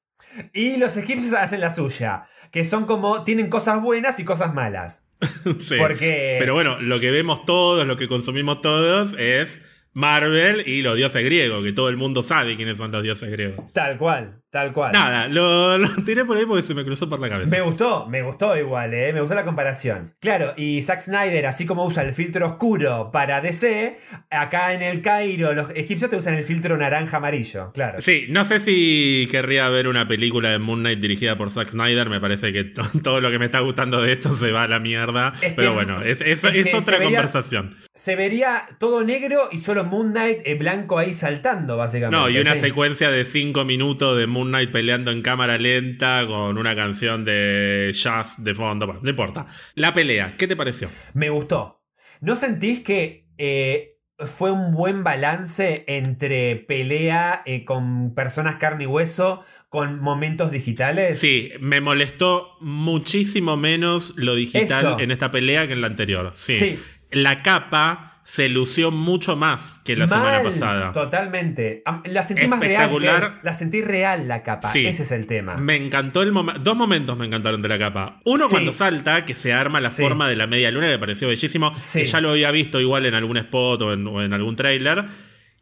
Y 0.52 0.76
los 0.78 0.96
egipcios 0.96 1.34
hacen 1.34 1.60
la 1.60 1.70
suya. 1.70 2.26
Que 2.52 2.64
son 2.64 2.86
como. 2.86 3.24
tienen 3.24 3.50
cosas 3.50 3.82
buenas 3.82 4.18
y 4.20 4.24
cosas 4.24 4.54
malas. 4.54 5.04
Sí. 5.58 5.76
Porque- 5.78 6.36
Pero 6.38 6.54
bueno, 6.54 6.80
lo 6.80 7.00
que 7.00 7.10
vemos 7.10 7.44
todos, 7.44 7.86
lo 7.86 7.96
que 7.96 8.08
consumimos 8.08 8.60
todos 8.60 9.14
es 9.18 9.62
Marvel 9.92 10.66
y 10.66 10.82
los 10.82 10.96
dioses 10.96 11.24
griegos, 11.24 11.62
que 11.64 11.72
todo 11.72 11.88
el 11.88 11.96
mundo 11.96 12.22
sabe 12.22 12.56
quiénes 12.56 12.78
son 12.78 12.92
los 12.92 13.02
dioses 13.02 13.30
griegos. 13.30 13.72
Tal 13.72 13.96
cual, 13.98 14.42
tal 14.54 14.72
cual. 14.72 14.92
Nada, 14.92 15.26
lo, 15.26 15.76
lo 15.78 15.88
tiré 16.04 16.24
por 16.24 16.36
ahí 16.36 16.46
porque 16.46 16.62
se 16.62 16.74
me 16.74 16.84
cruzó 16.84 17.08
por 17.10 17.18
la 17.18 17.28
cabeza. 17.28 17.50
Me 17.56 17.60
gustó, 17.62 18.06
me 18.06 18.22
gustó 18.22 18.56
igual, 18.56 18.94
¿eh? 18.94 19.12
me 19.12 19.20
gustó 19.20 19.34
la 19.34 19.44
comparación. 19.44 20.14
Claro, 20.20 20.54
y 20.56 20.80
Zack 20.82 21.00
Snyder, 21.00 21.46
así 21.46 21.66
como 21.66 21.84
usa 21.84 22.04
el 22.04 22.12
filtro 22.14 22.46
oscuro 22.46 23.10
para 23.12 23.40
DC, 23.40 23.98
acá 24.30 24.72
en 24.72 24.82
el 24.82 25.02
Cairo 25.02 25.52
los 25.54 25.70
egipcios 25.74 26.08
te 26.08 26.16
usan 26.16 26.34
el 26.34 26.44
filtro 26.44 26.76
naranja 26.76 27.16
amarillo, 27.16 27.72
claro. 27.72 28.00
Sí, 28.00 28.26
no 28.28 28.44
sé 28.44 28.60
si 28.60 29.26
querría 29.30 29.68
ver 29.70 29.88
una 29.88 30.06
película 30.06 30.50
de 30.50 30.60
Moon 30.60 30.80
Knight 30.80 31.00
dirigida 31.00 31.36
por 31.36 31.50
Zack 31.50 31.70
Snyder. 31.70 32.08
Me 32.08 32.20
parece 32.20 32.52
que 32.52 32.62
to- 32.62 32.82
todo 33.02 33.20
lo 33.20 33.30
que 33.32 33.40
me 33.40 33.46
está 33.46 33.58
gustando 33.58 34.00
de 34.00 34.12
esto 34.12 34.32
se 34.34 34.52
va 34.52 34.62
a 34.62 34.68
la 34.68 34.78
mierda. 34.78 35.32
Es 35.34 35.40
que- 35.40 35.50
Pero 35.50 35.74
bueno, 35.74 36.00
es, 36.02 36.20
es- 36.20 36.44
es 36.44 36.54
es 36.54 36.68
que 36.70 36.76
otra 36.76 36.96
se 36.98 37.00
vería- 37.02 37.06
conversación. 37.18 37.76
Se 37.94 38.14
vería 38.16 38.62
todo 38.78 39.02
negro 39.04 39.48
y 39.52 39.58
solo 39.58 39.84
Moon 39.84 40.10
Knight 40.12 40.38
eh, 40.44 40.54
blanco 40.54 40.98
ahí 40.98 41.12
saltando, 41.14 41.76
básicamente. 41.76 42.16
No, 42.16 42.28
y 42.28 42.38
una 42.38 42.54
sí. 42.54 42.60
secuencia 42.60 43.10
de 43.10 43.24
5 43.24 43.64
minutos 43.64 44.16
de 44.16 44.26
Moon 44.26 44.43
Knight 44.48 44.70
peleando 44.70 45.10
en 45.10 45.22
cámara 45.22 45.58
lenta 45.58 46.26
con 46.26 46.58
una 46.58 46.74
canción 46.74 47.24
de 47.24 47.90
jazz 47.94 48.42
de 48.42 48.54
fondo. 48.54 48.86
Bueno, 48.86 49.00
no 49.02 49.10
importa. 49.10 49.46
La 49.74 49.92
pelea, 49.92 50.36
¿qué 50.36 50.46
te 50.46 50.56
pareció? 50.56 50.88
Me 51.12 51.30
gustó. 51.30 51.82
¿No 52.20 52.36
sentís 52.36 52.80
que 52.80 53.26
eh, 53.38 53.98
fue 54.18 54.50
un 54.50 54.72
buen 54.72 55.02
balance 55.02 55.84
entre 55.88 56.56
pelea 56.56 57.42
eh, 57.46 57.64
con 57.64 58.14
personas 58.14 58.56
carne 58.56 58.84
y 58.84 58.86
hueso 58.86 59.42
con 59.68 60.00
momentos 60.00 60.50
digitales? 60.50 61.18
Sí, 61.18 61.50
me 61.60 61.80
molestó 61.80 62.56
muchísimo 62.60 63.56
menos 63.56 64.14
lo 64.16 64.34
digital 64.34 64.84
Eso. 64.84 65.00
en 65.00 65.10
esta 65.10 65.30
pelea 65.30 65.66
que 65.66 65.72
en 65.72 65.80
la 65.80 65.88
anterior. 65.88 66.30
Sí. 66.34 66.56
Sí. 66.56 66.78
La 67.10 67.42
capa 67.42 68.13
se 68.24 68.48
lució 68.48 68.90
mucho 68.90 69.36
más 69.36 69.80
que 69.84 69.96
la 69.96 70.06
semana 70.06 70.42
pasada. 70.42 70.92
Totalmente. 70.92 71.82
La 72.06 72.24
sentí 72.24 72.46
más 72.48 72.58
real. 72.58 73.38
La 73.42 73.54
sentí 73.54 73.82
real 73.82 74.26
la 74.28 74.42
capa. 74.42 74.72
Sí. 74.72 74.86
Ese 74.86 75.02
es 75.02 75.12
el 75.12 75.26
tema. 75.26 75.56
Me 75.56 75.76
encantó 75.76 76.22
el 76.22 76.32
momento. 76.32 76.60
Dos 76.60 76.74
momentos 76.76 77.16
me 77.18 77.26
encantaron 77.26 77.60
de 77.62 77.68
la 77.68 77.78
capa. 77.78 78.20
Uno 78.24 78.46
Sí. 78.46 78.50
cuando 78.52 78.72
salta, 78.72 79.24
que 79.26 79.34
se 79.34 79.52
arma 79.52 79.80
la 79.80 79.90
Sí. 79.90 80.02
forma 80.02 80.28
de 80.28 80.36
la 80.36 80.46
media 80.46 80.70
luna, 80.70 80.86
que 80.86 80.92
me 80.92 80.98
pareció 80.98 81.28
bellísimo. 81.28 81.72
Que 81.92 82.04
ya 82.06 82.20
lo 82.20 82.30
había 82.30 82.50
visto 82.50 82.80
igual 82.80 83.04
en 83.06 83.14
algún 83.14 83.36
spot 83.36 83.82
o 83.82 83.92
en, 83.92 84.06
o 84.06 84.22
en 84.22 84.32
algún 84.32 84.56
tráiler. 84.56 85.04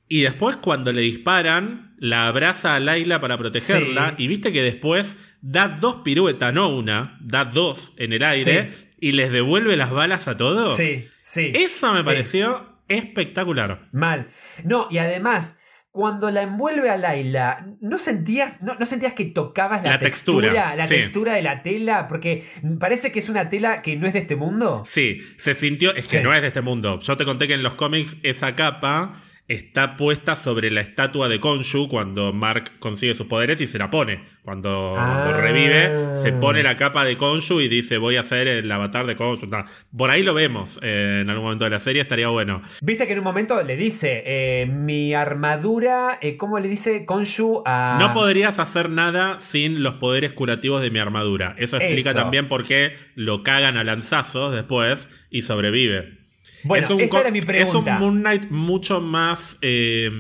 Y 0.09 0.23
después, 0.23 0.57
cuando 0.57 0.93
le 0.93 1.01
disparan, 1.01 1.95
la 1.99 2.27
abraza 2.29 2.75
a 2.75 2.81
Laila 2.81 3.19
para 3.19 3.39
protegerla. 3.39 4.15
Y 4.19 4.27
viste 4.29 4.53
que 4.53 4.63
después 4.63 5.19
da 5.41 5.69
dos 5.69 5.97
piruetas, 6.05 6.53
no 6.55 6.69
una, 6.69 7.17
da 7.21 7.45
dos 7.45 7.93
en 7.97 8.13
el 8.13 8.23
aire. 8.23 8.71
Y 9.03 9.13
les 9.13 9.33
devuelve 9.33 9.77
las 9.77 9.91
balas 9.91 10.29
a 10.29 10.37
todos. 10.37 10.77
Sí, 10.77 11.09
sí. 11.21 11.51
Eso 11.55 11.93
me 11.93 12.01
sí. 12.01 12.05
pareció 12.07 12.79
espectacular. 12.89 13.89
Mal. 13.93 14.29
No, 14.65 14.87
y 14.91 14.99
además, 14.99 15.59
cuando 15.91 16.31
la 16.31 16.43
envuelve 16.43 16.89
a 16.89 16.97
Laila, 16.97 17.67
¿no 17.81 17.99
sentías, 17.99 18.63
no, 18.63 18.77
no 18.79 18.87
sentías 18.87 19.13
que 19.15 19.25
tocabas 19.25 19.83
la, 19.83 19.91
La 19.91 19.99
textura, 19.99 20.75
la 20.77 20.87
sí. 20.87 20.95
textura 20.95 21.35
de 21.35 21.43
la 21.43 21.63
tela? 21.63 22.07
Porque 22.07 22.45
parece 22.79 23.11
que 23.11 23.19
es 23.19 23.29
una 23.29 23.51
tela 23.51 23.83
que 23.83 23.97
no 23.97 24.07
es 24.07 24.13
de 24.13 24.21
este 24.21 24.37
mundo. 24.37 24.85
Sí, 24.87 25.19
se 25.37 25.55
sintió. 25.55 25.95
Es 25.95 26.05
que 26.09 26.19
Sí. 26.19 26.23
no 26.23 26.33
es 26.33 26.41
de 26.41 26.47
este 26.49 26.61
mundo. 26.61 27.01
Yo 27.01 27.17
te 27.17 27.25
conté 27.25 27.49
que 27.49 27.55
en 27.55 27.63
los 27.65 27.75
cómics 27.75 28.17
esa 28.23 28.55
capa 28.55 29.21
está 29.49 29.97
puesta 29.97 30.35
sobre 30.35 30.71
la 30.71 30.81
estatua 30.81 31.29
de 31.29 31.39
Konshu 31.41 31.89
cuando 31.89 32.33
Mark 32.33 32.65
consigue 32.79 33.13
sus 33.13 33.27
poderes 33.27 33.61
y 33.61 33.67
se 33.67 33.79
la 33.79 33.91
pone. 33.91 34.25
Cuando, 34.43 34.95
Ah. 34.97 35.37
revive, 35.41 36.15
se 36.15 36.33
pone 36.33 36.63
la 36.63 36.75
capa 36.77 37.05
de 37.05 37.17
Konshu 37.17 37.61
y 37.61 37.69
dice 37.69 37.99
voy 37.99 38.17
a 38.17 38.23
ser 38.23 38.49
el 38.49 38.71
avatar 38.73 39.07
de 39.07 39.15
Konshu. 39.15 39.49
Por 39.97 40.11
ahí 40.11 40.23
lo 40.23 40.33
vemos 40.35 40.79
eh, 40.83 41.19
en 41.21 41.29
algún 41.29 41.45
momento 41.45 41.65
de 41.65 41.71
la 41.71 41.79
serie, 41.81 42.01
estaría 42.03 42.29
bueno. 42.29 42.63
Viste 42.81 43.07
que 43.07 43.13
en 43.13 43.19
un 43.19 43.25
momento 43.25 43.63
le 43.63 43.77
dice, 43.77 44.23
eh, 44.25 44.67
mi 44.67 45.13
armadura, 45.13 46.19
eh, 46.23 46.37
¿cómo 46.37 46.59
le 46.59 46.69
dice 46.69 47.05
Konshu 47.05 47.63
a... 47.67 47.99
No 48.01 48.15
podrías 48.15 48.59
hacer 48.59 48.89
nada 48.91 49.39
sin 49.39 49.83
los 49.83 49.95
poderes 49.95 50.33
curativos 50.33 50.81
de 50.83 50.91
mi 50.91 50.99
armadura. 50.99 51.55
Eso 51.59 51.77
explica 51.77 52.11
Eso. 52.11 52.19
también 52.19 52.49
por 52.49 52.65
qué 52.65 52.95
lo 53.17 53.43
cagan 53.43 53.77
a 53.77 53.85
lanzazos 53.85 54.55
después 54.55 55.09
y 55.31 55.43
sobrevive. 55.43 56.22
Bueno, 56.65 56.85
Es 56.85 56.91
un 56.91 57.01
esa 57.01 57.21
era 57.21 57.31
mi 57.31 57.41
pregunta. 57.41 57.91
Es 57.91 58.01
un 58.01 58.01
Moon 58.01 58.21
Knight 58.21 58.51
mucho 58.51 59.01
más, 59.01 59.59
eh, 59.63 60.11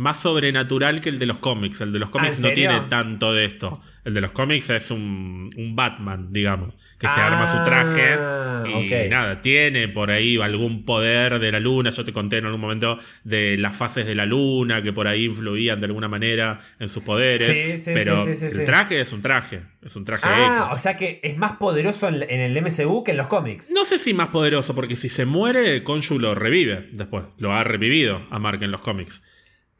más 0.00 0.18
sobrenatural 0.20 1.00
que 1.00 1.10
el 1.10 1.18
de 1.18 1.26
los 1.26 1.38
cómics. 1.38 1.80
El 1.82 1.92
de 1.92 1.98
los 1.98 2.08
cómics 2.10 2.38
¿en 2.42 2.48
no 2.48 2.54
tiene 2.54 2.80
tanto 2.88 3.32
de 3.34 3.44
esto. 3.44 3.80
El 4.02 4.14
de 4.14 4.22
los 4.22 4.32
cómics 4.32 4.70
es 4.70 4.90
un, 4.90 5.50
un 5.58 5.76
Batman, 5.76 6.32
digamos, 6.32 6.74
que 6.98 7.06
se 7.06 7.20
Ah, 7.20 7.26
arma 7.26 7.46
su 7.46 7.62
traje 7.64 8.14
y 9.06 9.08
nada, 9.10 9.42
tiene 9.42 9.88
por 9.88 10.10
ahí 10.10 10.38
algún 10.40 10.86
poder 10.86 11.38
de 11.38 11.52
la 11.52 11.60
luna. 11.60 11.90
Yo 11.90 12.02
te 12.02 12.12
conté 12.12 12.38
en 12.38 12.46
algún 12.46 12.62
momento 12.62 12.98
de 13.24 13.58
las 13.58 13.76
fases 13.76 14.06
de 14.06 14.14
la 14.14 14.24
luna 14.24 14.82
que 14.82 14.92
por 14.94 15.06
ahí 15.06 15.26
influían 15.26 15.80
de 15.80 15.86
alguna 15.86 16.08
manera 16.08 16.60
en 16.78 16.88
sus 16.88 17.02
poderes. 17.02 17.46
Sí, 17.46 17.76
sí, 17.78 17.90
pero 17.92 18.24
sí, 18.34 18.46
el 18.46 18.64
traje 18.64 19.00
es 19.00 19.12
un 19.12 19.20
traje, 19.20 19.60
es 19.82 19.94
un 19.96 20.04
traje 20.06 20.24
Ah, 20.26 20.64
X. 20.70 20.76
o 20.76 20.78
sea 20.78 20.96
que 20.96 21.20
es 21.22 21.36
más 21.36 21.56
poderoso 21.58 22.08
en, 22.08 22.22
en 22.22 22.40
el 22.40 22.60
MCU 22.62 23.04
que 23.04 23.10
en 23.10 23.18
los 23.18 23.26
cómics. 23.26 23.70
No 23.70 23.84
sé 23.84 23.98
si 23.98 24.14
más 24.14 24.28
poderoso, 24.28 24.74
porque 24.74 24.96
si 24.96 25.10
se 25.10 25.26
muere, 25.26 25.82
Konshu 25.84 26.18
lo 26.18 26.34
revive 26.34 26.88
después. 26.92 27.24
Lo 27.36 27.52
ha 27.52 27.64
revivido 27.64 28.22
a 28.30 28.38
Mark 28.38 28.62
en 28.62 28.70
los 28.70 28.80
cómics. 28.80 29.22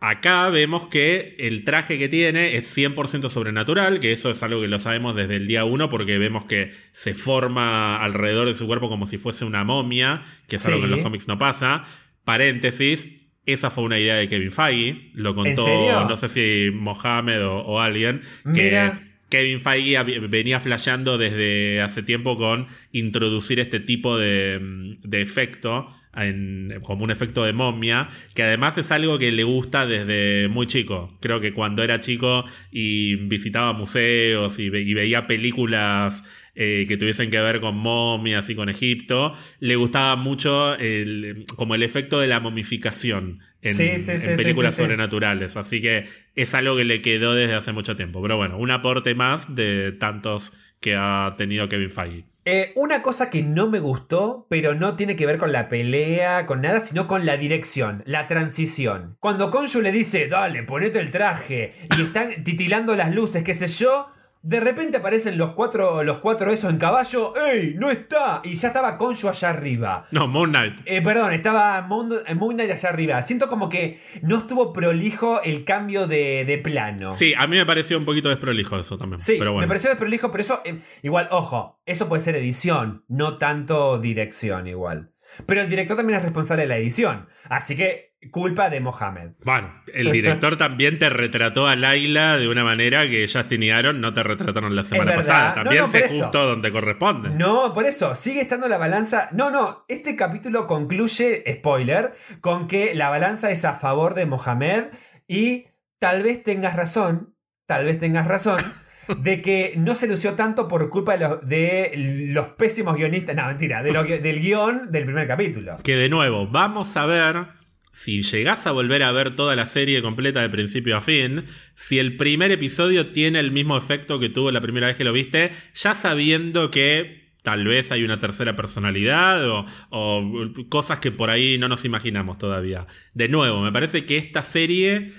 Acá 0.03 0.49
vemos 0.49 0.87
que 0.87 1.37
el 1.39 1.63
traje 1.63 1.99
que 1.99 2.09
tiene 2.09 2.57
es 2.57 2.77
100% 2.77 3.29
sobrenatural, 3.29 4.01
que 4.01 4.13
eso 4.13 4.31
es 4.31 4.43
algo 4.43 4.63
que 4.63 4.69
lo 4.69 4.79
sabemos 4.79 5.15
desde 5.15 5.37
el 5.37 5.47
día 5.47 5.67
1 5.67 5.91
porque 5.91 6.17
vemos 6.17 6.45
que 6.45 6.73
se 6.93 7.13
forma 7.13 8.03
alrededor 8.03 8.49
de 8.49 8.55
su 8.55 8.67
cuerpo 8.67 8.89
como 8.89 9.07
si 9.07 9.19
fuese 9.19 9.45
una 9.45 9.63
momia, 9.63 10.23
que 10.49 10.57
es 10.57 10.67
algo 10.67 10.81
que 10.81 10.87
en 10.87 10.91
los 10.93 11.01
cómics 11.01 11.29
no 11.29 11.37
pasa. 11.37 11.85
Paréntesis, 12.25 13.09
esa 13.45 13.69
fue 13.69 13.85
una 13.85 13.99
idea 13.99 14.15
de 14.15 14.27
Kevin 14.27 14.53
Feige, 14.53 15.11
lo 15.13 15.35
contó 15.35 15.67
no 16.09 16.17
sé 16.17 16.29
si 16.29 16.71
Mohamed 16.75 17.45
o, 17.45 17.59
o 17.59 17.81
alguien, 17.81 18.23
que 18.55 18.65
Mira. 18.65 19.01
Kevin 19.29 19.61
Feige 19.61 20.03
venía 20.29 20.61
flasheando 20.61 21.19
desde 21.19 21.83
hace 21.83 22.03
tiempo 22.03 22.39
con 22.39 22.69
introducir 22.93 23.61
este 23.61 23.81
tipo 23.81 24.17
de, 24.17 24.95
de 25.03 25.21
efecto, 25.21 25.95
en- 26.17 26.81
como 26.83 27.05
un 27.05 27.11
efecto 27.11 27.45
de 27.45 27.53
momia, 27.53 28.09
que 28.35 28.43
además 28.43 28.77
es 28.79 28.91
algo 28.93 29.19
que 29.19 29.31
le 29.33 29.45
gusta 29.45 29.87
desde 29.87 30.49
muy 30.49 30.67
chico. 30.67 31.17
Creo 31.21 31.41
que 31.41 31.53
cuando 31.53 31.83
era 31.83 32.01
chico 32.01 32.45
y 32.71 33.15
visitaba 33.17 33.73
museos 33.73 34.59
y, 34.59 34.69
ve- 34.71 34.83
y 34.83 34.95
veía 34.95 35.27
películas 35.27 36.25
eh, 36.57 36.85
que 36.89 36.97
tuviesen 36.97 37.31
que 37.31 37.41
ver 37.41 37.61
con 37.61 37.77
momias 37.77 38.51
y 38.51 38.55
con 38.57 38.69
Egipto, 38.69 39.33
le 39.61 39.77
gustaba 39.77 40.17
mucho 40.17 40.75
el- 40.75 41.47
como 41.57 41.75
el 41.75 41.83
efecto 41.83 42.19
de 42.21 42.27
la 42.27 42.41
momificación 42.41 43.39
en, 43.63 43.73
Sí, 43.75 43.99
sí, 43.99 44.11
en 44.13 44.21
sí, 44.21 44.31
películas 44.37 44.75
sobrenaturales. 44.75 45.57
Así 45.57 45.81
que 45.81 46.05
es 46.35 46.55
algo 46.55 46.77
que 46.77 46.85
le 46.85 47.03
quedó 47.03 47.35
desde 47.35 47.55
hace 47.55 47.73
mucho 47.73 47.95
tiempo. 47.97 48.21
Pero 48.21 48.37
bueno, 48.37 48.59
un 48.59 48.71
aporte 48.73 49.15
más 49.15 49.55
de 49.55 49.93
tantos 49.93 50.53
que 50.81 50.97
ha 50.97 51.35
tenido 51.39 51.69
Kevin 51.69 51.91
Feige. 51.91 52.25
Eh, 52.47 52.73
una 52.75 53.03
cosa 53.03 53.29
que 53.29 53.43
no 53.43 53.69
me 53.69 53.81
gustó, 53.81 54.47
pero 54.49 54.75
no 54.75 54.97
tiene 54.97 55.15
que 55.15 55.27
ver 55.27 55.39
con 55.39 55.53
la 55.53 55.69
pelea, 55.69 56.47
con 56.47 56.63
nada, 56.63 56.81
sino 56.81 57.07
con 57.07 57.27
la 57.27 57.37
dirección, 57.37 58.03
la 58.07 58.27
transición. 58.27 59.17
Cuando 59.21 59.51
Konshu 59.51 59.83
le 59.83 59.93
dice, 59.93 60.27
dale, 60.27 60.63
ponete 60.63 61.01
el 61.01 61.11
traje, 61.11 61.75
y 61.99 62.03
están 62.03 62.43
titilando 62.43 62.97
las 62.97 63.15
luces, 63.15 63.45
qué 63.45 63.53
sé 63.53 63.67
yo, 63.67 64.09
de 64.43 64.61
repente 64.61 64.97
aparecen 64.97 65.37
los 65.37 65.53
cuatro, 65.53 66.03
los 66.03 66.19
cuatro 66.19 66.51
esos 66.51 66.71
en 66.71 66.79
caballo, 66.79 67.35
¡ey! 67.37 67.75
¡No 67.77 67.91
está! 67.91 68.41
Y 68.43 68.55
ya 68.55 68.69
estaba 68.69 68.97
Konshu 68.97 69.29
allá 69.29 69.51
arriba. 69.51 70.07
No, 70.11 70.27
Moon 70.29 70.51
Knight. 70.51 70.81
Eh, 70.87 71.03
perdón, 71.03 71.33
estaba 71.33 71.83
Moon, 71.83 72.11
Moon 72.37 72.55
Knight 72.55 72.71
allá 72.71 72.89
arriba. 72.89 73.23
Siento 73.23 73.49
como 73.49 73.69
que 73.69 74.01
no 74.23 74.39
estuvo 74.39 74.73
prolijo 74.73 75.43
el 75.43 75.65
cambio 75.65 76.07
de, 76.07 76.45
de 76.47 76.59
plano. 76.59 77.13
Sí, 77.13 77.35
a 77.37 77.47
mí 77.47 77.57
me 77.57 77.67
pareció 77.67 77.99
un 77.99 78.07
poquito 78.07 78.31
desprolijo 78.31 78.79
eso 78.79 78.97
también. 78.97 79.21
Sí, 79.21 79.37
pero 79.39 79.53
bueno. 79.53 79.67
me 79.67 79.69
pareció 79.69 79.91
desprolijo, 79.91 80.31
pero 80.31 80.43
eso, 80.43 80.63
eh, 80.65 80.79
igual, 81.03 81.29
ojo, 81.31 81.81
eso 81.85 82.09
puede 82.09 82.23
ser 82.23 82.37
edición, 82.37 83.05
no 83.09 83.37
tanto 83.37 83.99
dirección 83.99 84.67
igual. 84.67 85.13
Pero 85.47 85.61
el 85.61 85.69
director 85.69 85.97
también 85.97 86.19
es 86.19 86.25
responsable 86.25 86.63
de 86.63 86.69
la 86.69 86.77
edición, 86.77 87.29
así 87.49 87.77
que 87.77 88.10
culpa 88.29 88.69
de 88.69 88.81
Mohamed. 88.81 89.31
Bueno, 89.45 89.73
el 89.95 90.13
director 90.13 90.59
también 90.59 90.99
te 90.99 91.09
retrató 91.09 91.67
a 91.67 91.77
Laila 91.77 92.37
de 92.37 92.49
una 92.49 92.65
manera 92.65 93.09
que 93.09 93.27
Justin 93.33 93.63
y 93.63 93.71
Aaron 93.71 94.01
no 94.01 94.13
te 94.13 94.23
retrataron 94.23 94.77
la 94.77 94.83
semana 94.83 95.15
pasada. 95.15 95.55
También 95.55 95.85
no, 95.91 95.99
eso. 95.99 96.25
justo 96.25 96.47
donde 96.47 96.71
corresponde. 96.71 97.31
No, 97.31 97.73
por 97.73 97.87
eso, 97.87 98.15
sigue 98.15 98.43
estando 98.43 98.69
la 98.69 98.77
balanza. 98.77 99.31
No, 99.33 99.51
no, 99.51 99.85
este 99.89 100.17
capítulo 100.17 100.67
concluye, 100.67 101.43
spoiler, 101.51 102.13
con 102.43 102.69
que 102.69 102.95
la 102.95 103.09
balanza 103.09 103.51
es 103.51 103.65
a 103.65 103.75
favor 103.75 104.15
de 104.15 104.27
Mohamed 104.27 104.87
y 105.27 105.69
tal 105.99 106.23
vez 106.23 106.43
tengas 106.43 106.77
razón, 106.77 107.35
tal 107.67 107.87
vez 107.87 107.99
tengas 107.99 108.27
razón. 108.27 108.61
De 109.19 109.43
que 109.43 109.75
no 109.77 109.97
se 109.97 110.07
lució 110.07 110.35
tanto 110.35 110.69
por 110.69 110.89
culpa 110.89 111.17
de 111.17 111.29
los, 111.29 111.49
de 111.49 111.93
los 112.33 112.51
pésimos 112.51 112.95
guionistas. 112.95 113.35
No, 113.35 113.45
mentira, 113.47 113.83
de 113.83 113.91
lo 113.91 114.05
del 114.05 114.41
guion 114.41 114.93
del 114.93 115.05
primer 115.05 115.27
capítulo. 115.27 115.79
Que 115.83 115.97
de 115.97 116.09
nuevo, 116.09 116.47
vamos 116.47 116.97
a 116.97 117.07
ver 117.07 117.60
si 117.93 118.23
llegás 118.23 118.67
a 118.67 118.73
volver 118.73 119.03
a 119.03 119.13
ver 119.13 119.35
toda 119.35 119.57
la 119.57 119.67
serie 119.67 120.03
completa 120.03 120.41
de 120.41 120.49
principio 120.49 120.97
a 120.97 121.01
fin, 121.01 121.45
si 121.75 121.99
el 121.99 122.17
primer 122.17 122.51
episodio 122.53 123.07
tiene 123.07 123.41
el 123.41 123.51
mismo 123.51 123.77
efecto 123.77 124.21
que 124.21 124.29
tuvo 124.29 124.51
la 124.51 124.61
primera 124.61 124.87
vez 124.87 124.97
que 124.97 125.05
lo 125.05 125.13
viste, 125.13 125.53
ya 125.75 125.95
sabiendo 125.95 126.71
que 126.71 127.21
tal 127.43 127.65
vez 127.65 127.91
hay 127.91 128.05
una 128.05 128.19
tercera 128.19 128.55
personalidad 128.55 129.49
o, 129.49 129.67
o 129.91 130.53
cosas 130.69 131.01
que 131.01 131.11
por 131.11 131.31
ahí 131.31 131.59
no 131.59 131.69
nos 131.69 131.85
imaginamos 131.85 132.39
todavía. 132.39 132.87
De 133.15 133.29
nuevo, 133.29 133.61
me 133.61 133.73
parece 133.73 134.05
que 134.05 134.19
esta 134.19 134.43
serie, 134.43 135.11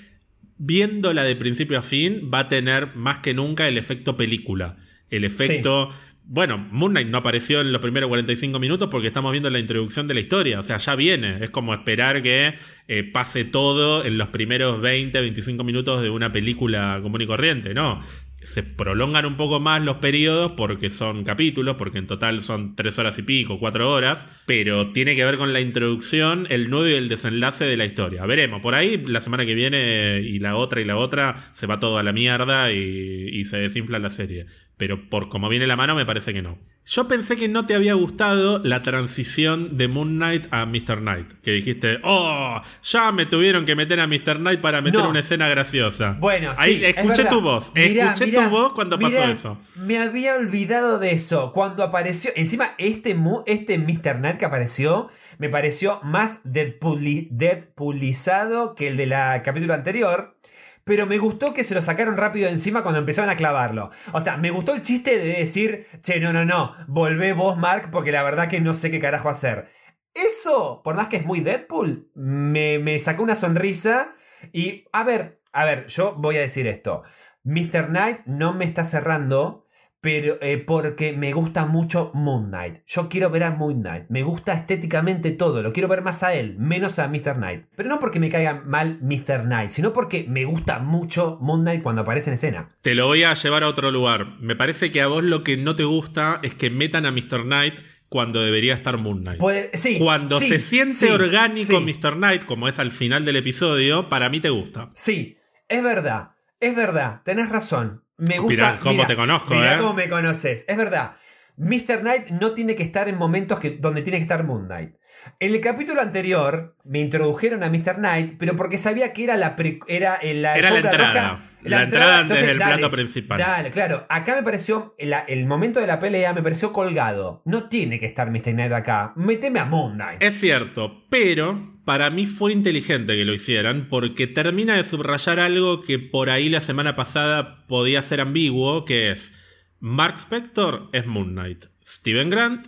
viéndola 0.57 1.23
de 1.23 1.35
principio 1.35 1.79
a 1.79 1.81
fin, 1.81 2.29
va 2.33 2.39
a 2.39 2.47
tener 2.47 2.95
más 2.95 3.17
que 3.17 3.33
nunca 3.33 3.67
el 3.67 3.77
efecto 3.77 4.15
película. 4.15 4.77
El 5.09 5.25
efecto... 5.25 5.89
Bueno, 6.33 6.65
Moon 6.71 6.93
Knight 6.93 7.09
no 7.09 7.17
apareció 7.17 7.59
en 7.59 7.73
los 7.73 7.81
primeros 7.81 8.07
45 8.07 8.57
minutos 8.57 8.87
porque 8.89 9.07
estamos 9.07 9.33
viendo 9.33 9.49
la 9.49 9.59
introducción 9.59 10.07
de 10.07 10.13
la 10.13 10.21
historia. 10.21 10.61
O 10.61 10.63
sea, 10.63 10.77
ya 10.77 10.95
viene. 10.95 11.43
Es 11.43 11.49
como 11.49 11.73
esperar 11.73 12.21
que 12.23 12.55
eh, 12.87 13.03
pase 13.03 13.43
todo 13.43 14.05
en 14.05 14.17
los 14.17 14.29
primeros 14.29 14.79
20, 14.79 15.19
25 15.19 15.61
minutos 15.65 16.01
de 16.01 16.09
una 16.09 16.31
película 16.31 16.97
común 17.01 17.19
y 17.19 17.27
corriente. 17.27 17.73
No. 17.73 17.99
Se 18.43 18.63
prolongan 18.63 19.25
un 19.25 19.35
poco 19.35 19.59
más 19.59 19.81
los 19.81 19.97
periodos 19.97 20.53
porque 20.53 20.89
son 20.89 21.25
capítulos, 21.25 21.75
porque 21.75 21.97
en 21.97 22.07
total 22.07 22.39
son 22.39 22.77
3 22.77 22.97
horas 22.99 23.19
y 23.19 23.23
pico, 23.23 23.59
4 23.59 23.91
horas. 23.91 24.25
Pero 24.45 24.93
tiene 24.93 25.17
que 25.17 25.25
ver 25.25 25.35
con 25.35 25.51
la 25.51 25.59
introducción, 25.59 26.47
el 26.49 26.69
nudo 26.69 26.87
y 26.87 26.93
el 26.93 27.09
desenlace 27.09 27.65
de 27.65 27.75
la 27.75 27.83
historia. 27.83 28.25
Veremos. 28.25 28.61
Por 28.61 28.73
ahí 28.73 29.03
la 29.05 29.19
semana 29.19 29.45
que 29.45 29.53
viene 29.53 30.21
y 30.21 30.39
la 30.39 30.55
otra 30.55 30.79
y 30.79 30.85
la 30.85 30.95
otra 30.95 31.49
se 31.51 31.67
va 31.67 31.81
todo 31.81 31.97
a 31.97 32.03
la 32.03 32.13
mierda 32.13 32.71
y, 32.71 33.27
y 33.33 33.43
se 33.43 33.57
desinfla 33.57 33.99
la 33.99 34.09
serie 34.09 34.45
pero 34.81 35.07
por 35.11 35.29
como 35.29 35.47
viene 35.47 35.67
la 35.67 35.75
mano 35.75 35.93
me 35.93 36.07
parece 36.07 36.33
que 36.33 36.41
no. 36.41 36.57
Yo 36.87 37.07
pensé 37.07 37.35
que 37.35 37.47
no 37.47 37.67
te 37.67 37.75
había 37.75 37.93
gustado 37.93 38.57
la 38.63 38.81
transición 38.81 39.77
de 39.77 39.87
Moon 39.87 40.15
Knight 40.15 40.47
a 40.49 40.65
Mr. 40.65 40.97
Knight, 41.01 41.33
que 41.43 41.51
dijiste, 41.51 41.99
oh, 42.01 42.59
ya 42.81 43.11
me 43.11 43.27
tuvieron 43.27 43.63
que 43.65 43.75
meter 43.75 43.99
a 43.99 44.07
Mr. 44.07 44.37
Knight 44.39 44.59
para 44.59 44.81
meter 44.81 45.01
No. 45.01 45.09
una 45.09 45.19
escena 45.19 45.47
graciosa. 45.47 46.17
Bueno, 46.19 46.53
Ahí 46.57 46.79
sí, 46.79 46.85
escuché 46.85 47.25
tu 47.25 47.41
voz, 47.41 47.71
Mirá, 47.75 48.13
escuché 48.13 48.31
mirá, 48.31 48.45
tu 48.45 48.49
voz 48.49 48.73
cuando 48.73 48.97
pasó 48.97 49.19
eso. 49.23 49.59
Me 49.75 49.99
había 49.99 50.33
olvidado 50.33 50.97
de 50.97 51.11
eso. 51.11 51.51
Cuando 51.53 51.83
apareció, 51.83 52.31
encima 52.35 52.73
este, 52.79 53.15
este 53.45 53.77
Mr. 53.77 54.15
Knight 54.17 54.37
que 54.37 54.45
apareció, 54.45 55.09
me 55.37 55.49
pareció 55.49 55.99
más 56.01 56.43
Deadpooli- 56.43 57.27
Deadpoolizado 57.29 58.73
que 58.73 58.87
el 58.87 58.97
de 58.97 59.05
la 59.05 59.43
capítulo 59.43 59.75
anterior. 59.75 60.35
Pero 60.83 61.05
me 61.05 61.17
gustó 61.17 61.53
que 61.53 61.63
se 61.63 61.75
lo 61.75 61.81
sacaron 61.81 62.17
rápido 62.17 62.49
encima 62.49 62.81
cuando 62.81 62.99
empezaron 62.99 63.29
a 63.29 63.35
clavarlo. 63.35 63.91
O 64.13 64.21
sea, 64.21 64.37
me 64.37 64.51
gustó 64.51 64.73
el 64.73 64.81
chiste 64.81 65.17
de 65.17 65.33
decir, 65.39 65.87
che, 66.01 66.19
no, 66.19 66.33
no, 66.33 66.45
no, 66.45 66.73
volvé 66.87 67.33
vos, 67.33 67.57
Mark, 67.57 67.89
porque 67.91 68.11
la 68.11 68.23
verdad 68.23 68.49
que 68.49 68.61
no 68.61 68.73
sé 68.73 68.91
qué 68.91 68.99
carajo 68.99 69.29
hacer. 69.29 69.69
Eso, 70.13 70.81
por 70.83 70.95
más 70.95 71.07
que 71.07 71.17
es 71.17 71.25
muy 71.25 71.39
Deadpool, 71.39 72.09
me, 72.15 72.79
me 72.79 72.99
sacó 72.99 73.23
una 73.23 73.35
sonrisa. 73.35 74.13
Y, 74.51 74.85
a 74.91 75.03
ver, 75.03 75.41
a 75.53 75.65
ver, 75.65 75.87
yo 75.87 76.15
voy 76.17 76.37
a 76.37 76.41
decir 76.41 76.67
esto. 76.67 77.03
Mr. 77.43 77.87
Knight 77.87 78.21
no 78.25 78.53
me 78.53 78.65
está 78.65 78.83
cerrando, 78.85 79.60
pero 80.01 80.39
eh, 80.41 80.57
porque 80.57 81.13
me 81.13 81.31
gusta 81.31 81.67
mucho 81.67 82.11
Moon 82.15 82.49
Knight. 82.49 82.79
Yo 82.87 83.07
quiero 83.07 83.29
ver 83.29 83.43
a 83.43 83.51
Moon 83.51 83.81
Knight. 83.81 84.05
Me 84.09 84.23
gusta 84.23 84.53
estéticamente 84.53 85.31
todo. 85.31 85.61
Lo 85.61 85.71
quiero 85.71 85.87
ver 85.87 86.01
más 86.01 86.23
a 86.23 86.33
él, 86.33 86.55
menos 86.57 86.97
a 86.97 87.07
Mr. 87.07 87.35
Knight. 87.35 87.65
Pero 87.75 87.87
no 87.87 87.99
porque 87.99 88.19
me 88.19 88.29
caiga 88.29 88.63
mal 88.65 88.99
Mr. 89.01 89.43
Knight, 89.43 89.69
sino 89.69 89.93
porque 89.93 90.25
me 90.27 90.43
gusta 90.43 90.79
mucho 90.79 91.37
Moon 91.39 91.61
Knight 91.61 91.83
cuando 91.83 92.01
aparece 92.01 92.31
en 92.31 92.33
escena. 92.33 92.75
Te 92.81 92.95
lo 92.95 93.05
voy 93.05 93.23
a 93.23 93.35
llevar 93.35 93.63
a 93.63 93.67
otro 93.67 93.91
lugar. 93.91 94.39
Me 94.39 94.55
parece 94.55 94.91
que 94.91 95.01
a 95.01 95.07
vos 95.07 95.23
lo 95.23 95.43
que 95.43 95.55
no 95.55 95.75
te 95.75 95.83
gusta 95.83 96.39
es 96.41 96.55
que 96.55 96.71
metan 96.71 97.05
a 97.05 97.11
Mr. 97.11 97.43
Knight 97.43 97.79
cuando 98.09 98.41
debería 98.41 98.73
estar 98.73 98.97
Moon 98.97 99.23
Knight. 99.23 99.39
sí, 99.75 99.99
cuando 99.99 100.39
sí, 100.39 100.47
se 100.47 100.59
siente 100.59 100.93
sí, 100.93 101.05
orgánico. 101.05 101.79
Mr. 101.79 102.15
Knight, 102.15 102.45
como 102.45 102.67
es 102.67 102.79
al 102.79 102.91
final 102.91 103.23
del 103.23 103.35
episodio, 103.37 104.09
para 104.09 104.29
mí 104.29 104.39
te 104.39 104.49
gusta. 104.49 104.89
Sí, 104.95 105.37
es 105.69 105.83
verdad. 105.83 106.31
Es 106.59 106.75
verdad. 106.75 107.21
Tenés 107.23 107.49
razón. 107.49 108.03
Me 108.21 108.37
gusta. 108.37 108.53
Mirá 108.53 108.79
cómo 108.79 108.93
mirá, 108.93 109.07
te 109.07 109.15
conozco, 109.15 109.55
mirá 109.55 109.75
¿eh? 109.75 109.77
cómo 109.79 109.93
me 109.95 110.07
conoces. 110.07 110.63
Es 110.67 110.77
verdad. 110.77 111.13
Mr. 111.57 111.99
Knight 112.01 112.27
no 112.29 112.51
tiene 112.51 112.75
que 112.75 112.83
estar 112.83 113.07
en 113.09 113.17
momentos 113.17 113.59
que, 113.59 113.71
donde 113.71 114.01
tiene 114.01 114.17
que 114.17 114.23
estar 114.23 114.43
Moon 114.43 114.65
Knight. 114.65 114.95
En 115.39 115.53
el 115.53 115.61
capítulo 115.61 116.01
anterior 116.01 116.75
me 116.83 116.99
introdujeron 116.99 117.63
a 117.63 117.69
Mr. 117.69 117.95
Knight, 117.97 118.35
pero 118.39 118.55
porque 118.55 118.77
sabía 118.77 119.13
que 119.13 119.23
era 119.25 119.37
la 119.37 119.55
pre- 119.55 119.79
era 119.87 120.17
en 120.21 120.41
la, 120.41 120.55
Era 120.55 120.69
la 120.71 120.77
alfombra 120.77 120.91
entrada. 120.91 121.29
roja, 121.33 121.49
La 121.63 121.83
entrada 121.83 122.17
antes 122.19 122.21
entonces, 122.37 122.47
del 122.47 122.57
dale, 122.57 122.73
plato 122.77 122.91
principal. 122.91 123.37
Dale, 123.39 123.69
claro. 123.69 124.05
Acá 124.09 124.35
me 124.35 124.43
pareció, 124.43 124.95
la- 124.99 125.19
el 125.19 125.45
momento 125.45 125.79
de 125.79 125.87
la 125.87 125.99
pelea 125.99 126.33
me 126.33 126.41
pareció 126.41 126.71
colgado. 126.71 127.41
No 127.45 127.67
tiene 127.69 127.99
que 127.99 128.05
estar 128.07 128.31
Mr. 128.31 128.53
Knight 128.53 128.71
acá. 128.71 129.13
Méteme 129.15 129.59
a 129.59 129.65
Moon 129.65 129.93
Knight. 129.93 130.23
Es 130.23 130.39
cierto, 130.39 131.03
pero 131.09 131.77
para 131.85 132.09
mí 132.09 132.25
fue 132.25 132.53
inteligente 132.53 133.15
que 133.15 133.25
lo 133.25 133.33
hicieran 133.33 133.87
porque 133.89 134.25
termina 134.27 134.75
de 134.75 134.83
subrayar 134.83 135.39
algo 135.39 135.81
que 135.81 135.99
por 135.99 136.29
ahí 136.29 136.49
la 136.49 136.61
semana 136.61 136.95
pasada 136.95 137.65
podía 137.67 138.01
ser 138.01 138.21
ambiguo, 138.21 138.85
que 138.85 139.11
es 139.11 139.35
Mark 139.83 140.19
Spector 140.19 140.89
es 140.91 141.07
Moon 141.07 141.31
Knight, 141.31 141.65
Steven 141.83 142.29
Grant 142.29 142.67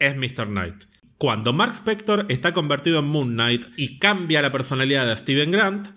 es 0.00 0.16
Mr. 0.16 0.48
Knight. 0.48 0.86
Cuando 1.16 1.52
Mark 1.52 1.74
Spector 1.74 2.26
está 2.28 2.52
convertido 2.52 2.98
en 2.98 3.04
Moon 3.04 3.34
Knight 3.34 3.66
y 3.76 4.00
cambia 4.00 4.42
la 4.42 4.50
personalidad 4.50 5.06
de 5.06 5.16
Steven 5.16 5.52
Grant, 5.52 5.90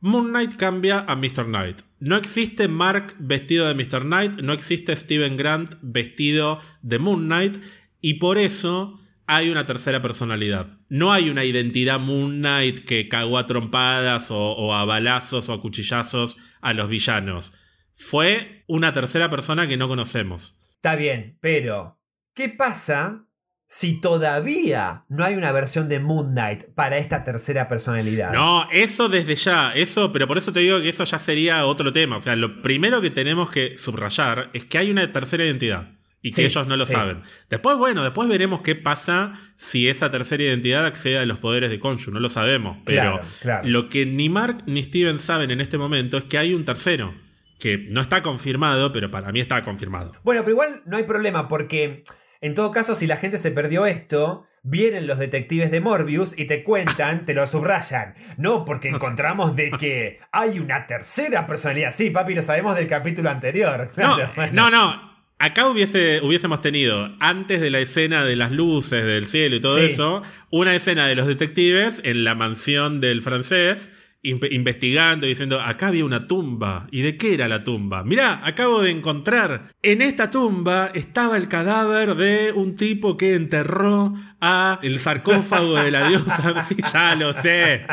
Moon 0.00 0.30
Knight 0.30 0.56
cambia 0.56 1.04
a 1.06 1.14
Mr. 1.14 1.44
Knight. 1.44 1.82
No 2.00 2.16
existe 2.16 2.68
Mark 2.68 3.16
vestido 3.18 3.66
de 3.66 3.74
Mr. 3.74 4.00
Knight, 4.00 4.40
no 4.40 4.54
existe 4.54 4.96
Steven 4.96 5.36
Grant 5.36 5.74
vestido 5.82 6.58
de 6.80 6.98
Moon 6.98 7.26
Knight, 7.26 7.58
y 8.00 8.14
por 8.14 8.38
eso 8.38 8.98
hay 9.26 9.50
una 9.50 9.66
tercera 9.66 10.00
personalidad. 10.00 10.78
No 10.88 11.12
hay 11.12 11.28
una 11.28 11.44
identidad 11.44 12.00
Moon 12.00 12.38
Knight 12.38 12.86
que 12.86 13.08
cagó 13.08 13.36
a 13.36 13.46
trompadas 13.46 14.30
o, 14.30 14.38
o 14.38 14.72
a 14.72 14.86
balazos 14.86 15.50
o 15.50 15.52
a 15.52 15.60
cuchillazos 15.60 16.38
a 16.62 16.72
los 16.72 16.88
villanos. 16.88 17.52
Fue 17.98 18.64
una 18.68 18.92
tercera 18.92 19.28
persona 19.28 19.66
que 19.66 19.76
no 19.76 19.88
conocemos. 19.88 20.56
Está 20.76 20.94
bien, 20.94 21.36
pero 21.40 21.98
¿qué 22.32 22.48
pasa 22.48 23.24
si 23.66 24.00
todavía 24.00 25.04
no 25.08 25.24
hay 25.24 25.34
una 25.34 25.50
versión 25.52 25.88
de 25.88 25.98
Moon 25.98 26.30
Knight 26.30 26.64
para 26.74 26.96
esta 26.98 27.24
tercera 27.24 27.68
personalidad? 27.68 28.32
No, 28.32 28.68
eso 28.70 29.08
desde 29.08 29.34
ya, 29.34 29.72
eso, 29.72 30.12
pero 30.12 30.26
por 30.28 30.38
eso 30.38 30.52
te 30.52 30.60
digo 30.60 30.80
que 30.80 30.88
eso 30.88 31.02
ya 31.04 31.18
sería 31.18 31.66
otro 31.66 31.92
tema. 31.92 32.16
O 32.16 32.20
sea, 32.20 32.36
lo 32.36 32.62
primero 32.62 33.00
que 33.00 33.10
tenemos 33.10 33.50
que 33.50 33.76
subrayar 33.76 34.50
es 34.52 34.64
que 34.64 34.78
hay 34.78 34.90
una 34.92 35.10
tercera 35.10 35.44
identidad 35.44 35.88
y 36.22 36.30
que 36.30 36.36
Sí, 36.36 36.44
ellos 36.44 36.66
no 36.68 36.76
lo 36.76 36.86
sí. 36.86 36.92
saben. 36.92 37.22
Después, 37.50 37.76
bueno, 37.76 38.04
después 38.04 38.28
veremos 38.28 38.62
qué 38.62 38.76
pasa 38.76 39.32
si 39.56 39.88
esa 39.88 40.08
tercera 40.10 40.44
identidad 40.44 40.86
accede 40.86 41.18
a 41.18 41.26
los 41.26 41.38
poderes 41.38 41.68
de 41.70 41.80
Konshu, 41.80 42.12
no 42.12 42.20
lo 42.20 42.28
sabemos. 42.28 42.78
Pero 42.84 43.00
Claro, 43.02 43.20
claro. 43.42 43.68
lo 43.68 43.88
que 43.88 44.06
ni 44.06 44.28
Mark 44.28 44.58
ni 44.66 44.82
Steven 44.84 45.18
saben 45.18 45.50
en 45.50 45.60
este 45.60 45.78
momento 45.78 46.16
es 46.16 46.24
que 46.24 46.38
hay 46.38 46.54
un 46.54 46.64
tercero, 46.64 47.12
que 47.58 47.78
no 47.90 48.00
está 48.00 48.22
confirmado, 48.22 48.92
pero 48.92 49.10
para 49.10 49.32
mí 49.32 49.40
está 49.40 49.62
confirmado. 49.64 50.12
Bueno, 50.22 50.42
pero 50.42 50.52
igual 50.52 50.82
no 50.86 50.96
hay 50.96 51.04
problema 51.04 51.48
porque 51.48 52.04
en 52.40 52.54
todo 52.54 52.70
caso 52.70 52.94
si 52.94 53.06
la 53.06 53.16
gente 53.16 53.38
se 53.38 53.50
perdió 53.50 53.84
esto, 53.86 54.46
vienen 54.62 55.06
los 55.06 55.18
detectives 55.18 55.70
de 55.70 55.80
Morbius 55.80 56.38
y 56.38 56.44
te 56.46 56.62
cuentan, 56.62 57.24
te 57.26 57.34
lo 57.34 57.46
subrayan. 57.46 58.14
No, 58.36 58.64
porque 58.64 58.88
encontramos 58.94 59.56
de 59.56 59.70
que 59.72 60.20
hay 60.32 60.58
una 60.60 60.86
tercera 60.86 61.46
personalidad. 61.46 61.92
Sí, 61.92 62.10
papi, 62.10 62.34
lo 62.34 62.42
sabemos 62.42 62.76
del 62.76 62.86
capítulo 62.86 63.30
anterior. 63.30 63.88
No, 63.96 64.16
bueno. 64.36 64.52
no, 64.52 64.70
no. 64.70 65.08
Acá 65.40 65.68
hubiese, 65.68 66.20
hubiésemos 66.20 66.60
tenido, 66.60 67.14
antes 67.20 67.60
de 67.60 67.70
la 67.70 67.78
escena 67.78 68.24
de 68.24 68.34
las 68.34 68.50
luces 68.50 69.04
del 69.04 69.24
cielo 69.24 69.54
y 69.54 69.60
todo 69.60 69.74
Sí. 69.76 69.84
eso, 69.84 70.22
una 70.50 70.74
escena 70.74 71.06
de 71.06 71.14
los 71.14 71.28
detectives 71.28 72.00
en 72.04 72.24
la 72.24 72.34
mansión 72.34 73.00
del 73.00 73.22
francés, 73.22 73.92
investigando 74.22 75.26
y 75.26 75.30
diciendo, 75.30 75.60
acá 75.60 75.88
había 75.88 76.04
una 76.04 76.26
tumba. 76.26 76.86
¿Y 76.90 77.02
de 77.02 77.16
qué 77.16 77.34
era 77.34 77.46
la 77.48 77.62
tumba? 77.64 78.02
Mirá, 78.04 78.40
acabo 78.44 78.82
de 78.82 78.90
encontrar, 78.90 79.72
en 79.82 80.02
esta 80.02 80.30
tumba 80.30 80.90
estaba 80.92 81.36
el 81.36 81.48
cadáver 81.48 82.14
de 82.16 82.52
un 82.52 82.76
tipo 82.76 83.16
que 83.16 83.34
enterró 83.34 84.14
a 84.40 84.80
el 84.82 84.98
sarcófago 84.98 85.76
de 85.76 85.90
la 85.90 86.08
diosa. 86.08 86.54
Sí, 86.68 86.76
ya 86.92 87.14
lo 87.14 87.32
sé, 87.32 87.86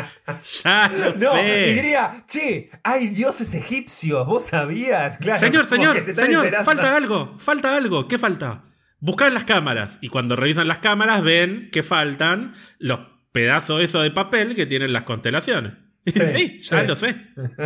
ya 0.64 0.89
lo 0.89 1.11
No, 1.15 1.34
sé. 1.34 1.69
y 1.69 1.73
diría, 1.76 2.23
che, 2.27 2.69
hay 2.84 3.10
dioses 3.10 3.53
egipcios, 3.53 4.26
¿vos 4.26 4.45
sabías? 4.47 5.18
Claro, 5.19 5.39
Señor, 5.39 5.65
señor, 5.65 6.03
se 6.06 6.14
señor, 6.14 6.45
enterando. 6.45 6.65
falta 6.65 6.95
algo, 6.95 7.35
falta 7.38 7.76
algo, 7.76 8.07
¿qué 8.07 8.18
falta? 8.18 8.64
Buscar 8.99 9.31
las 9.31 9.45
cámaras 9.45 9.99
y 10.02 10.10
cuando 10.10 10.35
revisan 10.35 10.68
las 10.68 10.80
cámaras 10.80 11.22
ven 11.22 11.69
que 11.72 11.84
faltan 11.84 12.53
los 12.80 12.99
pedazos 13.31 13.81
esos 13.81 14.02
de 14.03 14.11
papel 14.11 14.56
que 14.56 14.65
tienen 14.65 14.91
las 14.93 15.03
constelaciones. 15.03 15.73
Sí, 16.14 16.14
Sí, 16.14 16.57
ya 16.60 16.82
sí. 16.82 16.88
lo 16.88 16.95
sé, 16.95 17.15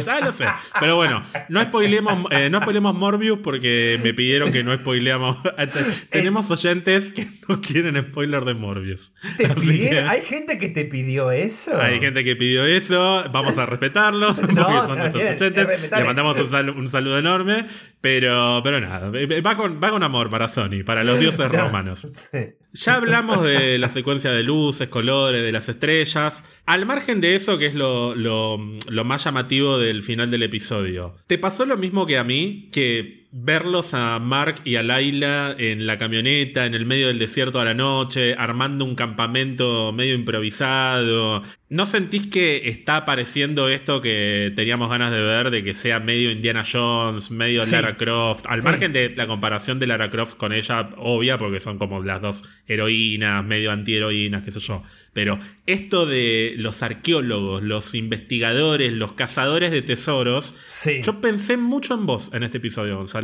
ya 0.06 0.22
lo 0.22 0.32
sé. 0.32 0.46
Pero 0.80 0.96
bueno, 0.96 1.22
no 1.50 1.62
spoilemos, 1.62 2.32
eh, 2.32 2.50
no 2.50 2.62
spoilemos 2.62 2.96
Morbius 2.96 3.40
porque 3.44 4.00
me 4.02 4.14
pidieron 4.14 4.52
que 4.52 4.64
no 4.64 4.76
spoileamos. 4.78 5.38
Tenemos 6.10 6.50
oyentes 6.50 7.12
que 7.14 7.28
no 7.50 7.60
quieren 7.60 7.98
spoiler 8.10 8.46
de 8.46 8.54
Morbius. 8.54 9.12
¿Te 9.38 9.48
que- 9.54 10.00
¿Hay 10.08 10.22
gente 10.22 10.58
que 10.58 10.70
te 10.70 10.86
pidió 10.86 11.32
eso? 11.32 11.80
hay 11.82 12.00
gente 12.00 12.24
que 12.24 12.36
pidió 12.38 12.66
eso, 12.66 13.24
vamos 13.32 13.58
a 13.58 13.66
respetarlos 13.66 14.40
porque 14.42 14.54
No, 14.56 14.88
son 14.88 14.98
nuestros 15.00 15.42
oyentes. 15.42 15.92
Le 15.92 16.04
mandamos 16.06 16.40
un, 16.40 16.50
sal- 16.50 16.70
un 16.70 16.88
saludo 16.88 17.18
enorme, 17.20 17.66
pero, 18.00 18.62
pero 18.64 18.80
nada, 18.80 19.12
va 19.46 19.58
con, 19.58 19.82
va 19.84 19.90
con 19.90 20.02
amor 20.04 20.30
para 20.30 20.48
Sony, 20.48 20.84
para 20.86 21.04
los 21.04 21.20
dioses 21.20 21.52
No. 21.52 21.64
romanos. 21.64 22.08
Sí. 22.32 22.38
Ya 22.72 22.96
hablamos 22.96 23.44
de 23.44 23.80
la 23.80 23.90
secuencia 23.90 24.32
de 24.32 24.44
luces, 24.44 24.90
colores, 24.90 25.42
de 25.42 25.52
las 25.52 25.70
estrellas. 25.70 26.46
Al 26.68 26.86
margen 26.86 27.20
de 27.20 27.34
eso, 27.34 27.58
que 27.58 27.66
es 27.66 27.74
lo, 27.74 28.14
lo- 28.14 28.60
más 29.06 29.24
llamativo 29.24 29.80
del 29.80 30.04
final 30.04 30.30
del 30.30 30.44
episodio, 30.44 31.16
¿te 31.26 31.40
pasó 31.40 31.66
lo 31.66 31.78
mismo 31.78 32.06
que 32.06 32.18
a 32.20 32.24
mí? 32.24 32.70
Que 32.72 33.19
verlos 33.32 33.94
a 33.94 34.18
Mark 34.20 34.56
y 34.66 34.76
a 34.78 34.84
Laila 34.84 35.56
en 35.58 35.86
la 35.86 35.98
camioneta, 35.98 36.66
en 36.66 36.74
el 36.74 36.86
medio 36.86 37.08
del 37.08 37.20
desierto 37.20 37.60
a 37.60 37.66
la 37.66 37.74
noche, 37.76 38.34
armando 38.36 38.86
un 38.86 38.96
campamento 38.96 39.92
medio 39.94 40.16
improvisado. 40.16 41.44
¿No 41.70 41.86
sentís 41.86 42.26
que 42.28 42.68
está 42.70 42.98
apareciendo 42.98 43.70
esto 43.70 44.02
que 44.02 44.52
teníamos 44.56 44.90
ganas 44.90 45.12
de 45.12 45.22
ver, 45.22 45.52
de 45.52 45.64
que 45.64 45.76
sea 45.76 46.00
medio 46.00 46.32
Indiana 46.32 46.64
Jones, 46.70 47.30
medio 47.30 47.62
Sí. 47.62 47.72
Lara 47.74 47.96
Croft? 47.96 48.46
Al 48.48 48.62
Sí. 48.62 48.66
margen 48.66 48.94
de 48.94 49.12
la 49.16 49.28
comparación 49.28 49.78
de 49.78 49.86
Lara 49.86 50.10
Croft 50.10 50.34
con 50.36 50.52
ella, 50.52 50.90
obvia, 50.98 51.38
porque 51.38 51.60
son 51.60 51.78
como 51.78 52.02
las 52.04 52.22
dos 52.24 52.44
heroínas, 52.68 53.46
medio 53.46 53.72
antiheroínas, 53.72 54.44
qué 54.44 54.50
sé 54.50 54.60
yo. 54.60 54.82
Pero 55.14 55.38
esto 55.68 56.06
de 56.08 56.56
los 56.58 56.82
arqueólogos, 56.82 57.62
los 57.62 57.94
investigadores, 57.94 58.92
los 58.94 59.12
cazadores 59.14 59.70
de 59.72 59.82
tesoros, 59.84 60.56
Sí. 60.68 61.02
yo 61.04 61.22
pensé 61.22 61.58
mucho 61.58 61.94
en 61.94 62.06
vos 62.08 62.32
en 62.34 62.42
este 62.44 62.58
episodio, 62.58 62.96
Gonzalo. 62.98 63.19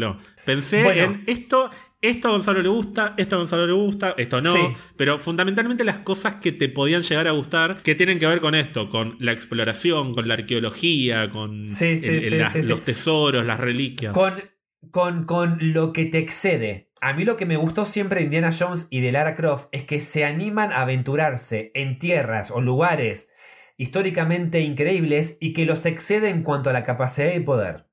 Pensé 0.45 0.83
Bueno. 0.83 1.03
en 1.03 1.23
esto, 1.27 1.69
esto 2.01 2.27
a 2.27 2.31
Gonzalo 2.31 2.61
le 2.61 2.69
gusta, 2.69 3.13
esto 3.17 3.35
a 3.35 3.39
Gonzalo 3.39 3.65
le 3.65 3.73
gusta, 3.73 4.13
esto 4.17 4.39
no. 4.41 4.53
Sí. 4.53 4.59
Pero 4.97 5.17
fundamentalmente 5.19 5.83
las 5.83 5.99
cosas 5.99 6.35
que 6.35 6.51
te 6.51 6.69
podían 6.69 7.01
llegar 7.01 7.27
a 7.27 7.31
gustar, 7.31 7.81
que 7.81 7.95
tienen 7.95 8.19
que 8.19 8.27
ver 8.27 8.41
con 8.41 8.53
esto, 8.55 8.89
con 8.89 9.15
la 9.19 9.31
exploración, 9.31 10.13
con 10.13 10.27
la 10.27 10.35
arqueología, 10.35 11.29
con 11.29 11.65
Sí, 11.65 11.97
sí, 11.97 12.07
el- 12.07 12.15
el- 12.15 12.21
sí, 12.29 12.37
las- 12.37 12.53
sí, 12.53 12.63
sí. 12.63 12.69
los 12.69 12.81
tesoros, 12.81 13.45
las 13.45 13.59
reliquias. 13.59 14.13
Con, 14.13 14.33
con, 14.91 15.25
con 15.25 15.57
lo 15.73 15.93
que 15.93 16.05
te 16.05 16.19
excede. 16.19 16.91
A 17.01 17.13
mí 17.13 17.23
lo 17.25 17.37
que 17.37 17.45
me 17.45 17.57
gustó 17.57 17.85
siempre 17.85 18.19
de 18.19 18.25
Indiana 18.25 18.51
Jones 18.57 18.87
y 18.89 19.01
de 19.01 19.11
Lara 19.11 19.35
Croft 19.35 19.67
es 19.71 19.83
que 19.83 20.01
se 20.01 20.25
animan 20.25 20.71
a 20.71 20.81
aventurarse 20.81 21.71
en 21.75 21.99
tierras 21.99 22.49
o 22.51 22.61
lugares 22.61 23.31
históricamente 23.77 24.61
increíbles 24.61 25.37
y 25.41 25.53
que 25.53 25.65
los 25.65 25.85
excede 25.85 26.29
en 26.29 26.43
cuanto 26.43 26.69
a 26.69 26.73
la 26.73 26.83
capacidad 26.83 27.33
y 27.33 27.39
poder. 27.41 27.85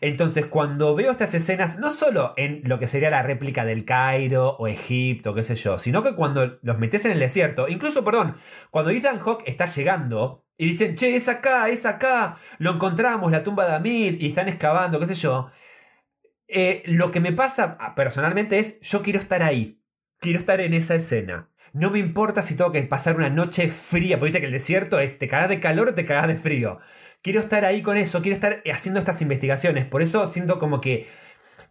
Entonces, 0.00 0.46
cuando 0.46 0.94
veo 0.94 1.10
estas 1.10 1.34
escenas, 1.34 1.78
no 1.78 1.90
solo 1.90 2.32
en 2.36 2.62
lo 2.64 2.78
que 2.78 2.88
sería 2.88 3.10
la 3.10 3.22
réplica 3.22 3.64
del 3.64 3.84
Cairo 3.84 4.56
o 4.58 4.66
Egipto, 4.66 5.34
qué 5.34 5.42
sé 5.42 5.56
yo, 5.56 5.78
sino 5.78 6.02
que 6.02 6.14
cuando 6.14 6.58
los 6.62 6.78
metes 6.78 7.04
en 7.04 7.12
el 7.12 7.18
desierto, 7.18 7.68
incluso, 7.68 8.04
perdón, 8.04 8.34
cuando 8.70 8.90
Ethan 8.90 9.18
Hawke 9.18 9.44
está 9.46 9.66
llegando 9.66 10.46
y 10.56 10.66
dicen, 10.66 10.94
che, 10.94 11.14
es 11.16 11.28
acá, 11.28 11.68
es 11.68 11.84
acá, 11.84 12.36
lo 12.58 12.72
encontramos, 12.72 13.30
la 13.30 13.42
tumba 13.42 13.66
de 13.66 13.74
Amit, 13.74 14.22
y 14.22 14.28
están 14.28 14.48
excavando, 14.48 14.98
qué 15.00 15.06
sé 15.06 15.14
yo, 15.14 15.50
eh, 16.48 16.82
lo 16.86 17.12
que 17.12 17.20
me 17.20 17.32
pasa 17.32 17.76
ah, 17.80 17.94
personalmente 17.94 18.58
es, 18.58 18.80
yo 18.80 19.02
quiero 19.02 19.18
estar 19.18 19.42
ahí, 19.42 19.82
quiero 20.18 20.38
estar 20.38 20.60
en 20.60 20.74
esa 20.74 20.94
escena. 20.94 21.50
No 21.72 21.90
me 21.90 22.00
importa 22.00 22.42
si 22.42 22.56
tengo 22.56 22.72
que 22.72 22.82
pasar 22.82 23.16
una 23.16 23.30
noche 23.30 23.68
fría, 23.68 24.18
porque 24.18 24.32
viste 24.32 24.40
que 24.40 24.46
el 24.46 24.52
desierto 24.52 24.98
es 24.98 25.16
te 25.18 25.28
cagás 25.28 25.48
de 25.48 25.60
calor 25.60 25.88
o 25.88 25.94
te 25.94 26.04
cagás 26.04 26.26
de 26.26 26.34
frío. 26.34 26.80
Quiero 27.22 27.40
estar 27.40 27.64
ahí 27.64 27.82
con 27.82 27.96
eso, 27.96 28.22
quiero 28.22 28.34
estar 28.34 28.62
haciendo 28.72 29.00
estas 29.00 29.20
investigaciones. 29.22 29.84
Por 29.86 30.02
eso 30.02 30.26
siento 30.26 30.58
como 30.58 30.80
que 30.80 31.06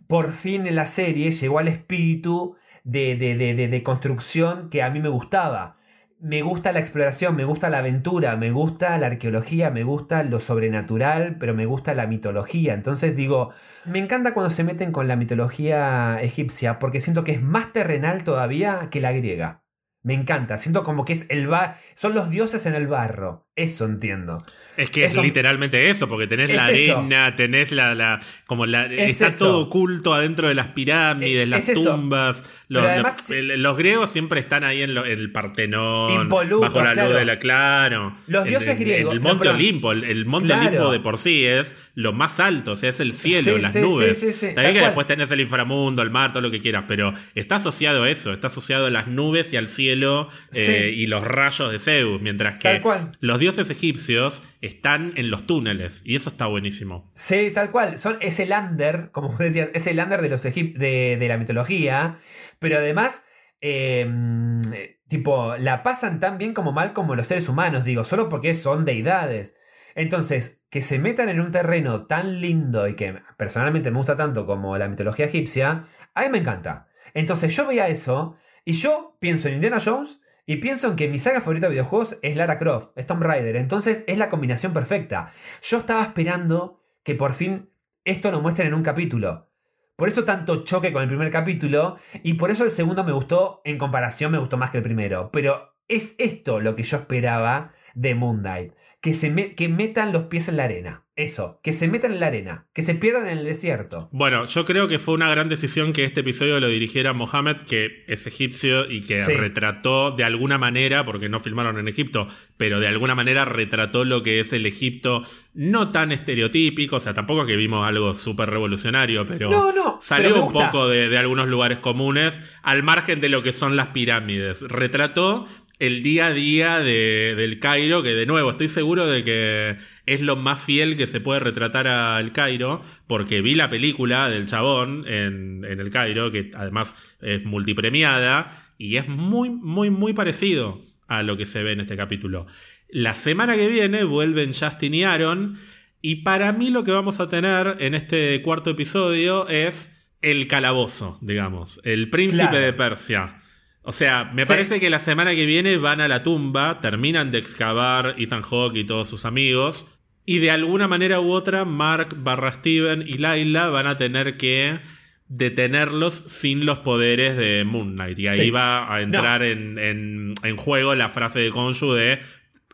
por 0.07 0.31
fin 0.31 0.73
la 0.75 0.85
serie 0.85 1.31
llegó 1.31 1.59
al 1.59 1.67
espíritu 1.67 2.55
de, 2.83 3.15
de, 3.15 3.35
de, 3.35 3.67
de 3.67 3.83
construcción 3.83 4.69
que 4.69 4.83
a 4.83 4.89
mí 4.89 4.99
me 4.99 5.09
gustaba 5.09 5.79
me 6.19 6.41
gusta 6.41 6.73
la 6.73 6.79
exploración, 6.79 7.35
me 7.35 7.45
gusta 7.45 7.69
la 7.69 7.77
aventura, 7.79 8.35
me 8.35 8.51
gusta 8.51 8.97
la 8.97 9.07
arqueología, 9.07 9.69
me 9.71 9.83
gusta 9.83 10.23
lo 10.23 10.41
sobrenatural, 10.41 11.37
pero 11.39 11.55
me 11.55 11.65
gusta 11.65 11.93
la 11.93 12.07
mitología. 12.07 12.73
Entonces 12.73 13.15
digo, 13.15 13.51
me 13.85 13.99
encanta 13.99 14.33
cuando 14.33 14.49
se 14.49 14.65
meten 14.65 14.91
con 14.91 15.07
la 15.07 15.15
mitología 15.15 16.17
egipcia 16.21 16.77
porque 16.79 16.99
siento 16.99 17.23
que 17.23 17.31
es 17.31 17.41
más 17.41 17.71
terrenal 17.71 18.23
todavía 18.25 18.89
que 18.91 18.99
la 18.99 19.13
griega. 19.13 19.63
Me 20.03 20.13
encanta, 20.13 20.57
siento 20.57 20.83
como 20.83 21.05
que 21.05 21.13
es 21.13 21.25
el 21.29 21.47
bar, 21.47 21.77
son 21.93 22.13
los 22.13 22.29
dioses 22.29 22.65
en 22.65 22.75
el 22.75 22.87
barro. 22.87 23.48
Eso 23.59 23.83
entiendo. 23.83 24.41
Es 24.77 24.89
que 24.89 25.03
es 25.03 25.17
literalmente 25.17 25.89
eso, 25.89 26.07
porque 26.07 26.25
tenés 26.25 26.55
la 26.55 26.67
arena, 26.67 27.35
tenés 27.35 27.73
la, 27.73 27.93
la 27.95 28.21
como 28.47 28.65
la 28.65 28.85
está 28.85 29.29
todo 29.37 29.59
oculto 29.59 30.13
adentro 30.13 30.47
de 30.47 30.55
las 30.55 30.67
pirámides, 30.67 31.45
las 31.49 31.65
tumbas. 31.73 32.45
Los, 32.69 33.77
griegos 33.77 34.09
siempre 34.09 34.39
están 34.39 34.63
ahí 34.63 34.81
en, 34.81 34.91
el 34.97 35.33
Partenón, 35.33 36.29
bajo 36.29 36.81
la 36.81 36.93
luz 36.93 37.13
de 37.13 37.25
la 37.25 37.39
claro. 37.39 38.15
Los 38.27 38.45
dioses 38.45 38.79
griegos. 38.79 39.13
El 39.13 39.19
monte 39.19 39.49
Olimpo, 39.49 39.91
el, 39.91 40.25
monte 40.25 40.53
Olimpo 40.53 40.93
de 40.93 41.01
por 41.01 41.17
sí 41.17 41.43
es 41.43 41.75
lo 41.95 42.13
más 42.13 42.39
alto, 42.39 42.71
o 42.71 42.75
sea, 42.77 42.89
es 42.89 43.01
el 43.01 43.11
cielo, 43.11 43.57
las 43.57 43.75
nubes. 43.75 44.21
También 44.55 44.75
que 44.75 44.81
después 44.81 45.07
tenés 45.07 45.29
el 45.31 45.41
inframundo, 45.41 46.01
el 46.01 46.09
mar, 46.09 46.31
todo 46.31 46.41
lo 46.41 46.51
que 46.51 46.61
quieras, 46.61 46.85
pero 46.87 47.13
está 47.35 47.55
asociado 47.55 48.03
a 48.03 48.09
eso, 48.09 48.31
está 48.31 48.47
asociado 48.47 48.85
a 48.85 48.89
las 48.89 49.07
nubes 49.07 49.51
y 49.51 49.57
al 49.57 49.67
cielo 49.67 50.29
eh, 50.53 50.93
y 50.95 51.07
los 51.07 51.21
rayos 51.21 51.69
de 51.69 51.79
Zeus, 51.79 52.21
mientras 52.21 52.55
que 52.55 52.81
los 53.19 53.39
dioses 53.39 53.48
dioses 53.55 53.69
egipcios 53.69 54.43
están 54.61 55.13
en 55.15 55.31
los 55.31 55.45
túneles 55.45 56.01
y 56.05 56.15
eso 56.15 56.29
está 56.29 56.45
buenísimo. 56.45 57.11
Sí, 57.15 57.51
tal 57.51 57.71
cual. 57.71 57.99
Son, 57.99 58.17
es 58.21 58.39
el 58.39 58.51
under, 58.51 59.11
como 59.11 59.35
decías, 59.37 59.69
es 59.73 59.87
el 59.87 59.99
under 59.99 60.21
de, 60.21 60.29
los 60.29 60.43
de, 60.43 61.25
la 61.27 61.37
mitología, 61.37 62.17
pero 62.59 62.77
además, 62.77 63.23
em, 63.61 64.61
tipo, 65.07 65.55
la 65.57 65.83
pasan 65.83 66.19
tan 66.19 66.37
bien 66.37 66.53
como 66.53 66.71
mal 66.71 66.93
como 66.93 67.15
los 67.15 67.27
seres 67.27 67.49
humanos, 67.49 67.83
digo, 67.83 68.03
solo 68.03 68.29
porque 68.29 68.53
son 68.53 68.85
deidades. 68.85 69.55
Entonces, 69.95 70.61
que 70.69 70.81
se 70.81 70.99
metan 70.99 71.29
en 71.29 71.39
un 71.39 71.51
terreno 71.51 72.05
tan 72.05 72.41
lindo 72.41 72.87
y 72.87 72.95
que 72.95 73.21
personalmente 73.37 73.91
me 73.91 73.97
gusta 73.97 74.15
tanto 74.15 74.45
como 74.45 74.77
la 74.77 74.87
mitología 74.87 75.25
egipcia, 75.25 75.85
a 76.13 76.21
mí 76.21 76.29
me 76.29 76.37
encanta. 76.37 76.87
Entonces 77.13 77.55
yo 77.55 77.65
veía 77.65 77.87
eso 77.87 78.37
y 78.65 78.73
yo 78.73 79.17
pienso 79.19 79.47
en 79.47 79.55
Indiana 79.55 79.79
Jones 79.83 80.21
y 80.49 80.55
pienso 80.55 80.87
en 80.87 80.95
que 80.95 81.07
mi 81.07 81.19
saga 81.19 81.41
favorita 81.41 81.67
de 81.67 81.73
videojuegos 81.73 82.17
es 82.23 82.35
Lara 82.35 82.57
Croft, 82.57 82.89
es 82.95 83.05
Tomb 83.05 83.21
Raider. 83.21 83.55
Entonces 83.55 84.03
es 84.07 84.17
la 84.17 84.31
combinación 84.31 84.73
perfecta. 84.73 85.31
Yo 85.61 85.77
estaba 85.77 86.01
esperando 86.01 86.81
que 87.03 87.13
por 87.13 87.35
fin 87.35 87.69
esto 88.03 88.31
lo 88.31 88.41
muestren 88.41 88.69
en 88.69 88.73
un 88.73 88.81
capítulo. 88.81 89.51
Por 89.95 90.09
eso 90.09 90.25
tanto 90.25 90.63
choque 90.63 90.91
con 90.91 91.03
el 91.03 91.07
primer 91.07 91.29
capítulo. 91.29 91.97
Y 92.23 92.33
por 92.33 92.49
eso 92.49 92.63
el 92.63 92.71
segundo 92.71 93.03
me 93.03 93.11
gustó, 93.11 93.61
en 93.63 93.77
comparación 93.77 94.31
me 94.31 94.39
gustó 94.39 94.57
más 94.57 94.71
que 94.71 94.77
el 94.77 94.83
primero. 94.83 95.29
Pero 95.31 95.75
es 95.87 96.15
esto 96.17 96.59
lo 96.59 96.75
que 96.75 96.81
yo 96.81 96.97
esperaba 96.97 97.73
de 97.93 98.15
Moon 98.15 98.39
Knight. 98.39 98.73
Que, 99.01 99.13
se 99.13 99.55
que 99.55 99.69
metan 99.69 100.11
los 100.11 100.23
pies 100.23 100.49
en 100.49 100.57
la 100.57 100.65
arena. 100.65 101.05
Eso, 101.19 101.59
que 101.61 101.73
se 101.73 101.89
metan 101.89 102.13
en 102.13 102.21
la 102.21 102.27
arena, 102.27 102.67
que 102.73 102.81
se 102.81 102.95
pierdan 102.95 103.27
en 103.27 103.39
el 103.39 103.43
desierto. 103.43 104.07
Bueno, 104.13 104.45
yo 104.45 104.63
creo 104.63 104.87
que 104.87 104.99
fue 104.99 105.13
una 105.15 105.29
gran 105.29 105.49
decisión 105.49 105.91
que 105.91 106.05
este 106.05 106.21
episodio 106.21 106.61
lo 106.61 106.69
dirigiera 106.69 107.11
Mohamed, 107.11 107.57
que 107.67 108.05
es 108.07 108.25
egipcio 108.25 108.89
y 108.89 109.01
que 109.01 109.21
retrató 109.25 110.11
de 110.11 110.23
alguna 110.23 110.57
manera, 110.57 111.03
porque 111.03 111.27
no 111.27 111.41
filmaron 111.41 111.77
en 111.77 111.89
Egipto, 111.89 112.29
pero 112.55 112.79
de 112.79 112.87
alguna 112.87 113.15
manera 113.15 113.43
retrató 113.43 114.05
lo 114.05 114.23
que 114.23 114.39
es 114.39 114.53
el 114.53 114.65
Egipto 114.65 115.23
no 115.53 115.91
tan 115.91 116.13
estereotípico, 116.13 116.95
o 116.95 116.99
sea, 117.01 117.13
tampoco 117.13 117.45
que 117.45 117.57
vimos 117.57 117.85
algo 117.85 118.15
súper 118.15 118.49
revolucionario, 118.49 119.27
pero 119.27 119.73
salió 119.99 120.45
un 120.45 120.53
poco 120.53 120.87
de, 120.87 121.09
de 121.09 121.17
algunos 121.17 121.49
lugares 121.49 121.79
comunes, 121.79 122.41
al 122.63 122.81
margen 122.81 123.19
de 123.19 123.27
lo 123.27 123.43
que 123.43 123.51
son 123.51 123.75
las 123.75 123.89
pirámides. 123.89 124.61
Retrató 124.61 125.47
el 125.79 126.03
día 126.03 126.27
a 126.27 126.33
día 126.33 126.79
de, 126.79 127.33
del 127.35 127.57
Cairo, 127.59 128.03
que 128.03 128.13
de 128.13 128.25
nuevo 128.25 128.51
estoy 128.51 128.67
seguro 128.67 129.07
de 129.07 129.23
que 129.23 129.77
es 130.05 130.21
lo 130.21 130.35
más 130.35 130.61
fiel 130.61 130.97
que 130.97 131.07
se 131.07 131.21
puede 131.21 131.39
retratar 131.39 131.87
al 131.87 132.33
Cairo, 132.33 132.83
porque 133.07 133.41
vi 133.41 133.55
la 133.55 133.69
película 133.69 134.29
del 134.29 134.45
chabón 134.45 135.05
en, 135.07 135.65
en 135.67 135.79
el 135.79 135.89
Cairo, 135.89 136.31
que 136.31 136.51
además 136.53 136.95
es 137.21 137.43
multipremiada, 137.45 138.73
y 138.77 138.97
es 138.97 139.07
muy, 139.07 139.49
muy, 139.49 139.89
muy 139.89 140.13
parecido 140.13 140.81
a 141.07 141.23
lo 141.23 141.37
que 141.37 141.45
se 141.45 141.63
ve 141.63 141.71
en 141.71 141.81
este 141.81 141.97
capítulo. 141.97 142.45
La 142.89 143.15
semana 143.15 143.55
que 143.55 143.67
viene 143.67 144.03
vuelven 144.03 144.51
Justin 144.53 144.93
y 144.93 145.03
Aaron, 145.03 145.57
y 146.01 146.17
para 146.17 146.51
mí 146.53 146.71
lo 146.71 146.83
que 146.83 146.91
vamos 146.91 147.19
a 147.19 147.29
tener 147.29 147.77
en 147.79 147.93
este 147.93 148.41
cuarto 148.41 148.69
episodio 148.69 149.47
es 149.47 149.95
el 150.21 150.47
calabozo, 150.47 151.17
digamos, 151.21 151.79
el 151.83 152.09
príncipe 152.09 152.57
de 152.57 152.73
Persia. 152.73 153.41
O 153.81 153.91
sea, 153.91 154.25
me 154.25 154.45
parece 154.45 154.79
que 154.79 154.89
la 154.89 154.99
semana 154.99 155.33
que 155.33 155.45
viene 155.45 155.77
van 155.77 156.01
a 156.01 156.07
la 156.07 156.21
tumba, 156.21 156.79
terminan 156.81 157.31
de 157.31 157.39
excavar 157.39 158.15
Ethan 158.17 158.43
Hawke 158.43 158.77
y 158.77 158.83
todos 158.83 159.07
sus 159.07 159.25
amigos, 159.25 159.87
y 160.25 160.39
de 160.39 160.51
alguna 160.51 160.87
manera 160.87 161.19
u 161.21 161.31
otra, 161.31 161.65
Mark 161.65 162.09
barra 162.17 162.51
Steven 162.51 163.01
y 163.01 163.17
Laila 163.17 163.69
van 163.69 163.87
a 163.87 163.97
tener 163.97 164.37
que 164.37 164.79
detenerlos 165.27 166.23
sin 166.27 166.65
los 166.65 166.79
poderes 166.79 167.37
de 167.37 167.63
Moon 167.63 167.93
Knight. 167.93 168.19
Y 168.19 168.27
ahí 168.27 168.51
va 168.51 168.93
a 168.93 169.01
entrar 169.01 169.43
en, 169.43 170.35
juego 170.57 170.93
la 170.95 171.09
frase 171.09 171.39
de 171.39 171.49
Konshu 171.51 171.93
de 171.93 172.19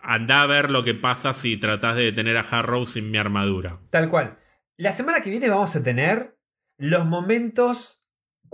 anda 0.01 0.41
a 0.41 0.47
ver 0.47 0.69
lo 0.69 0.83
que 0.83 0.93
pasa 0.93 1.33
si 1.33 1.57
tratas 1.57 1.95
de 1.95 2.03
detener 2.03 2.37
a 2.37 2.41
Harrow 2.41 2.85
sin 2.85 3.11
mi 3.11 3.17
armadura. 3.17 3.79
Tal 3.89 4.09
cual. 4.09 4.37
La 4.77 4.91
semana 4.91 5.21
que 5.21 5.29
viene 5.29 5.49
vamos 5.49 5.75
a 5.75 5.83
tener 5.83 6.37
los 6.77 7.05
momentos 7.05 8.04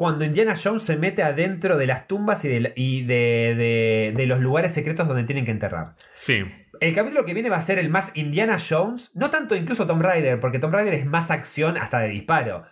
cuando 0.02 0.26
Indiana 0.26 0.56
Jones 0.56 0.82
se 0.82 0.98
mete 0.98 1.22
adentro 1.22 1.78
de 1.78 1.86
las 1.86 2.08
tumbas 2.08 2.44
y, 2.44 2.50
de, 2.50 4.12
de, 4.16 4.26
los 4.26 4.40
lugares 4.40 4.74
secretos 4.74 5.08
donde 5.08 5.26
tienen 5.26 5.46
que 5.46 5.52
enterrar. 5.52 5.94
Sí. 6.16 6.44
El 6.80 6.96
capítulo 6.96 7.24
que 7.24 7.36
viene 7.36 7.52
va 7.52 7.58
a 7.58 7.62
ser 7.62 7.78
el 7.78 7.90
más 7.90 8.12
Indiana 8.16 8.58
Jones, 8.58 9.12
no 9.14 9.30
tanto 9.30 9.56
incluso 9.56 9.86
Tomb 9.86 10.02
Raider, 10.02 10.40
porque 10.40 10.58
Tomb 10.58 10.74
Raider 10.74 10.96
es 10.96 11.06
más 11.06 11.30
acción 11.30 11.78
hasta 11.78 12.00
de 12.00 12.08
disparo. 12.08 12.64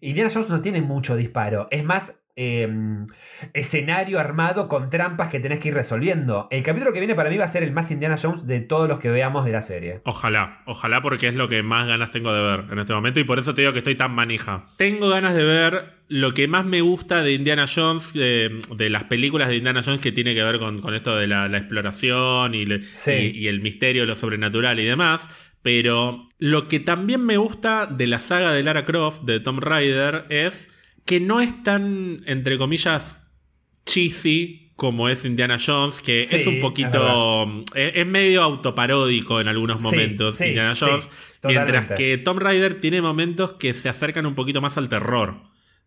Indiana 0.00 0.30
Jones 0.32 0.48
no 0.48 0.62
tiene 0.62 0.80
mucho 0.80 1.14
disparo, 1.14 1.68
es 1.70 1.84
más 1.84 2.22
Em, 2.40 3.08
escenario 3.52 4.20
armado 4.20 4.68
con 4.68 4.90
trampas 4.90 5.26
que 5.26 5.40
tenés 5.40 5.58
que 5.58 5.70
ir 5.70 5.74
resolviendo. 5.74 6.46
El 6.52 6.62
capítulo 6.62 6.92
que 6.92 7.00
viene 7.00 7.16
para 7.16 7.30
mí 7.30 7.36
va 7.36 7.46
a 7.46 7.48
ser 7.48 7.64
el 7.64 7.72
más 7.72 7.90
Indiana 7.90 8.14
Jones 8.16 8.46
de 8.46 8.60
todos 8.60 8.88
los 8.88 9.00
que 9.00 9.10
veamos 9.10 9.44
de 9.44 9.50
la 9.50 9.60
serie. 9.60 10.02
Ojalá, 10.04 10.62
ojalá 10.64 11.02
porque 11.02 11.26
es 11.26 11.34
lo 11.34 11.48
que 11.48 11.64
más 11.64 11.88
ganas 11.88 12.12
tengo 12.12 12.32
de 12.32 12.40
ver 12.40 12.66
en 12.70 12.78
este 12.78 12.94
momento 12.94 13.18
y 13.18 13.24
por 13.24 13.40
eso 13.40 13.54
te 13.54 13.62
digo 13.62 13.72
que 13.72 13.78
estoy 13.78 13.96
tan 13.96 14.12
manija. 14.12 14.66
Tengo 14.76 15.08
ganas 15.08 15.34
de 15.34 15.42
ver 15.42 15.97
lo 16.08 16.34
que 16.34 16.48
más 16.48 16.64
me 16.64 16.80
gusta 16.80 17.22
de 17.22 17.32
Indiana 17.34 17.66
Jones, 17.72 18.14
de, 18.14 18.60
las 18.90 19.04
películas 19.04 19.48
de 19.48 19.56
Indiana 19.56 19.82
Jones 19.84 20.00
que 20.00 20.12
tiene 20.12 20.34
que 20.34 20.42
ver 20.42 20.58
con, 20.58 20.94
esto 20.94 21.16
de 21.16 21.26
la, 21.26 21.46
exploración 21.46 22.54
y, 22.54 22.64
y 23.06 23.46
el 23.46 23.60
misterio, 23.60 24.06
lo 24.06 24.14
sobrenatural 24.14 24.80
y 24.80 24.84
demás. 24.84 25.28
Pero 25.62 26.28
lo 26.38 26.68
que 26.68 26.80
también 26.80 27.24
me 27.24 27.36
gusta 27.36 27.86
de 27.86 28.06
la 28.06 28.18
saga 28.18 28.52
de 28.52 28.62
Lara 28.62 28.84
Croft, 28.84 29.22
de 29.22 29.40
Tom 29.40 29.58
Raider, 29.58 30.24
es 30.30 30.68
que 31.04 31.20
no 31.20 31.40
es 31.40 31.62
tan, 31.62 32.22
entre 32.26 32.58
comillas, 32.58 33.26
cheesy 33.84 34.72
como 34.76 35.08
es 35.08 35.24
Indiana 35.24 35.58
Jones, 35.58 36.00
que 36.00 36.20
es 36.20 36.46
un 36.46 36.60
poquito. 36.60 37.64
Es, 37.74 38.06
medio 38.06 38.42
autoparódico 38.42 39.40
en 39.40 39.48
algunos 39.48 39.82
momentos, 39.82 40.40
Indiana 40.40 40.74
Jones. 40.78 41.10
mientras 41.42 41.88
que 41.88 42.16
Tom 42.18 42.38
Raider 42.38 42.80
tiene 42.80 43.02
momentos 43.02 43.52
que 43.52 43.74
se 43.74 43.88
acercan 43.88 44.24
un 44.24 44.36
poquito 44.36 44.60
más 44.60 44.78
al 44.78 44.88
terror. 44.88 45.42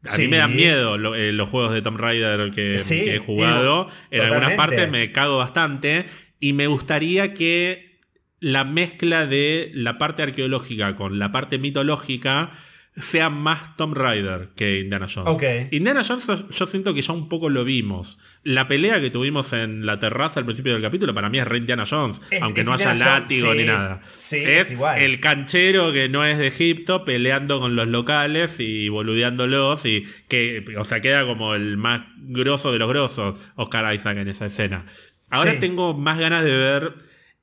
A 0.07 0.17
mí 0.17 0.27
me 0.27 0.37
dan 0.37 0.55
miedo 0.55 1.15
eh, 1.15 1.31
los 1.31 1.49
juegos 1.49 1.73
de 1.73 1.81
Tom 1.81 1.97
Raider 1.97 2.49
que, 2.51 2.73
he 2.73 3.19
jugado. 3.19 3.87
en 4.09 4.21
algunas 4.21 4.53
partes 4.53 4.89
me 4.89 5.11
cago 5.11 5.37
bastante. 5.37 6.05
Y 6.39 6.53
me 6.53 6.67
gustaría 6.67 7.33
que 7.33 7.99
la 8.39 8.63
mezcla 8.63 9.27
de 9.27 9.71
la 9.73 9.99
parte 9.99 10.23
arqueológica 10.23 10.95
con 10.95 11.19
la 11.19 11.31
parte 11.31 11.59
mitológica 11.59 12.51
sea 12.97 13.30
más 13.30 13.77
Tom 13.77 13.93
Raider 13.93 14.49
que 14.55 14.80
Indiana 14.81 15.07
Jones. 15.13 15.38
Indiana 15.72 16.01
Jones 16.05 16.45
yo 16.49 16.65
siento 16.65 16.93
que 16.93 17.01
ya 17.01 17.13
un 17.13 17.30
poco 17.30 17.49
lo 17.49 17.63
vimos. 17.63 18.19
La 18.43 18.68
pelea 18.68 18.99
que 18.99 19.09
tuvimos 19.09 19.53
en 19.53 19.85
la 19.85 19.99
terraza 19.99 20.41
al 20.41 20.45
principio 20.45 20.73
del 20.73 20.81
capítulo 20.81 21.13
para 21.13 21.30
mí 21.30 21.39
es 21.39 21.47
re 21.47 21.59
Indiana 21.59 21.85
Jones, 21.89 22.22
aunque 22.41 22.63
no 22.63 22.73
haya 22.73 22.93
látigo 22.93 23.53
ni 23.53 23.63
nada. 23.63 24.01
es, 24.31 24.76
el 24.97 25.19
canchero 25.22 25.93
que 25.93 26.09
no 26.09 26.26
es 26.26 26.38
de 26.38 26.47
Egipto 26.47 27.05
peleando 27.05 27.61
con 27.61 27.76
los 27.77 27.88
locales 27.88 28.59
y 28.59 28.89
boludeándolos 28.89 29.85
y 29.85 30.05
que, 30.27 30.65
o 30.77 30.84
sea, 30.84 30.99
queda 30.99 31.26
como 31.26 31.55
el 31.55 31.77
más 31.77 32.01
grosso 32.18 32.73
de 32.73 32.80
los 32.80 32.89
grosos 32.89 33.39
Oscar 33.55 33.93
Isaac 33.93 34.18
en 34.18 34.27
esa 34.27 34.47
escena. 34.47 34.85
Ahora 35.30 35.59
tengo 35.59 35.93
más 35.93 36.19
ganas 36.19 36.43
de 36.43 36.51
ver 36.51 36.93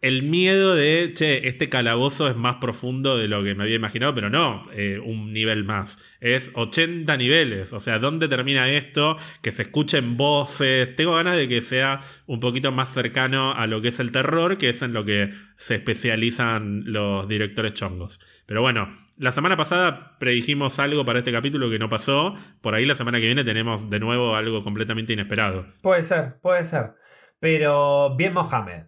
el 0.01 0.23
miedo 0.23 0.77
de, 0.77 1.13
che, 1.15 1.49
este 1.49 1.69
calabozo 1.69 2.29
es 2.29 2.37
más 2.37 2.57
profundo 2.57 3.19
de 3.19 3.27
lo 3.27 3.43
que 3.43 3.55
me 3.55 3.65
había 3.65 3.77
imaginado, 3.77 4.15
pero 4.15 4.31
no 4.31 4.69
eh, 4.73 5.01
un 5.05 5.33
nivel 5.33 5.65
más. 5.65 5.99
Es 6.21 6.53
80 6.55 7.17
niveles. 7.17 7.73
O 7.73 7.81
sea, 7.81 7.99
¿dónde 7.99 8.29
termina 8.29 8.71
esto? 8.71 9.17
Que 9.43 9.51
se 9.51 9.63
escuchen 9.63 10.17
voces. 10.17 10.95
Tengo 10.95 11.17
ganas 11.17 11.37
de 11.37 11.49
que 11.49 11.61
sea 11.61 12.01
un 12.27 12.39
poquito 12.39 12.71
más 12.71 12.93
cercano 12.93 13.53
a 13.53 13.67
lo 13.67 13.81
que 13.83 13.89
es 13.89 13.99
el 13.99 14.13
terror, 14.13 14.57
que 14.57 14.69
es 14.69 14.83
en 14.83 14.93
lo 14.93 15.05
que 15.05 15.33
se 15.57 15.77
especializan 15.77 16.85
los 16.87 17.27
directores 17.27 17.75
chongos. 17.75 18.21
Pero 18.47 18.63
bueno, 18.63 18.97
la 19.17 19.33
semana 19.33 19.57
pasada 19.57 20.17
predijimos 20.21 20.79
algo 20.79 21.05
para 21.05 21.19
este 21.19 21.33
capítulo 21.33 21.71
que 21.71 21.81
no 21.81 21.89
pasó. 21.89 22.37
Por 22.61 22.75
ahí 22.75 22.87
la 22.87 22.95
semana 22.95 23.19
que 23.19 23.27
viene 23.27 23.43
tenemos 23.43 23.91
de 23.91 23.99
nuevo 23.99 24.37
algo 24.37 24.63
completamente 24.63 25.13
inesperado. 25.13 25.67
Puede 25.83 26.05
ser, 26.05 26.39
puede 26.41 26.65
ser. 26.65 26.93
Pero 27.41 28.15
bien 28.17 28.33
Mohamed. 28.33 28.87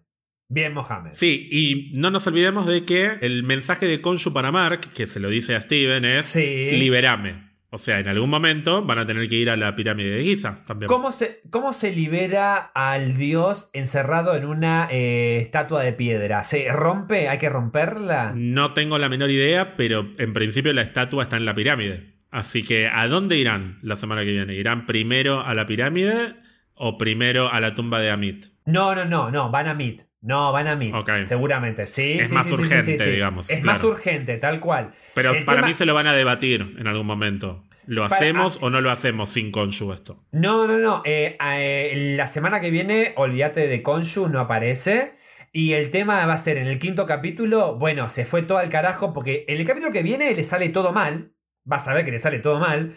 Bien, 0.50 0.74
Mohamed. 0.74 1.12
Sí, 1.14 1.48
y 1.50 1.92
no 1.96 2.10
nos 2.10 2.26
olvidemos 2.26 2.66
de 2.66 2.84
que 2.84 3.18
el 3.20 3.44
mensaje 3.44 3.86
de 3.86 4.00
Konshu 4.00 4.32
para 4.32 4.50
Mark, 4.50 4.80
que 4.92 5.06
se 5.06 5.20
lo 5.20 5.30
dice 5.30 5.54
a 5.54 5.60
Steven, 5.60 6.04
es 6.04 6.34
liberame. 6.34 7.50
O 7.72 7.78
sea, 7.78 8.00
en 8.00 8.08
algún 8.08 8.28
momento 8.28 8.84
van 8.84 8.98
a 8.98 9.06
tener 9.06 9.28
que 9.28 9.36
ir 9.36 9.48
a 9.48 9.56
la 9.56 9.76
pirámide 9.76 10.10
de 10.10 10.24
Giza 10.24 10.64
también. 10.66 10.88
¿Cómo 10.88 11.12
se, 11.12 11.40
cómo 11.50 11.72
se 11.72 11.92
libera 11.92 12.56
al 12.56 13.16
dios 13.16 13.70
encerrado 13.74 14.34
en 14.34 14.44
una 14.44 14.88
eh, 14.90 15.38
estatua 15.40 15.84
de 15.84 15.92
piedra? 15.92 16.42
¿Se 16.42 16.68
rompe? 16.72 17.28
¿Hay 17.28 17.38
que 17.38 17.48
romperla? 17.48 18.32
No 18.34 18.72
tengo 18.74 18.98
la 18.98 19.08
menor 19.08 19.30
idea, 19.30 19.76
pero 19.76 20.10
en 20.18 20.32
principio 20.32 20.72
la 20.72 20.82
estatua 20.82 21.22
está 21.22 21.36
en 21.36 21.44
la 21.44 21.54
pirámide. 21.54 22.16
Así 22.32 22.64
que, 22.64 22.88
¿a 22.88 23.06
dónde 23.06 23.36
irán 23.36 23.78
la 23.82 23.94
semana 23.94 24.24
que 24.24 24.32
viene? 24.32 24.54
¿Irán 24.54 24.84
primero 24.84 25.40
a 25.40 25.54
la 25.54 25.64
pirámide 25.64 26.34
o 26.74 26.98
primero 26.98 27.52
a 27.52 27.60
la 27.60 27.76
tumba 27.76 28.00
de 28.00 28.10
Amit? 28.10 28.46
No, 28.64 28.96
no, 28.96 29.04
no, 29.04 29.30
no, 29.30 29.48
van 29.52 29.68
a 29.68 29.70
Amit. 29.72 30.09
No, 30.22 30.52
van 30.52 30.68
a 30.68 30.76
mí. 30.76 30.92
Seguramente. 31.24 31.86
Sí, 31.86 32.18
es 32.20 32.30
más 32.32 32.50
urgente, 32.50 33.10
digamos. 33.10 33.50
Es 33.50 33.62
más 33.62 33.82
urgente, 33.82 34.36
tal 34.36 34.60
cual. 34.60 34.90
Pero 35.14 35.34
para 35.44 35.62
mí 35.62 35.74
se 35.74 35.86
lo 35.86 35.94
van 35.94 36.06
a 36.06 36.14
debatir 36.14 36.76
en 36.78 36.86
algún 36.86 37.06
momento. 37.06 37.62
¿Lo 37.86 38.04
hacemos 38.04 38.58
o 38.60 38.70
no 38.70 38.80
lo 38.80 38.90
hacemos 38.90 39.30
sin 39.30 39.50
Konshu 39.50 39.92
esto? 39.92 40.22
No, 40.30 40.66
no, 40.66 40.78
no. 40.78 41.02
Eh, 41.04 41.36
eh, 41.42 42.14
la 42.16 42.28
semana 42.28 42.60
que 42.60 42.70
viene, 42.70 43.14
olvídate 43.16 43.66
de 43.66 43.82
Konshu, 43.82 44.28
no 44.28 44.38
aparece. 44.38 45.14
Y 45.52 45.72
el 45.72 45.90
tema 45.90 46.24
va 46.26 46.34
a 46.34 46.38
ser 46.38 46.58
en 46.58 46.68
el 46.68 46.78
quinto 46.78 47.06
capítulo. 47.06 47.76
Bueno, 47.76 48.08
se 48.08 48.24
fue 48.24 48.42
todo 48.42 48.58
al 48.58 48.68
carajo 48.68 49.12
porque 49.12 49.44
en 49.48 49.58
el 49.58 49.66
capítulo 49.66 49.92
que 49.92 50.02
viene 50.02 50.32
le 50.34 50.44
sale 50.44 50.68
todo 50.68 50.92
mal. 50.92 51.32
Vas 51.64 51.88
a 51.88 51.94
ver 51.94 52.04
que 52.04 52.12
le 52.12 52.20
sale 52.20 52.38
todo 52.38 52.60
mal. 52.60 52.92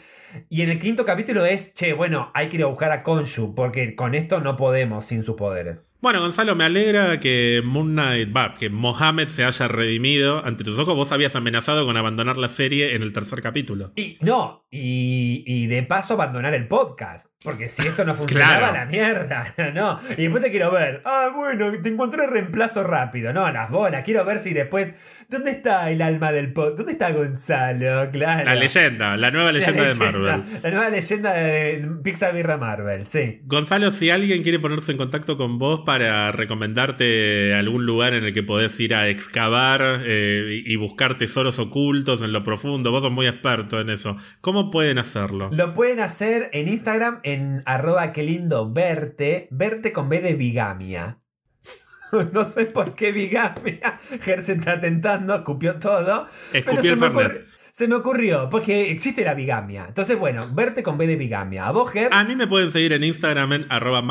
Y 0.50 0.62
en 0.62 0.70
el 0.70 0.80
quinto 0.80 1.06
capítulo 1.06 1.46
es, 1.46 1.74
che, 1.74 1.94
bueno, 1.94 2.32
hay 2.34 2.50
que 2.50 2.58
ir 2.58 2.64
a 2.64 2.68
buscar 2.68 2.92
a 2.92 3.02
Konshu 3.02 3.56
porque 3.56 3.96
con 3.96 4.14
esto 4.14 4.42
no 4.42 4.56
podemos 4.58 5.06
sin 5.06 5.24
sus 5.24 5.36
poderes. 5.36 5.88
Bueno, 6.04 6.20
Gonzalo, 6.20 6.54
me 6.58 6.66
alegra 6.66 7.18
que 7.22 7.62
Moon 7.64 7.94
Knight, 7.94 8.36
que 8.60 8.70
Mohamed 8.70 9.30
se 9.30 9.46
haya 9.46 9.70
redimido 9.70 10.44
ante 10.46 10.66
tus 10.66 10.78
ojos. 10.78 10.98
Vos 10.98 11.14
habías 11.14 11.34
amenazado 11.38 11.86
con 11.86 11.96
abandonar 11.96 12.36
la 12.36 12.50
serie 12.50 12.94
en 12.94 13.04
el 13.04 13.14
tercer 13.14 13.42
capítulo. 13.42 13.94
Y 13.96 14.18
no, 14.20 14.68
y, 14.70 15.66
de 15.68 15.84
paso 15.84 16.16
abandonar 16.16 16.54
el 16.56 16.68
podcast. 16.68 17.30
Porque 17.42 17.70
si 17.70 17.88
esto 17.88 18.04
no 18.04 18.16
funcionaba, 18.16 18.74
la 18.74 18.86
mierda. 18.86 19.54
No, 19.74 19.98
y 20.18 20.24
después 20.24 20.44
te 20.44 20.52
quiero 20.52 20.72
ver. 20.72 21.02
Ah, 21.06 21.32
bueno, 21.34 21.72
te 21.82 21.88
encontré 21.88 22.28
reemplazo 22.28 22.84
rápido. 22.84 23.32
No, 23.32 23.50
las 23.50 23.70
bolas. 23.70 24.04
Quiero 24.04 24.26
ver 24.26 24.40
si 24.40 24.54
después. 24.54 24.94
¿Dónde 25.30 25.52
está 25.52 25.90
el 25.90 26.02
alma 26.02 26.34
del 26.34 26.52
podcast? 26.52 26.78
¿Dónde 26.78 26.92
está 26.92 27.12
Gonzalo? 27.12 28.12
Claro. 28.12 28.44
La 28.44 28.56
leyenda, 28.56 29.16
la 29.16 29.32
nueva 29.32 29.54
leyenda, 29.54 29.84
de 29.84 29.96
Marvel. 29.96 30.44
La 30.62 30.70
nueva 30.70 30.90
leyenda 30.90 31.34
de 31.34 31.90
Pixar 32.04 32.36
Birra 32.36 32.58
Marvel, 32.58 33.08
sí. 33.08 33.40
Gonzalo, 33.46 33.90
si 33.92 34.10
alguien 34.10 34.44
quiere 34.44 34.60
ponerse 34.60 34.92
en 34.92 34.98
contacto 34.98 35.38
con 35.38 35.58
vos 35.58 35.82
para 35.86 35.93
para 35.94 36.32
recomendarte 36.32 37.54
algún 37.54 37.86
lugar 37.86 38.16
en 38.16 38.24
el 38.24 38.34
que 38.34 38.42
podés 38.42 38.80
ir 38.80 38.96
a 38.96 39.10
excavar 39.10 40.02
eh, 40.04 40.64
y 40.66 40.76
buscar 40.76 41.20
tesoros 41.20 41.60
ocultos 41.60 42.24
en 42.24 42.34
lo 42.34 42.44
profundo. 42.44 42.90
Vos 42.90 43.04
sos 43.04 43.12
muy 43.12 43.28
experto 43.28 43.80
en 43.80 43.92
eso. 43.92 44.18
¿Cómo 44.42 44.72
pueden 44.72 44.98
hacerlo? 44.98 45.52
Lo 45.54 45.76
pueden 45.76 46.00
hacer 46.00 46.50
en 46.52 46.68
Instagram 46.68 47.20
en 47.22 47.62
arroba 47.68 48.12
que 48.12 48.24
lindo 48.24 48.74
verte, 48.74 49.48
verte 49.52 49.94
con 49.94 50.10
B 50.10 50.20
de 50.20 50.34
bigamia. 50.34 51.20
No 52.34 52.50
sé 52.50 52.66
por 52.66 52.96
qué 52.96 53.12
bigamia. 53.12 54.00
Ger 54.22 54.42
se 54.42 54.54
está 54.54 54.80
tentando, 54.80 55.36
escupió 55.36 55.76
todo. 55.76 56.26
Escupió 56.54 56.94
el 56.94 57.00
se 57.00 57.10
me 57.10 57.10
ocurrió, 57.96 58.50
porque 58.52 58.92
existe 58.92 59.26
la 59.26 59.34
bigamia. 59.34 59.86
Entonces, 59.88 60.20
bueno, 60.20 60.48
verte 60.54 60.84
con 60.84 60.96
B 60.96 61.08
de 61.08 61.16
bigamia. 61.16 61.66
A 61.66 61.72
vos, 61.72 61.92
A 62.12 62.24
mí 62.24 62.36
me 62.36 62.46
pueden 62.46 62.70
seguir 62.70 62.94
en 62.94 63.04
Instagram 63.04 63.52
en 63.54 63.66
arroba 63.70 64.04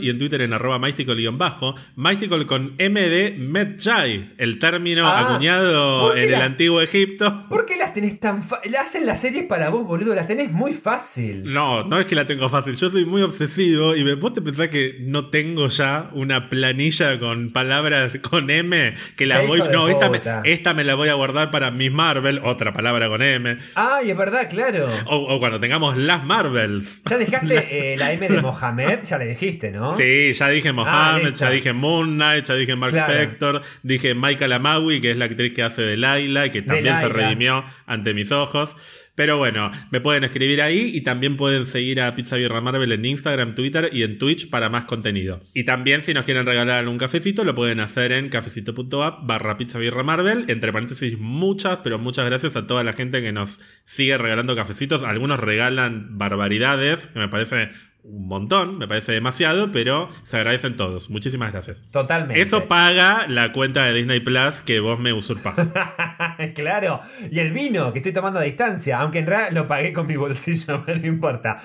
y 0.00 0.08
en 0.08 0.18
Twitter 0.18 0.40
en 0.40 0.54
arroba 0.54 0.78
mystical-bajo. 0.78 1.74
Mystical 1.94 2.46
con 2.46 2.74
MD 2.78 3.36
Medjay, 3.36 4.32
el 4.38 4.58
término 4.58 5.06
ah, 5.06 5.20
acuñado 5.20 6.16
en 6.16 6.32
el 6.32 6.40
antiguo 6.40 6.80
Egipto. 6.80 7.48
¿Por 7.50 7.66
qué 7.66 7.76
las 7.76 7.92
tenés 7.92 8.18
tan 8.18 8.42
fácil? 8.42 8.74
Hacen 8.76 9.04
las 9.04 9.20
series 9.20 9.44
para 9.44 9.68
vos, 9.68 9.86
boludo, 9.86 10.14
las 10.14 10.26
tenés 10.26 10.50
muy 10.50 10.72
fácil. 10.72 11.44
No, 11.44 11.84
no 11.84 12.00
es 12.00 12.06
que 12.06 12.14
la 12.14 12.26
tengo 12.26 12.48
fácil. 12.48 12.76
Yo 12.76 12.88
soy 12.88 13.04
muy 13.04 13.20
obsesivo 13.20 13.94
y 13.94 14.10
vos 14.14 14.32
te 14.32 14.40
pensás 14.40 14.68
que 14.68 14.96
no 15.00 15.28
tengo 15.28 15.68
ya 15.68 16.08
una 16.14 16.48
planilla 16.48 17.18
con 17.20 17.52
palabras 17.52 18.12
con 18.22 18.48
M 18.48 18.94
que 19.16 19.26
la 19.26 19.42
voy. 19.42 19.62
No, 19.70 19.88
esta 19.88 20.08
me, 20.08 20.22
esta 20.44 20.72
me 20.72 20.82
la 20.82 20.94
voy 20.94 21.10
a 21.10 21.14
guardar 21.14 21.50
para 21.50 21.70
Miss 21.70 21.92
Marvel, 21.92 22.40
otra 22.42 22.72
palabra 22.72 23.01
con 23.08 23.22
M. 23.22 23.56
Ay, 23.74 24.10
es 24.10 24.16
verdad, 24.16 24.48
claro. 24.48 24.88
O, 25.06 25.38
cuando 25.38 25.60
tengamos 25.60 25.96
las 25.96 26.24
Marvels. 26.24 27.02
Ya 27.04 27.18
dejaste 27.18 27.92
eh, 27.92 27.96
la 27.96 28.12
M 28.12 28.28
de 28.28 28.40
Mohamed, 28.40 29.02
ya 29.04 29.18
le 29.18 29.26
dijiste, 29.26 29.70
¿no? 29.70 29.96
Sí, 29.96 30.32
ya 30.32 30.48
dije 30.48 30.72
Mohamed, 30.72 31.28
ah, 31.28 31.34
ya 31.34 31.50
dije 31.50 31.72
Moon 31.72 32.14
Knight, 32.14 32.44
ya 32.44 32.54
dije 32.54 32.76
Mark 32.76 32.94
Spector, 32.94 33.62
dije 33.82 34.14
Michael 34.14 34.52
Amawi, 34.52 35.00
que 35.00 35.10
es 35.10 35.16
la 35.16 35.26
actriz 35.26 35.52
que 35.52 35.62
hace 35.62 35.82
de 35.82 35.96
Laila, 35.96 36.50
que 36.50 36.62
también 36.62 36.96
se 36.98 37.08
redimió 37.08 37.64
ante 37.86 38.14
mis 38.14 38.32
ojos. 38.32 38.76
Pero 39.14 39.36
bueno, 39.36 39.70
me 39.90 40.00
pueden 40.00 40.24
escribir 40.24 40.62
ahí 40.62 40.90
y 40.94 41.02
también 41.02 41.36
pueden 41.36 41.66
seguir 41.66 42.00
a 42.00 42.14
Pizza 42.14 42.36
Birra 42.36 42.60
Marvel 42.62 42.92
en 42.92 43.04
Instagram, 43.04 43.54
Twitter 43.54 43.90
y 43.92 44.04
en 44.04 44.18
Twitch 44.18 44.48
para 44.48 44.70
más 44.70 44.86
contenido. 44.86 45.40
Y 45.52 45.64
también 45.64 46.00
si 46.00 46.14
nos 46.14 46.24
quieren 46.24 46.46
regalar 46.46 46.88
un 46.88 46.96
cafecito, 46.96 47.44
lo 47.44 47.54
pueden 47.54 47.80
hacer 47.80 48.12
en 48.12 48.30
cafecito.app 48.30 49.26
barra 49.26 49.56
Pizza 49.58 49.78
Birra 49.78 50.02
Marvel. 50.02 50.46
Entre 50.48 50.72
paréntesis, 50.72 51.18
muchas, 51.18 51.78
pero 51.84 51.98
muchas 51.98 52.24
gracias 52.24 52.56
a 52.56 52.66
toda 52.66 52.84
la 52.84 52.94
gente 52.94 53.20
que 53.20 53.32
nos 53.32 53.60
sigue 53.84 54.16
regalando 54.16 54.56
cafecitos. 54.56 55.02
Algunos 55.02 55.40
regalan 55.40 56.16
barbaridades, 56.16 57.08
que 57.08 57.18
me 57.18 57.28
parece 57.28 57.70
un 58.04 58.26
montón, 58.26 58.78
me 58.78 58.88
parece 58.88 59.12
demasiado, 59.12 59.70
pero 59.70 60.08
se 60.24 60.36
agradecen 60.36 60.76
todos. 60.76 61.08
Muchísimas 61.10 61.52
gracias. 61.52 61.82
Totalmente. 61.90 62.40
Eso 62.40 62.66
paga 62.66 63.26
la 63.28 63.52
cuenta 63.52 63.84
de 63.84 63.94
Disney 63.94 64.20
Plus 64.20 64.60
que 64.60 64.80
vos 64.80 64.98
me 64.98 65.12
usurpás. 65.12 65.70
claro. 66.54 67.00
Y 67.30 67.38
el 67.38 67.52
vino 67.52 67.92
que 67.92 68.00
estoy 68.00 68.12
tomando 68.12 68.40
a 68.40 68.42
distancia, 68.42 68.98
aunque 69.00 69.20
en 69.20 69.26
realidad 69.26 69.52
lo 69.52 69.66
pagué 69.66 69.92
con 69.92 70.06
mi 70.06 70.16
bolsillo, 70.16 70.84
no 70.86 71.06
importa. 71.06 71.62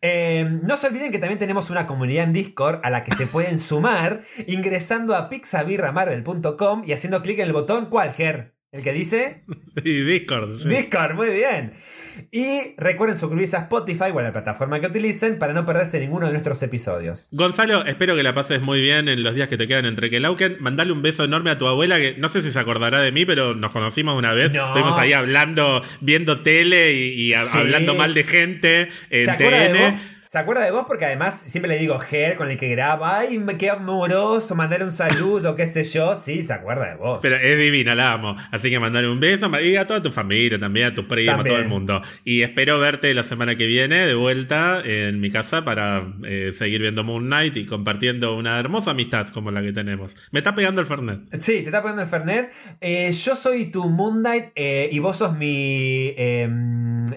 Eh, 0.00 0.58
no 0.62 0.76
se 0.76 0.86
olviden 0.86 1.10
que 1.10 1.18
también 1.18 1.38
tenemos 1.38 1.70
una 1.70 1.86
comunidad 1.86 2.24
en 2.24 2.32
Discord 2.32 2.80
a 2.82 2.90
la 2.90 3.02
que 3.04 3.14
se 3.14 3.26
pueden 3.26 3.58
sumar 3.58 4.20
ingresando 4.46 5.16
a 5.16 5.28
pixabirramarvel.com 5.28 6.82
y 6.86 6.92
haciendo 6.92 7.22
clic 7.22 7.38
en 7.40 7.46
el 7.46 7.52
botón 7.52 7.86
¿Cuál, 7.86 8.12
Ger? 8.12 8.54
¿El 8.72 8.82
que 8.82 8.92
dice? 8.92 9.44
Y 9.84 10.02
Discord. 10.02 10.66
Discord, 10.66 11.14
muy 11.14 11.30
bien. 11.30 11.72
Y 12.30 12.74
recuerden 12.76 13.16
suscribirse 13.16 13.56
a 13.56 13.60
Spotify 13.60 14.10
o 14.12 14.18
a 14.18 14.22
la 14.22 14.32
plataforma 14.32 14.80
que 14.80 14.86
utilicen 14.86 15.38
para 15.38 15.52
no 15.52 15.66
perderse 15.66 16.00
ninguno 16.00 16.26
de 16.26 16.32
nuestros 16.32 16.62
episodios. 16.62 17.28
Gonzalo, 17.32 17.84
espero 17.86 18.16
que 18.16 18.22
la 18.22 18.34
pases 18.34 18.60
muy 18.60 18.80
bien 18.80 19.08
en 19.08 19.22
los 19.22 19.34
días 19.34 19.48
que 19.48 19.56
te 19.56 19.66
quedan 19.66 19.86
entre 19.86 20.10
que 20.10 20.20
Lauken. 20.20 20.56
Mandale 20.60 20.92
un 20.92 21.02
beso 21.02 21.24
enorme 21.24 21.50
a 21.50 21.58
tu 21.58 21.66
abuela, 21.66 21.98
que 21.98 22.14
no 22.16 22.28
sé 22.28 22.42
si 22.42 22.50
se 22.50 22.58
acordará 22.58 23.00
de 23.00 23.12
mí, 23.12 23.24
pero 23.24 23.54
nos 23.54 23.72
conocimos 23.72 24.16
una 24.16 24.32
vez. 24.32 24.52
Estuvimos 24.54 24.98
ahí 24.98 25.12
hablando, 25.12 25.82
viendo 26.00 26.40
tele 26.40 26.92
y, 26.92 27.34
hablando 27.34 27.94
mal 27.94 28.14
de 28.14 28.24
gente 28.24 28.88
en 29.10 29.36
TN. 29.36 30.19
¿Se 30.30 30.38
acuerda 30.38 30.62
de 30.62 30.70
vos? 30.70 30.84
Porque 30.86 31.06
además 31.06 31.34
siempre 31.34 31.68
le 31.68 31.76
digo 31.76 31.98
Ger 31.98 32.36
con 32.36 32.48
el 32.52 32.56
que 32.56 32.68
graba, 32.68 33.18
ay, 33.18 33.40
me 33.40 33.58
queda 33.58 33.72
amoroso, 33.72 34.54
mandar 34.54 34.80
un 34.84 34.92
saludo, 34.92 35.56
qué 35.56 35.66
sé 35.66 35.82
yo. 35.82 36.14
Sí, 36.14 36.44
se 36.44 36.52
acuerda 36.52 36.88
de 36.88 36.94
vos. 36.94 37.18
Pero 37.20 37.34
es 37.34 37.58
divina, 37.58 37.96
la 37.96 38.12
amo. 38.12 38.36
Así 38.52 38.70
que 38.70 38.78
mandar 38.78 39.04
un 39.06 39.18
beso 39.18 39.50
y 39.60 39.74
a 39.74 39.88
toda 39.88 40.00
tu 40.00 40.12
familia 40.12 40.56
también, 40.60 40.86
a 40.86 40.94
tus 40.94 41.06
primos, 41.06 41.40
a 41.40 41.42
todo 41.42 41.58
el 41.58 41.66
mundo. 41.66 42.00
Y 42.22 42.42
espero 42.42 42.78
verte 42.78 43.12
la 43.12 43.24
semana 43.24 43.56
que 43.56 43.66
viene 43.66 44.06
de 44.06 44.14
vuelta 44.14 44.80
en 44.84 45.18
mi 45.18 45.32
casa 45.32 45.64
para 45.64 46.06
eh, 46.24 46.52
seguir 46.52 46.80
viendo 46.80 47.02
Moon 47.02 47.24
Knight 47.24 47.56
y 47.56 47.66
compartiendo 47.66 48.36
una 48.36 48.56
hermosa 48.60 48.92
amistad 48.92 49.26
como 49.30 49.50
la 49.50 49.62
que 49.62 49.72
tenemos. 49.72 50.16
Me 50.30 50.38
está 50.38 50.54
pegando 50.54 50.80
el 50.80 50.86
Fernet. 50.86 51.22
Sí, 51.40 51.54
te 51.54 51.64
está 51.64 51.82
pegando 51.82 52.02
el 52.02 52.08
Fernet. 52.08 52.52
Eh, 52.80 53.10
yo 53.10 53.34
soy 53.34 53.72
tu 53.72 53.90
Moon 53.90 54.20
Knight 54.20 54.52
eh, 54.54 54.90
y 54.92 55.00
vos 55.00 55.16
sos 55.16 55.36
mi 55.36 56.14
em, 56.16 57.08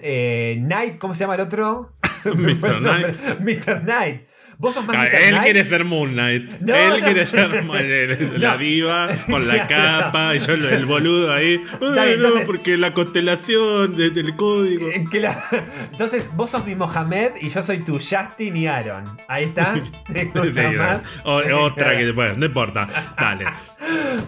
Knight, 0.66 0.98
¿cómo 0.98 1.14
se 1.14 1.20
llama 1.20 1.36
el 1.36 1.42
otro? 1.42 1.92
Mr. 2.24 2.80
Knight. 2.80 3.03
Mr. 3.40 3.82
Knight. 3.82 4.22
Vos 4.56 4.72
sos 4.72 4.86
más 4.86 4.96
Mr. 4.96 5.14
él 5.14 5.28
Knight. 5.30 5.42
quiere 5.42 5.64
ser 5.64 5.84
Moon 5.84 6.12
Knight. 6.12 6.60
No, 6.60 6.74
él 6.76 7.00
no. 7.00 7.04
quiere 7.04 7.26
ser 7.26 7.62
Moon- 7.64 8.40
la 8.40 8.52
No. 8.52 8.58
diva 8.58 9.08
con 9.28 9.48
la 9.48 9.66
capa 9.66 10.36
y 10.36 10.38
yo 10.38 10.52
el, 10.52 10.86
boludo 10.86 11.32
ahí. 11.32 11.58
Bien, 11.80 12.22
no, 12.22 12.28
porque 12.46 12.76
la 12.76 12.94
constelación 12.94 13.96
de- 13.96 14.10
del 14.10 14.36
código. 14.36 14.88
Eh, 14.88 15.04
la- 15.14 15.42
Entonces, 15.90 16.30
vos 16.36 16.50
sos 16.50 16.64
mi 16.64 16.76
Mohamed 16.76 17.32
y 17.40 17.48
yo 17.48 17.62
soy 17.62 17.78
tu 17.78 17.94
Justin 17.94 18.56
y 18.56 18.68
Aaron. 18.68 19.16
Ahí 19.26 19.44
está. 19.46 19.74
¿Te 20.12 20.30
Sí, 20.32 20.76
más? 20.76 21.00
o- 21.24 21.42
otra 21.64 21.96
que 21.98 22.12
bueno, 22.12 22.34
no 22.36 22.46
importa. 22.46 22.88
Dale. 23.18 23.46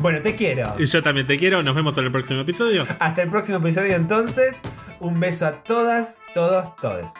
Bueno, 0.00 0.20
te 0.22 0.34
quiero. 0.34 0.74
Y 0.76 0.86
yo 0.86 1.02
también 1.04 1.28
te 1.28 1.38
quiero. 1.38 1.62
Nos 1.62 1.74
vemos 1.76 1.96
en 1.98 2.04
el 2.04 2.10
próximo 2.10 2.40
episodio. 2.40 2.84
Hasta 2.98 3.22
el 3.22 3.30
próximo 3.30 3.58
episodio 3.58 3.94
entonces. 3.94 4.60
Un 4.98 5.20
beso 5.20 5.46
a 5.46 5.62
todas, 5.62 6.20
todos, 6.34 6.74
todes. 6.82 7.12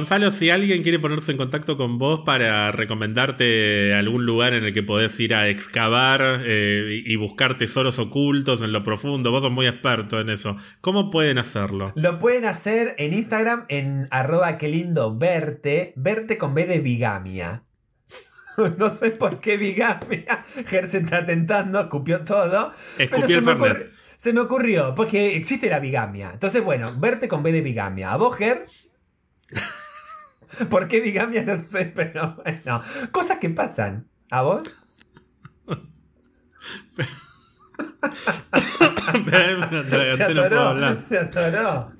Gonzalo, 0.00 0.30
si 0.30 0.48
alguien 0.48 0.82
quiere 0.82 0.98
ponerse 0.98 1.30
en 1.30 1.36
contacto 1.36 1.76
con 1.76 1.98
vos 1.98 2.22
para 2.24 2.72
recomendarte 2.72 3.92
algún 3.94 4.24
lugar 4.24 4.54
en 4.54 4.64
el 4.64 4.72
que 4.72 4.82
podés 4.82 5.20
ir 5.20 5.34
a 5.34 5.48
excavar 5.48 6.40
eh, 6.46 7.02
y 7.04 7.16
buscar 7.16 7.58
tesoros 7.58 7.98
ocultos 7.98 8.62
en 8.62 8.72
lo 8.72 8.82
profundo, 8.82 9.30
vos 9.30 9.42
sos 9.42 9.52
muy 9.52 9.66
experto 9.66 10.18
en 10.18 10.30
eso, 10.30 10.56
¿cómo 10.80 11.10
pueden 11.10 11.36
hacerlo? 11.36 11.92
Lo 11.96 12.18
pueden 12.18 12.46
hacer 12.46 12.94
en 12.96 13.12
Instagram 13.12 13.66
en 13.68 14.08
arroba 14.10 14.56
que 14.56 14.68
lindo 14.68 15.14
verte. 15.18 15.92
Verte 15.96 16.38
con 16.38 16.54
B 16.54 16.66
de 16.66 16.80
bigamia. 16.80 17.64
No 18.78 18.92
sé 18.94 19.10
por 19.12 19.38
qué 19.40 19.56
bigamia. 19.56 20.44
Ger 20.66 20.86
se 20.86 20.98
está 20.98 21.24
tentando, 21.24 21.80
escupió 21.80 22.20
todo. 22.24 22.72
Escupió 22.98 23.28
se 23.28 23.34
el 23.36 23.42
me, 23.42 23.56
Fernet. 23.56 23.76
ocurri- 23.76 23.90
se 24.16 24.32
me 24.32 24.40
ocurrió, 24.40 24.94
porque 24.94 25.36
existe 25.36 25.70
la 25.70 25.78
bigamia. 25.78 26.30
Entonces, 26.34 26.62
bueno, 26.64 26.90
verte 26.98 27.26
con 27.28 27.42
B 27.42 27.52
de 27.52 27.60
bigamia. 27.62 28.12
¿A 28.12 28.16
vos, 28.16 28.36
Ger? 28.36 28.66
¿Por 30.70 30.88
qué 30.88 31.00
bigamia? 31.00 31.44
No 31.44 31.62
sé, 31.62 31.92
pero 31.94 32.36
bueno. 32.42 32.82
Cosas 33.12 33.38
que 33.38 33.50
pasan. 33.50 34.08
¿A 34.30 34.42
vos? 34.42 34.80
Se 40.16 40.34
no 40.34 40.42
puedo 40.42 40.42
atoró. 40.44 40.60
hablar. 40.60 40.98
Se 41.08 41.18
atoró. 41.18 41.92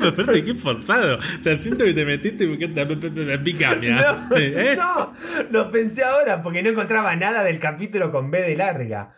Aparte, 0.00 0.44
qué 0.44 0.54
forzado. 0.54 1.18
O 1.18 1.42
sea, 1.42 1.56
siento 1.58 1.84
que 1.84 1.94
te 1.94 2.04
metiste 2.04 2.44
y 2.44 2.56
bigamia. 3.38 4.28
No, 4.30 4.36
¿Eh? 4.36 4.76
no, 4.76 5.14
lo 5.50 5.70
pensé 5.70 6.04
ahora 6.04 6.42
porque 6.42 6.62
no 6.62 6.70
encontraba 6.70 7.16
nada 7.16 7.42
del 7.42 7.58
capítulo 7.58 8.10
con 8.12 8.30
B 8.30 8.42
de 8.42 8.56
larga. 8.56 9.14